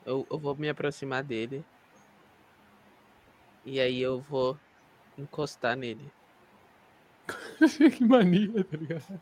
Eu, 0.05 0.27
eu 0.31 0.39
vou 0.39 0.55
me 0.57 0.69
aproximar 0.69 1.23
dele. 1.23 1.65
E 3.65 3.81
aí 3.81 4.01
eu 4.01 4.21
vou 4.21 4.57
encostar 5.19 5.77
nele. 5.77 6.11
que 7.97 8.05
mania, 8.05 8.65
tá 8.65 8.77
ligado? 8.77 9.21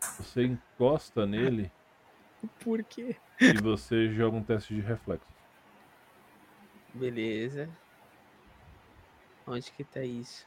Você 0.00 0.44
encosta 0.44 1.26
nele. 1.26 1.70
Por 2.60 2.82
quê? 2.82 3.16
E 3.40 3.52
você 3.60 4.12
joga 4.12 4.36
um 4.36 4.42
teste 4.42 4.74
de 4.74 4.80
reflexo. 4.80 5.26
Beleza. 6.94 7.68
Onde 9.46 9.70
que 9.72 9.84
tá 9.84 10.02
isso? 10.02 10.46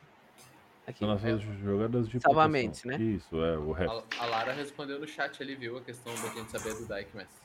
Aqui. 0.85 0.99
São 0.99 1.07
nossas 1.07 1.41
jogadas 1.41 2.07
de 2.07 2.19
Salvamentos, 2.19 2.83
né? 2.83 2.97
Isso, 2.97 3.43
é, 3.43 3.57
o 3.57 3.71
resto. 3.71 4.05
A, 4.19 4.23
a, 4.23 4.25
Lara 4.27 4.53
respondeu 4.53 4.99
no 4.99 5.07
chat 5.07 5.41
ali, 5.41 5.55
viu? 5.55 5.77
A 5.77 5.81
questão 5.81 6.13
da 6.13 6.29
gente 6.29 6.51
saber 6.51 6.75
do 6.75 6.87
Dyke 6.87 7.15
Mestre. 7.15 7.43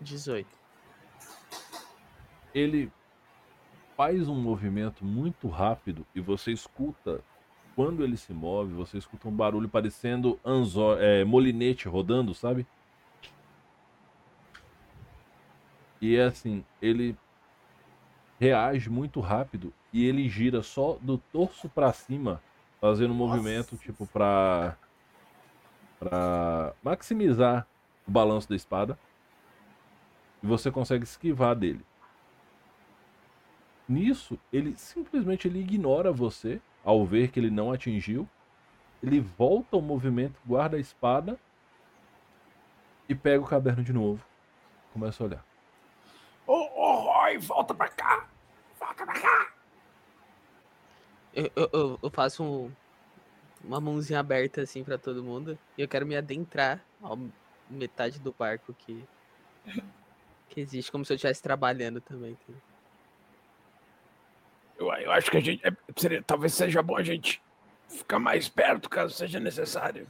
18. 0.00 0.48
Ele 2.54 2.92
faz 4.00 4.28
um 4.28 4.34
movimento 4.34 5.04
muito 5.04 5.46
rápido 5.46 6.06
e 6.14 6.22
você 6.22 6.50
escuta, 6.50 7.20
quando 7.76 8.02
ele 8.02 8.16
se 8.16 8.32
move, 8.32 8.72
você 8.72 8.96
escuta 8.96 9.28
um 9.28 9.30
barulho 9.30 9.68
parecendo 9.68 10.40
anzó, 10.42 10.96
é, 10.98 11.22
molinete 11.22 11.86
rodando, 11.86 12.32
sabe? 12.32 12.66
E 16.00 16.16
é 16.16 16.24
assim, 16.24 16.64
ele 16.80 17.14
reage 18.38 18.88
muito 18.88 19.20
rápido 19.20 19.70
e 19.92 20.06
ele 20.06 20.30
gira 20.30 20.62
só 20.62 20.96
do 21.02 21.18
torso 21.18 21.68
para 21.68 21.92
cima 21.92 22.42
fazendo 22.80 23.10
um 23.10 23.16
movimento 23.16 23.76
tipo 23.76 24.06
para 24.06 24.78
para 25.98 26.72
maximizar 26.82 27.66
o 28.08 28.10
balanço 28.10 28.48
da 28.48 28.56
espada 28.56 28.98
e 30.42 30.46
você 30.46 30.70
consegue 30.70 31.04
esquivar 31.04 31.54
dele. 31.54 31.84
Nisso, 33.90 34.38
ele 34.52 34.76
simplesmente 34.76 35.48
ele 35.48 35.58
ignora 35.58 36.12
você 36.12 36.60
ao 36.84 37.04
ver 37.04 37.32
que 37.32 37.40
ele 37.40 37.50
não 37.50 37.72
atingiu. 37.72 38.28
Ele 39.02 39.18
volta 39.18 39.74
ao 39.74 39.82
movimento, 39.82 40.38
guarda 40.46 40.76
a 40.76 40.80
espada 40.80 41.36
e 43.08 43.16
pega 43.16 43.42
o 43.42 43.46
caderno 43.48 43.82
de 43.82 43.92
novo. 43.92 44.24
Começa 44.92 45.24
a 45.24 45.26
olhar. 45.26 45.44
Ô, 46.46 46.52
ô, 46.52 46.92
Roy, 47.00 47.38
volta 47.38 47.74
pra 47.74 47.88
cá! 47.88 48.28
Volta 48.78 49.04
pra 49.04 49.20
cá! 49.20 49.52
Eu, 51.34 51.50
eu- 51.56 51.70
eu- 51.72 51.98
eu 52.00 52.10
faço 52.10 52.44
um- 52.44 52.70
uma 53.64 53.80
mãozinha 53.80 54.20
aberta 54.20 54.62
assim 54.62 54.84
pra 54.84 54.98
todo 54.98 55.24
mundo. 55.24 55.58
E 55.76 55.82
eu 55.82 55.88
quero 55.88 56.06
me 56.06 56.16
adentrar 56.16 56.80
a 57.02 57.16
metade 57.68 58.20
do 58.20 58.32
barco 58.38 58.72
que, 58.72 59.04
que 60.48 60.60
existe, 60.60 60.92
como 60.92 61.04
se 61.04 61.12
eu 61.12 61.16
estivesse 61.16 61.42
trabalhando 61.42 62.00
também. 62.00 62.32
entendeu? 62.32 62.69
Eu, 64.80 64.86
eu 64.94 65.12
acho 65.12 65.30
que 65.30 65.36
a 65.36 65.40
gente. 65.40 65.64
é, 65.64 65.70
seria- 65.96 66.22
talvez 66.22 66.54
seja 66.54 66.82
bom 66.82 66.96
a 66.96 67.02
gente 67.02 67.40
ficar 67.88 68.18
mais 68.18 68.48
perto 68.48 68.88
caso 68.88 69.12
seja 69.14 69.38
necessário. 69.38 70.06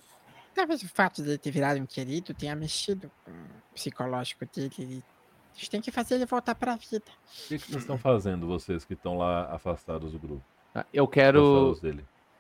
Talvez 0.55 0.83
o 0.83 0.89
fato 0.89 1.23
de 1.23 1.31
ele 1.31 1.39
ter 1.39 1.51
virado 1.51 1.81
um 1.81 1.87
querido 1.87 2.33
tenha 2.33 2.55
mexido 2.55 3.11
com 3.25 3.31
o 3.33 3.75
psicológico 3.75 4.47
dele. 4.47 4.71
Ele... 4.79 5.05
A 5.53 5.57
gente 5.59 5.71
tem 5.71 5.81
que 5.81 5.91
fazer 5.91 6.15
ele 6.15 6.27
voltar 6.27 6.55
pra 6.55 6.77
vida. 6.77 7.03
O 7.45 7.49
que, 7.49 7.59
que 7.59 7.67
vocês 7.67 7.83
estão 7.83 7.99
fazendo, 7.99 8.47
vocês 8.47 8.85
que 8.85 8.95
estão 8.95 9.19
lá 9.19 9.53
afastados 9.55 10.13
do 10.13 10.19
grupo? 10.19 10.43
Ah, 10.75 10.87
Eu 10.93 11.07
quero. 11.09 11.77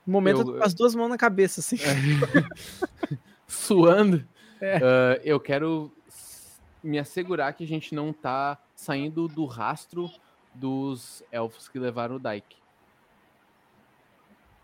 No 0.07 0.12
momento, 0.12 0.40
Eu- 0.40 0.59
com 0.59 0.65
as 0.65 0.73
duas 0.74 0.94
mãos 0.94 1.09
na 1.09 1.19
cabeça, 1.19 1.61
assim. 1.61 1.77
suando, 3.47 4.24
É. 4.61 4.77
ah, 4.77 5.20
eu 5.24 5.40
quero 5.40 5.93
me 6.82 6.98
assegurar 6.98 7.52
que 7.55 7.65
a 7.65 7.66
gente 7.66 7.94
não 7.94 8.12
tá 8.12 8.59
saindo 8.74 9.28
do 9.28 9.44
rastro 9.44 10.11
dos 10.55 11.22
elfos 11.31 11.68
que 11.68 11.78
levaram 11.78 12.16
o 12.16 12.18
Dyke. 12.18 12.56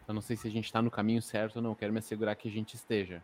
Eu 0.06 0.14
não 0.14 0.20
sei 0.20 0.36
se 0.36 0.46
a 0.46 0.50
gente 0.50 0.72
tá 0.72 0.80
no 0.80 0.90
caminho 0.90 1.20
certo 1.20 1.56
ou 1.56 1.62
não. 1.62 1.74
Quero 1.74 1.92
me 1.92 1.98
assegurar 1.98 2.36
que 2.36 2.48
a 2.48 2.50
gente 2.50 2.74
esteja. 2.74 3.22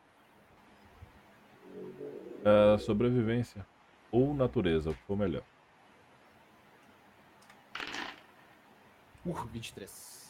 Ah, 2.44 2.76
sobrevivência 2.78 3.64
ou 4.10 4.34
natureza, 4.34 4.90
o 4.90 4.94
que 4.94 5.02
for 5.02 5.16
melhor. 5.16 5.44
Uh, 9.24 9.47
23. 9.47 10.22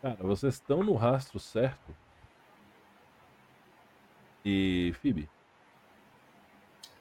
Cara, 0.00 0.22
vocês 0.22 0.54
estão 0.54 0.82
no 0.82 0.94
rastro 0.94 1.40
certo. 1.40 1.94
E, 4.44 4.92
Phoebe, 5.00 5.28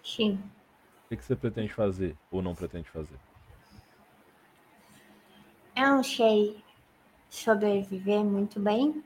Sim. 0.04 0.34
o 1.06 1.10
que, 1.10 1.18
que 1.18 1.24
você 1.24 1.36
pretende 1.36 1.74
fazer 1.74 2.16
ou 2.32 2.42
não 2.42 2.54
pretende 2.54 2.90
fazer? 2.90 3.18
Eu 5.76 5.88
não 5.88 6.04
sei 6.04 6.62
sobreviver 7.30 8.24
muito 8.24 8.60
bem. 8.60 9.04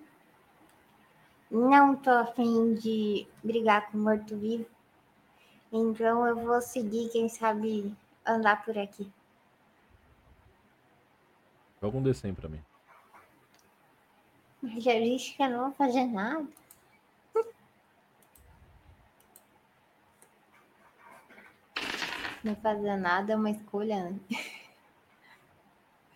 Não 1.50 1.96
tô 1.96 2.10
afim 2.10 2.74
de 2.74 3.28
brigar 3.44 3.92
com 3.92 4.00
morto-vivo. 4.00 4.66
Então 5.72 6.26
eu 6.26 6.36
vou 6.36 6.60
seguir, 6.62 7.10
quem 7.10 7.30
sabe, 7.30 7.96
andar 8.26 8.64
por 8.66 8.78
aqui. 8.78 9.12
Joga 11.82 11.98
um 11.98 12.04
D100 12.04 12.36
pra 12.36 12.50
mim. 12.50 12.62
Mas 14.62 14.84
já 14.84 14.94
disse 15.00 15.36
que 15.36 15.44
eu 15.44 15.50
não 15.50 15.60
vou 15.66 15.74
fazer 15.74 16.06
nada. 16.06 16.48
Não 22.44 22.56
fazer 22.58 22.96
nada 22.98 23.34
é 23.34 23.36
uma 23.36 23.50
escolha, 23.50 24.10
né? 24.10 24.20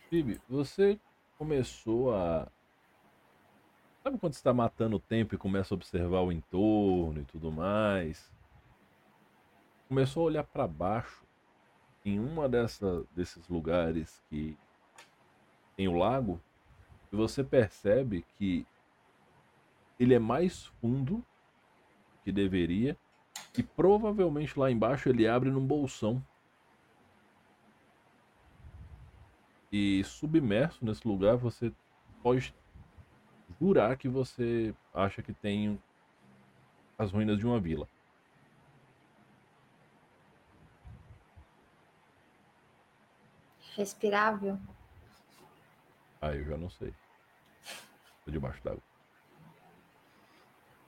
Phoebe, 0.10 0.41
você 0.49 0.99
começou 1.38 2.15
a. 2.15 2.48
Sabe 4.02 4.18
quando 4.18 4.34
você 4.34 4.40
está 4.40 4.52
matando 4.52 4.95
o 4.95 4.99
tempo 4.99 5.36
e 5.36 5.38
começa 5.38 5.73
a 5.73 5.77
observar 5.77 6.22
o 6.22 6.31
entorno 6.31 7.22
e 7.22 7.26
tudo 7.26 7.52
mais? 7.52 8.31
Começou 9.88 10.23
a 10.23 10.26
olhar 10.26 10.44
para 10.44 10.68
baixo 10.68 11.23
em 12.03 12.19
uma 12.19 12.49
dessa, 12.49 13.06
desses 13.15 13.48
lugares 13.48 14.23
que 14.30 14.57
tem 15.77 15.88
o 15.88 15.95
lago 15.95 16.41
e 17.14 17.15
você 17.15 17.44
percebe 17.44 18.26
que 18.38 18.65
ele 19.99 20.15
é 20.15 20.19
mais 20.19 20.65
fundo 20.81 21.23
que 22.23 22.31
deveria 22.31 22.98
e 23.56 23.61
provavelmente 23.61 24.57
lá 24.57 24.72
embaixo 24.72 25.07
ele 25.07 25.27
abre 25.27 25.52
num 25.52 25.65
bolsão. 25.65 26.23
E 29.72 30.04
submerso 30.04 30.84
nesse 30.84 31.08
lugar, 31.08 31.36
você 31.36 31.72
pode 32.24 32.54
jurar 33.60 33.98
que 33.98 34.08
você 34.08 34.74
acha 34.94 35.22
que 35.22 35.34
tem 35.34 35.82
as 36.98 37.12
ruínas 37.12 37.38
de 37.38 37.46
uma 37.46 37.60
vila. 37.60 37.88
Respirável. 43.76 44.60
Ah, 46.22 46.34
eu 46.34 46.44
já 46.44 46.58
não 46.58 46.70
sei. 46.70 46.94
Tô 48.26 48.32
debaixo 48.32 48.62
d'água. 48.64 48.84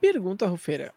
Pergunta, 0.00 0.46
Rufeira. 0.46 0.92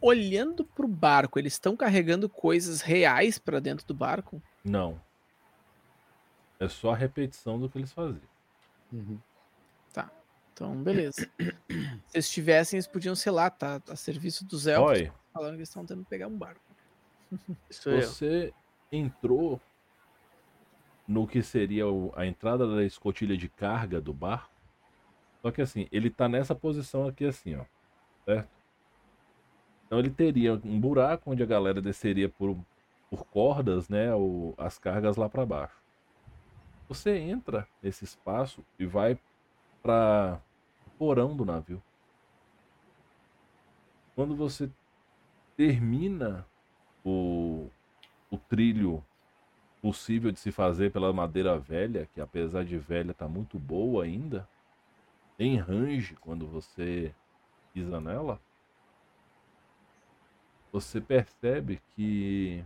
Olhando 0.00 0.64
pro 0.64 0.86
barco, 0.86 1.38
eles 1.38 1.54
estão 1.54 1.76
carregando 1.76 2.28
coisas 2.28 2.80
reais 2.80 3.38
pra 3.38 3.58
dentro 3.60 3.86
do 3.86 3.92
barco? 3.92 4.40
Não. 4.64 5.00
É 6.60 6.68
só 6.68 6.92
a 6.92 6.96
repetição 6.96 7.58
do 7.58 7.68
que 7.68 7.78
eles 7.78 7.92
faziam. 7.92 8.20
Uhum. 8.92 9.18
Então, 10.54 10.72
beleza. 10.76 11.28
Se 12.06 12.14
eles 12.14 12.30
tivessem, 12.30 12.76
eles 12.76 12.86
podiam, 12.86 13.16
sei 13.16 13.32
lá, 13.32 13.50
tá 13.50 13.82
a 13.88 13.96
serviço 13.96 14.44
dos 14.44 14.68
elfos, 14.68 15.00
Oi, 15.00 15.12
falando 15.32 15.50
que 15.50 15.56
eles 15.56 15.68
estão 15.68 15.84
tentando 15.84 16.04
pegar 16.06 16.28
um 16.28 16.38
barco. 16.38 16.60
Sou 17.68 17.92
eu. 17.92 18.02
você 18.02 18.54
entrou 18.90 19.60
no 21.08 21.26
que 21.26 21.42
seria 21.42 21.84
a 22.14 22.24
entrada 22.24 22.72
da 22.72 22.84
escotilha 22.84 23.36
de 23.36 23.48
carga 23.48 24.00
do 24.00 24.14
barco. 24.14 24.54
Só 25.42 25.50
que 25.50 25.60
assim, 25.60 25.88
ele 25.90 26.08
tá 26.08 26.28
nessa 26.28 26.54
posição 26.54 27.06
aqui 27.08 27.26
assim, 27.26 27.56
ó. 27.56 27.64
Certo? 28.24 28.48
Então 29.86 29.98
ele 29.98 30.08
teria 30.08 30.54
um 30.64 30.80
buraco 30.80 31.32
onde 31.32 31.42
a 31.42 31.46
galera 31.46 31.82
desceria 31.82 32.28
por, 32.28 32.56
por 33.10 33.26
cordas, 33.26 33.88
né? 33.88 34.14
O, 34.14 34.54
as 34.56 34.78
cargas 34.78 35.16
lá 35.16 35.28
para 35.28 35.44
baixo. 35.44 35.83
Você 36.94 37.18
entra 37.18 37.66
nesse 37.82 38.04
espaço 38.04 38.64
e 38.78 38.86
vai 38.86 39.18
para 39.82 40.40
o 40.86 40.90
porão 40.90 41.36
do 41.36 41.44
navio. 41.44 41.82
Quando 44.14 44.36
você 44.36 44.70
termina 45.56 46.46
o, 47.04 47.68
o 48.30 48.38
trilho 48.38 49.04
possível 49.82 50.30
de 50.30 50.38
se 50.38 50.52
fazer 50.52 50.92
pela 50.92 51.12
madeira 51.12 51.58
velha, 51.58 52.08
que 52.14 52.20
apesar 52.20 52.64
de 52.64 52.78
velha 52.78 53.12
tá 53.12 53.26
muito 53.26 53.58
boa 53.58 54.04
ainda, 54.04 54.48
tem 55.36 55.56
range 55.56 56.14
quando 56.20 56.46
você 56.46 57.12
pisa 57.72 58.00
nela, 58.00 58.40
você 60.70 61.00
percebe 61.00 61.82
que 61.96 62.64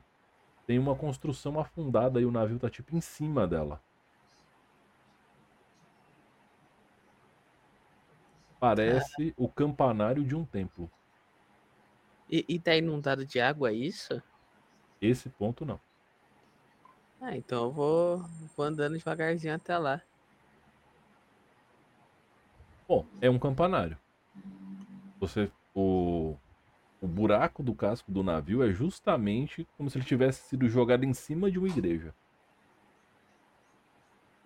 tem 0.67 0.79
uma 0.79 0.95
construção 0.95 1.59
afundada 1.59 2.21
e 2.21 2.27
o 2.27 2.31
navio 2.31 2.59
tá 2.59 2.69
tipo 2.69 2.95
em 2.95 3.01
cima 3.01 3.47
dela. 3.47 3.81
Parece 8.59 9.35
o 9.37 9.49
campanário 9.49 10.25
de 10.25 10.35
um 10.35 10.45
templo. 10.45 10.91
E, 12.31 12.45
e 12.49 12.59
tá 12.59 12.77
inundado 12.77 13.25
de 13.25 13.41
água, 13.41 13.71
é 13.71 13.75
isso? 13.75 14.23
Esse 15.01 15.29
ponto 15.29 15.65
não. 15.65 15.81
Ah, 17.21 17.37
então 17.37 17.65
eu 17.65 17.73
vou, 17.73 18.19
vou 18.57 18.67
andando 18.67 18.97
devagarzinho 18.97 19.55
até 19.55 19.77
lá. 19.77 20.03
Bom, 22.87 23.05
é 23.21 23.29
um 23.29 23.39
campanário. 23.39 23.99
Você 25.21 25.51
o 25.75 26.37
o 27.01 27.07
buraco 27.07 27.63
do 27.63 27.75
casco 27.75 28.11
do 28.11 28.25
navio 28.25 28.63
é 28.63 28.73
justamente 28.73 29.67
como 29.77 29.89
se 29.89 29.97
ele 29.97 30.05
tivesse 30.05 30.49
sido 30.49 30.69
jogado 30.69 31.05
em 31.05 31.15
cima 31.15 31.51
de 31.51 31.59
uma 31.59 31.69
igreja. 31.69 32.13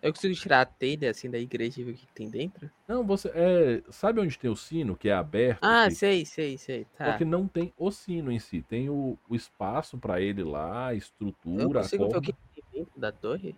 Eu 0.03 0.13
consigo 0.13 0.35
tirar 0.35 0.63
a 0.63 0.67
telha 0.67 1.13
assim 1.13 1.31
da 1.31 1.39
igreja 1.39 1.81
e 1.81 1.85
ver 1.85 1.93
o 1.93 1.95
que, 1.95 2.07
tem 2.09 2.29
dentro? 2.29 2.69
Não, 2.89 3.07
você 3.07 3.29
é, 3.29 3.83
sabe 3.93 4.21
onde 4.21 4.37
tem 4.37 4.51
o 4.51 4.57
sino 4.57 4.97
que 4.97 5.09
é 5.09 5.13
aberto? 5.13 5.61
Ah, 5.63 5.89
que, 5.89 5.95
sei, 5.95 6.27
sei, 6.27 6.59
sei. 6.59 6.85
Só 6.85 7.05
Tá. 7.05 7.17
que 7.17 7.25
não 7.25 7.47
tem 7.47 7.73
o 7.77 7.91
sino 7.93 8.33
em 8.33 8.41
si, 8.41 8.63
tem 8.63 8.91
o, 8.91 9.17
o 9.29 9.37
espaço 9.37 9.97
para 9.97 10.21
ele 10.21 10.43
lá, 10.43 10.89
a 10.89 10.93
Eu 10.93 10.99
estrutura, 10.99 11.79
a 11.79 11.83
consigo 11.85 12.09
ver 12.09 12.17
o 12.17 12.21
que 12.21 12.33
tem 12.33 12.65
dentro 12.73 13.01
da 13.01 13.13
torre? 13.13 13.57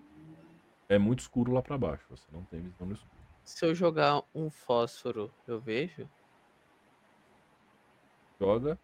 É 0.86 0.98
muito 0.98 1.20
escuro 1.20 1.50
lá 1.50 1.62
para 1.62 1.78
baixo, 1.78 2.04
você 2.10 2.26
não 2.30 2.44
tem 2.44 2.60
visão 2.60 2.86
no 2.86 2.92
escuro. 2.92 3.10
Se 3.42 3.64
eu 3.64 3.74
jogar 3.74 4.22
um 4.34 4.50
fósforo, 4.50 5.32
eu 5.46 5.58
vejo? 5.58 6.08
Joga. 8.38 8.78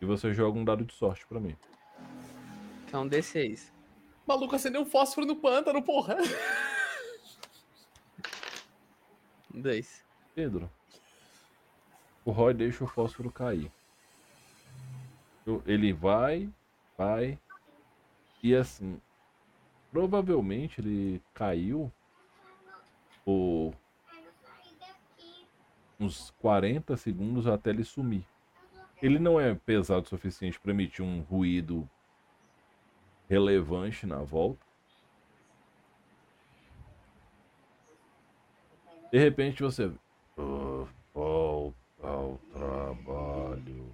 E 0.00 0.04
você 0.04 0.34
joga 0.34 0.58
um 0.58 0.64
dado 0.64 0.84
de 0.84 0.92
sorte 0.92 1.26
para 1.28 1.38
mim. 1.38 1.56
Que 2.88 2.94
é 2.94 2.98
um 2.98 3.08
D6. 3.08 3.77
Maluco 4.28 4.54
acendeu 4.54 4.82
um 4.82 4.86
fósforo 4.86 5.26
no 5.26 5.36
pântano, 5.36 5.82
porra. 5.82 6.18
Dois. 9.52 10.04
Pedro. 10.34 10.70
O 12.24 12.30
Roy 12.30 12.52
deixa 12.52 12.84
o 12.84 12.86
fósforo 12.86 13.32
cair. 13.32 13.72
Ele 15.64 15.94
vai, 15.94 16.48
vai. 16.96 17.38
E 18.42 18.54
assim. 18.54 19.00
Provavelmente 19.90 20.82
ele 20.82 21.22
caiu 21.32 21.90
por 23.24 23.72
uns 25.98 26.30
40 26.42 26.94
segundos 26.98 27.46
até 27.46 27.70
ele 27.70 27.82
sumir. 27.82 28.24
Ele 29.00 29.18
não 29.18 29.40
é 29.40 29.54
pesado 29.54 30.04
o 30.04 30.08
suficiente 30.08 30.60
para 30.60 30.72
emitir 30.72 31.02
um 31.02 31.20
ruído 31.22 31.88
relevante 33.28 34.06
na 34.06 34.18
volta. 34.22 34.64
De 39.12 39.18
repente 39.18 39.62
você. 39.62 39.90
"Ah, 40.36 40.86
Volta 41.14 41.76
ao 42.02 42.38
trabalho. 42.52 43.92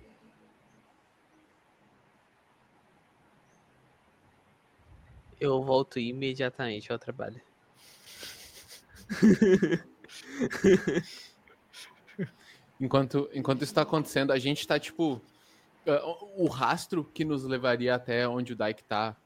Eu 5.40 5.62
volto 5.62 5.98
imediatamente 5.98 6.92
ao 6.92 6.98
trabalho. 6.98 7.40
Enquanto, 12.80 13.30
enquanto 13.32 13.62
isso 13.62 13.72
tá 13.74 13.82
acontecendo, 13.82 14.32
a 14.32 14.38
gente 14.38 14.66
tá 14.66 14.78
tipo. 14.78 15.20
ah, 15.86 16.04
o- 16.04 16.44
o 16.44 16.48
rastro 16.48 17.04
que 17.04 17.24
nos 17.24 17.44
levaria 17.44 17.94
até 17.94 18.26
onde 18.28 18.52
o 18.52 18.56
Dyke 18.56 18.82
tá 18.84 19.16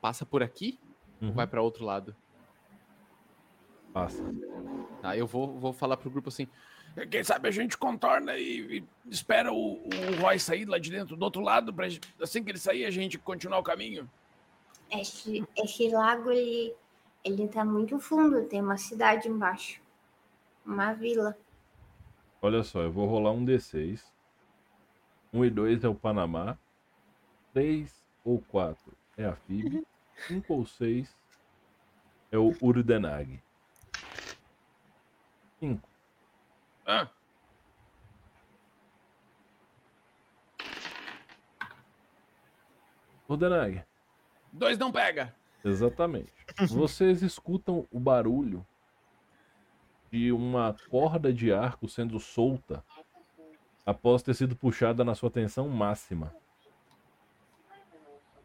passa 0.00 0.24
por 0.26 0.42
aqui 0.42 0.78
ou 1.20 1.28
Uhum, 1.28 1.32
vai 1.32 1.46
pra 1.46 1.62
outro 1.62 1.84
lado? 1.84 2.14
Passa. 3.92 4.22
Tá, 5.02 5.16
eu 5.16 5.26
vou, 5.26 5.58
vou 5.58 5.72
falar 5.72 5.96
pro 5.96 6.10
grupo 6.10 6.28
assim. 6.28 6.46
Quem 7.10 7.22
sabe 7.22 7.48
a 7.48 7.50
gente 7.50 7.76
contorna 7.76 8.36
e, 8.36 8.78
e 8.78 8.84
espera 9.10 9.52
o, 9.52 9.74
o 9.74 10.20
Roy 10.20 10.38
sair 10.38 10.64
lá 10.64 10.78
de 10.78 10.90
dentro 10.90 11.16
do 11.16 11.22
outro 11.22 11.40
lado, 11.40 11.72
pra, 11.72 11.86
assim 12.20 12.42
que 12.42 12.50
ele 12.50 12.58
sair, 12.58 12.84
a 12.84 12.90
gente 12.90 13.18
continuar 13.18 13.58
o 13.58 13.62
caminho. 13.62 14.08
Esse, 14.90 15.46
esse 15.56 15.88
lago, 15.90 16.30
ele, 16.30 16.74
ele 17.24 17.48
tá 17.48 17.64
muito 17.64 17.98
fundo. 17.98 18.44
Tem 18.44 18.60
uma 18.60 18.76
cidade 18.76 19.28
embaixo. 19.28 19.80
Uma 20.64 20.92
vila. 20.92 21.36
Olha 22.40 22.62
só, 22.62 22.82
eu 22.82 22.92
vou 22.92 23.06
rolar 23.06 23.32
um 23.32 23.44
D6. 23.44 24.02
1 25.32 25.44
e 25.44 25.50
2 25.50 25.84
é 25.84 25.88
o 25.88 25.94
Panamá. 25.94 26.58
3 27.52 27.92
ou 28.24 28.40
4 28.48 28.92
é 29.16 29.26
a 29.26 29.34
FIB. 29.34 29.86
5 30.26 30.54
ou 30.54 30.66
6 30.66 31.16
é 32.30 32.38
o 32.38 32.54
Urdenag. 32.60 33.42
5. 35.60 35.88
Ah, 36.86 37.08
Urdenag. 43.28 43.84
dois 44.52 44.78
não 44.78 44.90
pega. 44.90 45.34
Exatamente. 45.64 46.32
Vocês 46.70 47.22
escutam 47.22 47.86
o 47.90 48.00
barulho 48.00 48.66
de 50.10 50.32
uma 50.32 50.74
corda 50.88 51.32
de 51.32 51.52
arco 51.52 51.86
sendo 51.88 52.18
solta 52.18 52.82
após 53.84 54.22
ter 54.22 54.34
sido 54.34 54.56
puxada 54.56 55.04
na 55.04 55.14
sua 55.14 55.30
tensão 55.30 55.68
máxima. 55.68 56.34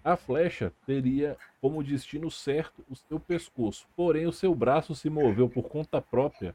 A 0.04 0.18
flecha 0.18 0.74
teria 0.86 1.38
como 1.62 1.84
destino 1.84 2.30
certo 2.30 2.84
o 2.90 2.96
seu 2.96 3.20
pescoço, 3.20 3.88
porém 3.96 4.26
o 4.28 4.34
seu 4.34 4.54
braço 4.54 4.94
se 4.94 5.10
moveu 5.10 5.50
por 5.50 5.70
conta 5.70 6.02
própria 6.02 6.54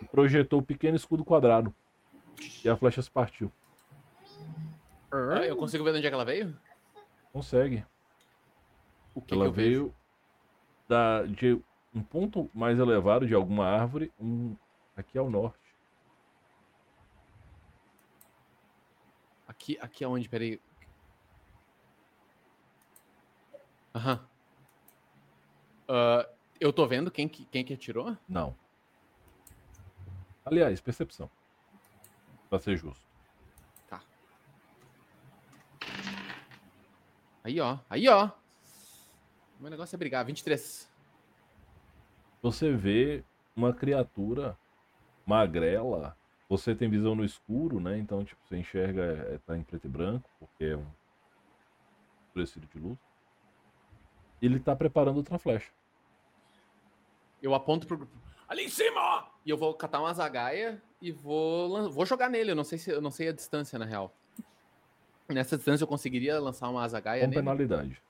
e 0.00 0.06
projetou 0.06 0.60
o 0.60 0.64
pequeno 0.64 0.96
escudo 0.96 1.24
quadrado. 1.24 1.74
E 2.64 2.68
a 2.68 2.76
flecha 2.76 3.02
se 3.02 3.10
partiu. 3.10 3.52
"Ah, 5.10 5.44
eu 5.44 5.56
consigo 5.56 5.84
ver 5.84 5.92
de 5.92 5.98
onde 5.98 6.06
é 6.06 6.10
que 6.10 6.14
ela 6.14 6.24
veio? 6.24 6.56
Consegue. 7.32 7.84
O 9.14 9.20
que, 9.20 9.34
Ela 9.34 9.46
que 9.46 9.50
vejo? 9.50 9.68
veio 9.68 9.94
da, 10.88 11.24
de 11.24 11.60
um 11.94 12.02
ponto 12.02 12.50
mais 12.54 12.78
elevado 12.78 13.26
de 13.26 13.34
alguma 13.34 13.66
árvore, 13.66 14.12
um, 14.18 14.56
aqui 14.96 15.18
ao 15.18 15.28
norte. 15.28 15.58
Aqui, 19.46 19.76
aqui 19.80 20.04
aonde? 20.04 20.28
Peraí. 20.28 20.60
Aham. 23.98 24.20
Ah, 25.88 26.28
eu 26.60 26.72
tô 26.72 26.86
vendo 26.86 27.10
quem 27.10 27.28
que, 27.28 27.44
quem 27.46 27.64
que 27.64 27.74
atirou? 27.74 28.16
Não. 28.28 28.54
Aliás, 30.44 30.80
percepção. 30.80 31.28
Pra 32.48 32.60
ser 32.60 32.76
justo. 32.76 33.04
Aí, 37.42 37.60
ó. 37.60 37.78
Aí, 37.90 38.08
ó. 38.08 38.26
O 39.58 39.62
meu 39.62 39.70
negócio 39.70 39.96
é 39.96 39.98
brigar. 39.98 40.24
23. 40.24 40.88
Você 42.40 42.70
vê 42.70 43.24
uma 43.56 43.72
criatura 43.72 44.56
magrela. 45.26 46.16
Você 46.48 46.74
tem 46.74 46.88
visão 46.88 47.14
no 47.16 47.24
escuro, 47.24 47.80
né? 47.80 47.98
Então, 47.98 48.24
tipo, 48.24 48.40
você 48.46 48.58
enxerga, 48.58 49.02
é, 49.02 49.38
tá 49.38 49.56
em 49.56 49.62
preto 49.62 49.86
e 49.86 49.90
branco, 49.90 50.30
porque 50.38 50.64
é 50.64 50.76
um 50.76 50.86
escurecido 52.28 52.66
de 52.66 52.78
luz. 52.78 53.07
Ele 54.40 54.60
tá 54.60 54.74
preparando 54.76 55.16
outra 55.16 55.38
flecha. 55.38 55.70
Eu 57.42 57.54
aponto 57.54 57.86
pro 57.86 57.98
grupo. 57.98 58.12
Ali 58.48 58.64
em 58.64 58.68
cima, 58.68 59.00
ó. 59.00 59.24
E 59.44 59.50
eu 59.50 59.56
vou 59.56 59.74
catar 59.74 60.00
uma 60.00 60.12
zagaia 60.12 60.82
e 61.00 61.12
vou, 61.12 61.90
vou 61.90 62.06
jogar 62.06 62.28
nele. 62.28 62.50
Eu 62.52 62.56
não 62.56 62.64
sei 62.64 62.78
se 62.78 62.90
eu 62.90 63.00
não 63.00 63.10
sei 63.10 63.28
a 63.28 63.32
distância, 63.32 63.78
na 63.78 63.84
real. 63.84 64.12
Nessa 65.28 65.56
distância 65.56 65.84
eu 65.84 65.88
conseguiria 65.88 66.40
lançar 66.40 66.68
uma 66.68 66.88
zagaia 66.88 67.20
Com 67.22 67.28
nele? 67.28 67.40
penalidade. 67.40 68.02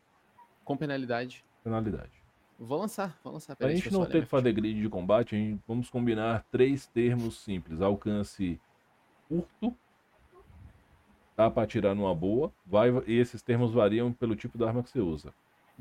Com 0.65 0.77
penalidade. 0.77 1.45
Penalidade. 1.65 2.13
Vou 2.59 2.79
lançar, 2.79 3.19
vou 3.23 3.33
lançar. 3.33 3.55
Pra 3.55 3.67
Peraí, 3.67 3.77
gente 3.81 3.93
não 3.93 4.05
ter 4.05 4.27
fazer 4.27 4.53
grid 4.53 4.81
de 4.81 4.89
combate, 4.89 5.35
a 5.35 5.39
gente, 5.39 5.63
vamos 5.67 5.89
combinar 5.89 6.45
três 6.51 6.87
termos 6.87 7.39
simples. 7.39 7.81
Alcance 7.81 8.61
curto, 9.29 9.77
dá 11.37 11.49
pra 11.49 11.63
atirar 11.63 11.95
numa 11.95 12.13
boa, 12.15 12.53
vai, 12.67 12.91
e 13.07 13.17
esses 13.19 13.43
termos 13.43 13.73
variam 13.73 14.13
pelo 14.13 14.35
tipo 14.35 14.59
da 14.59 14.67
arma 14.67 14.83
que 14.83 14.91
você 14.91 15.01
usa. 15.01 15.33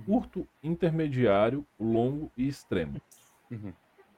Curto, 0.05 0.47
intermediário, 0.63 1.65
longo 1.79 2.31
e 2.37 2.47
extremo. 2.47 3.01
Uhum. 3.49 3.73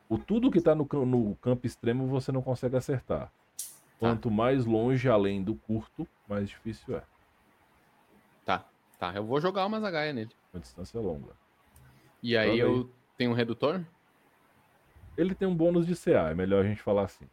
O 0.09 0.17
tudo 0.17 0.51
que 0.51 0.59
tá 0.59 0.75
no, 0.75 0.87
no 1.05 1.35
campo 1.35 1.65
extremo 1.65 2.07
você 2.07 2.31
não 2.31 2.41
consegue 2.41 2.75
acertar. 2.75 3.31
Quanto 3.99 4.31
mais 4.31 4.65
longe 4.65 5.09
além 5.09 5.43
do 5.43 5.55
curto, 5.55 6.07
mais 6.27 6.49
difícil 6.49 6.97
é. 6.97 7.03
Tá, 8.45 8.65
tá. 8.97 9.13
Eu 9.13 9.25
vou 9.25 9.39
jogar 9.39 9.65
uma 9.65 9.79
zagaia 9.79 10.13
nele. 10.13 10.31
Uma 10.53 10.59
distância 10.61 10.99
longa. 10.99 11.33
E 12.23 12.35
aí 12.35 12.51
aí. 12.51 12.59
eu 12.59 12.89
tenho 13.17 13.31
um 13.31 13.33
redutor? 13.33 13.83
Ele 15.17 15.35
tem 15.35 15.47
um 15.47 15.55
bônus 15.55 15.85
de 15.85 15.95
CA, 15.95 16.31
é 16.31 16.33
melhor 16.33 16.63
a 16.63 16.67
gente 16.67 16.81
falar 16.81 17.03
assim. 17.03 17.27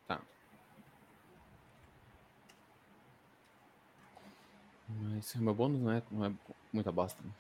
Mas 4.89 5.35
o 5.35 5.43
meu 5.43 5.55
bônus 5.55 5.81
não 5.81 5.93
é, 5.93 6.03
não 6.11 6.25
é 6.25 6.33
muita 6.73 6.93
bosta. 6.93 7.23
né? 7.23 7.31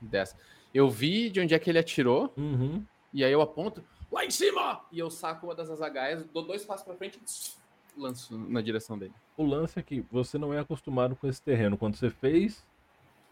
10. 0.00 0.36
Eu 0.74 0.88
vi 0.90 1.30
de 1.30 1.40
onde 1.40 1.54
é 1.54 1.58
que 1.58 1.70
ele 1.70 1.78
atirou, 1.78 2.32
Uhum. 2.36 2.84
e 3.12 3.24
aí 3.24 3.32
eu 3.32 3.40
aponto, 3.40 3.82
Lá 4.10 4.24
em 4.24 4.30
cima! 4.30 4.80
e 4.92 4.98
eu 4.98 5.10
saco 5.10 5.46
uma 5.46 5.54
das 5.54 5.68
azagaias, 5.70 6.24
dou 6.26 6.46
dois 6.46 6.64
passos 6.64 6.84
pra 6.86 6.94
frente 6.94 7.18
e 7.96 8.00
lanço 8.00 8.36
na 8.38 8.60
direção 8.60 8.96
dele. 8.98 9.12
O 9.36 9.44
lance 9.44 9.78
é 9.78 9.82
que 9.82 10.00
você 10.10 10.38
não 10.38 10.54
é 10.54 10.58
acostumado 10.60 11.16
com 11.16 11.26
esse 11.26 11.42
terreno. 11.42 11.76
Quando 11.76 11.96
você 11.96 12.08
fez 12.10 12.64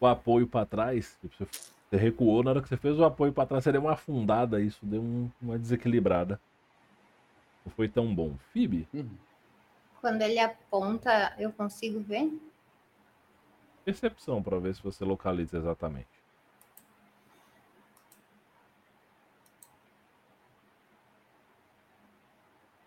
o 0.01 0.07
apoio 0.07 0.47
pra 0.47 0.67
trás, 0.67 1.17
tipo, 1.21 1.35
você, 1.39 1.97
recuou, 1.97 2.43
na 2.43 2.51
hora 2.51 2.63
que 2.63 2.69
você 2.69 2.77
fez 2.77 2.99
o 2.99 3.05
apoio 3.05 3.33
pra 3.33 3.47
trás, 3.47 3.63
você 3.65 3.71
deu 3.73 3.81
uma 3.83 3.93
afundada, 3.93 4.61
isso 4.61 4.85
deu 4.85 5.01
um- 5.01 5.31
uma 5.41 5.59
desequilibrada. 5.59 6.41
Não 7.65 7.73
foi 7.73 7.89
tão 7.89 8.13
bom. 8.15 8.37
Fib, 8.53 8.87
Uhum. 8.93 9.09
Quando 10.01 10.21
ele 10.21 10.39
aponta, 10.39 11.35
eu 11.39 11.51
consigo 11.53 12.01
ver? 12.01 12.31
percepção 13.85 14.43
pra 14.43 14.59
ver 14.59 14.75
se 14.75 14.83
você 14.83 15.05
localiza 15.05 15.59
exatamente. 15.59 16.09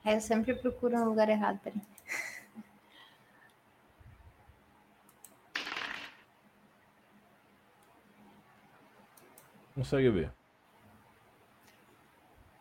Aí 0.07 0.13
eu 0.13 0.21
sempre 0.21 0.53
procuro 0.55 0.95
um 0.95 1.03
lugar 1.03 1.27
errado, 1.27 1.59
peraí. 1.59 1.81
Consegue 9.75 10.09
ver. 10.09 10.31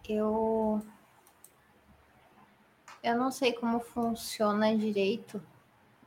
Eu. 0.09 0.83
Eu 3.01 3.17
não 3.17 3.31
sei 3.31 3.53
como 3.53 3.79
funciona 3.79 4.77
direito, 4.77 5.41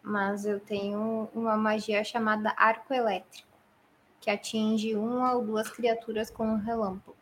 mas 0.04 0.46
eu 0.46 0.60
tenho 0.60 1.30
uma 1.34 1.56
magia 1.56 2.04
chamada 2.04 2.54
arco 2.58 2.94
elétrico. 2.94 3.48
que 4.20 4.30
atinge 4.30 4.96
uma 4.96 5.34
ou 5.34 5.46
duas 5.46 5.70
criaturas 5.70 6.30
com 6.30 6.46
um 6.48 6.58
relâmpago. 6.58 7.16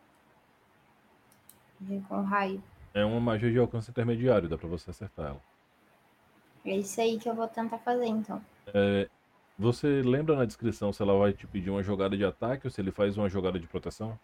E 1.88 2.00
Com 2.02 2.22
raio. 2.22 2.62
É 2.94 3.04
uma 3.04 3.20
magia 3.20 3.50
de 3.50 3.58
alcance 3.58 3.90
intermediário, 3.90 4.48
dá 4.48 4.56
pra 4.56 4.68
você 4.68 4.90
acertar 4.90 5.26
ela. 5.26 5.42
É 6.64 6.76
isso 6.76 7.00
aí 7.00 7.18
que 7.18 7.28
eu 7.28 7.34
vou 7.34 7.48
tentar 7.48 7.78
fazer, 7.78 8.06
então. 8.06 8.44
É, 8.74 9.08
você 9.58 10.02
lembra 10.02 10.36
na 10.36 10.44
descrição 10.44 10.92
se 10.92 11.02
ela 11.02 11.16
vai 11.18 11.32
te 11.32 11.46
pedir 11.46 11.70
uma 11.70 11.82
jogada 11.82 12.16
de 12.16 12.24
ataque 12.24 12.66
ou 12.66 12.70
se 12.70 12.80
ele 12.80 12.90
faz 12.90 13.16
uma 13.16 13.28
jogada 13.28 13.58
de 13.58 13.66
proteção? 13.66 14.18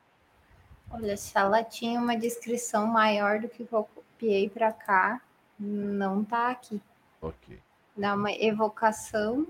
Olha, 0.90 1.16
se 1.16 1.36
ela 1.36 1.62
tinha 1.64 1.98
uma 1.98 2.16
descrição 2.16 2.86
maior 2.86 3.40
do 3.40 3.48
que 3.48 3.62
eu 3.62 3.84
copiei 3.84 4.48
pra 4.48 4.72
cá, 4.72 5.20
não 5.58 6.24
tá 6.24 6.50
aqui. 6.50 6.80
Ok. 7.20 7.58
Dá 7.96 8.14
uma 8.14 8.32
evocação. 8.32 9.46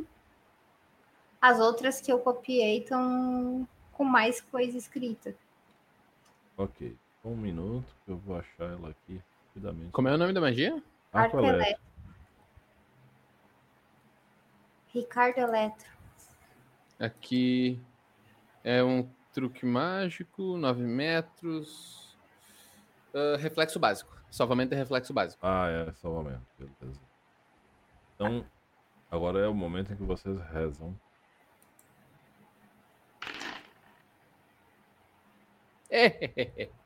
As 1.41 1.59
outras 1.59 2.01
que 2.01 2.13
eu 2.13 2.19
copiei 2.19 2.79
estão 2.79 3.69
com 3.93 4.05
mais 4.05 4.41
coisa 4.41 4.79
escrita. 4.79 5.35
Ok. 6.57 6.97
Um 7.25 7.37
minuto 7.37 7.87
que 8.05 8.11
eu 8.11 8.19
vou 8.19 8.37
achar 8.37 8.65
ela 8.65 8.91
aqui 8.91 9.21
rapidamente. 9.47 9.91
Como 9.93 10.09
é 10.09 10.15
o 10.15 10.19
nome 10.19 10.33
da 10.33 10.41
magia? 10.41 10.83
Arco 11.13 11.39
Arco 11.39 11.49
elétrico. 11.49 11.81
Ricardo 14.89 15.39
Eletro. 15.39 15.91
Aqui 17.01 17.81
é 18.63 18.83
um 18.85 19.09
truque 19.33 19.65
mágico, 19.67 20.57
9 20.57 20.83
metros. 20.83 22.17
Ah, 23.15 23.37
reflexo 23.39 23.79
básico. 23.79 24.15
Salvamento 24.31 24.75
é 24.75 24.77
reflexo 24.77 25.15
básico. 25.15 25.41
Ah, 25.45 25.69
é, 25.69 25.93
salvamento. 25.95 26.43
Beleza. 26.59 27.01
Então, 28.15 28.45
agora 29.11 29.39
é 29.39 29.49
o 29.49 29.55
momento 29.55 29.93
em 29.93 29.97
que 29.97 30.03
vocês 30.03 30.39
rezam. 30.51 30.95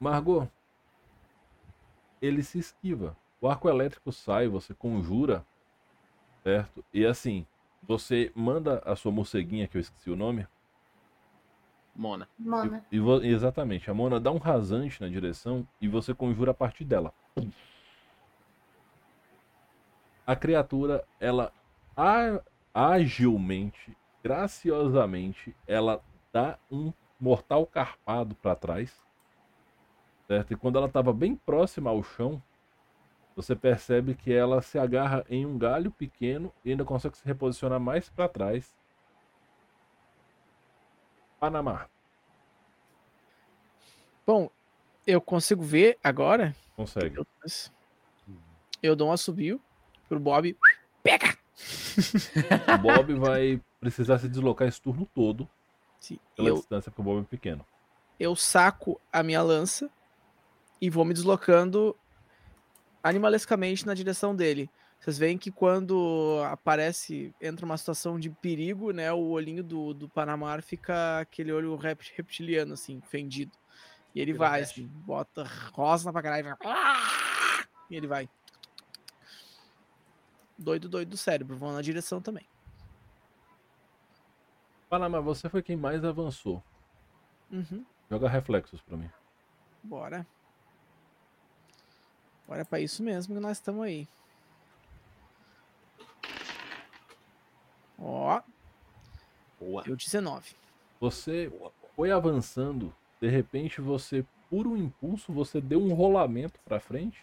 Margot, 0.00 0.48
ele 2.22 2.42
se 2.42 2.58
esquiva. 2.58 3.14
O 3.40 3.48
arco 3.48 3.68
elétrico 3.68 4.10
sai, 4.10 4.48
você 4.48 4.74
conjura, 4.74 5.44
certo? 6.42 6.82
E 6.92 7.04
assim, 7.04 7.46
você 7.82 8.32
manda 8.34 8.82
a 8.84 8.96
sua 8.96 9.12
morceguinha, 9.12 9.68
que 9.68 9.76
eu 9.76 9.80
esqueci 9.80 10.10
o 10.10 10.16
nome, 10.16 10.46
Mona. 11.94 12.26
Mona. 12.38 12.82
e 12.90 12.98
vo- 12.98 13.22
exatamente, 13.22 13.90
a 13.90 13.94
Mona 13.94 14.18
dá 14.18 14.30
um 14.30 14.38
rasante 14.38 15.00
na 15.02 15.08
direção 15.08 15.66
e 15.80 15.86
você 15.86 16.14
conjura 16.14 16.52
a 16.52 16.54
partir 16.54 16.84
dela. 16.84 17.12
A 20.26 20.34
criatura, 20.36 21.04
ela 21.18 21.52
a- 21.96 22.40
agilmente, 22.72 23.96
graciosamente, 24.22 25.54
ela 25.66 26.02
dá 26.32 26.58
um 26.70 26.92
mortal 27.20 27.66
carpado 27.66 28.34
para 28.36 28.54
trás, 28.54 28.94
certo? 30.30 30.52
E 30.52 30.56
quando 30.56 30.76
ela 30.76 30.86
estava 30.86 31.12
bem 31.12 31.34
próxima 31.34 31.90
ao 31.90 32.04
chão, 32.04 32.40
você 33.34 33.56
percebe 33.56 34.14
que 34.14 34.32
ela 34.32 34.62
se 34.62 34.78
agarra 34.78 35.24
em 35.28 35.44
um 35.44 35.58
galho 35.58 35.90
pequeno 35.90 36.52
e 36.64 36.70
ainda 36.70 36.84
consegue 36.84 37.16
se 37.18 37.24
reposicionar 37.26 37.80
mais 37.80 38.08
para 38.08 38.28
trás. 38.28 38.72
Panamá, 41.40 41.88
Bom, 44.24 44.48
eu 45.04 45.20
consigo 45.20 45.64
ver 45.64 45.98
agora. 46.04 46.54
consegue. 46.76 47.16
Eu 48.80 48.94
dou 48.94 49.08
um 49.08 49.12
assobio 49.12 49.60
pro 50.08 50.20
Bob. 50.20 50.56
Pega! 51.02 51.36
O 52.72 52.78
Bob 52.78 53.14
vai 53.14 53.60
precisar 53.80 54.18
se 54.18 54.28
deslocar 54.28 54.68
esse 54.68 54.80
turno 54.80 55.08
todo 55.12 55.48
Sim, 55.98 56.20
pela 56.36 56.50
Eu, 56.50 56.54
distância, 56.54 56.88
porque 56.92 57.00
o 57.00 57.04
Bob 57.04 57.20
é 57.20 57.24
pequeno. 57.24 57.66
eu 58.20 58.36
saco 58.36 59.00
a 59.12 59.24
minha 59.24 59.42
lança 59.42 59.90
e 60.80 60.88
vou 60.90 61.04
me 61.04 61.12
deslocando 61.14 61.96
animalescamente 63.02 63.86
na 63.86 63.94
direção 63.94 64.34
dele. 64.34 64.70
Vocês 64.98 65.16
veem 65.16 65.38
que 65.38 65.50
quando 65.50 66.42
aparece, 66.50 67.34
entra 67.40 67.64
uma 67.64 67.78
situação 67.78 68.20
de 68.20 68.28
perigo, 68.28 68.92
né? 68.92 69.10
O 69.12 69.28
olhinho 69.30 69.64
do, 69.64 69.94
do 69.94 70.08
Panamar 70.08 70.62
fica 70.62 71.20
aquele 71.20 71.50
olho 71.52 71.74
rept- 71.76 72.12
reptiliano, 72.16 72.74
assim, 72.74 73.00
fendido. 73.08 73.52
E 74.14 74.20
ele 74.20 74.34
vai, 74.34 74.60
assim, 74.60 74.86
bota 74.86 75.44
rosa 75.72 76.12
pra 76.12 76.20
caralho. 76.22 76.56
vai! 76.62 77.64
E 77.88 77.96
ele 77.96 78.06
vai. 78.06 78.28
Doido, 80.58 80.88
doido 80.88 81.08
do 81.10 81.16
cérebro. 81.16 81.56
Vão 81.56 81.72
na 81.72 81.80
direção 81.80 82.20
também. 82.20 82.46
Panamá, 84.90 85.20
você 85.20 85.48
foi 85.48 85.62
quem 85.62 85.76
mais 85.76 86.04
avançou. 86.04 86.62
Uhum. 87.50 87.86
Joga 88.10 88.28
reflexos 88.28 88.82
pra 88.82 88.96
mim. 88.96 89.08
Bora. 89.82 90.26
Bora 92.50 92.64
pra 92.64 92.80
isso 92.80 93.00
mesmo 93.00 93.32
que 93.36 93.40
nós 93.40 93.58
estamos 93.58 93.80
aí. 93.84 94.08
Ó, 97.96 98.42
Boa. 99.60 99.84
deu 99.84 99.94
19. 99.94 100.56
Você 100.98 101.52
foi 101.94 102.10
avançando, 102.10 102.92
de 103.20 103.28
repente 103.28 103.80
você, 103.80 104.26
por 104.50 104.66
um 104.66 104.76
impulso, 104.76 105.32
você 105.32 105.60
deu 105.60 105.80
um 105.80 105.94
rolamento 105.94 106.58
pra 106.64 106.80
frente, 106.80 107.22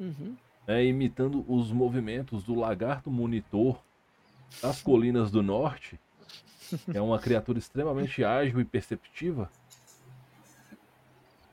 Uhum. 0.00 0.36
né, 0.66 0.84
imitando 0.84 1.44
os 1.48 1.70
movimentos 1.70 2.42
do 2.42 2.56
lagarto 2.56 3.12
monitor 3.12 3.80
das 4.60 4.82
colinas 4.82 5.30
do 5.30 5.40
norte, 5.40 6.00
é 6.92 7.00
uma 7.00 7.20
criatura 7.20 7.60
extremamente 7.60 8.24
ágil 8.24 8.60
e 8.60 8.64
perceptiva. 8.64 9.48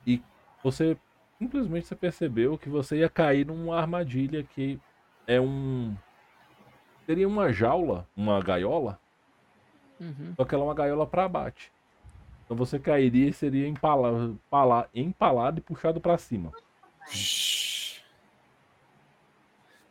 E 0.08 0.24
você 0.64 0.98
simplesmente 1.46 1.86
você 1.86 1.96
percebeu 1.96 2.58
que 2.58 2.68
você 2.70 2.98
ia 2.98 3.10
cair 3.10 3.46
numa 3.46 3.78
armadilha 3.78 4.44
que 4.44 4.80
é 5.28 5.40
um 5.40 5.96
seria 7.06 7.28
uma 7.28 7.54
jaula, 7.54 8.08
uma 8.18 8.42
gaiola, 8.42 9.00
Uhum. 10.00 10.34
só 10.36 10.44
que 10.44 10.54
ela 10.54 10.64
é 10.64 10.68
uma 10.68 10.74
gaiola 10.74 11.06
para 11.08 11.26
abate. 11.26 11.72
Então 12.44 12.58
você 12.58 12.78
cairia 12.80 13.30
e 13.30 13.34
seria 13.34 13.68
empalado, 13.68 14.32
empala- 14.34 14.90
empalado 14.94 15.60
e 15.60 15.62
puxado 15.62 16.02
para 16.02 16.18
cima. 16.18 16.52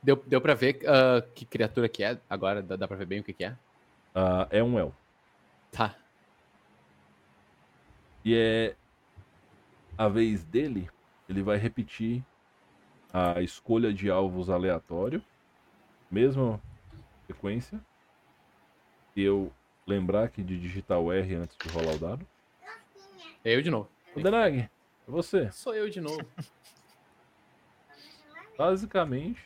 Deu, 0.02 0.16
deu 0.26 0.40
pra 0.40 0.54
ver 0.54 0.80
ah, 0.86 1.22
que 1.34 1.46
criatura 1.46 1.88
que 1.88 2.02
é? 2.04 2.20
Agora 2.28 2.60
dá, 2.62 2.76
dá 2.76 2.86
pra 2.88 2.96
ver 2.96 3.06
bem 3.06 3.20
o 3.20 3.24
que, 3.24 3.32
que 3.32 3.44
é? 3.44 3.56
Ah, 4.14 4.46
é 4.50 4.62
um 4.62 4.78
elfo. 4.78 4.96
Tá. 5.70 5.94
E 8.24 8.34
é 8.34 8.76
a 9.96 10.08
vez 10.08 10.44
dele, 10.44 10.88
ele 11.28 11.42
vai 11.42 11.56
repetir 11.56 12.24
a 13.12 13.40
escolha 13.40 13.92
de 13.92 14.10
alvos 14.10 14.50
aleatório, 14.50 15.22
mesma 16.10 16.60
sequência. 17.26 17.80
Se 19.12 19.20
eu 19.20 19.52
lembrar 19.86 20.24
aqui 20.24 20.42
de 20.42 20.58
digitar 20.58 20.98
o 20.98 21.12
R 21.12 21.34
antes 21.34 21.56
de 21.56 21.68
rolar 21.68 21.94
o 21.94 21.98
dado. 21.98 22.26
É 23.44 23.54
eu 23.54 23.62
de 23.62 23.70
novo. 23.70 23.88
O 24.16 24.20
Denag, 24.20 24.58
é 24.58 24.70
você. 25.06 25.50
Sou 25.52 25.74
eu 25.74 25.88
de 25.88 26.00
novo. 26.00 26.24
Basicamente. 28.56 29.42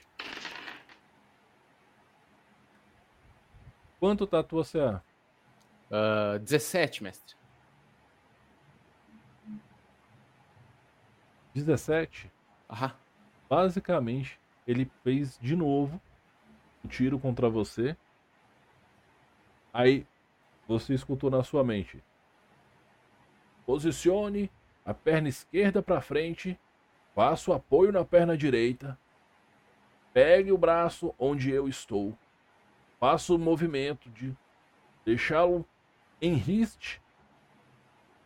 Quanto 3.98 4.26
tá 4.26 4.40
a 4.40 4.44
tua 4.44 4.64
CA? 4.64 5.02
Ah, 5.90 6.38
17, 6.38 7.02
mestre. 7.02 7.37
17. 11.64 12.30
Aham. 12.70 12.94
Basicamente, 13.48 14.38
ele 14.66 14.90
fez 15.02 15.38
de 15.40 15.56
novo 15.56 16.00
o 16.84 16.88
tiro 16.88 17.18
contra 17.18 17.48
você. 17.48 17.96
Aí 19.72 20.06
você 20.66 20.94
escutou 20.94 21.30
na 21.30 21.42
sua 21.42 21.64
mente: 21.64 22.02
Posicione 23.64 24.50
a 24.84 24.92
perna 24.92 25.28
esquerda 25.28 25.82
para 25.82 26.00
frente, 26.00 26.58
faça 27.14 27.50
o 27.50 27.54
apoio 27.54 27.92
na 27.92 28.04
perna 28.04 28.36
direita, 28.36 28.98
pegue 30.12 30.52
o 30.52 30.58
braço 30.58 31.14
onde 31.18 31.50
eu 31.50 31.68
estou, 31.68 32.16
faça 32.98 33.32
o 33.32 33.38
movimento 33.38 34.10
de 34.10 34.36
deixá-lo 35.04 35.64
em 36.20 36.34
riste 36.34 37.00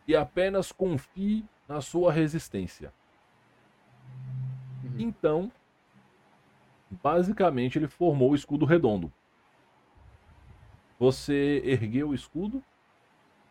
e 0.07 0.15
apenas 0.15 0.71
confie 0.71 1.45
na 1.67 1.81
sua 1.81 2.11
resistência. 2.11 2.93
Então, 5.03 5.51
basicamente 6.89 7.77
ele 7.77 7.87
formou 7.87 8.31
o 8.31 8.35
escudo 8.35 8.65
redondo. 8.65 9.11
Você 10.99 11.61
ergueu 11.65 12.09
o 12.09 12.15
escudo, 12.15 12.63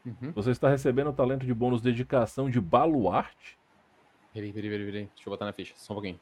Uhum. 0.04 0.32
você 0.32 0.50
está 0.50 0.68
recebendo 0.68 1.10
o 1.10 1.12
talento 1.12 1.46
de 1.46 1.54
bônus 1.54 1.80
dedicação 1.80 2.50
de 2.50 2.60
baluarte. 2.60 3.58
Peraí, 4.32 4.52
peraí, 4.52 4.70
peraí, 4.70 4.86
peraí. 4.86 5.04
Deixa 5.14 5.28
eu 5.28 5.30
botar 5.30 5.44
na 5.44 5.52
ficha, 5.52 5.74
só 5.76 5.92
um 5.92 5.96
pouquinho. 5.96 6.18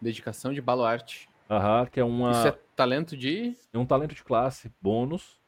Dedicação 0.00 0.52
de 0.52 0.60
baluarte. 0.62 1.28
Aham, 1.50 1.86
que 1.86 1.98
é, 1.98 2.04
uma, 2.04 2.30
Isso 2.30 2.48
é 2.48 2.52
talento 2.76 3.16
de. 3.16 3.56
é 3.72 3.78
um 3.78 3.84
talento 3.86 4.14
de 4.14 4.22
classe 4.22 4.72
bônus. 4.80 5.38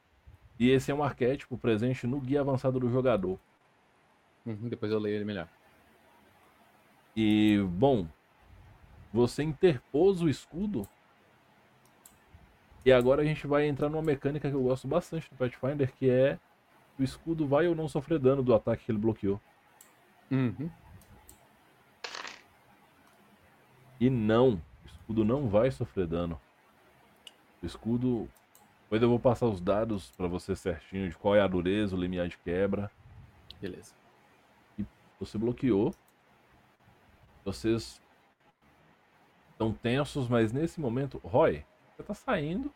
E 0.59 0.69
esse 0.69 0.91
é 0.91 0.93
um 0.93 1.01
arquétipo 1.03 1.57
presente 1.57 2.05
no 2.05 2.19
guia 2.19 2.41
avançado 2.41 2.79
do 2.79 2.89
jogador. 2.89 3.39
Uhum, 4.45 4.67
depois 4.67 4.91
eu 4.91 4.99
leio 4.99 5.15
ele 5.15 5.25
melhor. 5.25 5.47
E, 7.15 7.59
bom, 7.69 8.07
você 9.13 9.43
interpôs 9.43 10.21
o 10.21 10.29
escudo. 10.29 10.87
E 12.85 12.91
agora 12.91 13.21
a 13.21 13.25
gente 13.25 13.45
vai 13.45 13.67
entrar 13.67 13.89
numa 13.89 14.01
mecânica 14.01 14.49
que 14.49 14.55
eu 14.55 14.63
gosto 14.63 14.87
bastante 14.87 15.29
do 15.29 15.35
Pathfinder, 15.35 15.93
que 15.93 16.09
é 16.09 16.39
o 16.97 17.03
escudo 17.03 17.47
vai 17.47 17.67
ou 17.67 17.75
não 17.75 17.87
sofrer 17.87 18.19
dano 18.19 18.41
do 18.41 18.53
ataque 18.53 18.85
que 18.85 18.91
ele 18.91 18.97
bloqueou. 18.97 19.39
Uhum. 20.31 20.69
E 23.99 24.09
não, 24.09 24.53
o 24.53 24.87
escudo 24.87 25.23
não 25.23 25.47
vai 25.47 25.69
sofrer 25.69 26.07
dano. 26.07 26.41
O 27.61 27.65
escudo. 27.65 28.27
Depois 28.83 29.01
eu 29.01 29.09
vou 29.09 29.19
passar 29.19 29.45
os 29.45 29.61
dados 29.61 30.11
pra 30.17 30.27
você 30.27 30.55
certinho 30.55 31.07
de 31.07 31.15
qual 31.15 31.35
é 31.35 31.41
a 31.41 31.47
dureza, 31.47 31.95
o 31.95 31.99
limiar 31.99 32.27
de 32.27 32.37
quebra. 32.39 32.89
Beleza. 33.61 33.93
Você 35.19 35.37
bloqueou. 35.37 35.93
Vocês 37.45 38.00
estão 39.61 39.71
tensos, 39.71 40.27
mas 40.27 40.51
nesse 40.51 40.81
momento, 40.81 41.21
Roy, 41.23 41.63
você 41.95 42.01
tá 42.01 42.15
saindo, 42.15 42.71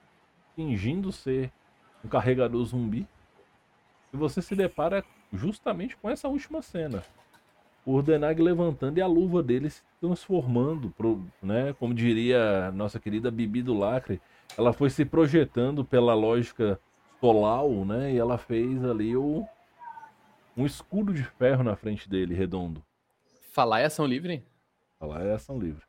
fingindo 0.55 1.11
ser 1.11 1.51
um 2.03 2.07
carregador 2.07 2.63
zumbi. 2.63 3.07
E 4.13 4.17
você 4.17 4.39
se 4.41 4.55
depara 4.55 5.03
justamente 5.33 5.97
com 5.97 6.07
essa 6.09 6.27
última 6.27 6.61
cena. 6.61 7.03
O 7.83 7.93
Urdenag 7.93 8.39
levantando 8.41 8.99
e 8.99 9.01
a 9.01 9.07
luva 9.07 9.41
dele 9.41 9.69
se 9.69 9.81
transformando, 9.99 10.91
pro, 10.91 11.23
né? 11.41 11.73
Como 11.73 11.93
diria 11.93 12.71
nossa 12.71 12.99
querida 12.99 13.31
Bibi 13.31 13.63
do 13.63 13.73
Lacre, 13.73 14.21
ela 14.57 14.71
foi 14.71 14.89
se 14.89 15.03
projetando 15.05 15.83
pela 15.83 16.13
lógica 16.13 16.79
Solau, 17.19 17.83
né? 17.83 18.13
E 18.13 18.17
ela 18.17 18.37
fez 18.37 18.83
ali 18.83 19.15
o, 19.17 19.45
um 20.55 20.65
escudo 20.65 21.13
de 21.13 21.23
ferro 21.23 21.63
na 21.63 21.75
frente 21.75 22.07
dele, 22.07 22.35
redondo. 22.35 22.83
Falar 23.51 23.81
é 23.81 23.85
ação 23.85 24.05
livre? 24.05 24.43
Falar 24.99 25.23
é 25.23 25.33
ação 25.33 25.59
livre. 25.59 25.83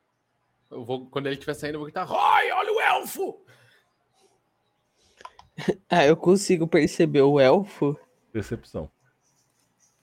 Eu 0.71 0.85
vou, 0.85 1.07
quando 1.07 1.27
ele 1.27 1.35
estiver 1.35 1.55
saindo, 1.55 1.75
eu 1.75 1.81
vou 1.81 1.87
gritar: 1.87 2.05
Roy, 2.05 2.51
olha 2.53 2.73
o 2.73 2.81
elfo! 2.81 3.45
Ah, 5.89 6.05
eu 6.05 6.17
consigo 6.17 6.67
perceber 6.69 7.23
o 7.23 7.41
elfo. 7.41 7.99
Percepção. 8.31 8.91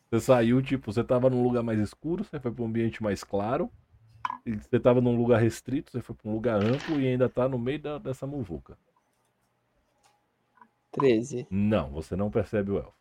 Você 0.10 0.20
saiu, 0.20 0.62
tipo, 0.64 0.92
você 0.92 1.04
tava 1.04 1.30
num 1.30 1.44
lugar 1.44 1.62
mais 1.62 1.80
escuro, 1.80 2.24
você 2.24 2.40
foi 2.40 2.52
para 2.52 2.64
um 2.64 2.68
ambiente 2.68 3.04
mais 3.04 3.24
claro. 3.24 3.70
E 4.46 4.56
você 4.56 4.80
tava 4.80 5.02
num 5.02 5.16
lugar 5.16 5.42
restrito, 5.42 5.92
você 5.92 6.02
foi 6.02 6.16
para 6.16 6.30
um 6.30 6.34
lugar 6.34 6.62
amplo 6.62 7.00
e 7.00 7.08
ainda 7.08 7.30
tá 7.30 7.48
no 7.48 7.60
meio 7.60 7.80
da, 7.80 7.98
dessa 7.98 8.26
muvuca. 8.26 8.78
13. 10.92 11.48
Não, 11.50 11.92
você 11.92 12.16
não 12.16 12.30
percebe 12.32 12.72
o 12.72 12.78
elfo. 12.78 12.94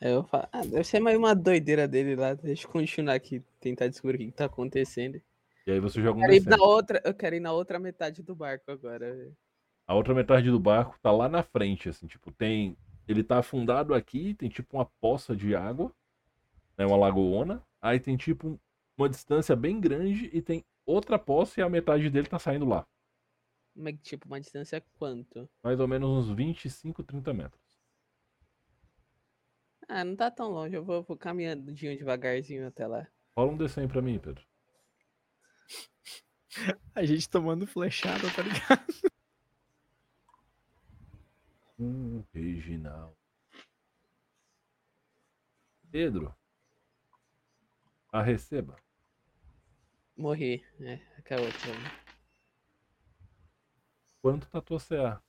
Aí 0.00 0.10
eu 0.10 0.24
falo, 0.24 0.48
ah, 0.50 0.62
deve 0.62 0.84
ser 0.84 1.00
mais 1.00 1.16
uma 1.16 1.34
doideira 1.34 1.86
dele 1.86 2.16
lá. 2.16 2.34
Deixa 2.34 2.66
eu 2.66 2.70
continuar 2.70 3.14
aqui, 3.14 3.42
tentar 3.60 3.88
descobrir 3.88 4.16
o 4.16 4.18
que, 4.18 4.26
que 4.26 4.32
tá 4.32 4.46
acontecendo. 4.46 5.20
E 5.66 5.72
aí 5.72 5.80
você 5.80 6.00
joga 6.00 6.18
um 6.18 6.22
Eu 6.22 6.28
quero, 6.28 6.32
ir 6.34 6.46
na 6.46 6.56
D100. 6.56 6.60
outra, 6.64 7.02
eu 7.04 7.14
quero 7.14 7.36
ir 7.36 7.40
na 7.40 7.52
outra 7.52 7.78
metade 7.78 8.22
do 8.22 8.34
barco 8.34 8.70
agora. 8.70 9.34
A 9.86 9.94
outra 9.94 10.14
metade 10.14 10.50
do 10.50 10.58
barco 10.60 10.98
tá 11.00 11.10
lá 11.10 11.28
na 11.28 11.42
frente, 11.42 11.88
assim, 11.88 12.06
tipo, 12.06 12.30
tem. 12.32 12.76
Ele 13.06 13.22
tá 13.22 13.38
afundado 13.38 13.92
aqui, 13.94 14.34
tem 14.34 14.48
tipo 14.48 14.76
uma 14.76 14.86
poça 15.00 15.36
de 15.36 15.54
água, 15.54 15.92
né? 16.78 16.86
Uma 16.86 16.96
lagoona. 16.96 17.62
Aí 17.82 18.00
tem 18.00 18.16
tipo 18.16 18.48
um- 18.48 18.58
uma 18.98 19.08
distância 19.08 19.54
bem 19.54 19.80
grande 19.80 20.30
e 20.32 20.40
tem 20.40 20.64
outra 20.86 21.18
poça 21.18 21.60
e 21.60 21.62
a 21.62 21.68
metade 21.68 22.08
dele 22.10 22.28
tá 22.28 22.38
saindo 22.38 22.64
lá. 22.66 22.86
É 23.76 23.92
que, 23.92 23.98
tipo, 23.98 24.26
uma 24.26 24.40
distância 24.40 24.82
quanto? 24.98 25.48
Mais 25.62 25.80
ou 25.80 25.88
menos 25.88 26.08
uns 26.08 26.30
25, 26.34 27.02
30 27.02 27.34
metros. 27.34 27.60
Ah, 29.88 30.04
não 30.04 30.16
tá 30.16 30.30
tão 30.30 30.48
longe. 30.48 30.76
Eu 30.76 30.84
vou, 30.84 31.02
vou 31.02 31.16
caminhando 31.16 31.72
devagarzinho 31.72 32.66
até 32.66 32.86
lá. 32.86 33.06
Rola 33.36 33.52
um 33.52 33.56
D100 33.56 33.88
pra 33.88 34.00
mim, 34.00 34.18
Pedro. 34.18 34.42
A 36.94 37.04
gente 37.04 37.28
tomando 37.28 37.66
flechada, 37.66 38.30
tá 38.34 38.42
ligado? 38.42 38.84
Um 41.78 42.24
regional. 42.32 43.16
Pedro. 45.90 46.34
A 48.12 48.22
receba. 48.22 48.76
Morri. 50.16 50.64
É, 50.80 50.82
né? 50.84 51.02
Quanto 54.22 54.48
tá 54.48 54.60
tua 54.60 54.78
CA? 54.78 55.22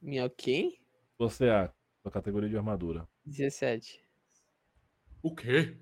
Minha 0.00 0.30
quem? 0.30 0.80
Tua 1.18 1.28
CA, 1.28 1.74
tua 2.02 2.12
categoria 2.12 2.48
de 2.48 2.56
armadura. 2.56 3.08
17. 3.24 4.02
O 5.22 5.34
quê? 5.34 5.76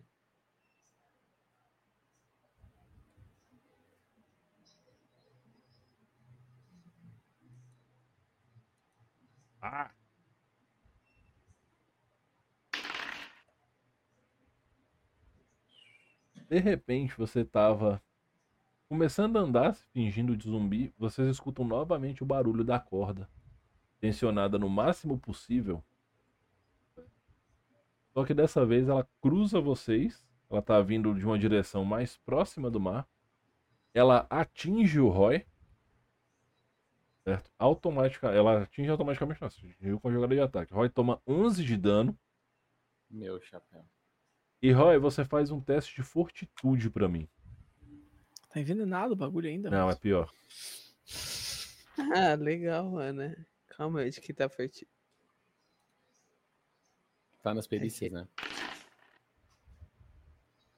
Ah! 9.62 9.90
De 16.48 16.58
repente 16.58 17.16
você 17.16 17.44
tava 17.44 18.02
começando 18.88 19.38
a 19.38 19.40
andar, 19.40 19.74
fingindo 19.92 20.36
de 20.36 20.50
zumbi, 20.50 20.92
vocês 20.98 21.28
escutam 21.28 21.64
novamente 21.64 22.22
o 22.22 22.26
barulho 22.26 22.64
da 22.64 22.78
corda, 22.78 23.30
tensionada 24.00 24.58
no 24.58 24.68
máximo 24.68 25.18
possível. 25.18 25.82
Só 28.12 28.24
que 28.24 28.34
dessa 28.34 28.66
vez 28.66 28.88
ela 28.88 29.08
cruza 29.22 29.60
vocês, 29.60 30.26
ela 30.50 30.60
tá 30.60 30.78
vindo 30.82 31.14
de 31.14 31.24
uma 31.24 31.38
direção 31.38 31.84
mais 31.84 32.18
próxima 32.18 32.70
do 32.70 32.78
mar. 32.78 33.08
Ela 33.94 34.26
atinge 34.28 35.00
o 35.00 35.08
Roy. 35.08 35.46
Certo? 37.24 37.50
Automática, 37.58 38.28
ela 38.30 38.62
atinge 38.62 38.90
automaticamente, 38.90 39.40
não, 39.40 39.48
atingiu 39.48 40.00
com 40.00 40.08
a 40.08 40.12
jogada 40.12 40.34
de 40.34 40.40
ataque. 40.40 40.74
Roy 40.74 40.88
toma 40.88 41.20
11 41.26 41.64
de 41.64 41.76
dano. 41.76 42.18
Meu 43.08 43.40
chapéu. 43.40 43.84
E 44.60 44.72
Roy, 44.72 44.98
você 44.98 45.24
faz 45.24 45.50
um 45.50 45.60
teste 45.60 45.94
de 45.94 46.02
fortitude 46.02 46.90
pra 46.90 47.08
mim. 47.08 47.28
Tá 48.52 48.60
envenenado 48.60 49.12
o 49.12 49.16
bagulho 49.16 49.48
ainda. 49.48 49.70
Não, 49.70 49.82
é 49.82 49.86
mas- 49.86 49.98
pior. 49.98 50.30
Ah, 52.14 52.34
legal, 52.34 52.90
mano. 52.90 53.36
Calma 53.68 54.00
aí, 54.00 54.10
de 54.10 54.20
que 54.20 54.32
tá 54.32 54.48
forte. 54.48 54.88
Tá 57.42 57.52
nas 57.54 57.66
perícias, 57.66 58.10
né? 58.10 58.26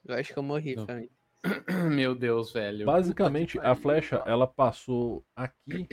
Eu 0.04 0.14
acho 0.16 0.32
que 0.32 0.38
eu 0.38 0.42
morri, 0.42 0.74
Não. 0.74 0.86
família. 0.86 1.10
Meu 1.94 2.14
Deus, 2.14 2.52
velho. 2.52 2.84
Basicamente, 2.84 3.58
a 3.60 3.74
flecha, 3.76 4.16
ela 4.26 4.46
passou 4.46 5.24
aqui, 5.36 5.86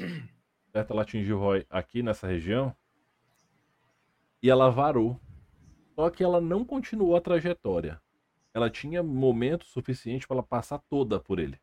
certo? 0.72 0.91
Ela 0.91 1.02
atingiu 1.02 1.38
o 1.38 1.39
Roy 1.39 1.65
aqui 1.69 2.02
nessa 2.02 2.27
região. 2.27 2.76
E 4.41 4.49
ela 4.49 4.69
varou. 4.69 5.19
Só 5.95 6.10
que 6.10 6.23
ela 6.23 6.41
não 6.41 6.65
continuou 6.65 7.15
a 7.15 7.22
trajetória. 7.22 8.02
Ela 8.53 8.69
tinha 8.69 9.03
momento 9.03 9.65
suficiente 9.65 10.27
para 10.27 10.38
ela 10.38 10.43
passar 10.43 10.80
toda 10.89 11.19
por 11.19 11.39
ele. 11.39 11.60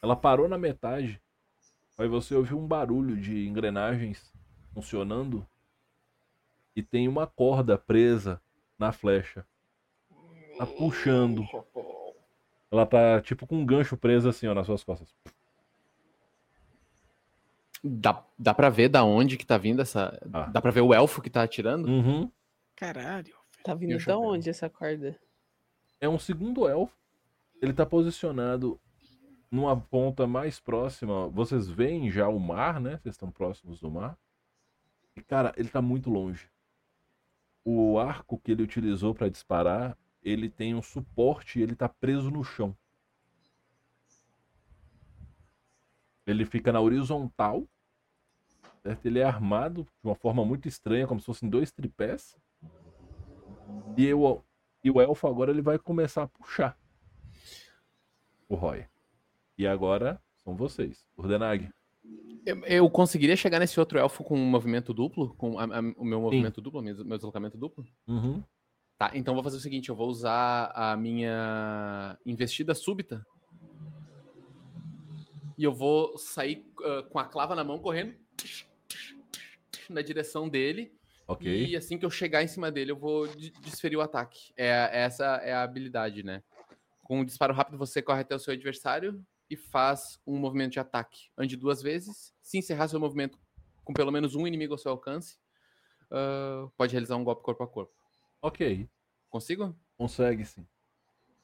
Ela 0.00 0.16
parou 0.16 0.48
na 0.48 0.58
metade. 0.58 1.20
Aí 1.98 2.08
você 2.08 2.34
ouviu 2.34 2.58
um 2.58 2.66
barulho 2.66 3.16
de 3.16 3.46
engrenagens 3.46 4.32
funcionando. 4.72 5.46
E 6.74 6.82
tem 6.82 7.06
uma 7.06 7.26
corda 7.26 7.76
presa 7.76 8.40
na 8.78 8.92
flecha. 8.92 9.46
Tá 10.56 10.66
puxando. 10.66 11.46
Ela 12.70 12.86
tá 12.86 13.20
tipo 13.20 13.46
com 13.46 13.56
um 13.56 13.66
gancho 13.66 13.96
preso 13.96 14.28
assim, 14.28 14.46
ó, 14.46 14.54
nas 14.54 14.66
suas 14.66 14.82
costas. 14.82 15.14
Dá, 17.84 18.24
dá 18.38 18.54
pra 18.54 18.70
ver 18.70 18.88
da 18.88 19.04
onde 19.04 19.36
que 19.36 19.44
tá 19.44 19.58
vindo 19.58 19.82
essa. 19.82 20.18
Ah. 20.32 20.46
Dá 20.46 20.60
pra 20.62 20.70
ver 20.70 20.82
o 20.82 20.94
elfo 20.94 21.20
que 21.20 21.30
tá 21.30 21.42
atirando? 21.42 21.88
Uhum. 21.88 22.30
Caralho. 22.76 23.34
Tá 23.64 23.74
vindo 23.74 23.98
chapéu? 23.98 24.22
onde 24.22 24.50
essa 24.50 24.68
corda? 24.68 25.18
É 26.00 26.08
um 26.08 26.18
segundo 26.18 26.68
elfo. 26.68 26.96
Ele 27.60 27.72
tá 27.72 27.86
posicionado 27.86 28.80
numa 29.50 29.78
ponta 29.78 30.26
mais 30.26 30.58
próxima. 30.58 31.28
Vocês 31.28 31.68
veem 31.68 32.10
já 32.10 32.28
o 32.28 32.38
mar, 32.38 32.80
né? 32.80 32.98
Vocês 32.98 33.14
estão 33.14 33.30
próximos 33.30 33.80
do 33.80 33.90
mar. 33.90 34.18
E, 35.16 35.22
cara, 35.22 35.52
ele 35.56 35.68
tá 35.68 35.82
muito 35.82 36.10
longe. 36.10 36.50
O 37.64 37.98
arco 37.98 38.38
que 38.38 38.50
ele 38.50 38.62
utilizou 38.62 39.14
para 39.14 39.28
disparar, 39.28 39.96
ele 40.22 40.48
tem 40.48 40.74
um 40.74 40.82
suporte 40.82 41.58
e 41.58 41.62
ele 41.62 41.76
tá 41.76 41.88
preso 41.88 42.30
no 42.30 42.42
chão. 42.42 42.76
Ele 46.26 46.44
fica 46.44 46.72
na 46.72 46.80
horizontal. 46.80 47.66
Certo? 48.82 49.06
Ele 49.06 49.18
é 49.20 49.24
armado 49.24 49.84
de 49.84 50.08
uma 50.08 50.14
forma 50.14 50.44
muito 50.44 50.68
estranha, 50.68 51.06
como 51.06 51.20
se 51.20 51.26
fossem 51.26 51.48
dois 51.48 51.70
tripés. 51.70 52.36
E, 53.96 54.04
eu, 54.06 54.44
e 54.82 54.90
o 54.90 55.00
elfo 55.00 55.26
agora 55.28 55.50
ele 55.50 55.62
vai 55.62 55.78
começar 55.78 56.22
a 56.24 56.28
puxar 56.28 56.76
o 58.48 58.54
Roy. 58.54 58.84
E 59.56 59.66
agora 59.66 60.20
são 60.36 60.56
vocês. 60.56 61.06
Urdenag, 61.16 61.68
Eu, 62.44 62.64
eu 62.64 62.90
conseguiria 62.90 63.36
chegar 63.36 63.60
nesse 63.60 63.78
outro 63.78 63.98
elfo 63.98 64.24
com 64.24 64.36
um 64.36 64.44
movimento 64.50 64.92
duplo? 64.92 65.32
Com 65.36 65.58
a- 65.58 65.64
a- 65.64 65.80
o 65.96 66.04
meu 66.04 66.20
movimento 66.20 66.60
duplo, 66.60 66.82
meu, 66.82 67.04
meu 67.04 67.16
deslocamento 67.16 67.56
duplo? 67.56 67.86
Uhum. 68.08 68.42
Tá, 68.98 69.12
então 69.14 69.34
vou 69.34 69.42
fazer 69.44 69.58
o 69.58 69.60
seguinte: 69.60 69.88
eu 69.90 69.94
vou 69.94 70.08
usar 70.08 70.72
a 70.74 70.96
minha 70.96 72.18
investida 72.26 72.74
súbita. 72.74 73.24
E 75.58 75.64
eu 75.64 75.72
vou 75.72 76.16
sair 76.18 76.66
ah, 76.84 77.02
com 77.10 77.18
a 77.18 77.24
clava 77.24 77.54
na 77.54 77.64
mão, 77.64 77.78
correndo 77.78 78.16
na 79.88 80.02
direção 80.02 80.48
dele. 80.48 80.92
Ok. 81.26 81.66
E 81.66 81.76
assim 81.76 81.98
que 81.98 82.04
eu 82.04 82.10
chegar 82.10 82.42
em 82.42 82.48
cima 82.48 82.70
dele, 82.70 82.90
eu 82.92 82.96
vou 82.96 83.26
de- 83.28 83.50
desferir 83.60 83.96
o 83.96 84.00
ataque. 84.00 84.52
É, 84.56 84.90
essa 84.92 85.24
é 85.36 85.52
a 85.52 85.62
habilidade, 85.62 86.22
né? 86.22 86.42
Com 87.02 87.20
um 87.20 87.24
disparo 87.24 87.54
rápido, 87.54 87.78
você 87.78 88.02
corre 88.02 88.20
até 88.20 88.34
o 88.34 88.38
seu 88.38 88.52
adversário 88.52 89.24
e 89.48 89.56
faz 89.56 90.18
um 90.26 90.38
movimento 90.38 90.72
de 90.72 90.80
ataque. 90.80 91.30
Ande 91.36 91.56
duas 91.56 91.82
vezes. 91.82 92.34
Se 92.42 92.58
encerrar 92.58 92.88
seu 92.88 92.98
movimento 93.00 93.38
com 93.84 93.92
pelo 93.92 94.10
menos 94.12 94.34
um 94.34 94.46
inimigo 94.46 94.74
ao 94.74 94.78
seu 94.78 94.90
alcance, 94.90 95.38
ah, 96.10 96.68
pode 96.76 96.92
realizar 96.92 97.16
um 97.16 97.24
golpe 97.24 97.42
corpo 97.42 97.62
a 97.62 97.68
corpo. 97.68 97.92
Ok. 98.40 98.88
Consigo? 99.30 99.74
Consegue 99.96 100.44
sim. 100.44 100.66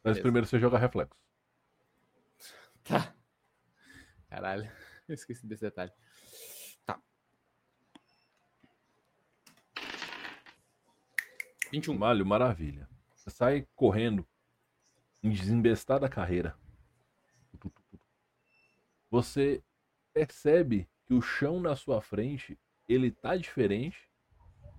Mas 0.02 0.14
Beleza. 0.14 0.22
primeiro 0.22 0.46
você 0.46 0.58
joga 0.58 0.78
reflexo. 0.78 1.14
Tá. 2.84 3.14
Caralho, 4.28 4.70
eu 5.08 5.14
esqueci 5.14 5.46
desse 5.46 5.62
detalhe. 5.62 5.92
Tá. 6.84 7.00
21. 11.72 11.96
Malho, 11.96 12.26
maravilha. 12.26 12.88
Você 13.14 13.30
sai 13.30 13.66
correndo, 13.74 14.26
em 15.22 15.30
desembestada 15.30 16.08
carreira. 16.08 16.56
Você 19.10 19.62
percebe 20.12 20.88
que 21.06 21.14
o 21.14 21.22
chão 21.22 21.60
na 21.60 21.74
sua 21.74 22.00
frente, 22.00 22.58
ele 22.86 23.10
tá 23.10 23.36
diferente. 23.36 24.08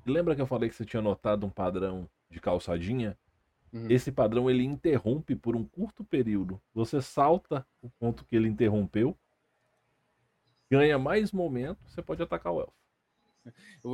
Lembra 0.06 0.36
que 0.36 0.42
eu 0.42 0.48
falei 0.48 0.70
que 0.70 0.76
você 0.76 0.86
tinha 0.86 1.02
notado 1.02 1.46
um 1.46 1.50
padrão 1.50 2.10
de 2.30 2.40
calçadinha? 2.40 3.18
Uhum. 3.74 3.88
Esse 3.90 4.12
padrão 4.12 4.50
ele 4.50 4.64
interrompe 4.64 5.36
por 5.36 5.56
um 5.56 5.64
curto 5.64 6.04
período. 6.04 6.62
Você 6.74 7.02
salta 7.02 7.66
o 7.82 7.90
ponto 7.90 8.26
que 8.26 8.36
ele 8.36 8.48
interrompeu, 8.48 9.18
ganha 10.70 10.98
mais 11.00 11.32
momento, 11.32 11.80
você 11.88 12.02
pode 12.02 12.22
atacar 12.22 12.54
o 12.54 12.62
elfo. 12.62 12.74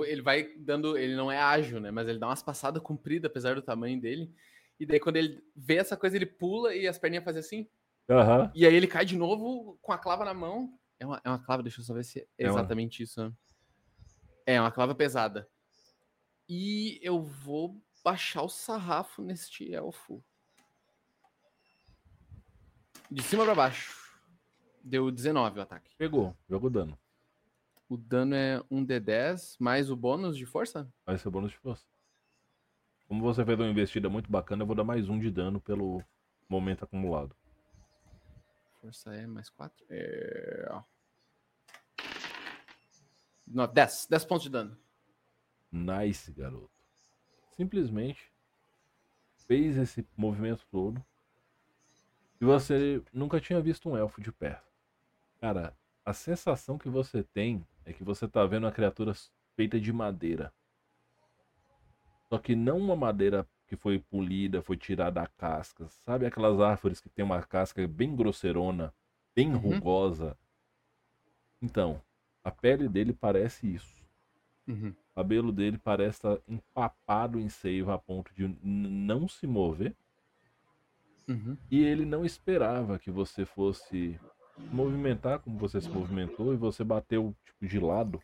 Ele 0.07 0.21
vai 0.21 0.43
dando. 0.57 0.97
Ele 0.97 1.15
não 1.15 1.31
é 1.31 1.37
ágil, 1.39 1.79
né? 1.79 1.91
Mas 1.91 2.07
ele 2.07 2.19
dá 2.19 2.27
umas 2.27 2.41
passadas 2.43 2.81
compridas, 2.81 3.29
apesar 3.29 3.55
do 3.55 3.61
tamanho 3.61 3.99
dele. 4.01 4.33
E 4.79 4.85
daí, 4.85 4.99
quando 4.99 5.15
ele 5.17 5.41
vê 5.55 5.75
essa 5.77 5.95
coisa, 5.95 6.15
ele 6.15 6.25
pula 6.25 6.75
e 6.75 6.87
as 6.87 6.97
perninhas 6.97 7.23
fazem 7.23 7.39
assim. 7.39 7.69
Aham. 8.09 8.51
E 8.53 8.65
aí 8.65 8.73
ele 8.75 8.87
cai 8.87 9.05
de 9.05 9.15
novo 9.15 9.77
com 9.81 9.91
a 9.93 9.97
clava 9.97 10.25
na 10.25 10.33
mão. 10.33 10.77
É 10.99 11.05
uma, 11.05 11.21
é 11.23 11.29
uma 11.29 11.39
clava, 11.39 11.63
deixa 11.63 11.79
eu 11.79 11.85
só 11.85 11.93
ver 11.93 12.03
se 12.03 12.19
é 12.19 12.27
É 12.39 12.49
uma- 12.51 12.59
exatamente 12.59 13.03
isso. 13.03 13.23
né? 13.23 13.31
É 14.45 14.59
uma 14.59 14.71
clava 14.71 14.93
pesada. 14.93 15.47
E 16.49 16.99
eu 17.01 17.21
vou 17.21 17.81
baixar 18.03 18.41
o 18.43 18.49
sarrafo 18.49 19.21
neste 19.21 19.71
elfo. 19.73 20.23
De 23.09 23.23
cima 23.23 23.45
pra 23.45 23.55
baixo. 23.55 24.04
Deu 24.85 25.09
19 25.09 25.57
o 25.57 25.63
ataque. 25.63 25.95
Pegou, 25.97 26.37
jogou 26.47 26.69
dano. 26.69 26.95
O 27.89 27.97
dano 27.97 28.35
é 28.35 28.59
1d10 28.71 29.55
mais 29.59 29.89
o 29.89 29.95
bônus 29.95 30.37
de 30.37 30.45
força? 30.45 30.87
Vai 31.03 31.17
ser 31.17 31.27
bônus 31.31 31.51
de 31.51 31.57
força. 31.57 31.83
Como 33.07 33.23
você 33.23 33.43
fez 33.43 33.59
uma 33.59 33.67
investida 33.67 34.07
muito 34.09 34.31
bacana, 34.31 34.61
eu 34.61 34.67
vou 34.67 34.75
dar 34.75 34.83
mais 34.83 35.09
um 35.09 35.17
de 35.17 35.31
dano 35.31 35.59
pelo 35.59 36.03
momento 36.47 36.83
acumulado. 36.85 37.35
Força 38.79 39.11
é 39.15 39.25
mais 39.25 39.49
4. 39.49 39.83
É... 39.89 40.81
Não, 43.47 43.67
10. 43.67 44.05
10 44.07 44.25
pontos 44.25 44.43
de 44.43 44.51
dano. 44.51 44.77
Nice, 45.71 46.31
garoto. 46.31 46.69
Simplesmente 47.57 48.31
fez 49.47 49.77
esse 49.77 50.07
movimento 50.15 50.63
todo. 50.69 51.03
E 52.39 52.45
você 52.45 53.01
nunca 53.11 53.41
tinha 53.41 53.59
visto 53.59 53.89
um 53.89 53.97
elfo 53.97 54.21
de 54.21 54.31
perto. 54.31 54.74
Cara, 55.45 55.77
a 56.03 56.11
sensação 56.11 56.75
que 56.75 56.89
você 56.89 57.21
tem 57.21 57.63
é 57.85 57.93
que 57.93 58.03
você 58.03 58.27
tá 58.27 58.43
vendo 58.47 58.63
uma 58.63 58.71
criatura 58.71 59.13
feita 59.55 59.79
de 59.79 59.93
madeira. 59.93 60.51
Só 62.27 62.39
que 62.39 62.55
não 62.55 62.79
uma 62.79 62.95
madeira 62.95 63.47
que 63.67 63.75
foi 63.75 63.99
polida, 63.99 64.63
foi 64.63 64.75
tirada 64.75 65.21
a 65.21 65.27
casca. 65.27 65.87
Sabe 66.03 66.25
aquelas 66.25 66.59
árvores 66.59 66.99
que 66.99 67.09
tem 67.09 67.23
uma 67.23 67.43
casca 67.43 67.87
bem 67.87 68.15
grosseirona, 68.15 68.91
bem 69.35 69.53
Uhum. 69.53 69.59
rugosa? 69.59 70.35
Então, 71.61 72.01
a 72.43 72.49
pele 72.49 72.89
dele 72.89 73.13
parece 73.13 73.71
isso. 73.71 74.03
Uhum. 74.67 74.95
O 75.11 75.13
cabelo 75.13 75.51
dele 75.51 75.77
parece 75.77 76.17
estar 76.17 76.39
empapado 76.47 77.39
em 77.39 77.49
seiva 77.49 77.93
a 77.93 77.99
ponto 77.99 78.33
de 78.33 78.47
não 78.63 79.27
se 79.27 79.45
mover. 79.45 79.95
Uhum. 81.27 81.55
E 81.69 81.83
ele 81.83 82.03
não 82.03 82.25
esperava 82.25 82.97
que 82.97 83.11
você 83.11 83.45
fosse 83.45 84.19
movimentar 84.57 85.39
como 85.39 85.57
você 85.57 85.81
se 85.81 85.89
movimentou 85.89 86.53
e 86.53 86.57
você 86.57 86.83
bateu 86.83 87.35
tipo 87.43 87.67
de 87.67 87.79
lado. 87.79 88.21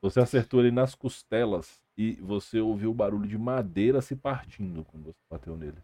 Você 0.00 0.20
acertou 0.20 0.60
ele 0.60 0.70
nas 0.70 0.94
costelas 0.94 1.82
e 1.96 2.12
você 2.16 2.60
ouviu 2.60 2.90
o 2.90 2.94
barulho 2.94 3.26
de 3.26 3.38
madeira 3.38 4.02
se 4.02 4.14
partindo 4.14 4.84
quando 4.84 5.04
você 5.04 5.18
bateu 5.30 5.56
nele, 5.56 5.78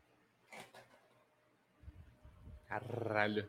Caralho. 2.67 3.49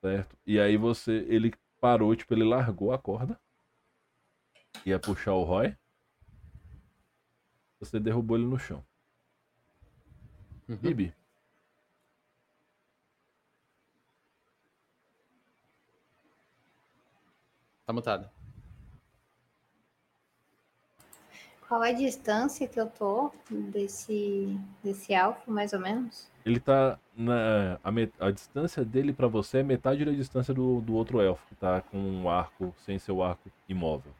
certo? 0.00 0.36
E 0.46 0.60
aí 0.60 0.76
você, 0.76 1.24
ele 1.28 1.52
parou, 1.80 2.14
tipo, 2.14 2.34
ele 2.34 2.44
largou 2.44 2.92
a 2.92 2.98
corda. 2.98 3.40
Ia 4.84 4.98
puxar 4.98 5.32
o 5.34 5.42
Roy. 5.42 5.76
Você 7.80 7.98
derrubou 7.98 8.36
ele 8.36 8.46
no 8.46 8.58
chão. 8.58 8.84
Uhum. 10.68 10.76
Bibi, 10.76 11.14
Tá 17.92 17.94
mutado. 17.94 18.30
Qual 21.68 21.82
a 21.82 21.92
distância 21.92 22.66
que 22.66 22.80
eu 22.80 22.88
tô 22.88 23.30
desse, 23.50 24.58
desse 24.82 25.12
elfo, 25.12 25.50
mais 25.50 25.74
ou 25.74 25.80
menos? 25.80 26.30
Ele 26.44 26.58
tá 26.58 26.98
na. 27.14 27.78
A, 27.84 27.90
met- 27.92 28.14
a 28.18 28.30
distância 28.30 28.82
dele 28.84 29.12
pra 29.12 29.26
você 29.28 29.58
é 29.58 29.62
metade 29.62 30.04
da 30.06 30.10
distância 30.12 30.54
do, 30.54 30.80
do 30.80 30.94
outro 30.94 31.20
elfo, 31.20 31.46
que 31.48 31.54
tá 31.54 31.82
com 31.82 31.98
um 31.98 32.28
arco 32.30 32.74
sem 32.78 32.98
seu 32.98 33.22
arco 33.22 33.50
imóvel. 33.68 34.12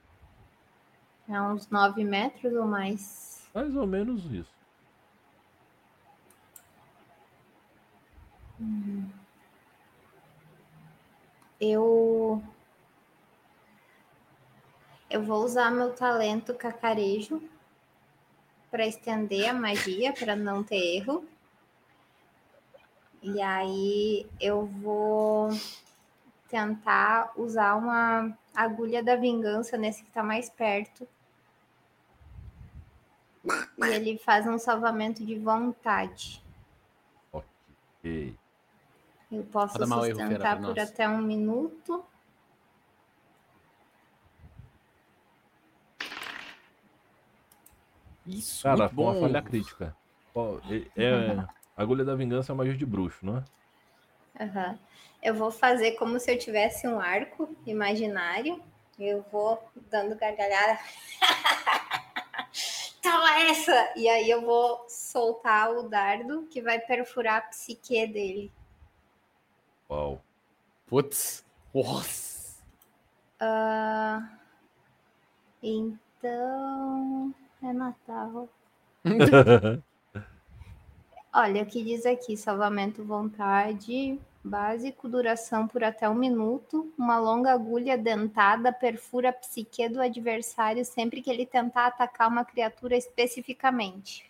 É 1.28 1.40
uns 1.40 1.66
9 1.68 2.04
metros 2.04 2.52
ou 2.52 2.66
mais? 2.66 3.48
Mais 3.54 3.74
ou 3.74 3.86
menos 3.86 4.24
isso. 4.30 4.52
Eu. 11.60 12.42
Eu 15.12 15.22
vou 15.22 15.44
usar 15.44 15.70
meu 15.70 15.92
talento 15.92 16.54
cacarejo 16.54 17.42
para 18.70 18.86
estender 18.86 19.46
a 19.46 19.52
magia, 19.52 20.10
para 20.10 20.34
não 20.34 20.64
ter 20.64 20.96
erro. 20.96 21.22
E 23.22 23.38
aí 23.42 24.26
eu 24.40 24.64
vou 24.64 25.50
tentar 26.48 27.30
usar 27.36 27.74
uma 27.74 28.32
agulha 28.56 29.02
da 29.02 29.14
vingança 29.14 29.76
nesse 29.76 30.02
que 30.02 30.10
tá 30.10 30.22
mais 30.22 30.48
perto. 30.48 31.06
E 33.44 33.84
ele 33.84 34.16
faz 34.16 34.46
um 34.46 34.58
salvamento 34.58 35.22
de 35.26 35.38
vontade. 35.38 36.42
Ok. 37.30 38.34
Eu 39.30 39.44
posso 39.44 39.76
erro, 39.76 40.06
sustentar 40.06 40.58
pra 40.58 40.68
por 40.68 40.80
até 40.80 41.06
um 41.06 41.20
minuto. 41.20 42.02
Isso, 48.26 48.62
Cara, 48.62 48.76
muito 48.84 48.94
foi 48.94 49.04
uma 49.04 49.12
bom. 49.14 49.20
falha 49.20 49.42
crítica. 49.42 49.96
É, 50.96 51.02
é- 51.04 51.46
agulha 51.76 52.04
da 52.04 52.14
vingança 52.14 52.52
é 52.52 52.54
magia 52.54 52.76
de 52.76 52.86
bruxo, 52.86 53.24
não 53.24 53.38
é? 53.38 53.44
Aham. 54.40 54.78
Eu 55.22 55.34
vou 55.34 55.50
fazer 55.50 55.92
como 55.92 56.18
se 56.18 56.32
eu 56.32 56.38
tivesse 56.38 56.86
um 56.88 56.98
arco 56.98 57.54
imaginário. 57.66 58.62
Eu 58.98 59.24
vou 59.30 59.62
dando 59.90 60.16
gargalhada. 60.16 60.78
Toma 63.02 63.40
essa! 63.40 63.92
E 63.96 64.08
aí 64.08 64.30
eu 64.30 64.42
vou 64.42 64.84
soltar 64.88 65.70
o 65.70 65.88
dardo 65.88 66.46
que 66.50 66.62
vai 66.62 66.78
perfurar 66.78 67.38
a 67.38 67.42
psique 67.42 68.06
dele. 68.06 68.52
Uau. 69.90 70.22
Putz. 70.86 71.44
Nossa. 71.74 72.62
Ah, 73.40 74.28
então. 75.62 77.34
É 77.62 77.72
Natal. 77.72 78.48
Olha, 81.32 81.62
o 81.62 81.66
que 81.66 81.82
diz 81.82 82.04
aqui? 82.04 82.36
Salvamento 82.36 83.04
vontade. 83.04 84.18
Básico, 84.44 85.08
duração 85.08 85.68
por 85.68 85.84
até 85.84 86.08
um 86.08 86.14
minuto. 86.14 86.92
Uma 86.98 87.18
longa 87.18 87.52
agulha 87.52 87.96
dentada 87.96 88.72
perfura 88.72 89.28
a 89.28 89.32
psique 89.32 89.88
do 89.88 90.02
adversário 90.02 90.84
sempre 90.84 91.22
que 91.22 91.30
ele 91.30 91.46
tentar 91.46 91.86
atacar 91.86 92.28
uma 92.28 92.44
criatura 92.44 92.96
especificamente. 92.96 94.28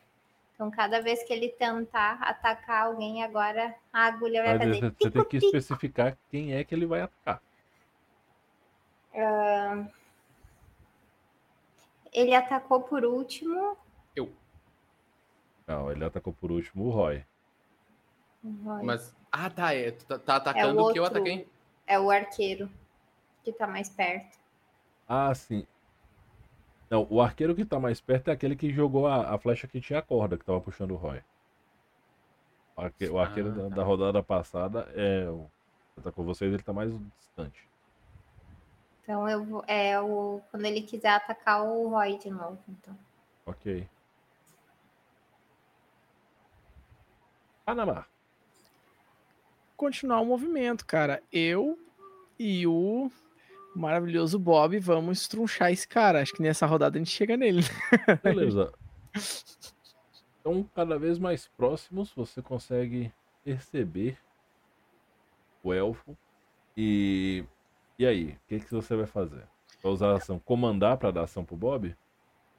Então, 0.54 0.70
cada 0.70 1.00
vez 1.00 1.24
que 1.24 1.32
ele 1.32 1.48
tentar 1.48 2.18
atacar 2.20 2.86
alguém, 2.86 3.24
agora 3.24 3.74
a 3.92 4.04
agulha 4.04 4.42
vai 4.42 4.58
Mas 4.58 4.68
fazer. 4.68 4.80
você 4.80 4.90
você 4.98 5.10
tem 5.10 5.24
que 5.24 5.40
pico. 5.40 5.46
especificar 5.46 6.16
quem 6.30 6.54
é 6.54 6.62
que 6.62 6.74
ele 6.74 6.86
vai 6.86 7.00
atacar. 7.00 7.40
Ele 12.12 12.34
atacou 12.34 12.82
por 12.82 13.04
último. 13.04 13.76
Não, 15.66 15.90
ele 15.92 16.04
atacou 16.04 16.32
por 16.32 16.50
último 16.50 16.86
o 16.86 16.90
Roy. 16.90 17.24
Vai. 18.42 18.82
Mas. 18.84 19.14
Ah, 19.30 19.48
tá. 19.48 19.72
É, 19.74 19.92
tu 19.92 20.04
tá, 20.04 20.18
tá 20.18 20.36
atacando 20.36 20.82
o 20.82 20.92
que 20.92 20.98
eu 20.98 21.04
ataquei. 21.04 21.48
É 21.86 21.98
o 21.98 22.10
arqueiro 22.10 22.68
que 23.44 23.52
tá 23.52 23.66
mais 23.66 23.88
perto. 23.88 24.36
Ah, 25.08 25.32
sim. 25.34 25.66
Não, 26.90 27.06
o 27.08 27.22
arqueiro 27.22 27.54
que 27.54 27.64
tá 27.64 27.78
mais 27.78 28.00
perto 28.00 28.28
é 28.28 28.32
aquele 28.32 28.56
que 28.56 28.72
jogou 28.72 29.06
a, 29.06 29.34
a 29.34 29.38
flecha 29.38 29.66
que 29.66 29.80
tinha 29.80 30.00
a 30.00 30.02
corda, 30.02 30.36
que 30.36 30.44
tava 30.44 30.60
puxando 30.60 30.90
o 30.90 30.96
Roy. 30.96 31.22
O 32.76 32.80
arque- 32.82 33.08
o 33.08 33.18
arqueiro 33.18 33.50
Ah, 33.50 33.52
da, 33.54 33.68
tá. 33.68 33.74
da 33.76 33.84
rodada 33.84 34.22
passada 34.22 34.92
é 34.94 35.28
o. 35.30 35.48
Atacou 35.96 36.24
vocês, 36.24 36.52
ele 36.52 36.62
tá 36.62 36.72
mais 36.72 36.92
distante. 37.18 37.68
Então 39.02 39.28
eu 39.28 39.44
vou. 39.44 39.64
É 39.66 40.00
o. 40.00 40.40
Quando 40.50 40.64
ele 40.64 40.82
quiser 40.82 41.10
atacar 41.10 41.64
o 41.64 41.88
Roy 41.88 42.18
de 42.18 42.30
novo. 42.30 42.58
Então. 42.68 42.96
Ok. 43.44 43.88
Panamá. 47.64 48.06
Continuar 49.76 50.20
o 50.20 50.26
movimento, 50.26 50.86
cara. 50.86 51.22
Eu 51.32 51.78
e 52.38 52.66
o 52.66 53.10
maravilhoso 53.74 54.38
Bob 54.38 54.78
vamos 54.78 55.22
estrunchar 55.22 55.72
esse 55.72 55.88
cara. 55.88 56.20
Acho 56.20 56.32
que 56.32 56.42
nessa 56.42 56.66
rodada 56.66 56.96
a 56.96 57.00
gente 57.00 57.10
chega 57.10 57.36
nele. 57.36 57.62
Beleza. 58.22 58.72
Então, 60.42 60.68
cada 60.74 60.98
vez 60.98 61.20
mais 61.20 61.46
próximos, 61.46 62.12
você 62.12 62.42
consegue 62.42 63.12
perceber 63.44 64.18
o 65.62 65.72
elfo. 65.72 66.18
E. 66.76 67.44
E 68.02 68.06
aí? 68.06 68.30
O 68.30 68.48
que, 68.48 68.58
que 68.58 68.72
você 68.72 68.96
vai 68.96 69.06
fazer? 69.06 69.44
Vai 69.80 69.92
usar 69.92 70.10
a 70.10 70.16
ação 70.16 70.36
comandar 70.36 70.96
pra 70.96 71.12
dar 71.12 71.22
ação 71.22 71.44
pro 71.44 71.54
Bob? 71.54 71.94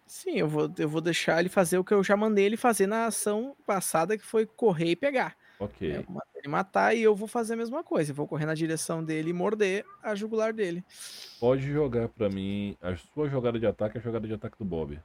Sim, 0.08 0.38
eu 0.38 0.48
vou, 0.48 0.74
eu 0.78 0.88
vou 0.88 1.02
deixar 1.02 1.42
ele 1.42 1.50
fazer 1.50 1.78
o 1.78 1.84
que 1.84 1.94
eu 1.94 2.02
já 2.02 2.16
mandei 2.16 2.46
ele 2.46 2.56
fazer 2.56 2.88
na 2.88 3.08
ação 3.08 3.54
passada, 3.68 4.18
que 4.18 4.26
foi 4.26 4.46
correr 4.46 4.92
e 4.92 4.96
pegar. 4.96 5.36
Ok. 5.60 6.06
Mandar 6.08 6.26
ele 6.36 6.48
matar 6.48 6.96
e 6.96 7.04
eu 7.04 7.14
vou 7.14 7.28
fazer 7.28 7.56
a 7.56 7.58
mesma 7.58 7.84
coisa. 7.84 8.12
Eu 8.12 8.16
vou 8.16 8.26
correr 8.26 8.46
na 8.46 8.54
direção 8.54 9.04
dele 9.04 9.32
e 9.32 9.34
morder 9.34 9.86
a 10.02 10.16
jugular 10.16 10.54
dele. 10.54 10.82
Pode 11.42 11.64
jogar 11.64 12.08
pra 12.08 12.30
mim 12.30 12.78
a 12.82 12.96
sua 12.96 13.28
jogada 13.28 13.60
de 13.60 13.68
ataque 13.68 13.98
a 13.98 14.02
jogada 14.02 14.26
de 14.26 14.34
ataque 14.34 14.58
do 14.58 14.64
Bob. 14.64 14.98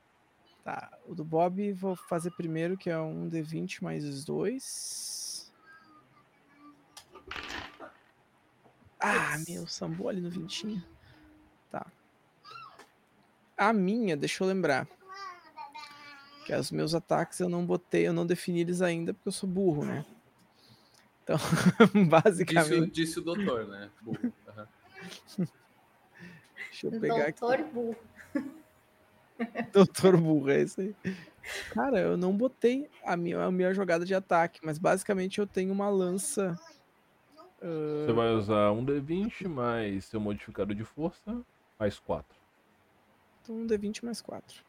Tá, 0.62 0.88
o 1.04 1.16
do 1.16 1.24
Bob 1.24 1.72
vou 1.72 1.96
fazer 1.96 2.30
primeiro, 2.30 2.78
que 2.78 2.88
é 2.88 3.00
um 3.00 3.28
D20 3.28 3.82
mais 3.82 4.24
2. 4.24 5.17
Ah, 9.00 9.36
meu, 9.48 9.66
sambou 9.66 10.08
ali 10.08 10.20
no 10.20 10.30
vintinho. 10.30 10.82
Tá. 11.70 11.86
A 13.56 13.72
minha, 13.72 14.16
deixa 14.16 14.42
eu 14.42 14.48
lembrar. 14.48 14.88
Que 16.46 16.54
os 16.54 16.70
meus 16.70 16.94
ataques 16.94 17.40
eu 17.40 17.48
não 17.48 17.64
botei, 17.66 18.06
eu 18.08 18.12
não 18.12 18.24
defini 18.26 18.60
eles 18.60 18.80
ainda 18.80 19.12
porque 19.12 19.28
eu 19.28 19.32
sou 19.32 19.48
burro, 19.48 19.84
né? 19.84 20.04
Então, 21.22 21.36
Disse, 21.92 22.04
basicamente, 22.08 22.88
o- 22.88 22.90
disse 22.90 23.18
o 23.18 23.22
doutor, 23.22 23.66
né? 23.66 23.90
Burro. 24.00 24.32
Aham. 24.48 24.68
deixa 26.70 26.86
eu 26.86 27.00
pegar 27.00 27.26
aqui. 27.26 27.40
Doutor 27.40 27.64
Burro. 27.72 27.96
Doutor 29.72 30.16
Burro, 30.16 30.50
é 30.50 30.62
isso 30.62 30.80
aí. 30.80 30.96
Cara, 31.70 32.00
eu 32.00 32.16
não 32.16 32.36
botei 32.36 32.90
a 33.04 33.16
minha, 33.16 33.42
a 33.44 33.50
minha 33.50 33.72
jogada 33.74 34.04
de 34.04 34.14
ataque, 34.14 34.58
mas 34.62 34.78
basicamente 34.78 35.38
eu 35.38 35.46
tenho 35.46 35.72
uma 35.72 35.88
lança. 35.88 36.58
Você 37.60 38.12
vai 38.12 38.30
usar 38.34 38.70
um 38.70 38.84
D20 38.84 39.48
mais 39.48 40.04
seu 40.04 40.20
modificador 40.20 40.74
de 40.76 40.84
força, 40.84 41.44
mais 41.78 41.98
4. 41.98 42.36
Então 43.42 43.56
um 43.56 43.66
D20 43.66 44.04
mais 44.04 44.20
4. 44.20 44.62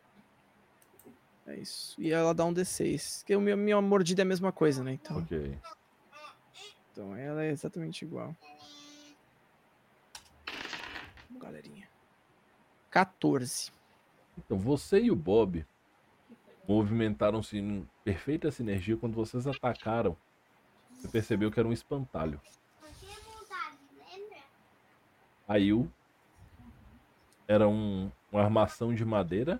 É 1.45 1.55
isso. 1.55 1.99
E 2.01 2.11
ela 2.11 2.33
dá 2.33 2.45
um 2.45 2.53
D6. 2.53 3.23
Que 3.23 3.33
a 3.33 3.39
minha, 3.39 3.55
minha 3.55 3.81
mordida 3.81 4.21
é 4.21 4.23
a 4.23 4.25
mesma 4.25 4.51
coisa, 4.51 4.83
né? 4.83 4.93
Então, 4.93 5.17
Ok. 5.17 5.57
então 6.91 7.15
ela 7.15 7.43
é 7.43 7.49
exatamente 7.49 8.03
igual. 8.05 8.35
Galerinha. 11.39 11.87
14. 12.89 13.71
Então, 14.37 14.57
você 14.57 14.99
e 14.99 15.11
o 15.11 15.15
Bob 15.15 15.65
movimentaram-se 16.67 17.57
em 17.57 17.87
perfeita 18.03 18.51
sinergia 18.51 18.97
quando 18.97 19.15
vocês 19.15 19.47
atacaram. 19.47 20.15
Você 20.95 21.07
percebeu 21.07 21.51
que 21.51 21.59
era 21.59 21.67
um 21.67 21.73
espantalho. 21.73 22.39
A 25.49 25.57
Il 25.57 25.91
era 27.47 27.67
um, 27.67 28.11
uma 28.31 28.43
armação 28.43 28.93
de 28.93 29.03
madeira. 29.03 29.59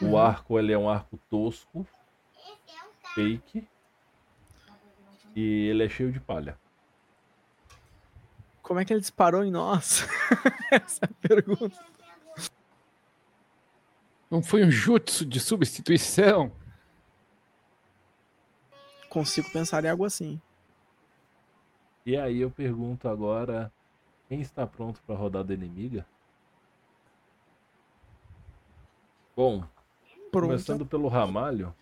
O 0.00 0.16
arco 0.16 0.58
ele 0.58 0.72
é 0.72 0.78
um 0.78 0.88
arco 0.88 1.18
tosco, 1.28 1.86
fake. 3.14 3.68
E 5.36 5.68
ele 5.68 5.84
é 5.84 5.88
cheio 5.90 6.10
de 6.10 6.18
palha. 6.18 6.58
Como 8.62 8.80
é 8.80 8.84
que 8.84 8.92
ele 8.92 9.00
disparou 9.00 9.44
em 9.44 9.50
nós? 9.50 10.06
Essa 10.72 11.04
é 11.04 11.08
a 11.08 11.28
pergunta. 11.28 11.78
Não 14.30 14.42
foi 14.42 14.64
um 14.64 14.70
jutsu 14.70 15.26
de 15.26 15.38
substituição? 15.38 16.50
Consigo 19.10 19.50
pensar 19.50 19.84
em 19.84 19.88
algo 19.88 20.06
assim. 20.06 20.40
E 22.06 22.16
aí 22.16 22.40
eu 22.40 22.50
pergunto 22.50 23.06
agora, 23.06 23.70
quem 24.28 24.40
está 24.40 24.66
pronto 24.66 25.00
para 25.02 25.14
a 25.14 25.18
rodada 25.18 25.54
inimiga? 25.54 26.06
Bom, 29.36 29.60
Pronto. 30.30 30.46
começando 30.48 30.86
pelo 30.86 31.08
Ramalho. 31.08 31.74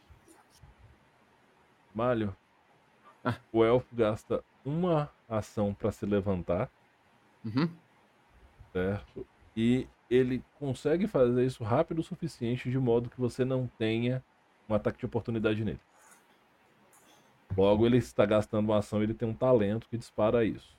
Malho, 1.94 2.36
Ah. 3.24 3.40
o 3.52 3.64
elfo 3.64 3.94
gasta 3.96 4.44
uma 4.64 5.10
ação 5.28 5.74
para 5.74 5.90
se 5.90 6.04
levantar, 6.04 6.70
Uhum. 7.44 7.68
certo? 8.72 9.26
E 9.56 9.88
ele 10.10 10.44
consegue 10.58 11.06
fazer 11.06 11.44
isso 11.44 11.64
rápido 11.64 12.00
o 12.00 12.04
suficiente 12.04 12.70
de 12.70 12.78
modo 12.78 13.08
que 13.10 13.18
você 13.18 13.44
não 13.44 13.66
tenha 13.66 14.22
um 14.68 14.74
ataque 14.74 14.98
de 14.98 15.06
oportunidade 15.06 15.64
nele. 15.64 15.80
Logo, 17.56 17.86
ele 17.86 17.96
está 17.96 18.26
gastando 18.26 18.66
uma 18.66 18.78
ação, 18.78 19.02
ele 19.02 19.14
tem 19.14 19.26
um 19.26 19.34
talento 19.34 19.88
que 19.88 19.96
dispara 19.96 20.44
isso. 20.44 20.76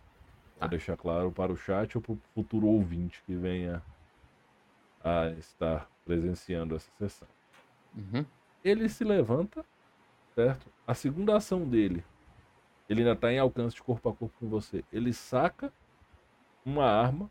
Vou 0.60 0.62
Tá. 0.62 0.68
deixar 0.68 0.98
claro 0.98 1.32
para 1.32 1.52
o 1.52 1.58
chat 1.58 1.96
ou 1.98 2.02
para 2.02 2.14
o 2.14 2.20
futuro 2.34 2.68
ouvinte 2.68 3.22
que 3.26 3.36
venha 3.36 3.82
a 5.04 5.30
estar 5.32 5.88
presenciando 6.06 6.76
essa 6.76 6.90
sessão. 6.98 7.28
Uhum. 7.96 8.26
Ele 8.64 8.90
se 8.90 9.04
levanta, 9.04 9.64
certo? 10.36 10.66
A 10.86 10.94
segunda 10.94 11.38
ação 11.38 11.68
dele, 11.68 12.04
ele 12.90 13.02
ainda 13.02 13.14
está 13.14 13.32
em 13.32 13.40
alcance 13.40 13.76
de 13.76 13.84
corpo 13.84 14.10
a 14.10 14.14
corpo 14.16 14.34
com 14.40 14.50
você. 14.50 14.84
Ele 14.92 15.14
saca 15.14 15.72
uma 16.66 16.86
arma 16.86 17.30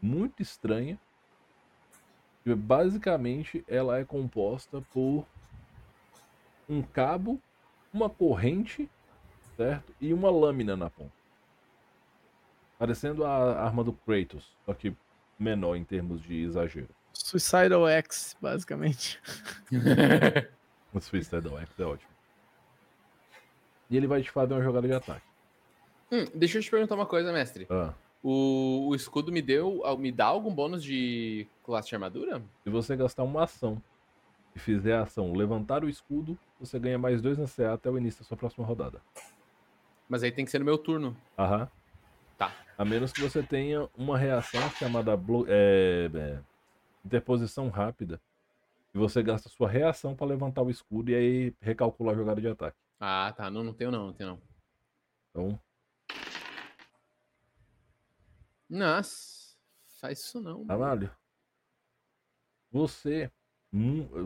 muito 0.00 0.42
estranha. 0.42 0.98
que 2.44 2.54
basicamente, 2.54 3.62
ela 3.68 3.98
é 3.98 4.04
composta 4.04 4.80
por 4.92 5.26
um 6.66 6.80
cabo, 6.82 7.38
uma 7.92 8.08
corrente, 8.08 8.88
certo? 9.56 9.92
E 10.00 10.14
uma 10.14 10.30
lâmina 10.30 10.74
na 10.74 10.88
ponta. 10.88 11.17
Parecendo 12.78 13.24
a 13.24 13.60
arma 13.60 13.82
do 13.82 13.92
Kratos, 13.92 14.56
só 14.64 14.72
que 14.72 14.94
menor 15.38 15.76
em 15.76 15.84
termos 15.84 16.22
de 16.22 16.42
exagero. 16.42 16.88
Suicidal 17.12 17.88
X, 17.88 18.36
basicamente. 18.40 19.20
O 20.92 21.00
Suicide 21.00 21.46
X 21.46 21.80
é 21.80 21.84
ótimo. 21.84 22.10
E 23.90 23.96
ele 23.96 24.06
vai 24.06 24.22
te 24.22 24.30
fazer 24.30 24.54
uma 24.54 24.62
jogada 24.62 24.86
de 24.88 24.94
ataque. 24.94 25.26
Hum, 26.10 26.24
deixa 26.34 26.56
eu 26.58 26.62
te 26.62 26.70
perguntar 26.70 26.94
uma 26.94 27.04
coisa, 27.04 27.30
mestre. 27.30 27.66
Ah, 27.68 27.92
O, 28.22 28.88
o 28.88 28.94
escudo 28.94 29.30
me 29.30 29.42
deu. 29.42 29.82
Me 29.98 30.10
dá 30.10 30.24
algum 30.26 30.52
bônus 30.54 30.82
de 30.82 31.46
classe 31.62 31.88
de 31.90 31.94
armadura? 31.94 32.42
se 32.64 32.70
você 32.70 32.96
gastar 32.96 33.22
uma 33.22 33.44
ação 33.44 33.80
e 34.56 34.58
fizer 34.58 34.94
a 34.94 35.02
ação 35.02 35.34
levantar 35.34 35.84
o 35.84 35.88
escudo, 35.90 36.38
você 36.58 36.78
ganha 36.78 36.98
mais 36.98 37.20
dois 37.20 37.36
na 37.36 37.46
CA 37.46 37.74
até 37.74 37.90
o 37.90 37.98
início 37.98 38.22
da 38.22 38.26
sua 38.26 38.36
próxima 38.36 38.66
rodada. 38.66 39.00
Mas 40.08 40.22
aí 40.22 40.32
tem 40.32 40.46
que 40.46 40.50
ser 40.50 40.58
no 40.58 40.64
meu 40.64 40.78
turno. 40.78 41.14
Aham. 41.38 41.68
A 42.78 42.84
menos 42.84 43.12
que 43.12 43.20
você 43.20 43.42
tenha 43.42 43.90
uma 43.96 44.16
reação 44.16 44.60
chamada 44.70 45.16
blo- 45.16 45.44
é, 45.48 46.06
é, 46.14 46.40
interposição 47.04 47.68
rápida. 47.68 48.20
E 48.94 48.98
você 48.98 49.20
gasta 49.20 49.48
sua 49.48 49.68
reação 49.68 50.14
para 50.14 50.28
levantar 50.28 50.62
o 50.62 50.70
escudo 50.70 51.10
e 51.10 51.14
aí 51.16 51.54
recalcular 51.60 52.14
a 52.14 52.18
jogada 52.18 52.40
de 52.40 52.46
ataque. 52.46 52.78
Ah, 53.00 53.32
tá. 53.36 53.50
Não, 53.50 53.64
não 53.64 53.74
tenho 53.74 53.90
não, 53.90 54.06
não 54.06 54.12
tenho 54.12 54.30
não. 54.30 54.42
Então, 55.30 55.60
Nossa, 58.70 59.56
faz 60.00 60.20
isso 60.20 60.40
não. 60.40 60.58
mano. 60.64 60.68
Caralho. 60.68 61.16
Você. 62.70 63.30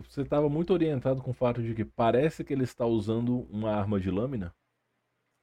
Você 0.05 0.23
estava 0.23 0.49
muito 0.49 0.73
orientado 0.73 1.23
com 1.23 1.31
o 1.33 1.35
fato 1.35 1.63
de 1.63 1.75
que 1.75 1.85
parece 1.85 2.45
que 2.45 2.53
ele 2.53 2.65
está 2.65 2.85
usando 2.87 3.41
uma 3.51 3.73
arma 3.73 3.99
de 3.99 4.11
lâmina. 4.11 4.55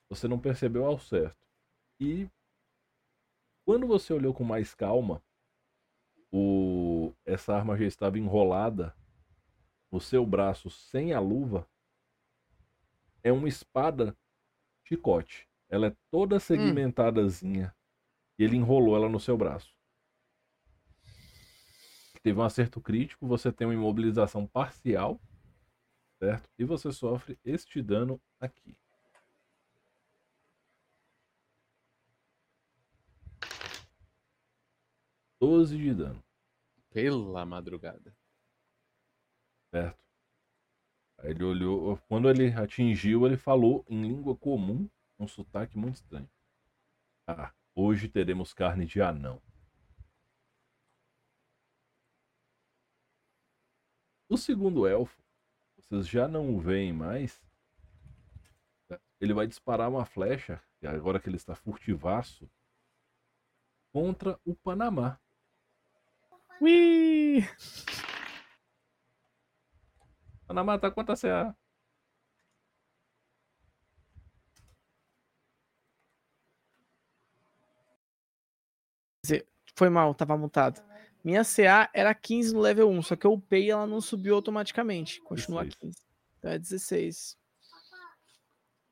Você 0.10 0.28
não 0.28 0.40
percebeu 0.40 0.86
ao 0.86 0.98
certo. 1.00 1.36
E 2.00 2.30
quando 3.70 3.86
você 3.86 4.12
olhou 4.12 4.34
com 4.34 4.44
mais 4.44 4.74
calma, 4.74 5.22
o... 6.32 7.14
essa 7.24 7.56
arma 7.56 7.78
já 7.78 7.86
estava 7.86 8.18
enrolada 8.18 8.96
no 9.92 10.02
seu 10.02 10.26
braço 10.26 10.72
sem 10.72 11.14
a 11.14 11.20
luva. 11.20 11.70
É 13.22 13.32
uma 13.32 13.48
espada 13.48 14.18
chicote. 14.84 15.48
Ela 15.70 15.86
é 15.86 15.96
toda 16.10 16.40
segmentadazinha. 16.40 17.72
E 18.40 18.44
ele 18.44 18.58
enrolou 18.58 18.96
ela 18.96 19.08
no 19.08 19.20
seu 19.20 19.38
braço. 19.38 19.72
Teve 22.24 22.40
um 22.40 22.44
acerto 22.44 22.82
crítico, 22.82 23.28
você 23.28 23.52
tem 23.52 23.68
uma 23.68 23.76
imobilização 23.76 24.48
parcial, 24.48 25.22
certo? 26.18 26.50
E 26.58 26.64
você 26.64 26.92
sofre 26.92 27.38
este 27.46 27.84
dano 27.84 28.20
aqui. 28.40 28.76
Doze 35.40 35.78
de 35.78 35.94
dano, 35.94 36.24
Pela 36.90 37.46
madrugada. 37.46 38.14
certo? 39.72 40.04
Aí 41.20 41.32
ele 41.32 41.44
olhou. 41.44 41.98
Quando 42.08 42.30
ele 42.30 42.52
atingiu, 42.54 43.26
ele 43.26 43.38
falou 43.38 43.86
em 43.88 44.02
língua 44.02 44.36
comum, 44.36 44.90
um 45.18 45.28
sotaque 45.28 45.78
muito 45.78 45.96
estranho. 45.96 46.30
Ah, 47.28 47.54
hoje 47.76 48.10
teremos 48.10 48.54
carne 48.54 48.86
de 48.86 49.02
anão. 49.02 49.42
O 54.28 54.38
segundo 54.38 54.88
elfo, 54.88 55.22
vocês 55.78 56.08
já 56.08 56.28
não 56.28 56.56
o 56.56 56.60
veem 56.60 56.94
mais. 56.94 57.42
Ele 59.20 59.34
vai 59.34 59.48
disparar 59.48 59.90
uma 59.90 60.06
flecha, 60.06 60.62
e 60.82 60.88
agora 60.88 61.20
que 61.20 61.28
ele 61.30 61.36
está 61.38 61.56
furtivaço, 61.56 62.50
contra 63.92 64.40
o 64.46 64.56
Panamá. 64.56 65.20
Ui! 66.62 67.44
Panamá 70.48 70.78
tá 70.80 70.90
quanto 70.92 71.12
a 71.12 71.16
CA? 71.16 71.56
Foi 79.76 79.90
mal, 79.90 80.14
tava 80.14 80.36
mutado. 80.36 80.82
Minha 81.24 81.44
CA 81.46 81.90
era 81.94 82.14
15 82.14 82.54
no 82.54 82.60
level 82.60 82.90
1, 82.90 83.02
só 83.02 83.16
que 83.16 83.26
eu 83.26 83.32
upei 83.32 83.68
e 83.68 83.70
ela 83.72 83.88
não 83.88 84.02
subiu 84.02 84.36
automaticamente. 84.36 85.22
Continua 85.22 85.64
16. 85.64 85.76
15. 85.80 85.98
Então 86.38 86.52
é 86.52 86.60
16. 86.60 87.38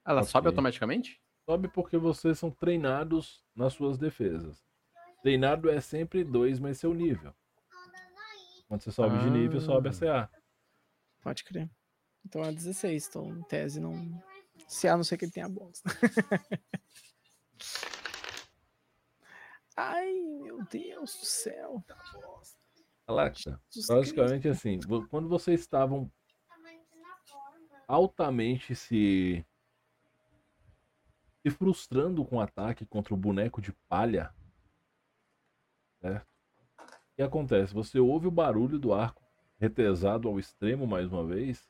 Ela 0.06 0.22
Ok. 0.22 0.32
sobe 0.32 0.48
automaticamente? 0.48 1.22
Sobe 1.46 1.68
porque 1.68 1.98
vocês 1.98 2.40
são 2.40 2.50
treinados 2.50 3.44
nas 3.54 3.74
suas 3.74 3.98
defesas. 3.98 4.64
Treinado 5.22 5.70
é 5.70 5.82
sempre 5.82 6.24
dois 6.24 6.58
mais 6.58 6.78
seu 6.78 6.94
nível. 6.94 7.34
Quando 8.68 8.82
você 8.82 8.92
sobe 8.92 9.18
de 9.20 9.30
nível, 9.30 9.62
sobe 9.62 9.90
a 9.90 9.94
CA. 9.94 10.30
Pode 11.22 11.44
crer. 11.44 11.70
Então 12.26 12.44
é 12.44 12.52
16. 12.52 13.08
Então, 13.08 13.38
em 13.38 13.44
tese, 13.44 13.80
não. 13.80 13.94
CA 14.82 14.94
a 14.94 14.98
não 14.98 15.04
ser 15.04 15.18
que 15.18 15.26
ele 15.26 15.32
tenha 15.32 15.48
bônus. 15.48 15.82
Ai, 19.76 20.12
meu 20.42 20.64
Deus 20.66 21.18
do 21.20 21.26
céu. 21.26 21.84
Alexa, 23.06 23.62
basicamente 23.88 24.50
assim, 24.50 24.80
quando 25.10 25.30
vocês 25.30 25.62
estavam 25.62 26.12
altamente 27.88 28.76
se 28.76 29.46
se 31.42 31.50
frustrando 31.52 32.26
com 32.26 32.38
o 32.38 32.42
ataque 32.42 32.86
contra 32.86 33.14
o 33.14 33.18
boneco 33.18 33.62
de 33.62 33.72
palha, 33.88 34.34
certo? 36.02 36.37
O 37.18 37.20
que 37.20 37.24
acontece? 37.24 37.74
Você 37.74 38.00
ouve 38.00 38.28
o 38.28 38.32
barulho 38.32 38.78
do 38.78 38.94
arco 38.94 39.24
retesado 39.60 40.28
ao 40.28 40.38
extremo 40.38 40.86
mais 40.86 41.12
uma 41.12 41.26
vez, 41.26 41.68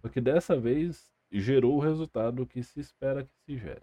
só 0.00 0.08
que 0.08 0.22
dessa 0.22 0.58
vez 0.58 1.12
gerou 1.30 1.76
o 1.76 1.80
resultado 1.80 2.46
que 2.46 2.62
se 2.62 2.80
espera 2.80 3.24
que 3.24 3.36
se 3.44 3.58
gere. 3.58 3.82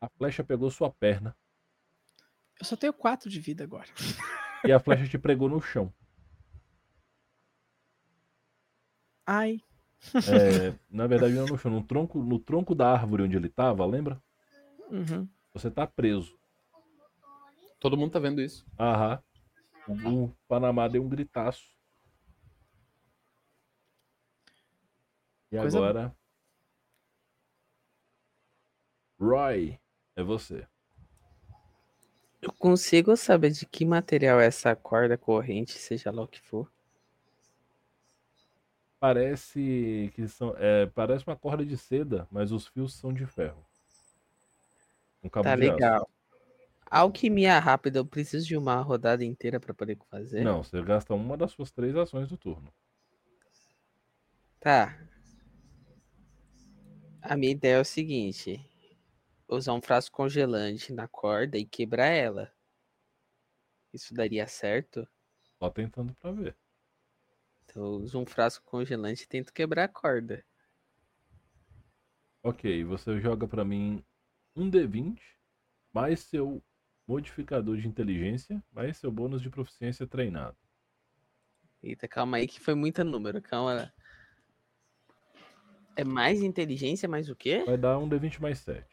A 0.00 0.08
flecha 0.08 0.42
pegou 0.42 0.68
sua 0.68 0.90
perna 0.90 1.36
Eu 2.58 2.64
só 2.64 2.74
tenho 2.74 2.92
4 2.92 3.30
de 3.30 3.38
vida 3.38 3.62
agora. 3.62 3.86
e 4.66 4.72
a 4.72 4.80
flecha 4.80 5.06
te 5.06 5.16
pregou 5.16 5.48
no 5.48 5.60
chão. 5.60 5.94
Ai. 9.24 9.60
É, 10.26 10.74
na 10.90 11.06
verdade, 11.06 11.34
não 11.34 11.46
no 11.46 11.56
chão, 11.56 11.70
no 11.70 11.84
tronco, 11.84 12.20
no 12.20 12.40
tronco 12.40 12.74
da 12.74 12.90
árvore 12.90 13.22
onde 13.22 13.36
ele 13.36 13.48
tava, 13.48 13.86
lembra? 13.86 14.20
Uhum. 14.90 15.28
Você 15.54 15.70
tá 15.70 15.86
preso. 15.86 16.39
Todo 17.80 17.96
mundo 17.96 18.12
tá 18.12 18.18
vendo 18.18 18.42
isso. 18.42 18.66
Aham. 18.78 19.22
O 19.88 20.30
Panamá 20.46 20.86
deu 20.86 21.02
um 21.02 21.08
gritaço. 21.08 21.64
E 25.50 25.56
Coisa 25.56 25.78
agora. 25.78 26.14
Roy, 29.18 29.80
é 30.14 30.22
você. 30.22 30.66
Eu 32.40 32.52
consigo 32.52 33.16
saber 33.16 33.50
de 33.50 33.66
que 33.66 33.84
material 33.84 34.40
é 34.40 34.46
essa 34.46 34.76
corda 34.76 35.18
corrente, 35.18 35.72
seja 35.72 36.10
lá 36.10 36.22
o 36.22 36.28
que 36.28 36.40
for. 36.40 36.70
Parece 38.98 40.10
que 40.14 40.28
são. 40.28 40.54
É, 40.58 40.86
parece 40.86 41.26
uma 41.26 41.36
corda 41.36 41.64
de 41.64 41.76
seda, 41.76 42.28
mas 42.30 42.52
os 42.52 42.66
fios 42.66 42.94
são 42.94 43.12
de 43.12 43.26
ferro. 43.26 43.64
Um 45.22 45.28
cabo 45.28 45.48
Tá 45.48 45.56
de 45.56 45.70
aço. 45.70 46.06
Alquimia 46.90 47.56
rápida, 47.60 48.00
eu 48.00 48.04
preciso 48.04 48.44
de 48.44 48.56
uma 48.56 48.80
rodada 48.80 49.24
inteira 49.24 49.60
pra 49.60 49.72
poder 49.72 49.96
fazer? 50.10 50.44
Não, 50.44 50.64
você 50.64 50.82
gasta 50.82 51.14
uma 51.14 51.36
das 51.36 51.52
suas 51.52 51.70
três 51.70 51.94
ações 51.94 52.28
do 52.28 52.36
turno. 52.36 52.72
Tá. 54.58 54.98
A 57.22 57.36
minha 57.36 57.52
ideia 57.52 57.76
é 57.76 57.80
o 57.80 57.84
seguinte: 57.84 58.60
usar 59.48 59.72
um 59.72 59.80
frasco 59.80 60.16
congelante 60.16 60.92
na 60.92 61.06
corda 61.06 61.56
e 61.56 61.64
quebrar 61.64 62.08
ela. 62.08 62.52
Isso 63.92 64.12
daria 64.12 64.48
certo? 64.48 65.06
Só 65.60 65.70
tentando 65.70 66.12
pra 66.14 66.32
ver. 66.32 66.56
Então 67.64 67.84
eu 67.84 67.90
uso 68.00 68.18
um 68.18 68.26
frasco 68.26 68.64
congelante 68.64 69.22
e 69.22 69.28
tento 69.28 69.52
quebrar 69.52 69.84
a 69.84 69.88
corda. 69.88 70.44
Ok, 72.42 72.82
você 72.84 73.20
joga 73.20 73.46
pra 73.46 73.64
mim 73.64 74.04
um 74.56 74.68
D20 74.68 75.22
mais 75.92 76.20
seu 76.20 76.60
modificador 77.10 77.76
de 77.76 77.88
inteligência 77.88 78.62
mais 78.70 78.96
seu 78.96 79.10
bônus 79.10 79.42
de 79.42 79.50
proficiência 79.50 80.06
treinado. 80.06 80.56
Eita, 81.82 82.06
calma 82.06 82.36
aí 82.36 82.46
que 82.46 82.60
foi 82.60 82.74
muito 82.76 83.02
número, 83.02 83.42
calma. 83.42 83.92
É 85.96 86.04
mais 86.04 86.40
inteligência, 86.40 87.08
mais 87.08 87.28
o 87.28 87.34
quê? 87.34 87.64
Vai 87.66 87.76
dar 87.76 87.98
um 87.98 88.08
D20 88.08 88.40
mais 88.40 88.60
7. 88.60 88.86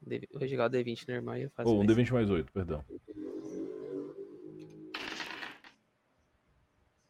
D- 0.00 0.28
vou 0.32 0.48
jogar 0.48 0.66
o 0.66 0.68
D20 0.68 1.06
normal 1.08 1.36
e 1.36 1.42
eu 1.42 1.50
faço 1.50 1.68
Ou 1.70 1.76
um 1.76 1.78
mais 1.78 1.88
D20 1.88 2.12
mais 2.12 2.28
8, 2.28 2.52
perdão. 2.52 2.84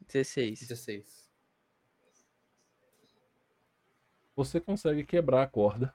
16. 0.06 0.60
16. 0.60 1.28
Você 4.36 4.60
consegue 4.60 5.04
quebrar 5.04 5.42
a 5.42 5.46
corda, 5.46 5.94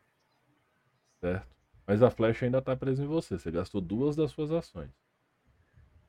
certo? 1.22 1.53
Mas 1.86 2.02
a 2.02 2.10
flecha 2.10 2.46
ainda 2.46 2.62
tá 2.62 2.76
presa 2.76 3.04
em 3.04 3.08
você. 3.08 3.38
Você 3.38 3.52
gastou 3.52 3.82
duas 3.82 4.16
das 4.16 4.32
suas 4.32 4.52
ações. 4.52 4.92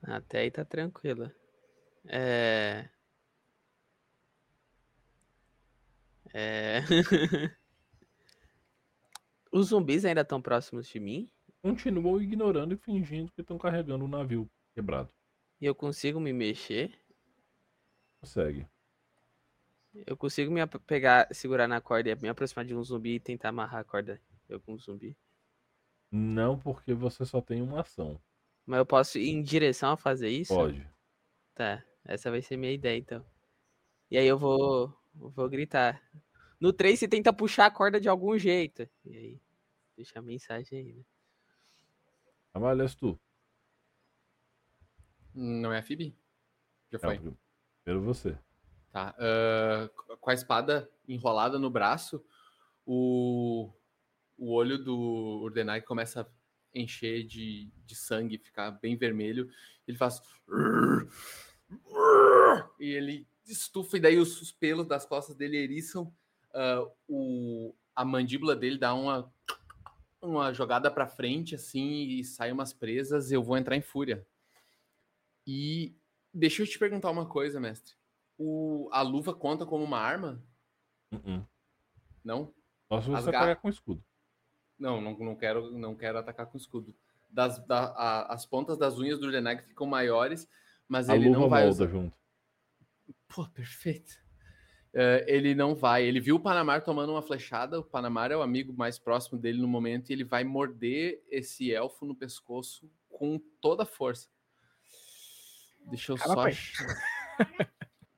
Até 0.03 0.41
aí 0.41 0.51
tá 0.51 0.65
tranquilo. 0.65 1.31
É. 2.07 2.89
É. 6.33 6.81
Os 9.53 9.69
zumbis 9.69 10.05
ainda 10.05 10.23
estão 10.23 10.43
próximos 10.43 10.89
de 10.89 10.99
mim? 10.99 11.31
Continuam 11.63 12.21
ignorando 12.21 12.75
e 12.75 12.77
fingindo 12.77 13.33
que 13.33 13.41
estão 13.41 13.57
carregando 13.57 14.05
o 14.05 14.09
navio 14.09 14.51
quebrado. 14.75 15.11
E 15.61 15.67
eu 15.67 15.75
consigo 15.75 16.21
me 16.21 16.33
mexer? 16.33 16.93
Consegue. 18.21 18.67
Eu 20.07 20.17
consigo 20.17 20.53
me 20.53 20.67
pegar, 20.67 21.33
segurar 21.33 21.69
na 21.69 21.81
corda 21.81 22.11
e 22.11 22.17
me 22.17 22.29
aproximar 22.29 22.65
de 22.65 22.75
um 22.75 22.83
zumbi 22.83 23.15
e 23.15 23.21
tentar 23.21 23.51
amarrar 23.51 23.81
a 23.81 23.85
corda 23.85 24.21
eu 24.49 24.61
com 24.61 24.75
um 24.75 24.79
zumbi. 24.79 25.17
Não 26.17 26.57
porque 26.57 26.95
você 26.95 27.27
só 27.27 27.41
tem 27.41 27.61
uma 27.61 27.81
ação. 27.81 28.21
Mas 28.65 28.79
eu 28.79 28.87
posso 28.87 29.19
ir 29.19 29.31
em 29.31 29.43
direção 29.43 29.91
a 29.91 29.97
fazer 29.97 30.29
isso? 30.29 30.55
Pode. 30.55 30.89
Tá, 31.57 31.85
essa 32.05 32.31
vai 32.31 32.41
ser 32.41 32.57
minha 32.57 32.73
ideia 32.73 32.97
então. 32.97 33.27
E 34.09 34.17
aí 34.17 34.25
eu 34.25 34.39
vou, 34.39 34.97
vou 35.13 35.49
gritar. 35.49 36.01
No 36.61 36.73
3 36.73 37.01
você 37.01 37.09
tenta 37.09 37.33
puxar 37.33 37.67
a 37.67 37.71
corda 37.71 38.01
de 38.01 38.09
algum 38.09 38.39
jeito. 38.39 38.89
E 39.05 39.17
aí, 39.17 39.41
deixa 39.97 40.21
a 40.21 40.23
mensagem 40.23 40.79
aí, 40.79 40.93
né? 40.93 41.03
Amalhas 42.55 42.95
tu. 42.95 43.19
Não 45.35 45.73
é 45.73 45.79
a 45.79 45.83
Phoebe? 45.83 46.17
Já 46.93 46.99
É, 46.99 47.01
foi. 47.01 47.19
Primeiro 47.83 48.07
você. 48.07 48.39
Tá. 48.93 49.17
ah, 49.19 49.91
com 50.21 50.31
a 50.31 50.35
espada 50.35 50.89
enrolada 51.09 51.59
no 51.59 51.69
braço, 51.71 52.25
o, 52.87 53.73
o 54.37 54.53
olho 54.53 54.79
do 54.83 54.97
Urdenai 55.43 55.81
começa 55.81 56.23
a 56.23 56.27
encher 56.79 57.25
de, 57.25 57.71
de 57.87 57.95
sangue, 57.95 58.39
ficar 58.39 58.71
bem 58.73 58.97
vermelho. 58.97 59.49
Ele 59.87 59.97
faz. 59.97 60.21
E 62.79 62.85
ele 62.87 63.27
estufa, 63.47 63.97
e 63.97 64.01
daí 64.01 64.19
os, 64.19 64.41
os 64.41 64.53
pelos 64.53 64.87
das 64.87 65.05
costas 65.05 65.37
dele 65.37 65.57
eriçam. 65.57 66.13
ah, 66.53 66.87
o, 67.09 67.75
a 67.95 68.05
mandíbula 68.05 68.57
dele 68.57 68.79
dá 68.79 68.95
uma, 68.95 69.33
uma 70.21 70.53
jogada 70.53 70.91
pra 70.91 71.07
frente, 71.07 71.55
assim, 71.55 72.03
e 72.09 72.25
sai 72.25 72.51
umas 72.53 72.73
presas. 72.73 73.31
Eu 73.31 73.43
vou 73.43 73.57
entrar 73.57 73.77
em 73.77 73.83
fúria. 73.83 74.27
E 75.47 75.95
deixa 76.33 76.63
eu 76.63 76.67
te 76.67 76.79
perguntar 76.79 77.11
uma 77.11 77.27
coisa, 77.27 77.61
mestre. 77.61 77.95
O, 78.37 78.89
a 78.93 79.03
luva 79.03 79.33
conta 79.35 79.65
como 79.65 79.85
uma 79.85 79.99
arma? 79.99 80.43
Não? 82.25 82.53
Só 82.89 83.01
se 83.01 83.09
você 83.09 83.17
As 83.17 83.25
ga- 83.27 83.39
atacar 83.39 83.57
com 83.61 83.69
escudo. 83.69 84.03
Não, 84.79 85.01
não, 85.01 85.17
não 85.19 85.35
quero, 85.37 85.71
não 85.73 85.95
quero 85.95 86.19
atacar 86.19 86.47
com 86.47 86.57
escudo. 86.57 86.95
Das, 87.31 87.59
da- 87.67 87.93
a- 87.97 88.33
as 88.35 88.45
pontas 88.47 88.77
das 88.79 88.99
unhas 88.99 89.19
do 89.19 89.27
Urdenag 89.27 89.63
ficam 89.63 89.87
maiores, 89.87 90.49
mas 90.89 91.09
A 91.09 91.17
ele 91.17 91.29
luva 91.29 91.41
não 91.41 91.49
vai 91.49 91.65
molda 91.65 91.85
usar. 91.85 91.91
junto. 91.91 92.17
Pô, 93.29 93.47
perfeito. 93.49 94.23
É, 94.93 95.25
ele 95.27 95.55
não 95.57 95.75
vai. 95.75 96.05
Ele 96.05 96.21
viu 96.21 96.37
o 96.37 96.41
Panamar 96.41 96.85
tomando 96.85 97.11
uma 97.11 97.23
flechada. 97.23 97.81
O 97.81 97.85
Panamar 97.85 98.31
é 98.31 98.37
o 98.37 98.43
amigo 98.43 98.73
mais 98.73 98.97
próximo 98.99 99.39
dele 99.39 99.61
no 99.61 99.67
momento 99.67 100.11
e 100.11 100.13
ele 100.13 100.23
vai 100.23 100.45
morder 100.45 101.21
esse 101.29 101.73
elfo 101.73 102.07
no 102.07 102.15
pescoço 102.15 102.89
com 103.11 103.41
toda 103.61 103.83
a 103.83 103.87
força. 103.87 104.29
Deixa 105.87 106.13
eu 106.13 106.17
Cala 106.17 106.35
só. 106.35 106.45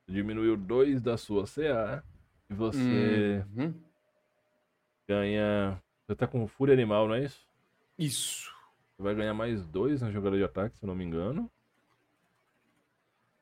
Diminuiu 0.07 0.55
dois 0.55 1.01
da 1.01 1.17
sua 1.17 1.45
CA. 1.47 2.03
E 2.49 2.53
você 2.53 3.43
Uhum. 3.57 3.73
ganha. 5.07 5.81
Você 6.07 6.15
tá 6.15 6.25
com 6.25 6.47
fúria 6.47 6.73
animal, 6.73 7.05
não 7.05 7.15
é 7.15 7.25
isso? 7.25 7.45
Isso. 7.99 8.55
Você 8.95 9.03
vai 9.03 9.13
ganhar 9.13 9.33
mais 9.33 9.67
dois 9.67 10.01
na 10.01 10.09
jogada 10.09 10.37
de 10.37 10.43
ataque, 10.43 10.77
se 10.77 10.85
eu 10.85 10.87
não 10.87 10.95
me 10.95 11.03
engano. 11.03 11.51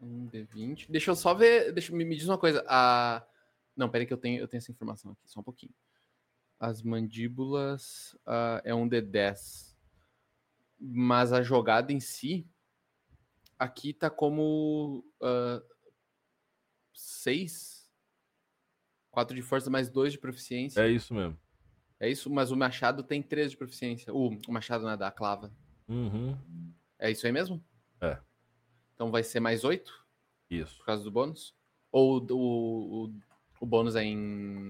Um 0.02 0.28
D20. 0.28 0.88
Deixa 0.90 1.12
eu 1.12 1.16
só 1.16 1.36
ver. 1.36 1.72
Deixa, 1.72 1.96
me, 1.96 2.04
me 2.04 2.16
diz 2.16 2.28
uma 2.28 2.40
coisa. 2.40 2.66
A... 2.68 3.24
Não, 3.78 3.88
peraí 3.88 4.08
que 4.08 4.14
eu 4.14 4.18
tenho, 4.18 4.40
eu 4.40 4.48
tenho 4.48 4.58
essa 4.58 4.72
informação 4.72 5.12
aqui, 5.12 5.30
só 5.30 5.42
um 5.42 5.44
pouquinho. 5.44 5.74
As 6.60 6.82
mandíbulas 6.82 8.18
ah, 8.26 8.60
é 8.66 8.74
um 8.74 8.90
D10. 8.90 9.76
Mas 10.80 11.32
a 11.32 11.44
jogada 11.44 11.94
em 11.94 12.00
si. 12.00 12.50
Aqui 13.60 13.94
tá 13.94 14.10
como. 14.10 15.06
6. 16.94 17.86
4 19.12 19.36
de 19.36 19.42
força 19.44 19.70
mais 19.70 19.88
2 19.88 20.14
de 20.14 20.20
proficiência. 20.20 20.82
É 20.82 20.90
isso 20.90 21.14
mesmo. 21.14 21.45
É 22.00 22.10
isso? 22.10 22.30
Mas 22.30 22.52
o 22.52 22.58
machado 22.58 23.04
tem 23.04 23.22
3 23.22 23.52
de 23.52 23.58
proficiência. 23.58 24.14
O, 24.14 24.30
o 24.48 24.52
machado 24.52 24.84
não 24.84 24.92
é 24.92 24.98
da 24.98 25.12
clava. 25.12 25.52
Uhum. 25.88 26.38
É 27.00 27.12
isso 27.12 27.26
aí 27.26 27.32
mesmo? 27.32 27.64
É. 28.02 28.18
Então 28.94 29.12
vai 29.12 29.24
ser 29.24 29.40
mais 29.40 29.64
8? 29.64 30.06
Isso. 30.50 30.78
Por 30.78 30.86
causa 30.86 31.04
do 31.04 31.12
bônus? 31.12 31.56
Ou 31.92 32.20
o, 32.32 33.06
o, 33.06 33.14
o 33.60 33.66
bônus 33.66 33.96
é 33.96 34.04
em, 34.04 34.18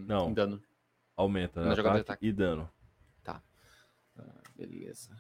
Não. 0.08 0.30
em 0.30 0.34
dano? 0.34 0.62
Aumenta 1.16 1.64
né? 1.64 1.72
ataque 1.72 2.00
ataque. 2.00 2.28
e 2.28 2.34
dano. 2.34 2.70
Ah, 4.18 4.42
beleza. 4.56 5.16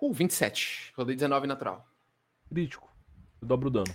Uh, 0.00 0.12
27. 0.12 0.92
Rodei 0.96 1.14
19 1.14 1.46
natural. 1.46 1.86
Crítico. 2.48 2.90
Você 3.38 3.46
dobra 3.46 3.68
o 3.68 3.70
dano. 3.70 3.94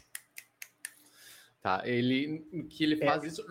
Tá, 1.66 1.82
ele. 1.84 2.46
Que 2.70 2.84
ele 2.84 2.96
faz 2.98 3.24
isso. 3.24 3.44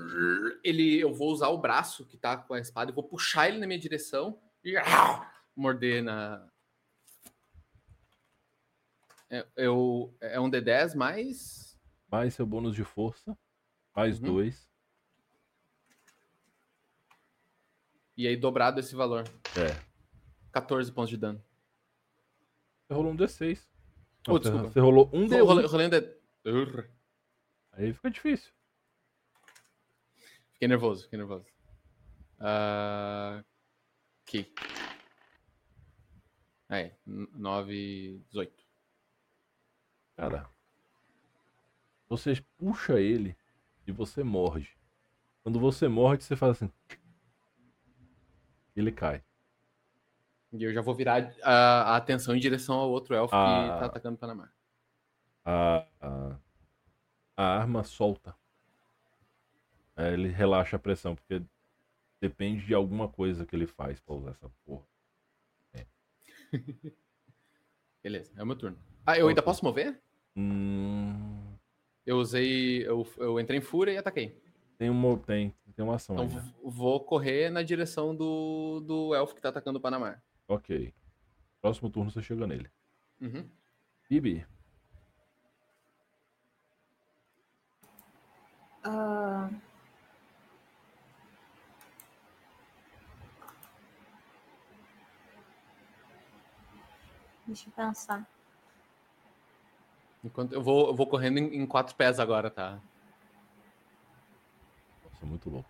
Ele, 0.62 1.00
eu 1.00 1.12
vou 1.12 1.32
usar 1.32 1.48
o 1.48 1.58
braço 1.58 2.06
que 2.06 2.16
tá 2.16 2.36
com 2.36 2.54
a 2.54 2.60
espada 2.60 2.92
e 2.92 2.94
vou 2.94 3.02
puxar 3.02 3.48
ele 3.48 3.58
na 3.58 3.66
minha 3.66 3.76
direção 3.76 4.40
e 4.64 4.74
morder 5.56 6.00
na. 6.00 6.48
É, 9.28 9.44
eu, 9.56 10.14
é 10.20 10.38
um 10.38 10.48
D10 10.48 10.94
mais. 10.94 11.76
Mais 12.08 12.34
seu 12.34 12.46
bônus 12.46 12.76
de 12.76 12.84
força. 12.84 13.36
Mais 13.96 14.20
Uhum. 14.20 14.26
dois. 14.26 14.70
E 18.16 18.28
aí 18.28 18.36
dobrado 18.36 18.78
esse 18.78 18.94
valor. 18.94 19.24
É. 19.58 19.76
14 20.52 20.92
pontos 20.92 21.10
de 21.10 21.16
dano. 21.16 21.42
Você 22.86 22.94
rolou 22.94 23.10
um 23.12 23.16
D6. 23.16 23.60
Oh, 24.28 24.38
desculpa. 24.38 24.68
Você 24.68 24.78
rolou 24.78 25.10
um 25.12 25.24
Eu 25.24 25.28
D1. 25.28 25.44
rolei, 25.44 25.66
rolei 25.66 25.86
um 25.88 25.90
D... 25.90 26.16
Aí 27.76 27.92
fica 27.92 28.10
difícil. 28.10 28.52
Fiquei 30.52 30.68
nervoso, 30.68 31.04
fiquei 31.04 31.18
nervoso. 31.18 31.46
Ah, 32.40 33.42
Aqui. 34.26 34.52
Aí, 36.68 36.92
9, 37.06 38.22
18. 38.30 38.64
Cara. 40.16 40.48
Você 42.08 42.34
puxa 42.56 42.98
ele 43.00 43.36
e 43.86 43.92
você 43.92 44.22
morde. 44.22 44.76
Quando 45.42 45.60
você 45.60 45.88
morde, 45.88 46.24
você 46.24 46.34
faz 46.36 46.52
assim. 46.52 46.72
Ele 48.74 48.90
cai. 48.90 49.22
E 50.52 50.62
eu 50.64 50.72
já 50.72 50.80
vou 50.80 50.94
virar 50.94 51.32
a, 51.42 51.92
a 51.92 51.96
atenção 51.96 52.34
em 52.34 52.40
direção 52.40 52.76
ao 52.76 52.90
outro 52.90 53.14
elfo 53.14 53.34
Ah. 53.34 53.62
que 53.74 53.78
tá 53.80 53.86
atacando 53.86 54.16
o 54.16 54.18
Panamá. 54.18 54.50
A, 55.44 55.86
a, 56.00 56.38
a 57.36 57.44
arma 57.58 57.84
solta. 57.84 58.34
Aí 59.96 60.12
ele 60.12 60.28
relaxa 60.28 60.76
a 60.76 60.78
pressão, 60.78 61.14
porque 61.14 61.42
depende 62.20 62.64
de 62.66 62.74
alguma 62.74 63.08
coisa 63.08 63.44
que 63.46 63.54
ele 63.54 63.66
faz 63.66 64.00
pra 64.00 64.14
usar 64.14 64.30
essa 64.32 64.48
porra. 64.64 64.84
Beleza, 68.02 68.32
é 68.36 68.42
o 68.42 68.46
meu 68.46 68.56
turno. 68.56 68.78
Ah, 69.06 69.18
eu 69.18 69.28
ainda 69.28 69.42
posso 69.42 69.64
mover? 69.64 70.00
Hum, 70.36 71.54
Eu 72.04 72.18
usei. 72.18 72.86
Eu, 72.86 73.06
eu 73.16 73.38
entrei 73.40 73.58
em 73.58 73.62
fúria 73.62 73.92
e 73.92 73.96
ataquei. 73.98 74.40
tem, 74.78 74.90
uma, 74.90 75.16
tem, 75.18 75.54
tem 75.74 75.84
uma 75.84 75.94
ação 75.96 76.14
Então 76.16 76.26
ainda. 76.28 76.40
v- 76.40 76.52
vou 76.64 77.00
correr 77.04 77.50
na 77.50 77.62
direção 77.62 78.14
do, 78.14 78.80
do 78.80 79.14
elfo 79.14 79.34
que 79.34 79.40
tá 79.40 79.48
atacando 79.48 79.78
o 79.78 79.82
Panamá. 79.82 80.20
Ok. 80.48 80.92
Próximo 81.60 81.88
turno 81.90 82.10
você 82.10 82.20
chega 82.22 82.46
nele. 82.46 82.70
Uhum. 83.20 83.48
Bibi, 84.08 84.46
Ah, 88.84 89.48
Deixa 97.46 97.68
eu 97.68 97.72
pensar. 97.72 98.26
Enquanto 100.24 100.52
eu 100.52 100.62
vou, 100.62 100.88
eu 100.88 100.94
vou 100.94 101.06
correndo 101.06 101.38
em, 101.38 101.56
em 101.62 101.66
quatro 101.66 101.94
pés 101.94 102.18
agora, 102.18 102.50
tá? 102.50 102.78
nossa, 105.04 105.26
muito 105.26 105.50
louco. 105.50 105.68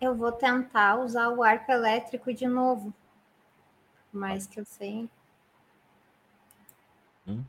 Eu 0.00 0.14
vou 0.14 0.30
tentar 0.30 0.96
usar 0.96 1.30
o 1.30 1.42
arco 1.42 1.72
elétrico 1.72 2.32
de 2.32 2.46
novo. 2.46 2.92
Mas 4.12 4.46
que 4.46 4.60
eu 4.60 4.64
sei, 4.64 5.08
Então, 7.26 7.44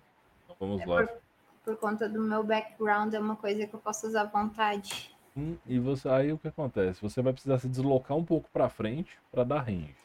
vamos 0.60 0.82
É 0.82 0.86
lá. 0.86 1.06
por 1.06 1.27
conta 1.76 2.08
do 2.08 2.22
meu 2.22 2.44
background, 2.44 3.14
é 3.14 3.20
uma 3.20 3.36
coisa 3.36 3.68
que 3.68 3.74
eu 3.76 3.80
posso 3.80 4.08
usar 4.08 4.22
à 4.22 4.26
vontade. 4.26 5.14
Hum, 5.36 5.58
E 5.66 5.78
você, 5.80 6.08
aí 6.10 6.32
o 6.32 6.38
que 6.38 6.48
acontece? 6.48 7.02
Você 7.02 7.22
vai 7.22 7.34
precisar 7.34 7.60
se 7.60 7.68
deslocar 7.68 8.16
um 8.18 8.24
pouco 8.26 8.50
pra 8.52 8.70
frente 8.70 9.20
pra 9.32 9.44
dar 9.44 9.62
range. 9.62 9.96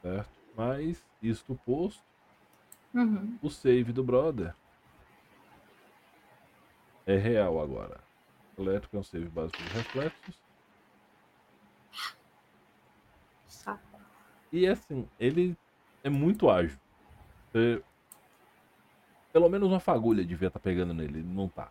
Certo? 0.00 0.30
Mas, 0.54 1.04
isto 1.20 1.54
posto, 1.64 2.02
Uhum. 2.94 3.38
o 3.42 3.48
save 3.50 3.92
do 3.92 4.04
brother 4.04 4.54
é 7.06 7.16
real 7.16 7.60
agora. 7.60 8.00
Elétrico 8.58 8.96
é 8.96 9.00
um 9.00 9.02
save 9.02 9.28
básico 9.28 9.58
de 9.62 9.68
reflexos. 9.70 10.36
Saco. 13.48 13.98
E 14.52 14.66
assim, 14.66 15.08
ele 15.18 15.56
é 16.04 16.10
muito 16.10 16.50
ágil. 16.50 16.78
Você- 17.50 17.82
Pelo 19.32 19.48
menos 19.48 19.68
uma 19.68 19.80
fagulha 19.80 20.24
devia 20.24 20.48
estar 20.48 20.60
pegando 20.60 20.92
nele, 20.92 21.20
ele 21.20 21.28
não 21.28 21.48
tá. 21.48 21.70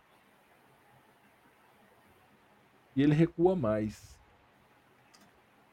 E 2.94 3.02
ele 3.02 3.14
recua 3.14 3.54
mais. 3.54 4.18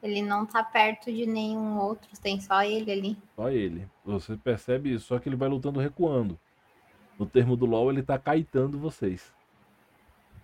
Ele 0.01 0.21
não 0.21 0.45
tá 0.45 0.63
perto 0.63 1.11
de 1.11 1.25
nenhum 1.25 1.77
outro, 1.77 2.09
tem 2.21 2.39
só 2.39 2.63
ele 2.63 2.91
ali. 2.91 3.17
Só 3.35 3.49
ele. 3.49 3.87
Você 4.05 4.37
percebe 4.37 4.93
isso, 4.93 5.07
só 5.07 5.19
que 5.19 5.27
ele 5.27 5.35
vai 5.35 5.49
lutando 5.49 5.79
recuando. 5.79 6.39
No 7.17 7.25
termo 7.25 7.57
do 7.57 7.65
LoL, 7.65 7.91
ele 7.91 8.03
tá 8.03 8.17
caetando 8.17 8.79
vocês. 8.79 9.33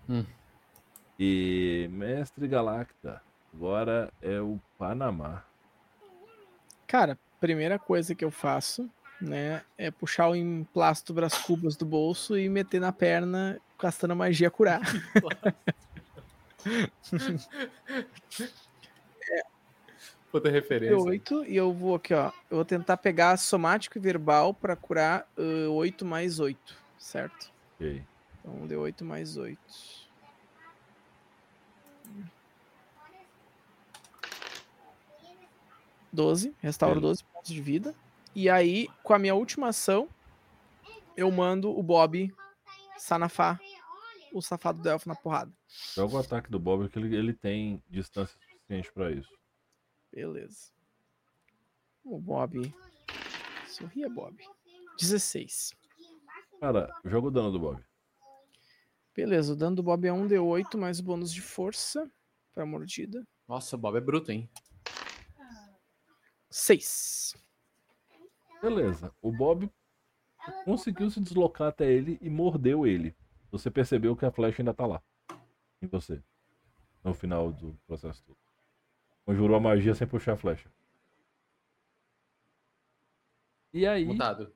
Hum. 0.10 0.26
E 1.18 1.88
Mestre 1.90 2.48
Galacta, 2.50 3.22
Agora 3.56 4.12
é 4.22 4.42
o 4.42 4.60
Panamá. 4.78 5.42
Cara, 6.86 7.18
primeira 7.40 7.80
coisa 7.80 8.14
que 8.14 8.26
eu 8.26 8.30
faço, 8.30 8.90
né, 9.22 9.62
é 9.78 9.92
puxar 9.92 10.30
o 10.30 10.36
emplasto 10.36 11.14
Brás 11.14 11.38
Cubas 11.38 11.76
do 11.76 11.86
bolso 11.86 12.36
e 12.38 12.50
meter 12.50 12.80
na 12.80 12.92
perna, 12.92 13.60
gastando 13.80 14.16
magia 14.16 14.52
curar. 14.52 14.82
Outra 20.32 20.52
referência. 20.52 20.96
D8 20.98 21.46
e 21.48 21.56
eu 21.56 21.72
vou 21.72 21.96
aqui, 21.96 22.14
ó. 22.14 22.32
Eu 22.50 22.58
vou 22.58 22.66
tentar 22.66 22.98
pegar 22.98 23.38
somático 23.38 23.98
e 23.98 24.02
verbal 24.02 24.54
pra 24.54 24.76
curar 24.76 25.26
uh, 25.38 25.72
8 25.72 26.04
mais 26.04 26.42
8, 26.42 26.76
certo? 26.98 27.50
Ok. 27.76 28.04
Então 28.42 28.68
D8 28.68 29.04
mais 29.04 29.38
8. 29.38 29.58
12, 36.12 36.54
restauro 36.62 37.00
Beleza. 37.00 37.24
12 37.24 37.34
pontos 37.34 37.54
de 37.54 37.62
vida. 37.62 37.96
E 38.36 38.50
aí, 38.50 38.90
com 39.02 39.14
a 39.14 39.20
minha 39.20 39.34
última 39.34 39.70
ação, 39.70 40.10
eu 41.16 41.32
mando 41.32 41.70
o 41.70 41.82
Bob 41.82 42.34
sanafar 42.98 43.60
o 44.34 44.42
safado 44.42 44.82
do 44.82 44.90
elfo 44.90 45.08
na 45.08 45.16
porrada. 45.16 45.52
Joga 45.94 46.16
o 46.16 46.20
ataque 46.20 46.52
do 46.52 46.60
Bob 46.60 46.90
que 46.90 47.00
ele, 47.00 47.16
ele 47.16 47.34
tem 47.34 47.82
distância 47.90 48.38
suficiente 48.38 48.92
pra 48.92 49.10
isso. 49.10 49.32
Beleza. 50.12 50.74
O 52.04 52.20
Bob. 52.20 52.74
Sorria, 53.70 54.10
Bob. 54.10 54.38
16. 55.00 55.74
Cara, 56.60 56.94
joga 57.06 57.28
o 57.28 57.32
dano 57.32 57.52
do 57.54 57.60
Bob. 57.60 57.82
Beleza, 59.16 59.54
o 59.54 59.56
dano 59.56 59.78
do 59.78 59.84
Bob 59.84 60.06
é 60.06 60.12
1d8 60.12 60.78
mais 60.78 61.00
o 61.00 61.04
bônus 61.04 61.34
de 61.34 61.42
força 61.42 62.12
pra 62.54 62.66
mordida. 62.66 63.26
Nossa, 63.48 63.78
o 63.78 63.80
Bob 63.80 63.98
é 63.98 64.02
bruto, 64.02 64.30
hein? 64.32 64.50
6. 66.50 67.45
Beleza. 68.70 69.14
O 69.22 69.32
Bob 69.32 69.70
conseguiu 70.64 71.10
se 71.10 71.20
deslocar 71.20 71.68
até 71.70 71.86
ele 71.92 72.18
e 72.22 72.30
mordeu 72.30 72.86
ele. 72.88 73.16
Você 73.52 73.70
percebeu 73.70 74.16
que 74.16 74.26
a 74.26 74.32
flecha 74.32 74.62
ainda 74.62 74.74
tá 74.74 74.86
lá. 74.86 75.02
Em 75.82 75.88
você. 75.88 76.22
No 77.04 77.14
final 77.14 77.52
do 77.52 77.78
processo 77.86 78.24
todo. 78.24 78.38
Conjurou 79.26 79.56
a 79.56 79.60
magia 79.60 79.94
sem 79.94 80.08
puxar 80.08 80.34
a 80.34 80.38
flecha. 80.38 80.70
E 83.74 83.86
aí. 83.86 84.06
Mutado. 84.06 84.52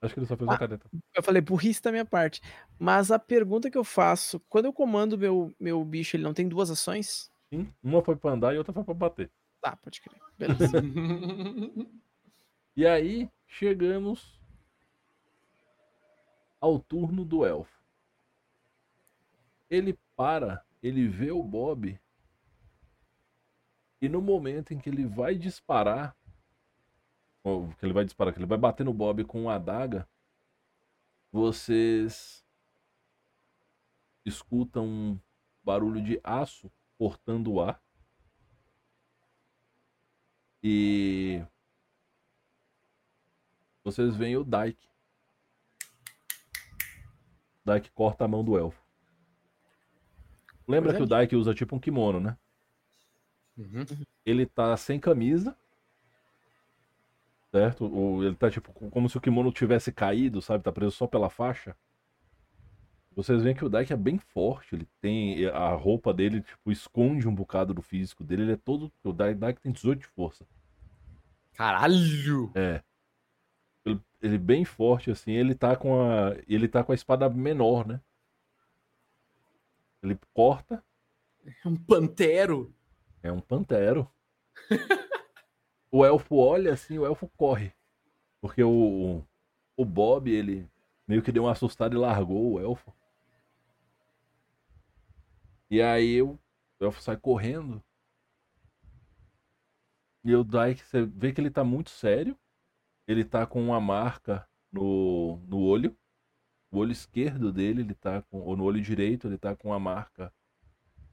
Acho 0.00 0.14
que 0.14 0.20
ele 0.20 0.26
só 0.26 0.36
fez 0.36 0.48
Ah. 0.48 0.52
uma 0.52 0.58
caneta. 0.58 0.88
Eu 1.14 1.22
falei 1.22 1.42
burrice 1.42 1.82
da 1.82 1.90
minha 1.90 2.04
parte. 2.04 2.40
Mas 2.78 3.10
a 3.10 3.18
pergunta 3.18 3.70
que 3.70 3.76
eu 3.78 3.82
faço, 3.84 4.38
quando 4.48 4.66
eu 4.66 4.72
comando 4.72 5.18
meu, 5.18 5.52
meu 5.58 5.84
bicho, 5.84 6.16
ele 6.16 6.22
não 6.22 6.32
tem 6.34 6.48
duas 6.48 6.70
ações? 6.70 7.30
Sim. 7.52 7.72
Uma 7.82 8.02
foi 8.04 8.14
pra 8.14 8.30
andar 8.32 8.54
e 8.54 8.58
outra 8.58 8.72
foi 8.72 8.84
pra 8.84 8.94
bater. 8.94 9.30
Tá, 9.60 9.76
pode 9.76 10.00
crer. 10.00 10.20
Beleza. 10.38 10.80
E 12.76 12.86
aí, 12.86 13.28
chegamos 13.44 14.40
ao 16.60 16.78
turno 16.78 17.24
do 17.24 17.44
elfo. 17.44 17.82
Ele 19.68 19.98
para, 20.14 20.64
ele 20.80 21.08
vê 21.08 21.32
o 21.32 21.42
Bob. 21.42 21.98
E 24.00 24.08
no 24.08 24.22
momento 24.22 24.72
em 24.72 24.78
que 24.78 24.88
ele 24.88 25.04
vai 25.04 25.34
disparar, 25.34 26.16
ou 27.42 27.68
que 27.74 27.84
ele 27.84 27.92
vai 27.92 28.04
disparar, 28.04 28.32
que 28.32 28.38
ele 28.38 28.46
vai 28.46 28.58
bater 28.58 28.84
no 28.84 28.94
Bob 28.94 29.24
com 29.24 29.42
uma 29.42 29.56
adaga, 29.56 30.08
vocês 31.32 32.44
escutam 34.24 34.86
um 34.86 35.20
barulho 35.64 36.00
de 36.00 36.20
aço 36.22 36.70
cortando 36.96 37.54
o 37.54 37.60
ar. 37.60 37.82
E 40.70 41.42
vocês 43.82 44.14
veem 44.14 44.36
o 44.36 44.44
Dyke. 44.44 44.86
Dyke 47.64 47.90
corta 47.92 48.26
a 48.26 48.28
mão 48.28 48.44
do 48.44 48.58
elfo. 48.58 48.78
Lembra 50.66 50.92
Coisa 50.92 51.06
que 51.06 51.14
o 51.14 51.18
Dyke 51.18 51.36
usa 51.36 51.54
tipo 51.54 51.74
um 51.74 51.80
kimono, 51.80 52.20
né? 52.20 52.36
Uhum. 53.56 53.86
Ele 54.26 54.44
tá 54.44 54.76
sem 54.76 55.00
camisa. 55.00 55.56
Certo? 57.50 57.86
Ou 57.90 58.22
ele 58.22 58.36
tá 58.36 58.50
tipo 58.50 58.70
co- 58.74 58.90
como 58.90 59.08
se 59.08 59.16
o 59.16 59.20
kimono 59.22 59.50
tivesse 59.50 59.90
caído, 59.90 60.42
sabe? 60.42 60.62
Tá 60.62 60.70
preso 60.70 60.92
só 60.92 61.06
pela 61.06 61.30
faixa. 61.30 61.74
Vocês 63.16 63.42
veem 63.42 63.56
que 63.56 63.64
o 63.64 63.70
Dyke 63.70 63.94
é 63.94 63.96
bem 63.96 64.18
forte. 64.18 64.74
Ele 64.74 64.86
tem. 65.00 65.46
A 65.46 65.70
roupa 65.72 66.12
dele, 66.12 66.42
tipo, 66.42 66.70
esconde 66.70 67.26
um 67.26 67.34
bocado 67.34 67.72
do 67.72 67.80
físico 67.80 68.22
dele. 68.22 68.42
Ele 68.42 68.52
é 68.52 68.56
todo. 68.56 68.92
O 69.02 69.12
Dyke 69.14 69.62
tem 69.62 69.72
18 69.72 70.00
de 70.00 70.06
força. 70.08 70.46
Caralho! 71.58 72.52
É. 72.54 72.80
Ele, 73.84 74.00
ele 74.22 74.38
bem 74.38 74.64
forte, 74.64 75.10
assim, 75.10 75.32
ele 75.32 75.56
tá 75.56 75.74
com 75.74 76.00
a. 76.00 76.36
Ele 76.46 76.68
tá 76.68 76.84
com 76.84 76.92
a 76.92 76.94
espada 76.94 77.28
menor, 77.28 77.84
né? 77.84 78.00
Ele 80.00 80.16
corta, 80.32 80.84
É 81.64 81.68
um 81.68 81.74
pantero. 81.74 82.72
é 83.24 83.32
um 83.32 83.40
pantero. 83.40 84.08
o 85.90 86.04
elfo 86.04 86.36
olha 86.36 86.74
assim, 86.74 86.96
o 86.96 87.04
elfo 87.04 87.28
corre. 87.36 87.72
Porque 88.40 88.62
o, 88.62 89.24
o 89.76 89.84
Bob, 89.84 90.30
ele 90.30 90.70
meio 91.08 91.22
que 91.22 91.32
deu 91.32 91.42
uma 91.42 91.52
assustada 91.52 91.92
e 91.92 91.98
largou 91.98 92.52
o 92.52 92.60
elfo. 92.60 92.94
E 95.68 95.82
aí 95.82 96.22
o 96.22 96.38
elfo 96.80 97.02
sai 97.02 97.16
correndo. 97.16 97.82
E 100.28 100.36
o 100.36 100.44
Dyke, 100.44 100.84
você 100.84 101.06
vê 101.06 101.32
que 101.32 101.40
ele 101.40 101.50
tá 101.50 101.64
muito 101.64 101.88
sério. 101.88 102.38
Ele 103.06 103.24
tá 103.24 103.46
com 103.46 103.62
uma 103.62 103.80
marca 103.80 104.46
no, 104.70 105.38
no 105.46 105.58
olho. 105.58 105.96
O 106.70 106.76
olho 106.76 106.92
esquerdo 106.92 107.50
dele, 107.50 107.80
ele 107.80 107.94
tá 107.94 108.20
com. 108.20 108.40
Ou 108.40 108.54
no 108.54 108.64
olho 108.64 108.78
direito, 108.78 109.26
ele 109.26 109.38
tá 109.38 109.56
com 109.56 109.68
uma 109.68 109.80
marca 109.80 110.30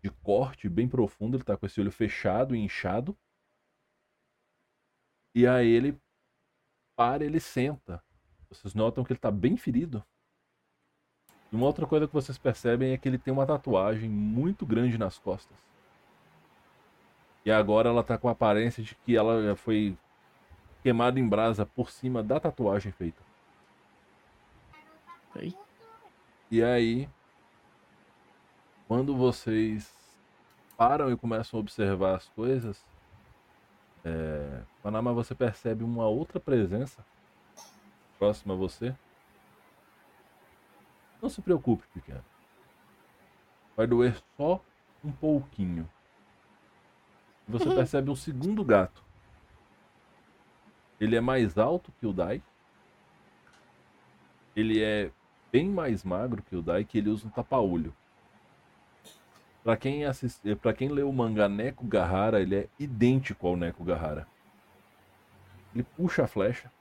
de 0.04 0.12
corte 0.12 0.68
bem 0.68 0.90
profundo. 0.90 1.38
Ele 1.38 1.46
tá 1.46 1.56
com 1.56 1.66
esse 1.66 1.80
olho 1.80 1.94
fechado 1.94 2.54
e 2.54 2.60
inchado. 2.60 3.18
E 5.34 5.48
aí 5.48 5.70
ele 5.70 5.98
para, 6.94 7.24
ele 7.24 7.40
senta. 7.40 8.04
Vocês 8.50 8.74
notam 8.74 9.06
que 9.06 9.14
ele 9.14 9.20
tá 9.20 9.32
bem 9.32 9.56
ferido. 9.56 10.06
E 11.54 11.56
uma 11.56 11.68
outra 11.68 11.88
coisa 11.88 12.06
que 12.06 12.14
vocês 12.14 12.38
percebem 12.38 12.92
é 12.92 12.98
que 12.98 13.08
ele 13.08 13.18
tem 13.18 13.34
uma 13.34 13.48
tatuagem 13.48 14.10
muito 14.10 14.66
grande 14.66 14.98
nas 14.98 15.18
costas. 15.18 15.58
E 17.46 17.52
agora 17.52 17.90
ela 17.90 18.04
tá 18.04 18.18
com 18.18 18.28
a 18.28 18.32
aparência 18.32 18.84
de 18.84 18.96
que 18.96 19.16
ela 19.16 19.44
já 19.44 19.56
foi 19.56 19.96
queimada 20.82 21.20
em 21.20 21.28
brasa 21.28 21.66
por 21.66 21.92
cima 21.92 22.24
da 22.24 22.40
tatuagem 22.40 22.92
feita. 22.92 23.22
Aí. 25.36 25.56
E 26.50 26.64
aí, 26.64 27.08
quando 28.88 29.16
vocês 29.16 29.94
param 30.76 31.12
e 31.12 31.18
começam 31.18 31.58
a 31.58 31.62
observar 31.62 32.16
as 32.16 32.28
coisas, 32.30 32.84
é, 34.04 34.62
Panamá 34.82 35.12
você 35.12 35.36
percebe 35.36 35.84
uma 35.84 36.08
outra 36.08 36.40
presença 36.40 37.06
próxima 38.18 38.54
a 38.54 38.58
você. 38.58 38.96
Não 41.22 41.30
se 41.30 41.42
preocupe, 41.42 41.84
pequeno. 41.94 42.24
Vai 43.76 43.88
doer 43.88 44.22
só 44.38 44.62
um 45.04 45.12
pouquinho. 45.12 45.90
Você 47.48 47.66
percebe 47.74 48.10
um 48.10 48.16
segundo 48.16 48.64
gato. 48.64 49.04
Ele 51.00 51.16
é 51.16 51.22
mais 51.22 51.58
alto 51.58 51.92
que 52.00 52.08
o 52.08 52.14
Dai. 52.14 52.42
Ele 54.56 54.82
é 54.82 55.12
bem 55.52 55.70
mais 55.70 56.04
magro 56.04 56.42
que 56.42 56.56
o 56.56 56.62
Dai, 56.62 56.84
que 56.84 56.98
ele 56.98 57.10
usa 57.10 57.28
um 57.28 57.30
tapa-olho. 57.30 57.94
Pra 59.64 59.76
quem 59.76 60.06
assiste, 60.06 60.56
para 60.56 60.74
quem 60.74 60.90
leu 60.90 61.10
o 61.10 61.14
mangá 61.14 61.50
Neko 61.50 61.86
Gahara, 61.86 62.42
ele 62.42 62.56
é 62.56 62.70
idêntico 62.80 63.48
ao 63.48 63.58
Neko 63.58 63.84
Gahara. 63.84 64.28
Ele 65.74 65.84
puxa 65.84 66.24
a 66.24 66.28
flecha, 66.28 66.72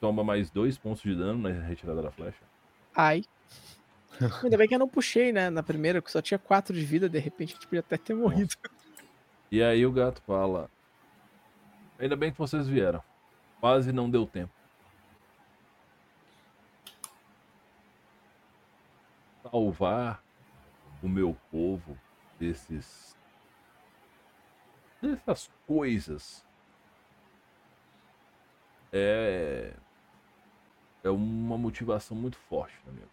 toma 0.00 0.22
mais 0.22 0.50
dois 0.50 0.76
pontos 0.76 1.02
de 1.02 1.14
dano 1.14 1.48
na 1.48 1.48
retirada 1.48 2.02
da 2.02 2.10
flecha. 2.10 2.42
Ai. 2.94 3.22
Ainda 4.42 4.56
bem 4.56 4.68
que 4.68 4.74
eu 4.74 4.78
não 4.78 4.88
puxei, 4.88 5.32
né? 5.32 5.48
Na 5.48 5.62
primeira, 5.62 6.02
que 6.02 6.10
só 6.10 6.20
tinha 6.20 6.38
4 6.38 6.74
de 6.74 6.84
vida, 6.84 7.08
de 7.08 7.18
repente 7.18 7.52
a 7.52 7.54
gente 7.54 7.66
podia 7.66 7.80
até 7.80 7.96
ter 7.96 8.14
morrido. 8.14 8.54
E 9.50 9.62
aí 9.62 9.84
o 9.84 9.92
gato 9.92 10.22
fala: 10.22 10.70
Ainda 11.98 12.16
bem 12.16 12.30
que 12.30 12.38
vocês 12.38 12.68
vieram. 12.68 13.02
Quase 13.60 13.92
não 13.92 14.08
deu 14.08 14.26
tempo. 14.26 14.52
Salvar 19.42 20.22
o 21.02 21.08
meu 21.08 21.36
povo 21.50 21.98
desses. 22.38 23.16
dessas 25.02 25.50
coisas. 25.66 26.46
É. 28.92 29.74
É 31.02 31.10
uma 31.10 31.58
motivação 31.58 32.16
muito 32.16 32.36
forte 32.36 32.78
na 32.86 32.92
minha. 32.92 33.08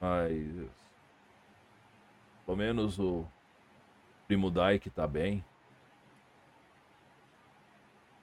Mas 0.00 0.81
Pelo 2.44 2.56
menos 2.56 2.98
o 2.98 3.26
primo 4.26 4.50
Dai 4.50 4.78
que 4.78 4.90
tá 4.90 5.06
bem. 5.06 5.44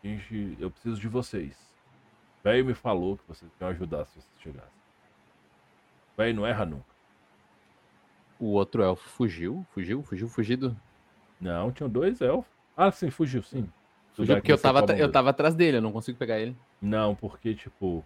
Gente, 0.04 0.58
eu 0.60 0.72
preciso 0.72 1.00
de 1.00 1.08
vocês. 1.08 1.58
O 2.40 2.44
velho 2.44 2.66
me 2.66 2.74
falou 2.74 3.18
que 3.18 3.28
vocês 3.28 3.52
iam 3.60 3.70
ajudar 3.70 4.06
se 4.06 4.14
vocês 4.14 4.40
chegassem. 4.40 4.80
O 6.14 6.18
velho 6.18 6.36
não 6.36 6.46
erra 6.46 6.66
nunca. 6.66 6.86
O 8.40 8.48
outro 8.54 8.82
elfo 8.82 9.08
fugiu, 9.10 9.66
fugiu, 9.72 10.02
fugiu, 10.02 10.30
fugido. 10.30 10.78
Não, 11.40 11.72
tinham 11.72 11.90
dois 11.90 12.22
elfos. 12.22 12.52
Ah, 12.76 12.92
sim, 12.92 13.10
fugiu, 13.10 13.44
sim. 13.44 13.70
Fugiu 14.14 14.36
porque 14.36 14.52
eu 14.52 14.58
tava, 14.58 14.86
eu 14.98 15.12
tava 15.12 15.30
atrás 15.30 15.54
dele, 15.54 15.78
eu 15.78 15.82
não 15.82 15.92
consigo 15.92 16.18
pegar 16.18 16.40
ele. 16.40 16.56
Não, 16.82 17.14
porque, 17.14 17.54
tipo, 17.54 18.06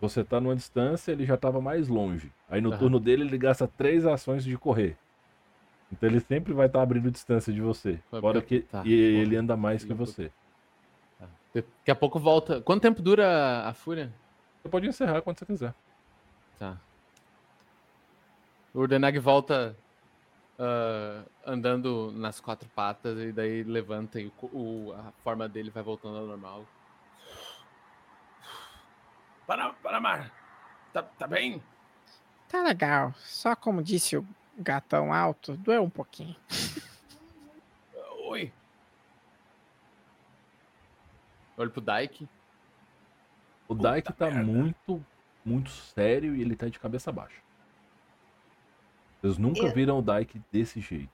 você 0.00 0.22
tá 0.22 0.38
numa 0.38 0.54
distância, 0.54 1.12
ele 1.12 1.24
já 1.24 1.36
tava 1.36 1.60
mais 1.60 1.88
longe. 1.88 2.30
Aí 2.48 2.60
no 2.60 2.70
Aham. 2.70 2.78
turno 2.78 3.00
dele, 3.00 3.22
ele 3.24 3.38
gasta 3.38 3.66
três 3.66 4.04
ações 4.04 4.44
de 4.44 4.56
correr. 4.58 4.98
Então 5.92 6.08
ele 6.08 6.20
sempre 6.20 6.52
vai 6.52 6.66
estar 6.66 6.82
abrindo 6.82 7.10
distância 7.10 7.52
de 7.52 7.60
você. 7.60 8.00
Fora 8.10 8.42
que 8.42 8.60
tá, 8.60 8.82
e 8.84 8.92
ele 8.92 9.36
anda 9.36 9.56
mais 9.56 9.84
que 9.84 9.94
você. 9.94 10.32
Daqui 11.54 11.90
a 11.90 11.94
pouco 11.94 12.18
volta. 12.18 12.60
Quanto 12.60 12.82
tempo 12.82 13.00
dura 13.00 13.66
a 13.66 13.72
fúria? 13.72 14.12
Você 14.62 14.68
pode 14.68 14.86
encerrar 14.86 15.22
quando 15.22 15.38
você 15.38 15.46
quiser. 15.46 15.74
Tá. 16.58 16.76
O 18.74 18.80
Urdenag 18.80 19.18
volta 19.18 19.74
ah, 20.58 21.22
andando 21.46 22.12
nas 22.12 22.40
quatro 22.40 22.68
patas 22.70 23.18
e 23.18 23.32
daí 23.32 23.62
levanta 23.62 24.20
e 24.20 24.26
o 24.26 24.32
o- 24.52 24.92
a 24.92 25.12
forma 25.22 25.48
dele 25.48 25.70
vai 25.70 25.82
voltando 25.82 26.18
ao 26.18 26.26
normal. 26.26 26.66
Para, 29.46 29.72
Paramar, 29.74 30.32
tá, 30.92 31.02
tá 31.02 31.26
bem? 31.26 31.62
Tá 32.48 32.62
legal. 32.62 33.14
Só 33.18 33.54
como 33.54 33.82
disse 33.82 34.16
o 34.16 34.26
gatão 34.58 35.12
alto, 35.12 35.56
doeu 35.56 35.82
um 35.82 35.90
pouquinho. 35.90 36.34
Oi. 38.28 38.52
Olho 41.56 41.70
pro 41.70 41.80
Daik. 41.80 42.28
O 43.68 43.74
Puta 43.74 43.82
Daik 43.88 44.12
tá 44.12 44.26
merda. 44.30 44.44
muito, 44.44 45.04
muito 45.44 45.70
sério 45.70 46.34
e 46.36 46.40
ele 46.40 46.54
tá 46.56 46.68
de 46.68 46.78
cabeça 46.78 47.10
baixa. 47.10 47.40
Vocês 49.20 49.38
nunca 49.38 49.60
Eu- 49.60 49.72
viram 49.74 49.98
o 49.98 50.02
Daik 50.02 50.40
desse 50.52 50.80
jeito. 50.80 51.10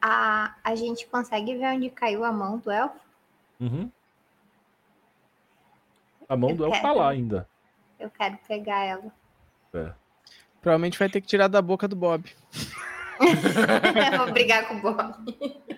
A, 0.00 0.54
a 0.62 0.74
gente 0.76 1.06
consegue 1.08 1.56
ver 1.56 1.74
onde 1.74 1.90
caiu 1.90 2.24
a 2.24 2.30
mão 2.32 2.58
do 2.58 2.70
elfo? 2.70 3.00
Uhum. 3.58 3.90
A 6.28 6.36
mão 6.36 6.50
Eu 6.50 6.56
do 6.56 6.64
elfo 6.66 6.76
tá 6.80 6.88
quero. 6.88 6.98
lá 7.00 7.08
ainda. 7.10 7.48
Eu 7.98 8.10
quero 8.10 8.36
pegar 8.46 8.84
ela. 8.84 9.12
É. 9.74 9.92
Provavelmente 10.60 10.98
vai 10.98 11.08
ter 11.08 11.20
que 11.20 11.26
tirar 11.26 11.48
da 11.48 11.62
boca 11.62 11.86
do 11.86 11.96
Bob. 11.96 12.24
vou 14.16 14.32
brigar 14.32 14.68
com 14.68 14.74
o 14.74 14.80
Bob. 14.80 15.14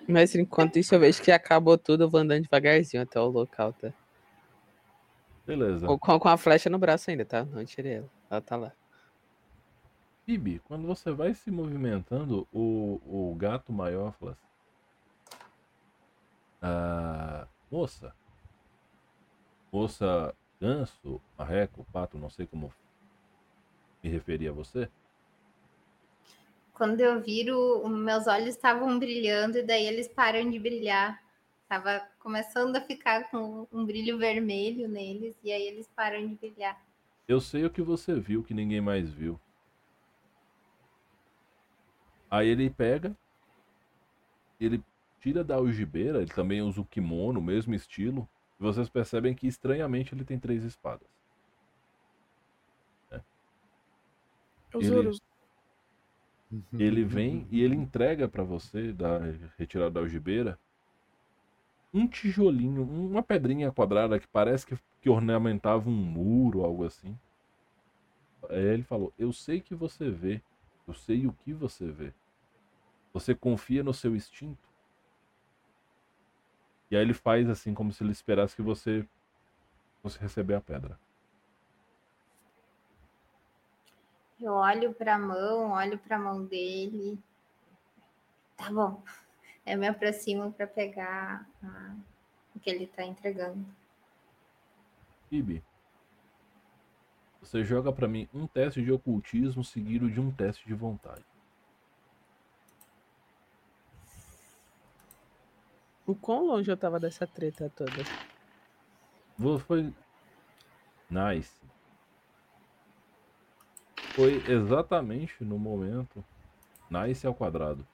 Mas 0.07 0.35
enquanto 0.35 0.77
isso 0.77 0.93
eu 0.93 0.99
vejo 0.99 1.21
que 1.21 1.31
acabou 1.31 1.77
tudo, 1.77 2.03
eu 2.03 2.09
vou 2.09 2.19
andando 2.19 2.43
devagarzinho 2.43 3.03
até 3.03 3.19
o 3.19 3.27
local, 3.27 3.73
tá? 3.73 3.93
Beleza. 5.45 5.85
Com, 5.87 5.97
com 5.97 6.19
com 6.19 6.29
a 6.29 6.37
flecha 6.37 6.69
no 6.69 6.77
braço 6.77 7.09
ainda, 7.09 7.25
tá? 7.25 7.43
Não 7.45 7.65
tirei 7.65 7.95
ela. 7.95 8.09
Ela 8.29 8.41
tá 8.41 8.55
lá. 8.55 8.71
Bibi, 10.25 10.61
quando 10.67 10.87
você 10.87 11.11
vai 11.11 11.33
se 11.33 11.49
movimentando, 11.49 12.47
o, 12.53 13.01
o 13.05 13.35
gato 13.35 13.73
maior 13.73 14.13
fala 14.13 14.31
assim. 14.31 14.51
Ah, 16.61 17.47
moça. 17.71 18.13
Moça 19.71 20.35
ganso, 20.59 21.19
marreco, 21.37 21.85
pato, 21.91 22.17
não 22.17 22.29
sei 22.29 22.45
como 22.45 22.71
me 24.03 24.09
referir 24.09 24.49
a 24.49 24.51
você. 24.51 24.89
Quando 26.73 26.99
eu 26.99 27.21
viro, 27.21 27.87
meus 27.87 28.27
olhos 28.27 28.49
estavam 28.49 28.97
brilhando 28.97 29.57
e 29.57 29.63
daí 29.63 29.85
eles 29.85 30.07
param 30.07 30.49
de 30.49 30.57
brilhar. 30.57 31.21
Tava 31.69 32.01
começando 32.19 32.75
a 32.75 32.81
ficar 32.81 33.29
com 33.29 33.67
um 33.71 33.85
brilho 33.85 34.17
vermelho 34.17 34.87
neles 34.87 35.35
e 35.43 35.51
aí 35.51 35.67
eles 35.67 35.87
param 35.95 36.27
de 36.27 36.35
brilhar. 36.35 36.81
Eu 37.27 37.39
sei 37.39 37.65
o 37.65 37.69
que 37.69 37.81
você 37.81 38.19
viu 38.19 38.43
que 38.43 38.53
ninguém 38.53 38.81
mais 38.81 39.11
viu. 39.11 39.39
Aí 42.29 42.47
ele 42.47 42.69
pega, 42.69 43.15
ele 44.59 44.83
tira 45.21 45.43
da 45.43 45.55
algibeira, 45.55 46.21
ele 46.21 46.33
também 46.33 46.61
usa 46.61 46.81
o 46.81 46.85
kimono, 46.85 47.39
o 47.39 47.43
mesmo 47.43 47.75
estilo. 47.75 48.27
E 48.59 48.63
vocês 48.63 48.89
percebem 48.89 49.35
que 49.35 49.47
estranhamente 49.47 50.15
ele 50.15 50.25
tem 50.25 50.39
três 50.39 50.63
espadas. 50.63 51.07
Ele- 54.79 54.97
ouros. 54.97 55.19
Ele 56.77 57.03
vem 57.05 57.47
e 57.49 57.61
ele 57.61 57.75
entrega 57.75 58.27
pra 58.27 58.43
você, 58.43 58.91
da 58.91 59.19
retirada 59.57 59.91
da 59.91 59.99
algibeira, 60.01 60.59
um 61.93 62.05
tijolinho, 62.07 62.83
uma 62.83 63.23
pedrinha 63.23 63.71
quadrada 63.71 64.19
que 64.19 64.27
parece 64.27 64.65
que, 64.65 64.75
que 65.01 65.09
ornamentava 65.09 65.89
um 65.89 65.93
muro, 65.95 66.63
algo 66.65 66.83
assim. 66.85 67.17
Aí 68.49 68.59
ele 68.73 68.83
falou: 68.83 69.11
Eu 69.17 69.33
sei 69.33 69.61
que 69.61 69.73
você 69.73 70.11
vê, 70.11 70.43
eu 70.87 70.93
sei 70.93 71.25
o 71.25 71.33
que 71.33 71.53
você 71.53 71.91
vê. 71.91 72.13
Você 73.13 73.33
confia 73.35 73.83
no 73.83 73.93
seu 73.93 74.15
instinto? 74.15 74.69
E 76.91 76.95
aí 76.95 77.01
ele 77.01 77.13
faz 77.13 77.49
assim, 77.49 77.73
como 77.73 77.91
se 77.91 78.03
ele 78.03 78.11
esperasse 78.11 78.55
que 78.55 78.61
você 78.61 79.07
fosse 80.03 80.19
receber 80.19 80.55
a 80.55 80.61
pedra. 80.61 80.99
Eu 84.41 84.53
olho 84.53 84.93
para 84.93 85.15
a 85.15 85.19
mão, 85.19 85.71
olho 85.71 85.97
para 85.99 86.15
a 86.15 86.19
mão 86.19 86.43
dele. 86.43 87.17
Tá 88.57 88.71
bom. 88.71 89.03
Eu 89.65 89.77
me 89.77 89.87
aproximo 89.87 90.51
para 90.51 90.65
pegar 90.65 91.47
a- 91.63 91.95
o 92.55 92.59
que 92.59 92.69
ele 92.69 92.87
tá 92.87 93.03
entregando. 93.03 93.63
Ibi, 95.29 95.63
você 97.41 97.63
joga 97.63 97.91
pra 97.93 98.07
mim 98.07 98.27
um 98.33 98.47
teste 98.47 98.83
de 98.83 98.91
ocultismo 98.91 99.63
seguido 99.63 100.09
de 100.09 100.19
um 100.19 100.31
teste 100.31 100.65
de 100.67 100.73
vontade. 100.73 101.23
O 106.05 106.15
quão 106.15 106.45
longe 106.47 106.69
eu 106.69 106.75
tava 106.75 106.99
dessa 106.99 107.25
treta 107.25 107.69
toda? 107.69 108.03
Foi. 109.65 109.93
Nice. 111.09 111.53
Foi 114.13 114.43
exatamente 114.47 115.43
no 115.43 115.57
momento. 115.57 116.23
Nice 116.89 117.25
ao 117.25 117.33
quadrado. 117.33 117.87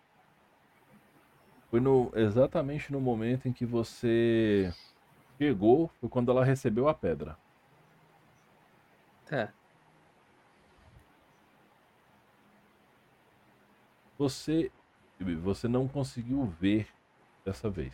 Foi 1.69 1.79
no, 1.79 2.11
exatamente 2.15 2.91
no 2.91 2.99
momento 2.99 3.47
em 3.47 3.53
que 3.53 3.65
você 3.65 4.73
chegou. 5.37 5.91
Foi 5.99 6.09
quando 6.09 6.31
ela 6.31 6.43
recebeu 6.43 6.87
a 6.87 6.93
pedra. 6.93 7.37
Tá. 9.25 9.53
Você. 14.17 14.71
Você 15.19 15.67
não 15.67 15.87
conseguiu 15.87 16.45
ver 16.45 16.87
dessa 17.45 17.69
vez. 17.69 17.93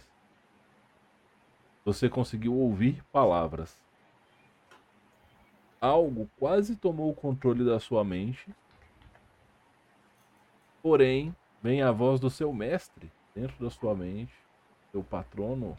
Você 1.83 2.09
conseguiu 2.09 2.55
ouvir 2.55 3.03
palavras. 3.11 3.82
Algo 5.83 6.29
quase 6.39 6.77
tomou 6.77 7.09
o 7.09 7.13
controle 7.13 7.65
da 7.65 7.77
sua 7.77 8.05
mente. 8.05 8.47
Porém, 10.81 11.35
vem 11.61 11.81
a 11.81 11.91
voz 11.91 12.21
do 12.21 12.29
seu 12.29 12.53
mestre 12.53 13.11
dentro 13.35 13.61
da 13.61 13.69
sua 13.69 13.93
mente, 13.93 14.33
seu 14.93 15.03
patrono, 15.03 15.77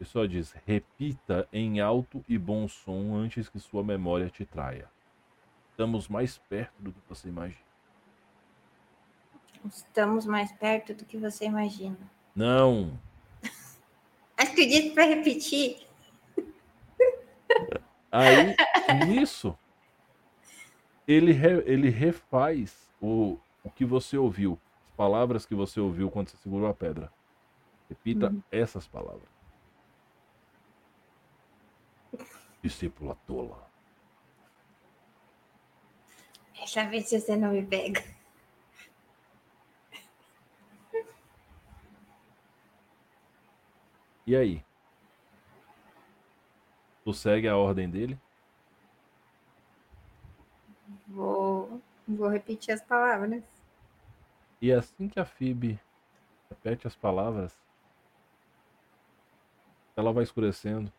e 0.00 0.04
só 0.04 0.26
diz: 0.26 0.54
repita 0.64 1.48
em 1.52 1.80
alto 1.80 2.24
e 2.28 2.38
bom 2.38 2.68
som 2.68 3.16
antes 3.16 3.48
que 3.48 3.58
sua 3.58 3.82
memória 3.82 4.30
te 4.30 4.44
traia. 4.44 4.88
Estamos 5.70 6.06
mais 6.06 6.38
perto 6.38 6.80
do 6.80 6.92
que 6.92 7.00
você 7.08 7.28
imagina. 7.28 7.64
Estamos 9.64 10.24
mais 10.24 10.52
perto 10.52 10.94
do 10.94 11.04
que 11.04 11.16
você 11.16 11.46
imagina. 11.46 11.98
Não, 12.34 12.96
Acho 14.40 14.54
que 14.54 14.62
eu 14.62 14.68
disse 14.68 14.90
para 14.90 15.04
repetir. 15.04 15.89
Aí, 18.12 18.56
nisso, 19.06 19.56
ele, 21.06 21.32
re- 21.32 21.62
ele 21.66 21.88
refaz 21.88 22.90
o, 23.00 23.38
o 23.62 23.70
que 23.70 23.84
você 23.84 24.16
ouviu, 24.16 24.58
as 24.88 24.96
palavras 24.96 25.46
que 25.46 25.54
você 25.54 25.80
ouviu 25.80 26.10
quando 26.10 26.28
você 26.28 26.36
segurou 26.38 26.68
a 26.68 26.74
pedra. 26.74 27.12
Repita 27.88 28.34
essas 28.50 28.86
palavras. 28.86 29.28
Discípula 32.62 33.16
tola. 33.26 33.68
Dessa 36.58 36.84
vez 36.86 37.10
você 37.10 37.36
não 37.36 37.52
me 37.52 37.64
pega. 37.64 38.04
E 44.26 44.36
aí? 44.36 44.62
Tu 47.04 47.14
segue 47.14 47.48
a 47.48 47.56
ordem 47.56 47.88
dele? 47.88 48.18
Vou, 51.06 51.80
vou 52.06 52.28
repetir 52.28 52.74
as 52.74 52.82
palavras. 52.82 53.42
E 54.60 54.72
assim 54.72 55.08
que 55.08 55.18
a 55.18 55.24
Phoebe 55.24 55.80
repete 56.50 56.86
as 56.86 56.94
palavras, 56.94 57.56
ela 59.96 60.12
vai 60.12 60.22
escurecendo. 60.22 60.92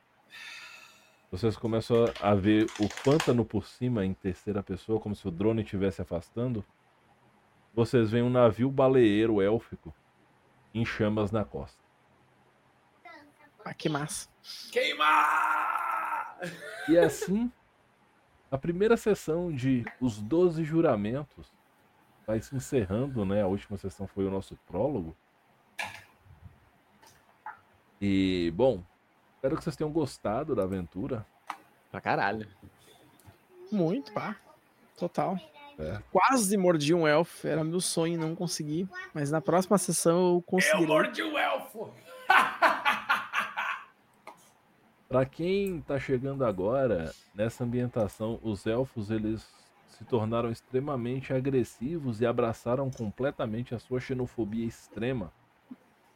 Vocês 1.31 1.55
começam 1.55 2.05
a 2.19 2.35
ver 2.35 2.65
o 2.79 2.89
pântano 3.03 3.45
por 3.45 3.65
cima 3.65 4.05
em 4.05 4.13
terceira 4.13 4.61
pessoa, 4.61 4.99
como 4.99 5.15
se 5.15 5.27
o 5.27 5.31
drone 5.31 5.61
estivesse 5.61 6.01
afastando. 6.01 6.65
Vocês 7.73 8.11
veem 8.11 8.23
um 8.23 8.29
navio 8.29 8.69
baleeiro 8.69 9.41
élfico 9.41 9.93
em 10.73 10.83
chamas 10.85 11.31
na 11.31 11.45
costa. 11.45 11.79
Ah, 13.63 13.73
que 13.73 13.87
massa. 13.87 14.27
Queimar! 14.71 15.50
E 16.87 16.97
assim, 16.97 17.51
a 18.49 18.57
primeira 18.57 18.97
sessão 18.97 19.51
de 19.51 19.85
Os 19.99 20.21
Doze 20.21 20.63
Juramentos 20.63 21.51
vai 22.25 22.41
se 22.41 22.55
encerrando, 22.55 23.23
né? 23.25 23.41
A 23.41 23.47
última 23.47 23.77
sessão 23.77 24.07
foi 24.07 24.25
o 24.25 24.31
nosso 24.31 24.55
prólogo. 24.67 25.15
E, 27.99 28.51
bom, 28.55 28.83
espero 29.35 29.55
que 29.57 29.63
vocês 29.63 29.75
tenham 29.75 29.91
gostado 29.91 30.55
da 30.55 30.63
aventura. 30.63 31.25
Pra 31.91 32.01
caralho. 32.01 32.47
Muito, 33.71 34.11
pá. 34.13 34.35
Total. 34.97 35.37
É. 35.77 36.01
Quase 36.11 36.57
mordi 36.57 36.93
um 36.93 37.07
elfo. 37.07 37.47
Era 37.47 37.63
meu 37.63 37.79
sonho 37.79 38.19
não 38.19 38.35
conseguir. 38.35 38.87
Mas 39.13 39.29
na 39.31 39.41
próxima 39.41 39.77
sessão 39.77 40.17
eu 40.17 40.35
Eu 40.37 40.41
conseguirei. 40.41 40.87
mordi 40.87 41.21
o 41.21 41.37
elfo! 41.37 41.93
Pra 45.11 45.25
quem 45.25 45.81
tá 45.81 45.99
chegando 45.99 46.45
agora, 46.45 47.13
nessa 47.35 47.65
ambientação, 47.65 48.39
os 48.41 48.65
elfos 48.65 49.11
eles 49.11 49.45
se 49.89 50.05
tornaram 50.05 50.49
extremamente 50.49 51.33
agressivos 51.33 52.21
e 52.21 52.25
abraçaram 52.25 52.89
completamente 52.89 53.75
a 53.75 53.79
sua 53.79 53.99
xenofobia 53.99 54.65
extrema, 54.65 55.29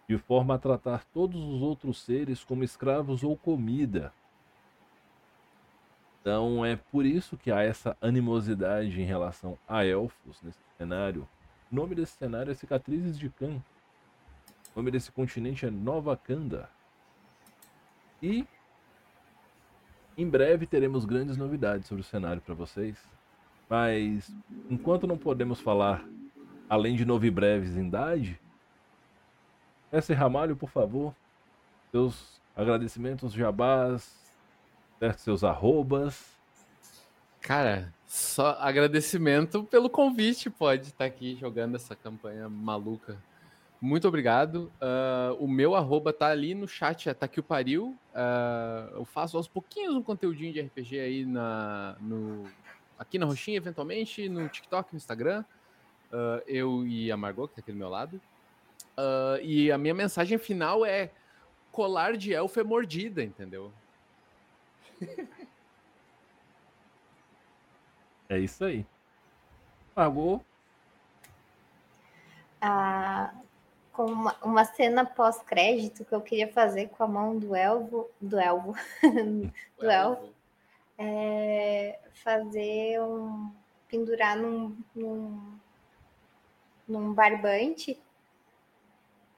de 0.08 0.18
forma 0.18 0.56
a 0.56 0.58
tratar 0.58 1.04
todos 1.14 1.44
os 1.44 1.62
outros 1.62 2.02
seres 2.04 2.42
como 2.42 2.64
escravos 2.64 3.22
ou 3.22 3.36
comida. 3.36 4.14
Então 6.22 6.66
é 6.66 6.78
por 6.78 7.06
isso 7.06 7.36
que 7.36 7.52
há 7.52 7.64
essa 7.64 7.98
animosidade 8.00 9.02
em 9.02 9.06
relação 9.06 9.58
a 9.68 9.84
elfos 9.86 10.42
nesse 10.42 10.64
cenário. 10.78 11.28
O 11.70 11.76
nome 11.76 11.96
desse 11.96 12.14
cenário 12.14 12.50
é 12.50 12.56
Cicatrizes 12.56 13.20
de 13.20 13.30
Khan. 13.30 13.62
O 14.74 14.78
nome 14.78 14.90
desse 14.90 15.12
continente 15.12 15.66
é 15.66 15.70
Nova 15.70 16.16
Kanda. 16.16 16.70
E 18.24 18.48
em 20.18 20.28
breve 20.28 20.66
teremos 20.66 21.06
grandes 21.06 21.38
novidades 21.38 21.88
sobre 21.88 22.02
o 22.02 22.06
cenário 22.06 22.42
para 22.42 22.54
vocês. 22.54 22.98
Mas 23.70 24.32
enquanto 24.70 25.08
não 25.08 25.18
podemos 25.18 25.60
falar 25.60 26.06
além 26.70 26.96
de 26.96 27.06
novo 27.06 27.26
e 27.26 27.32
breves 27.32 27.76
em 27.76 27.88
idade, 27.88 28.40
Mestre 29.92 30.16
Ramalho, 30.16 30.56
por 30.56 30.70
favor, 30.70 31.16
seus 31.92 32.42
agradecimentos, 32.56 33.34
jabás, 33.34 34.14
seus 35.18 35.44
arrobas. 35.44 36.36
Cara, 37.42 37.94
só 38.08 38.58
agradecimento 38.60 39.64
pelo 39.64 39.90
convite, 39.90 40.50
pode 40.50 40.88
estar 40.88 41.06
aqui 41.06 41.36
jogando 41.36 41.76
essa 41.76 41.96
campanha 41.96 42.50
maluca. 42.50 43.18
Muito 43.86 44.08
obrigado. 44.08 44.72
Ah, 44.82 45.36
o 45.38 45.48
meu 45.48 45.76
arroba 45.76 46.12
tá 46.12 46.30
ali 46.30 46.56
no 46.56 46.68
chat, 46.68 47.08
é 47.08 47.14
tá 47.14 47.28
aqui 47.28 47.40
o 47.40 47.44
pariu. 47.44 47.96
Ah, 48.16 48.90
eu 48.94 49.06
faço 49.06 49.38
aos 49.38 49.48
pouquinhos 49.48 49.94
um 49.94 50.02
conteúdinho 50.02 50.52
de 50.52 50.60
RPG 50.60 51.00
aí 51.00 51.24
na, 51.24 51.96
no, 52.02 52.50
aqui 52.98 53.20
na 53.20 53.28
Roxinha, 53.28 53.58
eventualmente, 53.58 54.28
no 54.28 54.50
TikTok, 54.50 54.92
no 54.92 54.98
Instagram. 54.98 55.46
Ah, 56.12 56.42
eu 56.48 56.84
e 56.88 57.12
a 57.12 57.18
Margot, 57.18 57.48
que 57.48 57.54
tá 57.54 57.62
aqui 57.62 57.72
do 57.72 57.78
meu 57.78 57.88
lado. 57.88 58.20
E 59.44 59.72
a 59.72 59.78
minha 59.78 59.94
mensagem 59.94 60.40
final 60.40 60.84
é: 60.84 61.12
colar 61.72 62.18
de 62.18 62.34
elfo 62.34 62.60
é 62.60 62.64
mordida, 62.64 63.24
entendeu? 63.24 63.72
É 68.28 68.40
isso 68.40 68.66
aí. 68.66 68.84
Pagou. 69.94 70.44
Ah, 72.60 73.32
com 73.96 74.06
uma, 74.06 74.36
uma 74.44 74.66
cena 74.66 75.06
pós-crédito 75.06 76.04
que 76.04 76.14
eu 76.14 76.22
queria 76.22 76.52
fazer 76.52 76.90
com 76.90 77.04
a 77.04 77.08
mão 77.08 77.38
do 77.38 77.56
elvo, 77.56 78.10
do 78.20 78.38
elvo, 78.38 78.76
do 79.80 79.90
elfo, 79.90 80.34
é 80.98 82.00
fazer 82.24 83.02
um 83.02 83.52
pendurar 83.88 84.38
num, 84.38 84.76
num, 84.94 85.58
num 86.88 87.14
barbante 87.14 87.98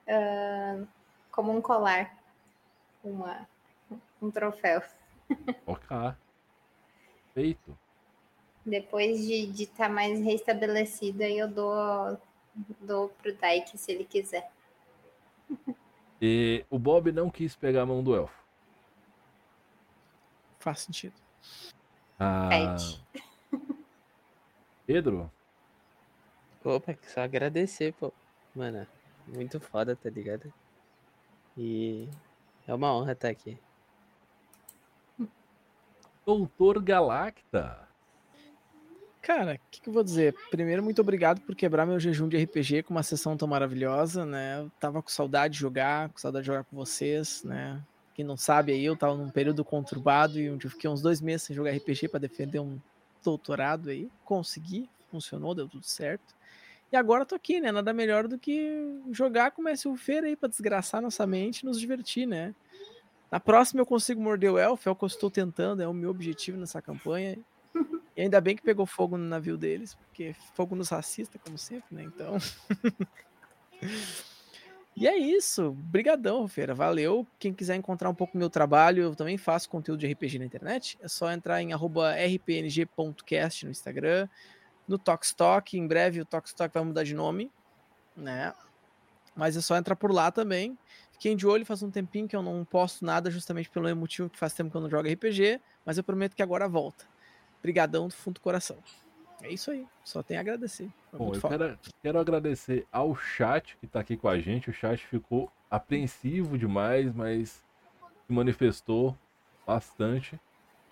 ah, 0.08 0.84
como 1.30 1.56
um 1.56 1.60
colar, 1.60 2.16
uma, 3.04 3.46
um 4.20 4.30
troféu. 4.30 4.82
Ok. 5.66 5.96
Feito. 7.34 7.78
Depois 8.64 9.20
de 9.20 9.62
estar 9.62 9.90
mais 9.90 10.20
restabelecida, 10.20 11.24
aí 11.24 11.38
eu 11.38 11.46
dou, 11.48 12.18
dou 12.80 13.08
pro 13.08 13.34
Daik 13.34 13.76
se 13.76 13.92
ele 13.92 14.04
quiser. 14.04 14.50
E 16.20 16.64
o 16.68 16.78
Bob 16.78 17.12
não 17.12 17.30
quis 17.30 17.54
pegar 17.54 17.82
a 17.82 17.86
mão 17.86 18.02
do 18.02 18.14
elfo. 18.14 18.44
Faz 20.58 20.80
sentido. 20.80 21.14
Ah, 22.18 22.48
Pede. 22.48 23.04
Pedro, 24.84 25.30
Opa, 26.64 26.92
que 26.92 27.10
só 27.10 27.22
agradecer, 27.22 27.94
pô. 27.94 28.12
Mano, 28.54 28.86
muito 29.26 29.58
foda, 29.58 29.96
tá 29.96 30.10
ligado? 30.10 30.52
E 31.56 32.08
é 32.66 32.74
uma 32.74 32.94
honra 32.94 33.12
estar 33.12 33.28
aqui. 33.28 33.58
Doutor 36.26 36.82
Galacta. 36.82 37.87
Cara, 39.28 39.56
o 39.56 39.70
que, 39.70 39.82
que 39.82 39.90
eu 39.90 39.92
vou 39.92 40.02
dizer? 40.02 40.34
Primeiro, 40.50 40.82
muito 40.82 41.02
obrigado 41.02 41.42
por 41.42 41.54
quebrar 41.54 41.84
meu 41.84 42.00
jejum 42.00 42.30
de 42.30 42.42
RPG 42.42 42.84
com 42.84 42.94
uma 42.94 43.02
sessão 43.02 43.36
tão 43.36 43.46
maravilhosa, 43.46 44.24
né? 44.24 44.60
Eu 44.60 44.70
tava 44.80 45.02
com 45.02 45.10
saudade 45.10 45.52
de 45.52 45.60
jogar, 45.60 46.08
com 46.08 46.16
saudade 46.16 46.44
de 46.44 46.46
jogar 46.46 46.64
com 46.64 46.74
vocês, 46.74 47.44
né? 47.44 47.78
Quem 48.14 48.24
não 48.24 48.38
sabe 48.38 48.72
aí, 48.72 48.82
eu 48.82 48.96
tava 48.96 49.14
num 49.14 49.28
período 49.28 49.62
conturbado 49.62 50.40
e 50.40 50.48
onde 50.48 50.66
eu 50.66 50.70
fiquei 50.70 50.88
uns 50.88 51.02
dois 51.02 51.20
meses 51.20 51.42
sem 51.42 51.54
jogar 51.54 51.72
RPG 51.72 52.08
para 52.08 52.20
defender 52.20 52.58
um 52.58 52.80
doutorado 53.22 53.90
aí. 53.90 54.08
Consegui, 54.24 54.88
funcionou, 55.10 55.54
deu 55.54 55.68
tudo 55.68 55.84
certo. 55.84 56.34
E 56.90 56.96
agora 56.96 57.26
tô 57.26 57.34
aqui, 57.34 57.60
né? 57.60 57.70
Nada 57.70 57.92
melhor 57.92 58.26
do 58.26 58.38
que 58.38 58.98
jogar 59.12 59.50
com 59.50 59.62
o 59.62 59.96
Feira 59.98 60.26
aí 60.26 60.36
pra 60.36 60.48
desgraçar 60.48 61.02
nossa 61.02 61.26
mente 61.26 61.60
e 61.60 61.66
nos 61.66 61.78
divertir, 61.78 62.26
né? 62.26 62.54
Na 63.30 63.38
próxima 63.38 63.82
eu 63.82 63.86
consigo 63.86 64.22
morder 64.22 64.50
o 64.50 64.56
elfo, 64.56 64.88
é 64.88 64.92
o 64.92 64.96
que 64.96 65.04
eu 65.04 65.06
estou 65.06 65.30
tentando, 65.30 65.82
é 65.82 65.86
o 65.86 65.92
meu 65.92 66.08
objetivo 66.08 66.56
nessa 66.56 66.80
campanha. 66.80 67.38
E 68.18 68.22
ainda 68.22 68.40
bem 68.40 68.56
que 68.56 68.62
pegou 68.62 68.84
fogo 68.84 69.16
no 69.16 69.22
navio 69.24 69.56
deles, 69.56 69.94
porque 69.94 70.34
fogo 70.52 70.74
nos 70.74 70.88
racista, 70.88 71.38
como 71.38 71.56
sempre, 71.56 71.94
né? 71.94 72.02
Então. 72.02 72.36
e 74.96 75.06
é 75.06 75.16
isso. 75.16 75.70
Brigadão, 75.70 76.48
Feira. 76.48 76.74
Valeu. 76.74 77.24
Quem 77.38 77.54
quiser 77.54 77.76
encontrar 77.76 78.10
um 78.10 78.14
pouco 78.14 78.32
do 78.32 78.40
meu 78.40 78.50
trabalho, 78.50 79.04
eu 79.04 79.14
também 79.14 79.38
faço 79.38 79.70
conteúdo 79.70 80.00
de 80.00 80.12
RPG 80.12 80.40
na 80.40 80.44
internet. 80.44 80.98
É 81.00 81.06
só 81.06 81.30
entrar 81.30 81.62
em 81.62 81.68
rpng.cast 81.72 83.66
no 83.66 83.70
Instagram. 83.70 84.28
No 84.88 84.98
Tokstok, 84.98 85.78
em 85.78 85.86
breve 85.86 86.20
o 86.20 86.24
Tokstok 86.24 86.74
vai 86.74 86.82
mudar 86.82 87.04
de 87.04 87.14
nome, 87.14 87.52
né? 88.16 88.52
Mas 89.36 89.56
é 89.56 89.60
só 89.60 89.76
entrar 89.76 89.94
por 89.94 90.10
lá 90.12 90.32
também. 90.32 90.76
Fiquem 91.12 91.36
de 91.36 91.46
olho, 91.46 91.64
faz 91.64 91.84
um 91.84 91.90
tempinho 91.90 92.26
que 92.26 92.34
eu 92.34 92.42
não 92.42 92.64
posto 92.64 93.04
nada, 93.04 93.30
justamente 93.30 93.70
pelo 93.70 93.94
motivo 93.94 94.28
que 94.28 94.36
faz 94.40 94.54
tempo 94.54 94.72
que 94.72 94.76
eu 94.76 94.80
não 94.80 94.90
jogo 94.90 95.08
RPG, 95.08 95.60
mas 95.86 95.98
eu 95.98 96.02
prometo 96.02 96.34
que 96.34 96.42
agora 96.42 96.66
volta. 96.66 97.16
Brigadão 97.62 98.08
do 98.08 98.14
fundo 98.14 98.34
do 98.34 98.40
coração. 98.40 98.78
É 99.42 99.50
isso 99.50 99.70
aí, 99.70 99.86
só 100.02 100.22
tenho 100.22 100.40
a 100.40 100.42
agradecer. 100.42 100.90
Foi 101.10 101.18
Bom, 101.18 101.34
eu 101.34 101.40
quero, 101.40 101.78
quero 102.02 102.18
agradecer 102.18 102.86
ao 102.90 103.14
chat 103.14 103.76
que 103.76 103.86
tá 103.86 104.00
aqui 104.00 104.16
com 104.16 104.28
a 104.28 104.38
gente. 104.40 104.70
O 104.70 104.72
chat 104.72 105.06
ficou 105.06 105.50
apreensivo 105.70 106.58
demais, 106.58 107.14
mas 107.14 107.62
se 108.26 108.32
manifestou 108.32 109.16
bastante. 109.66 110.40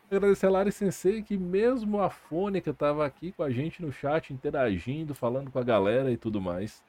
Agradecer 0.08 0.46
a 0.46 0.50
Lari 0.50 0.70
Sensei, 0.70 1.22
que 1.22 1.36
mesmo 1.36 2.00
a 2.00 2.08
Fônica 2.08 2.72
tava 2.72 3.04
aqui 3.04 3.32
com 3.32 3.42
a 3.42 3.50
gente 3.50 3.82
no 3.82 3.90
chat, 3.90 4.32
interagindo, 4.32 5.14
falando 5.14 5.50
com 5.50 5.58
a 5.58 5.64
galera 5.64 6.12
e 6.12 6.16
tudo 6.16 6.40
mais. 6.40 6.80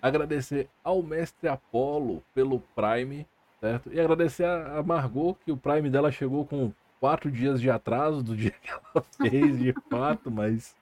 Agradecer 0.00 0.70
ao 0.82 1.02
Mestre 1.02 1.46
Apolo 1.46 2.24
pelo 2.34 2.60
Prime, 2.74 3.26
certo? 3.60 3.92
E 3.92 4.00
agradecer 4.00 4.46
a 4.46 4.82
Margot, 4.82 5.36
que 5.44 5.52
o 5.52 5.58
Prime 5.58 5.90
dela 5.90 6.10
chegou 6.10 6.46
com 6.46 6.72
quatro 7.00 7.30
dias 7.30 7.60
de 7.60 7.70
atraso 7.70 8.22
do 8.22 8.36
dia 8.36 8.50
que 8.50 8.70
ela 8.70 9.04
fez, 9.16 9.58
de 9.58 9.72
fato, 9.88 10.30
mas 10.30 10.76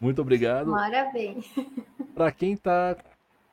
muito 0.00 0.22
obrigado. 0.22 0.74
Bem. 1.12 1.44
Para 2.14 2.32
quem 2.32 2.56
tá 2.56 2.96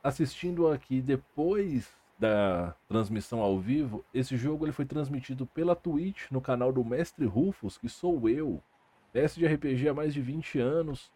assistindo 0.02 0.68
aqui 0.72 1.02
depois 1.02 1.92
da 2.18 2.74
transmissão 2.88 3.42
ao 3.42 3.60
vivo, 3.60 4.06
esse 4.14 4.38
jogo 4.38 4.66
ele 4.66 4.72
foi 4.72 4.86
transmitido 4.86 5.46
pela 5.46 5.76
Twitch 5.76 6.32
no 6.32 6.40
canal 6.40 6.72
do 6.72 6.84
Mestre 6.84 7.26
Rufus, 7.26 7.78
que 7.78 7.90
sou 7.90 8.30
eu, 8.30 8.62
mestre 9.14 9.46
de 9.46 9.54
RPG 9.54 9.90
há 9.90 9.94
mais 9.94 10.14
de 10.14 10.22
20 10.22 10.60
anos, 10.60 11.12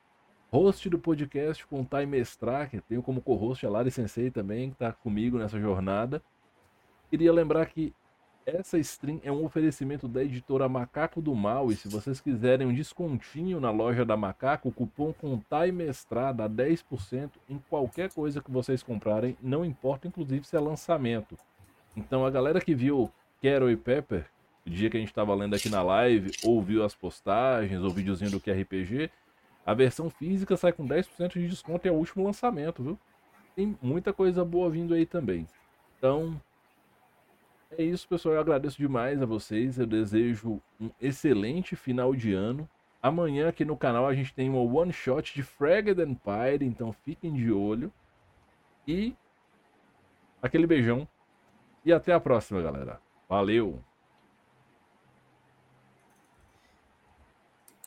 host 0.51 0.89
do 0.89 0.99
podcast 0.99 1.65
com 1.67 1.85
Time 1.85 2.05
Mestrar, 2.07 2.69
que 2.69 2.81
tenho 2.81 3.01
como 3.01 3.21
co-host 3.21 3.65
a 3.65 3.69
Lari 3.69 3.91
Sensei 3.91 4.29
também, 4.29 4.69
que 4.69 4.75
está 4.75 4.91
comigo 4.91 5.38
nessa 5.38 5.59
jornada. 5.59 6.21
Queria 7.09 7.31
lembrar 7.31 7.65
que 7.67 7.93
essa 8.49 8.77
stream 8.77 9.19
é 9.23 9.31
um 9.31 9.45
oferecimento 9.45 10.07
da 10.07 10.23
editora 10.23 10.67
Macaco 10.67 11.21
do 11.21 11.33
Mal. 11.35 11.71
E 11.71 11.75
se 11.75 11.87
vocês 11.87 12.19
quiserem 12.19 12.67
um 12.67 12.73
descontinho 12.73 13.59
na 13.59 13.71
loja 13.71 14.05
da 14.05 14.17
Macaco, 14.17 14.69
o 14.69 14.71
cupom 14.71 15.13
Contai 15.13 15.71
Mestrada 15.71 16.47
dá 16.47 16.63
10% 16.63 17.31
em 17.49 17.59
qualquer 17.69 18.11
coisa 18.11 18.41
que 18.41 18.51
vocês 18.51 18.83
comprarem, 18.83 19.37
não 19.41 19.63
importa, 19.63 20.07
inclusive 20.07 20.45
se 20.45 20.55
é 20.55 20.59
lançamento. 20.59 21.37
Então 21.95 22.25
a 22.25 22.29
galera 22.29 22.61
que 22.61 22.73
viu 22.73 23.11
Carol 23.41 23.69
e 23.69 23.77
Pepper, 23.77 24.25
o 24.65 24.69
dia 24.69 24.89
que 24.89 24.97
a 24.97 24.99
gente 24.99 25.09
estava 25.09 25.33
lendo 25.33 25.55
aqui 25.55 25.69
na 25.69 25.81
live, 25.81 26.31
ou 26.43 26.61
viu 26.61 26.83
as 26.83 26.93
postagens, 26.93 27.81
ou 27.81 27.89
videozinho 27.89 28.31
do 28.31 28.39
QRPG, 28.39 29.09
a 29.65 29.73
versão 29.73 30.09
física 30.09 30.57
sai 30.57 30.71
com 30.71 30.87
10% 30.87 31.33
de 31.33 31.47
desconto 31.47 31.85
e 31.85 31.89
é 31.89 31.91
o 31.91 31.95
último 31.95 32.23
lançamento, 32.23 32.81
viu? 32.83 32.99
Tem 33.55 33.77
muita 33.81 34.13
coisa 34.13 34.43
boa 34.43 34.69
vindo 34.69 34.93
aí 34.93 35.05
também. 35.05 35.47
Então, 35.97 36.39
é 37.77 37.83
isso, 37.83 38.07
pessoal. 38.07 38.35
Eu 38.35 38.41
agradeço 38.41 38.77
demais 38.77 39.22
a 39.22 39.25
vocês. 39.25 39.77
Eu 39.77 39.85
desejo 39.85 40.61
um 40.80 40.89
excelente 40.99 41.75
final 41.75 42.15
de 42.15 42.33
ano. 42.33 42.69
Amanhã 43.01 43.48
aqui 43.48 43.64
no 43.64 43.77
canal 43.77 44.06
a 44.07 44.14
gente 44.14 44.33
tem 44.33 44.49
uma 44.49 44.59
one 44.59 44.91
shot 44.91 45.33
de 45.33 45.41
Fragged 45.41 46.01
Empire, 46.01 46.65
então 46.65 46.91
fiquem 46.91 47.33
de 47.33 47.51
olho. 47.51 47.91
E 48.88 49.15
aquele 50.41 50.67
beijão. 50.67 51.07
E 51.85 51.93
até 51.93 52.14
a 52.14 52.19
próxima, 52.19 52.61
galera. 52.61 52.99
Valeu! 53.27 53.80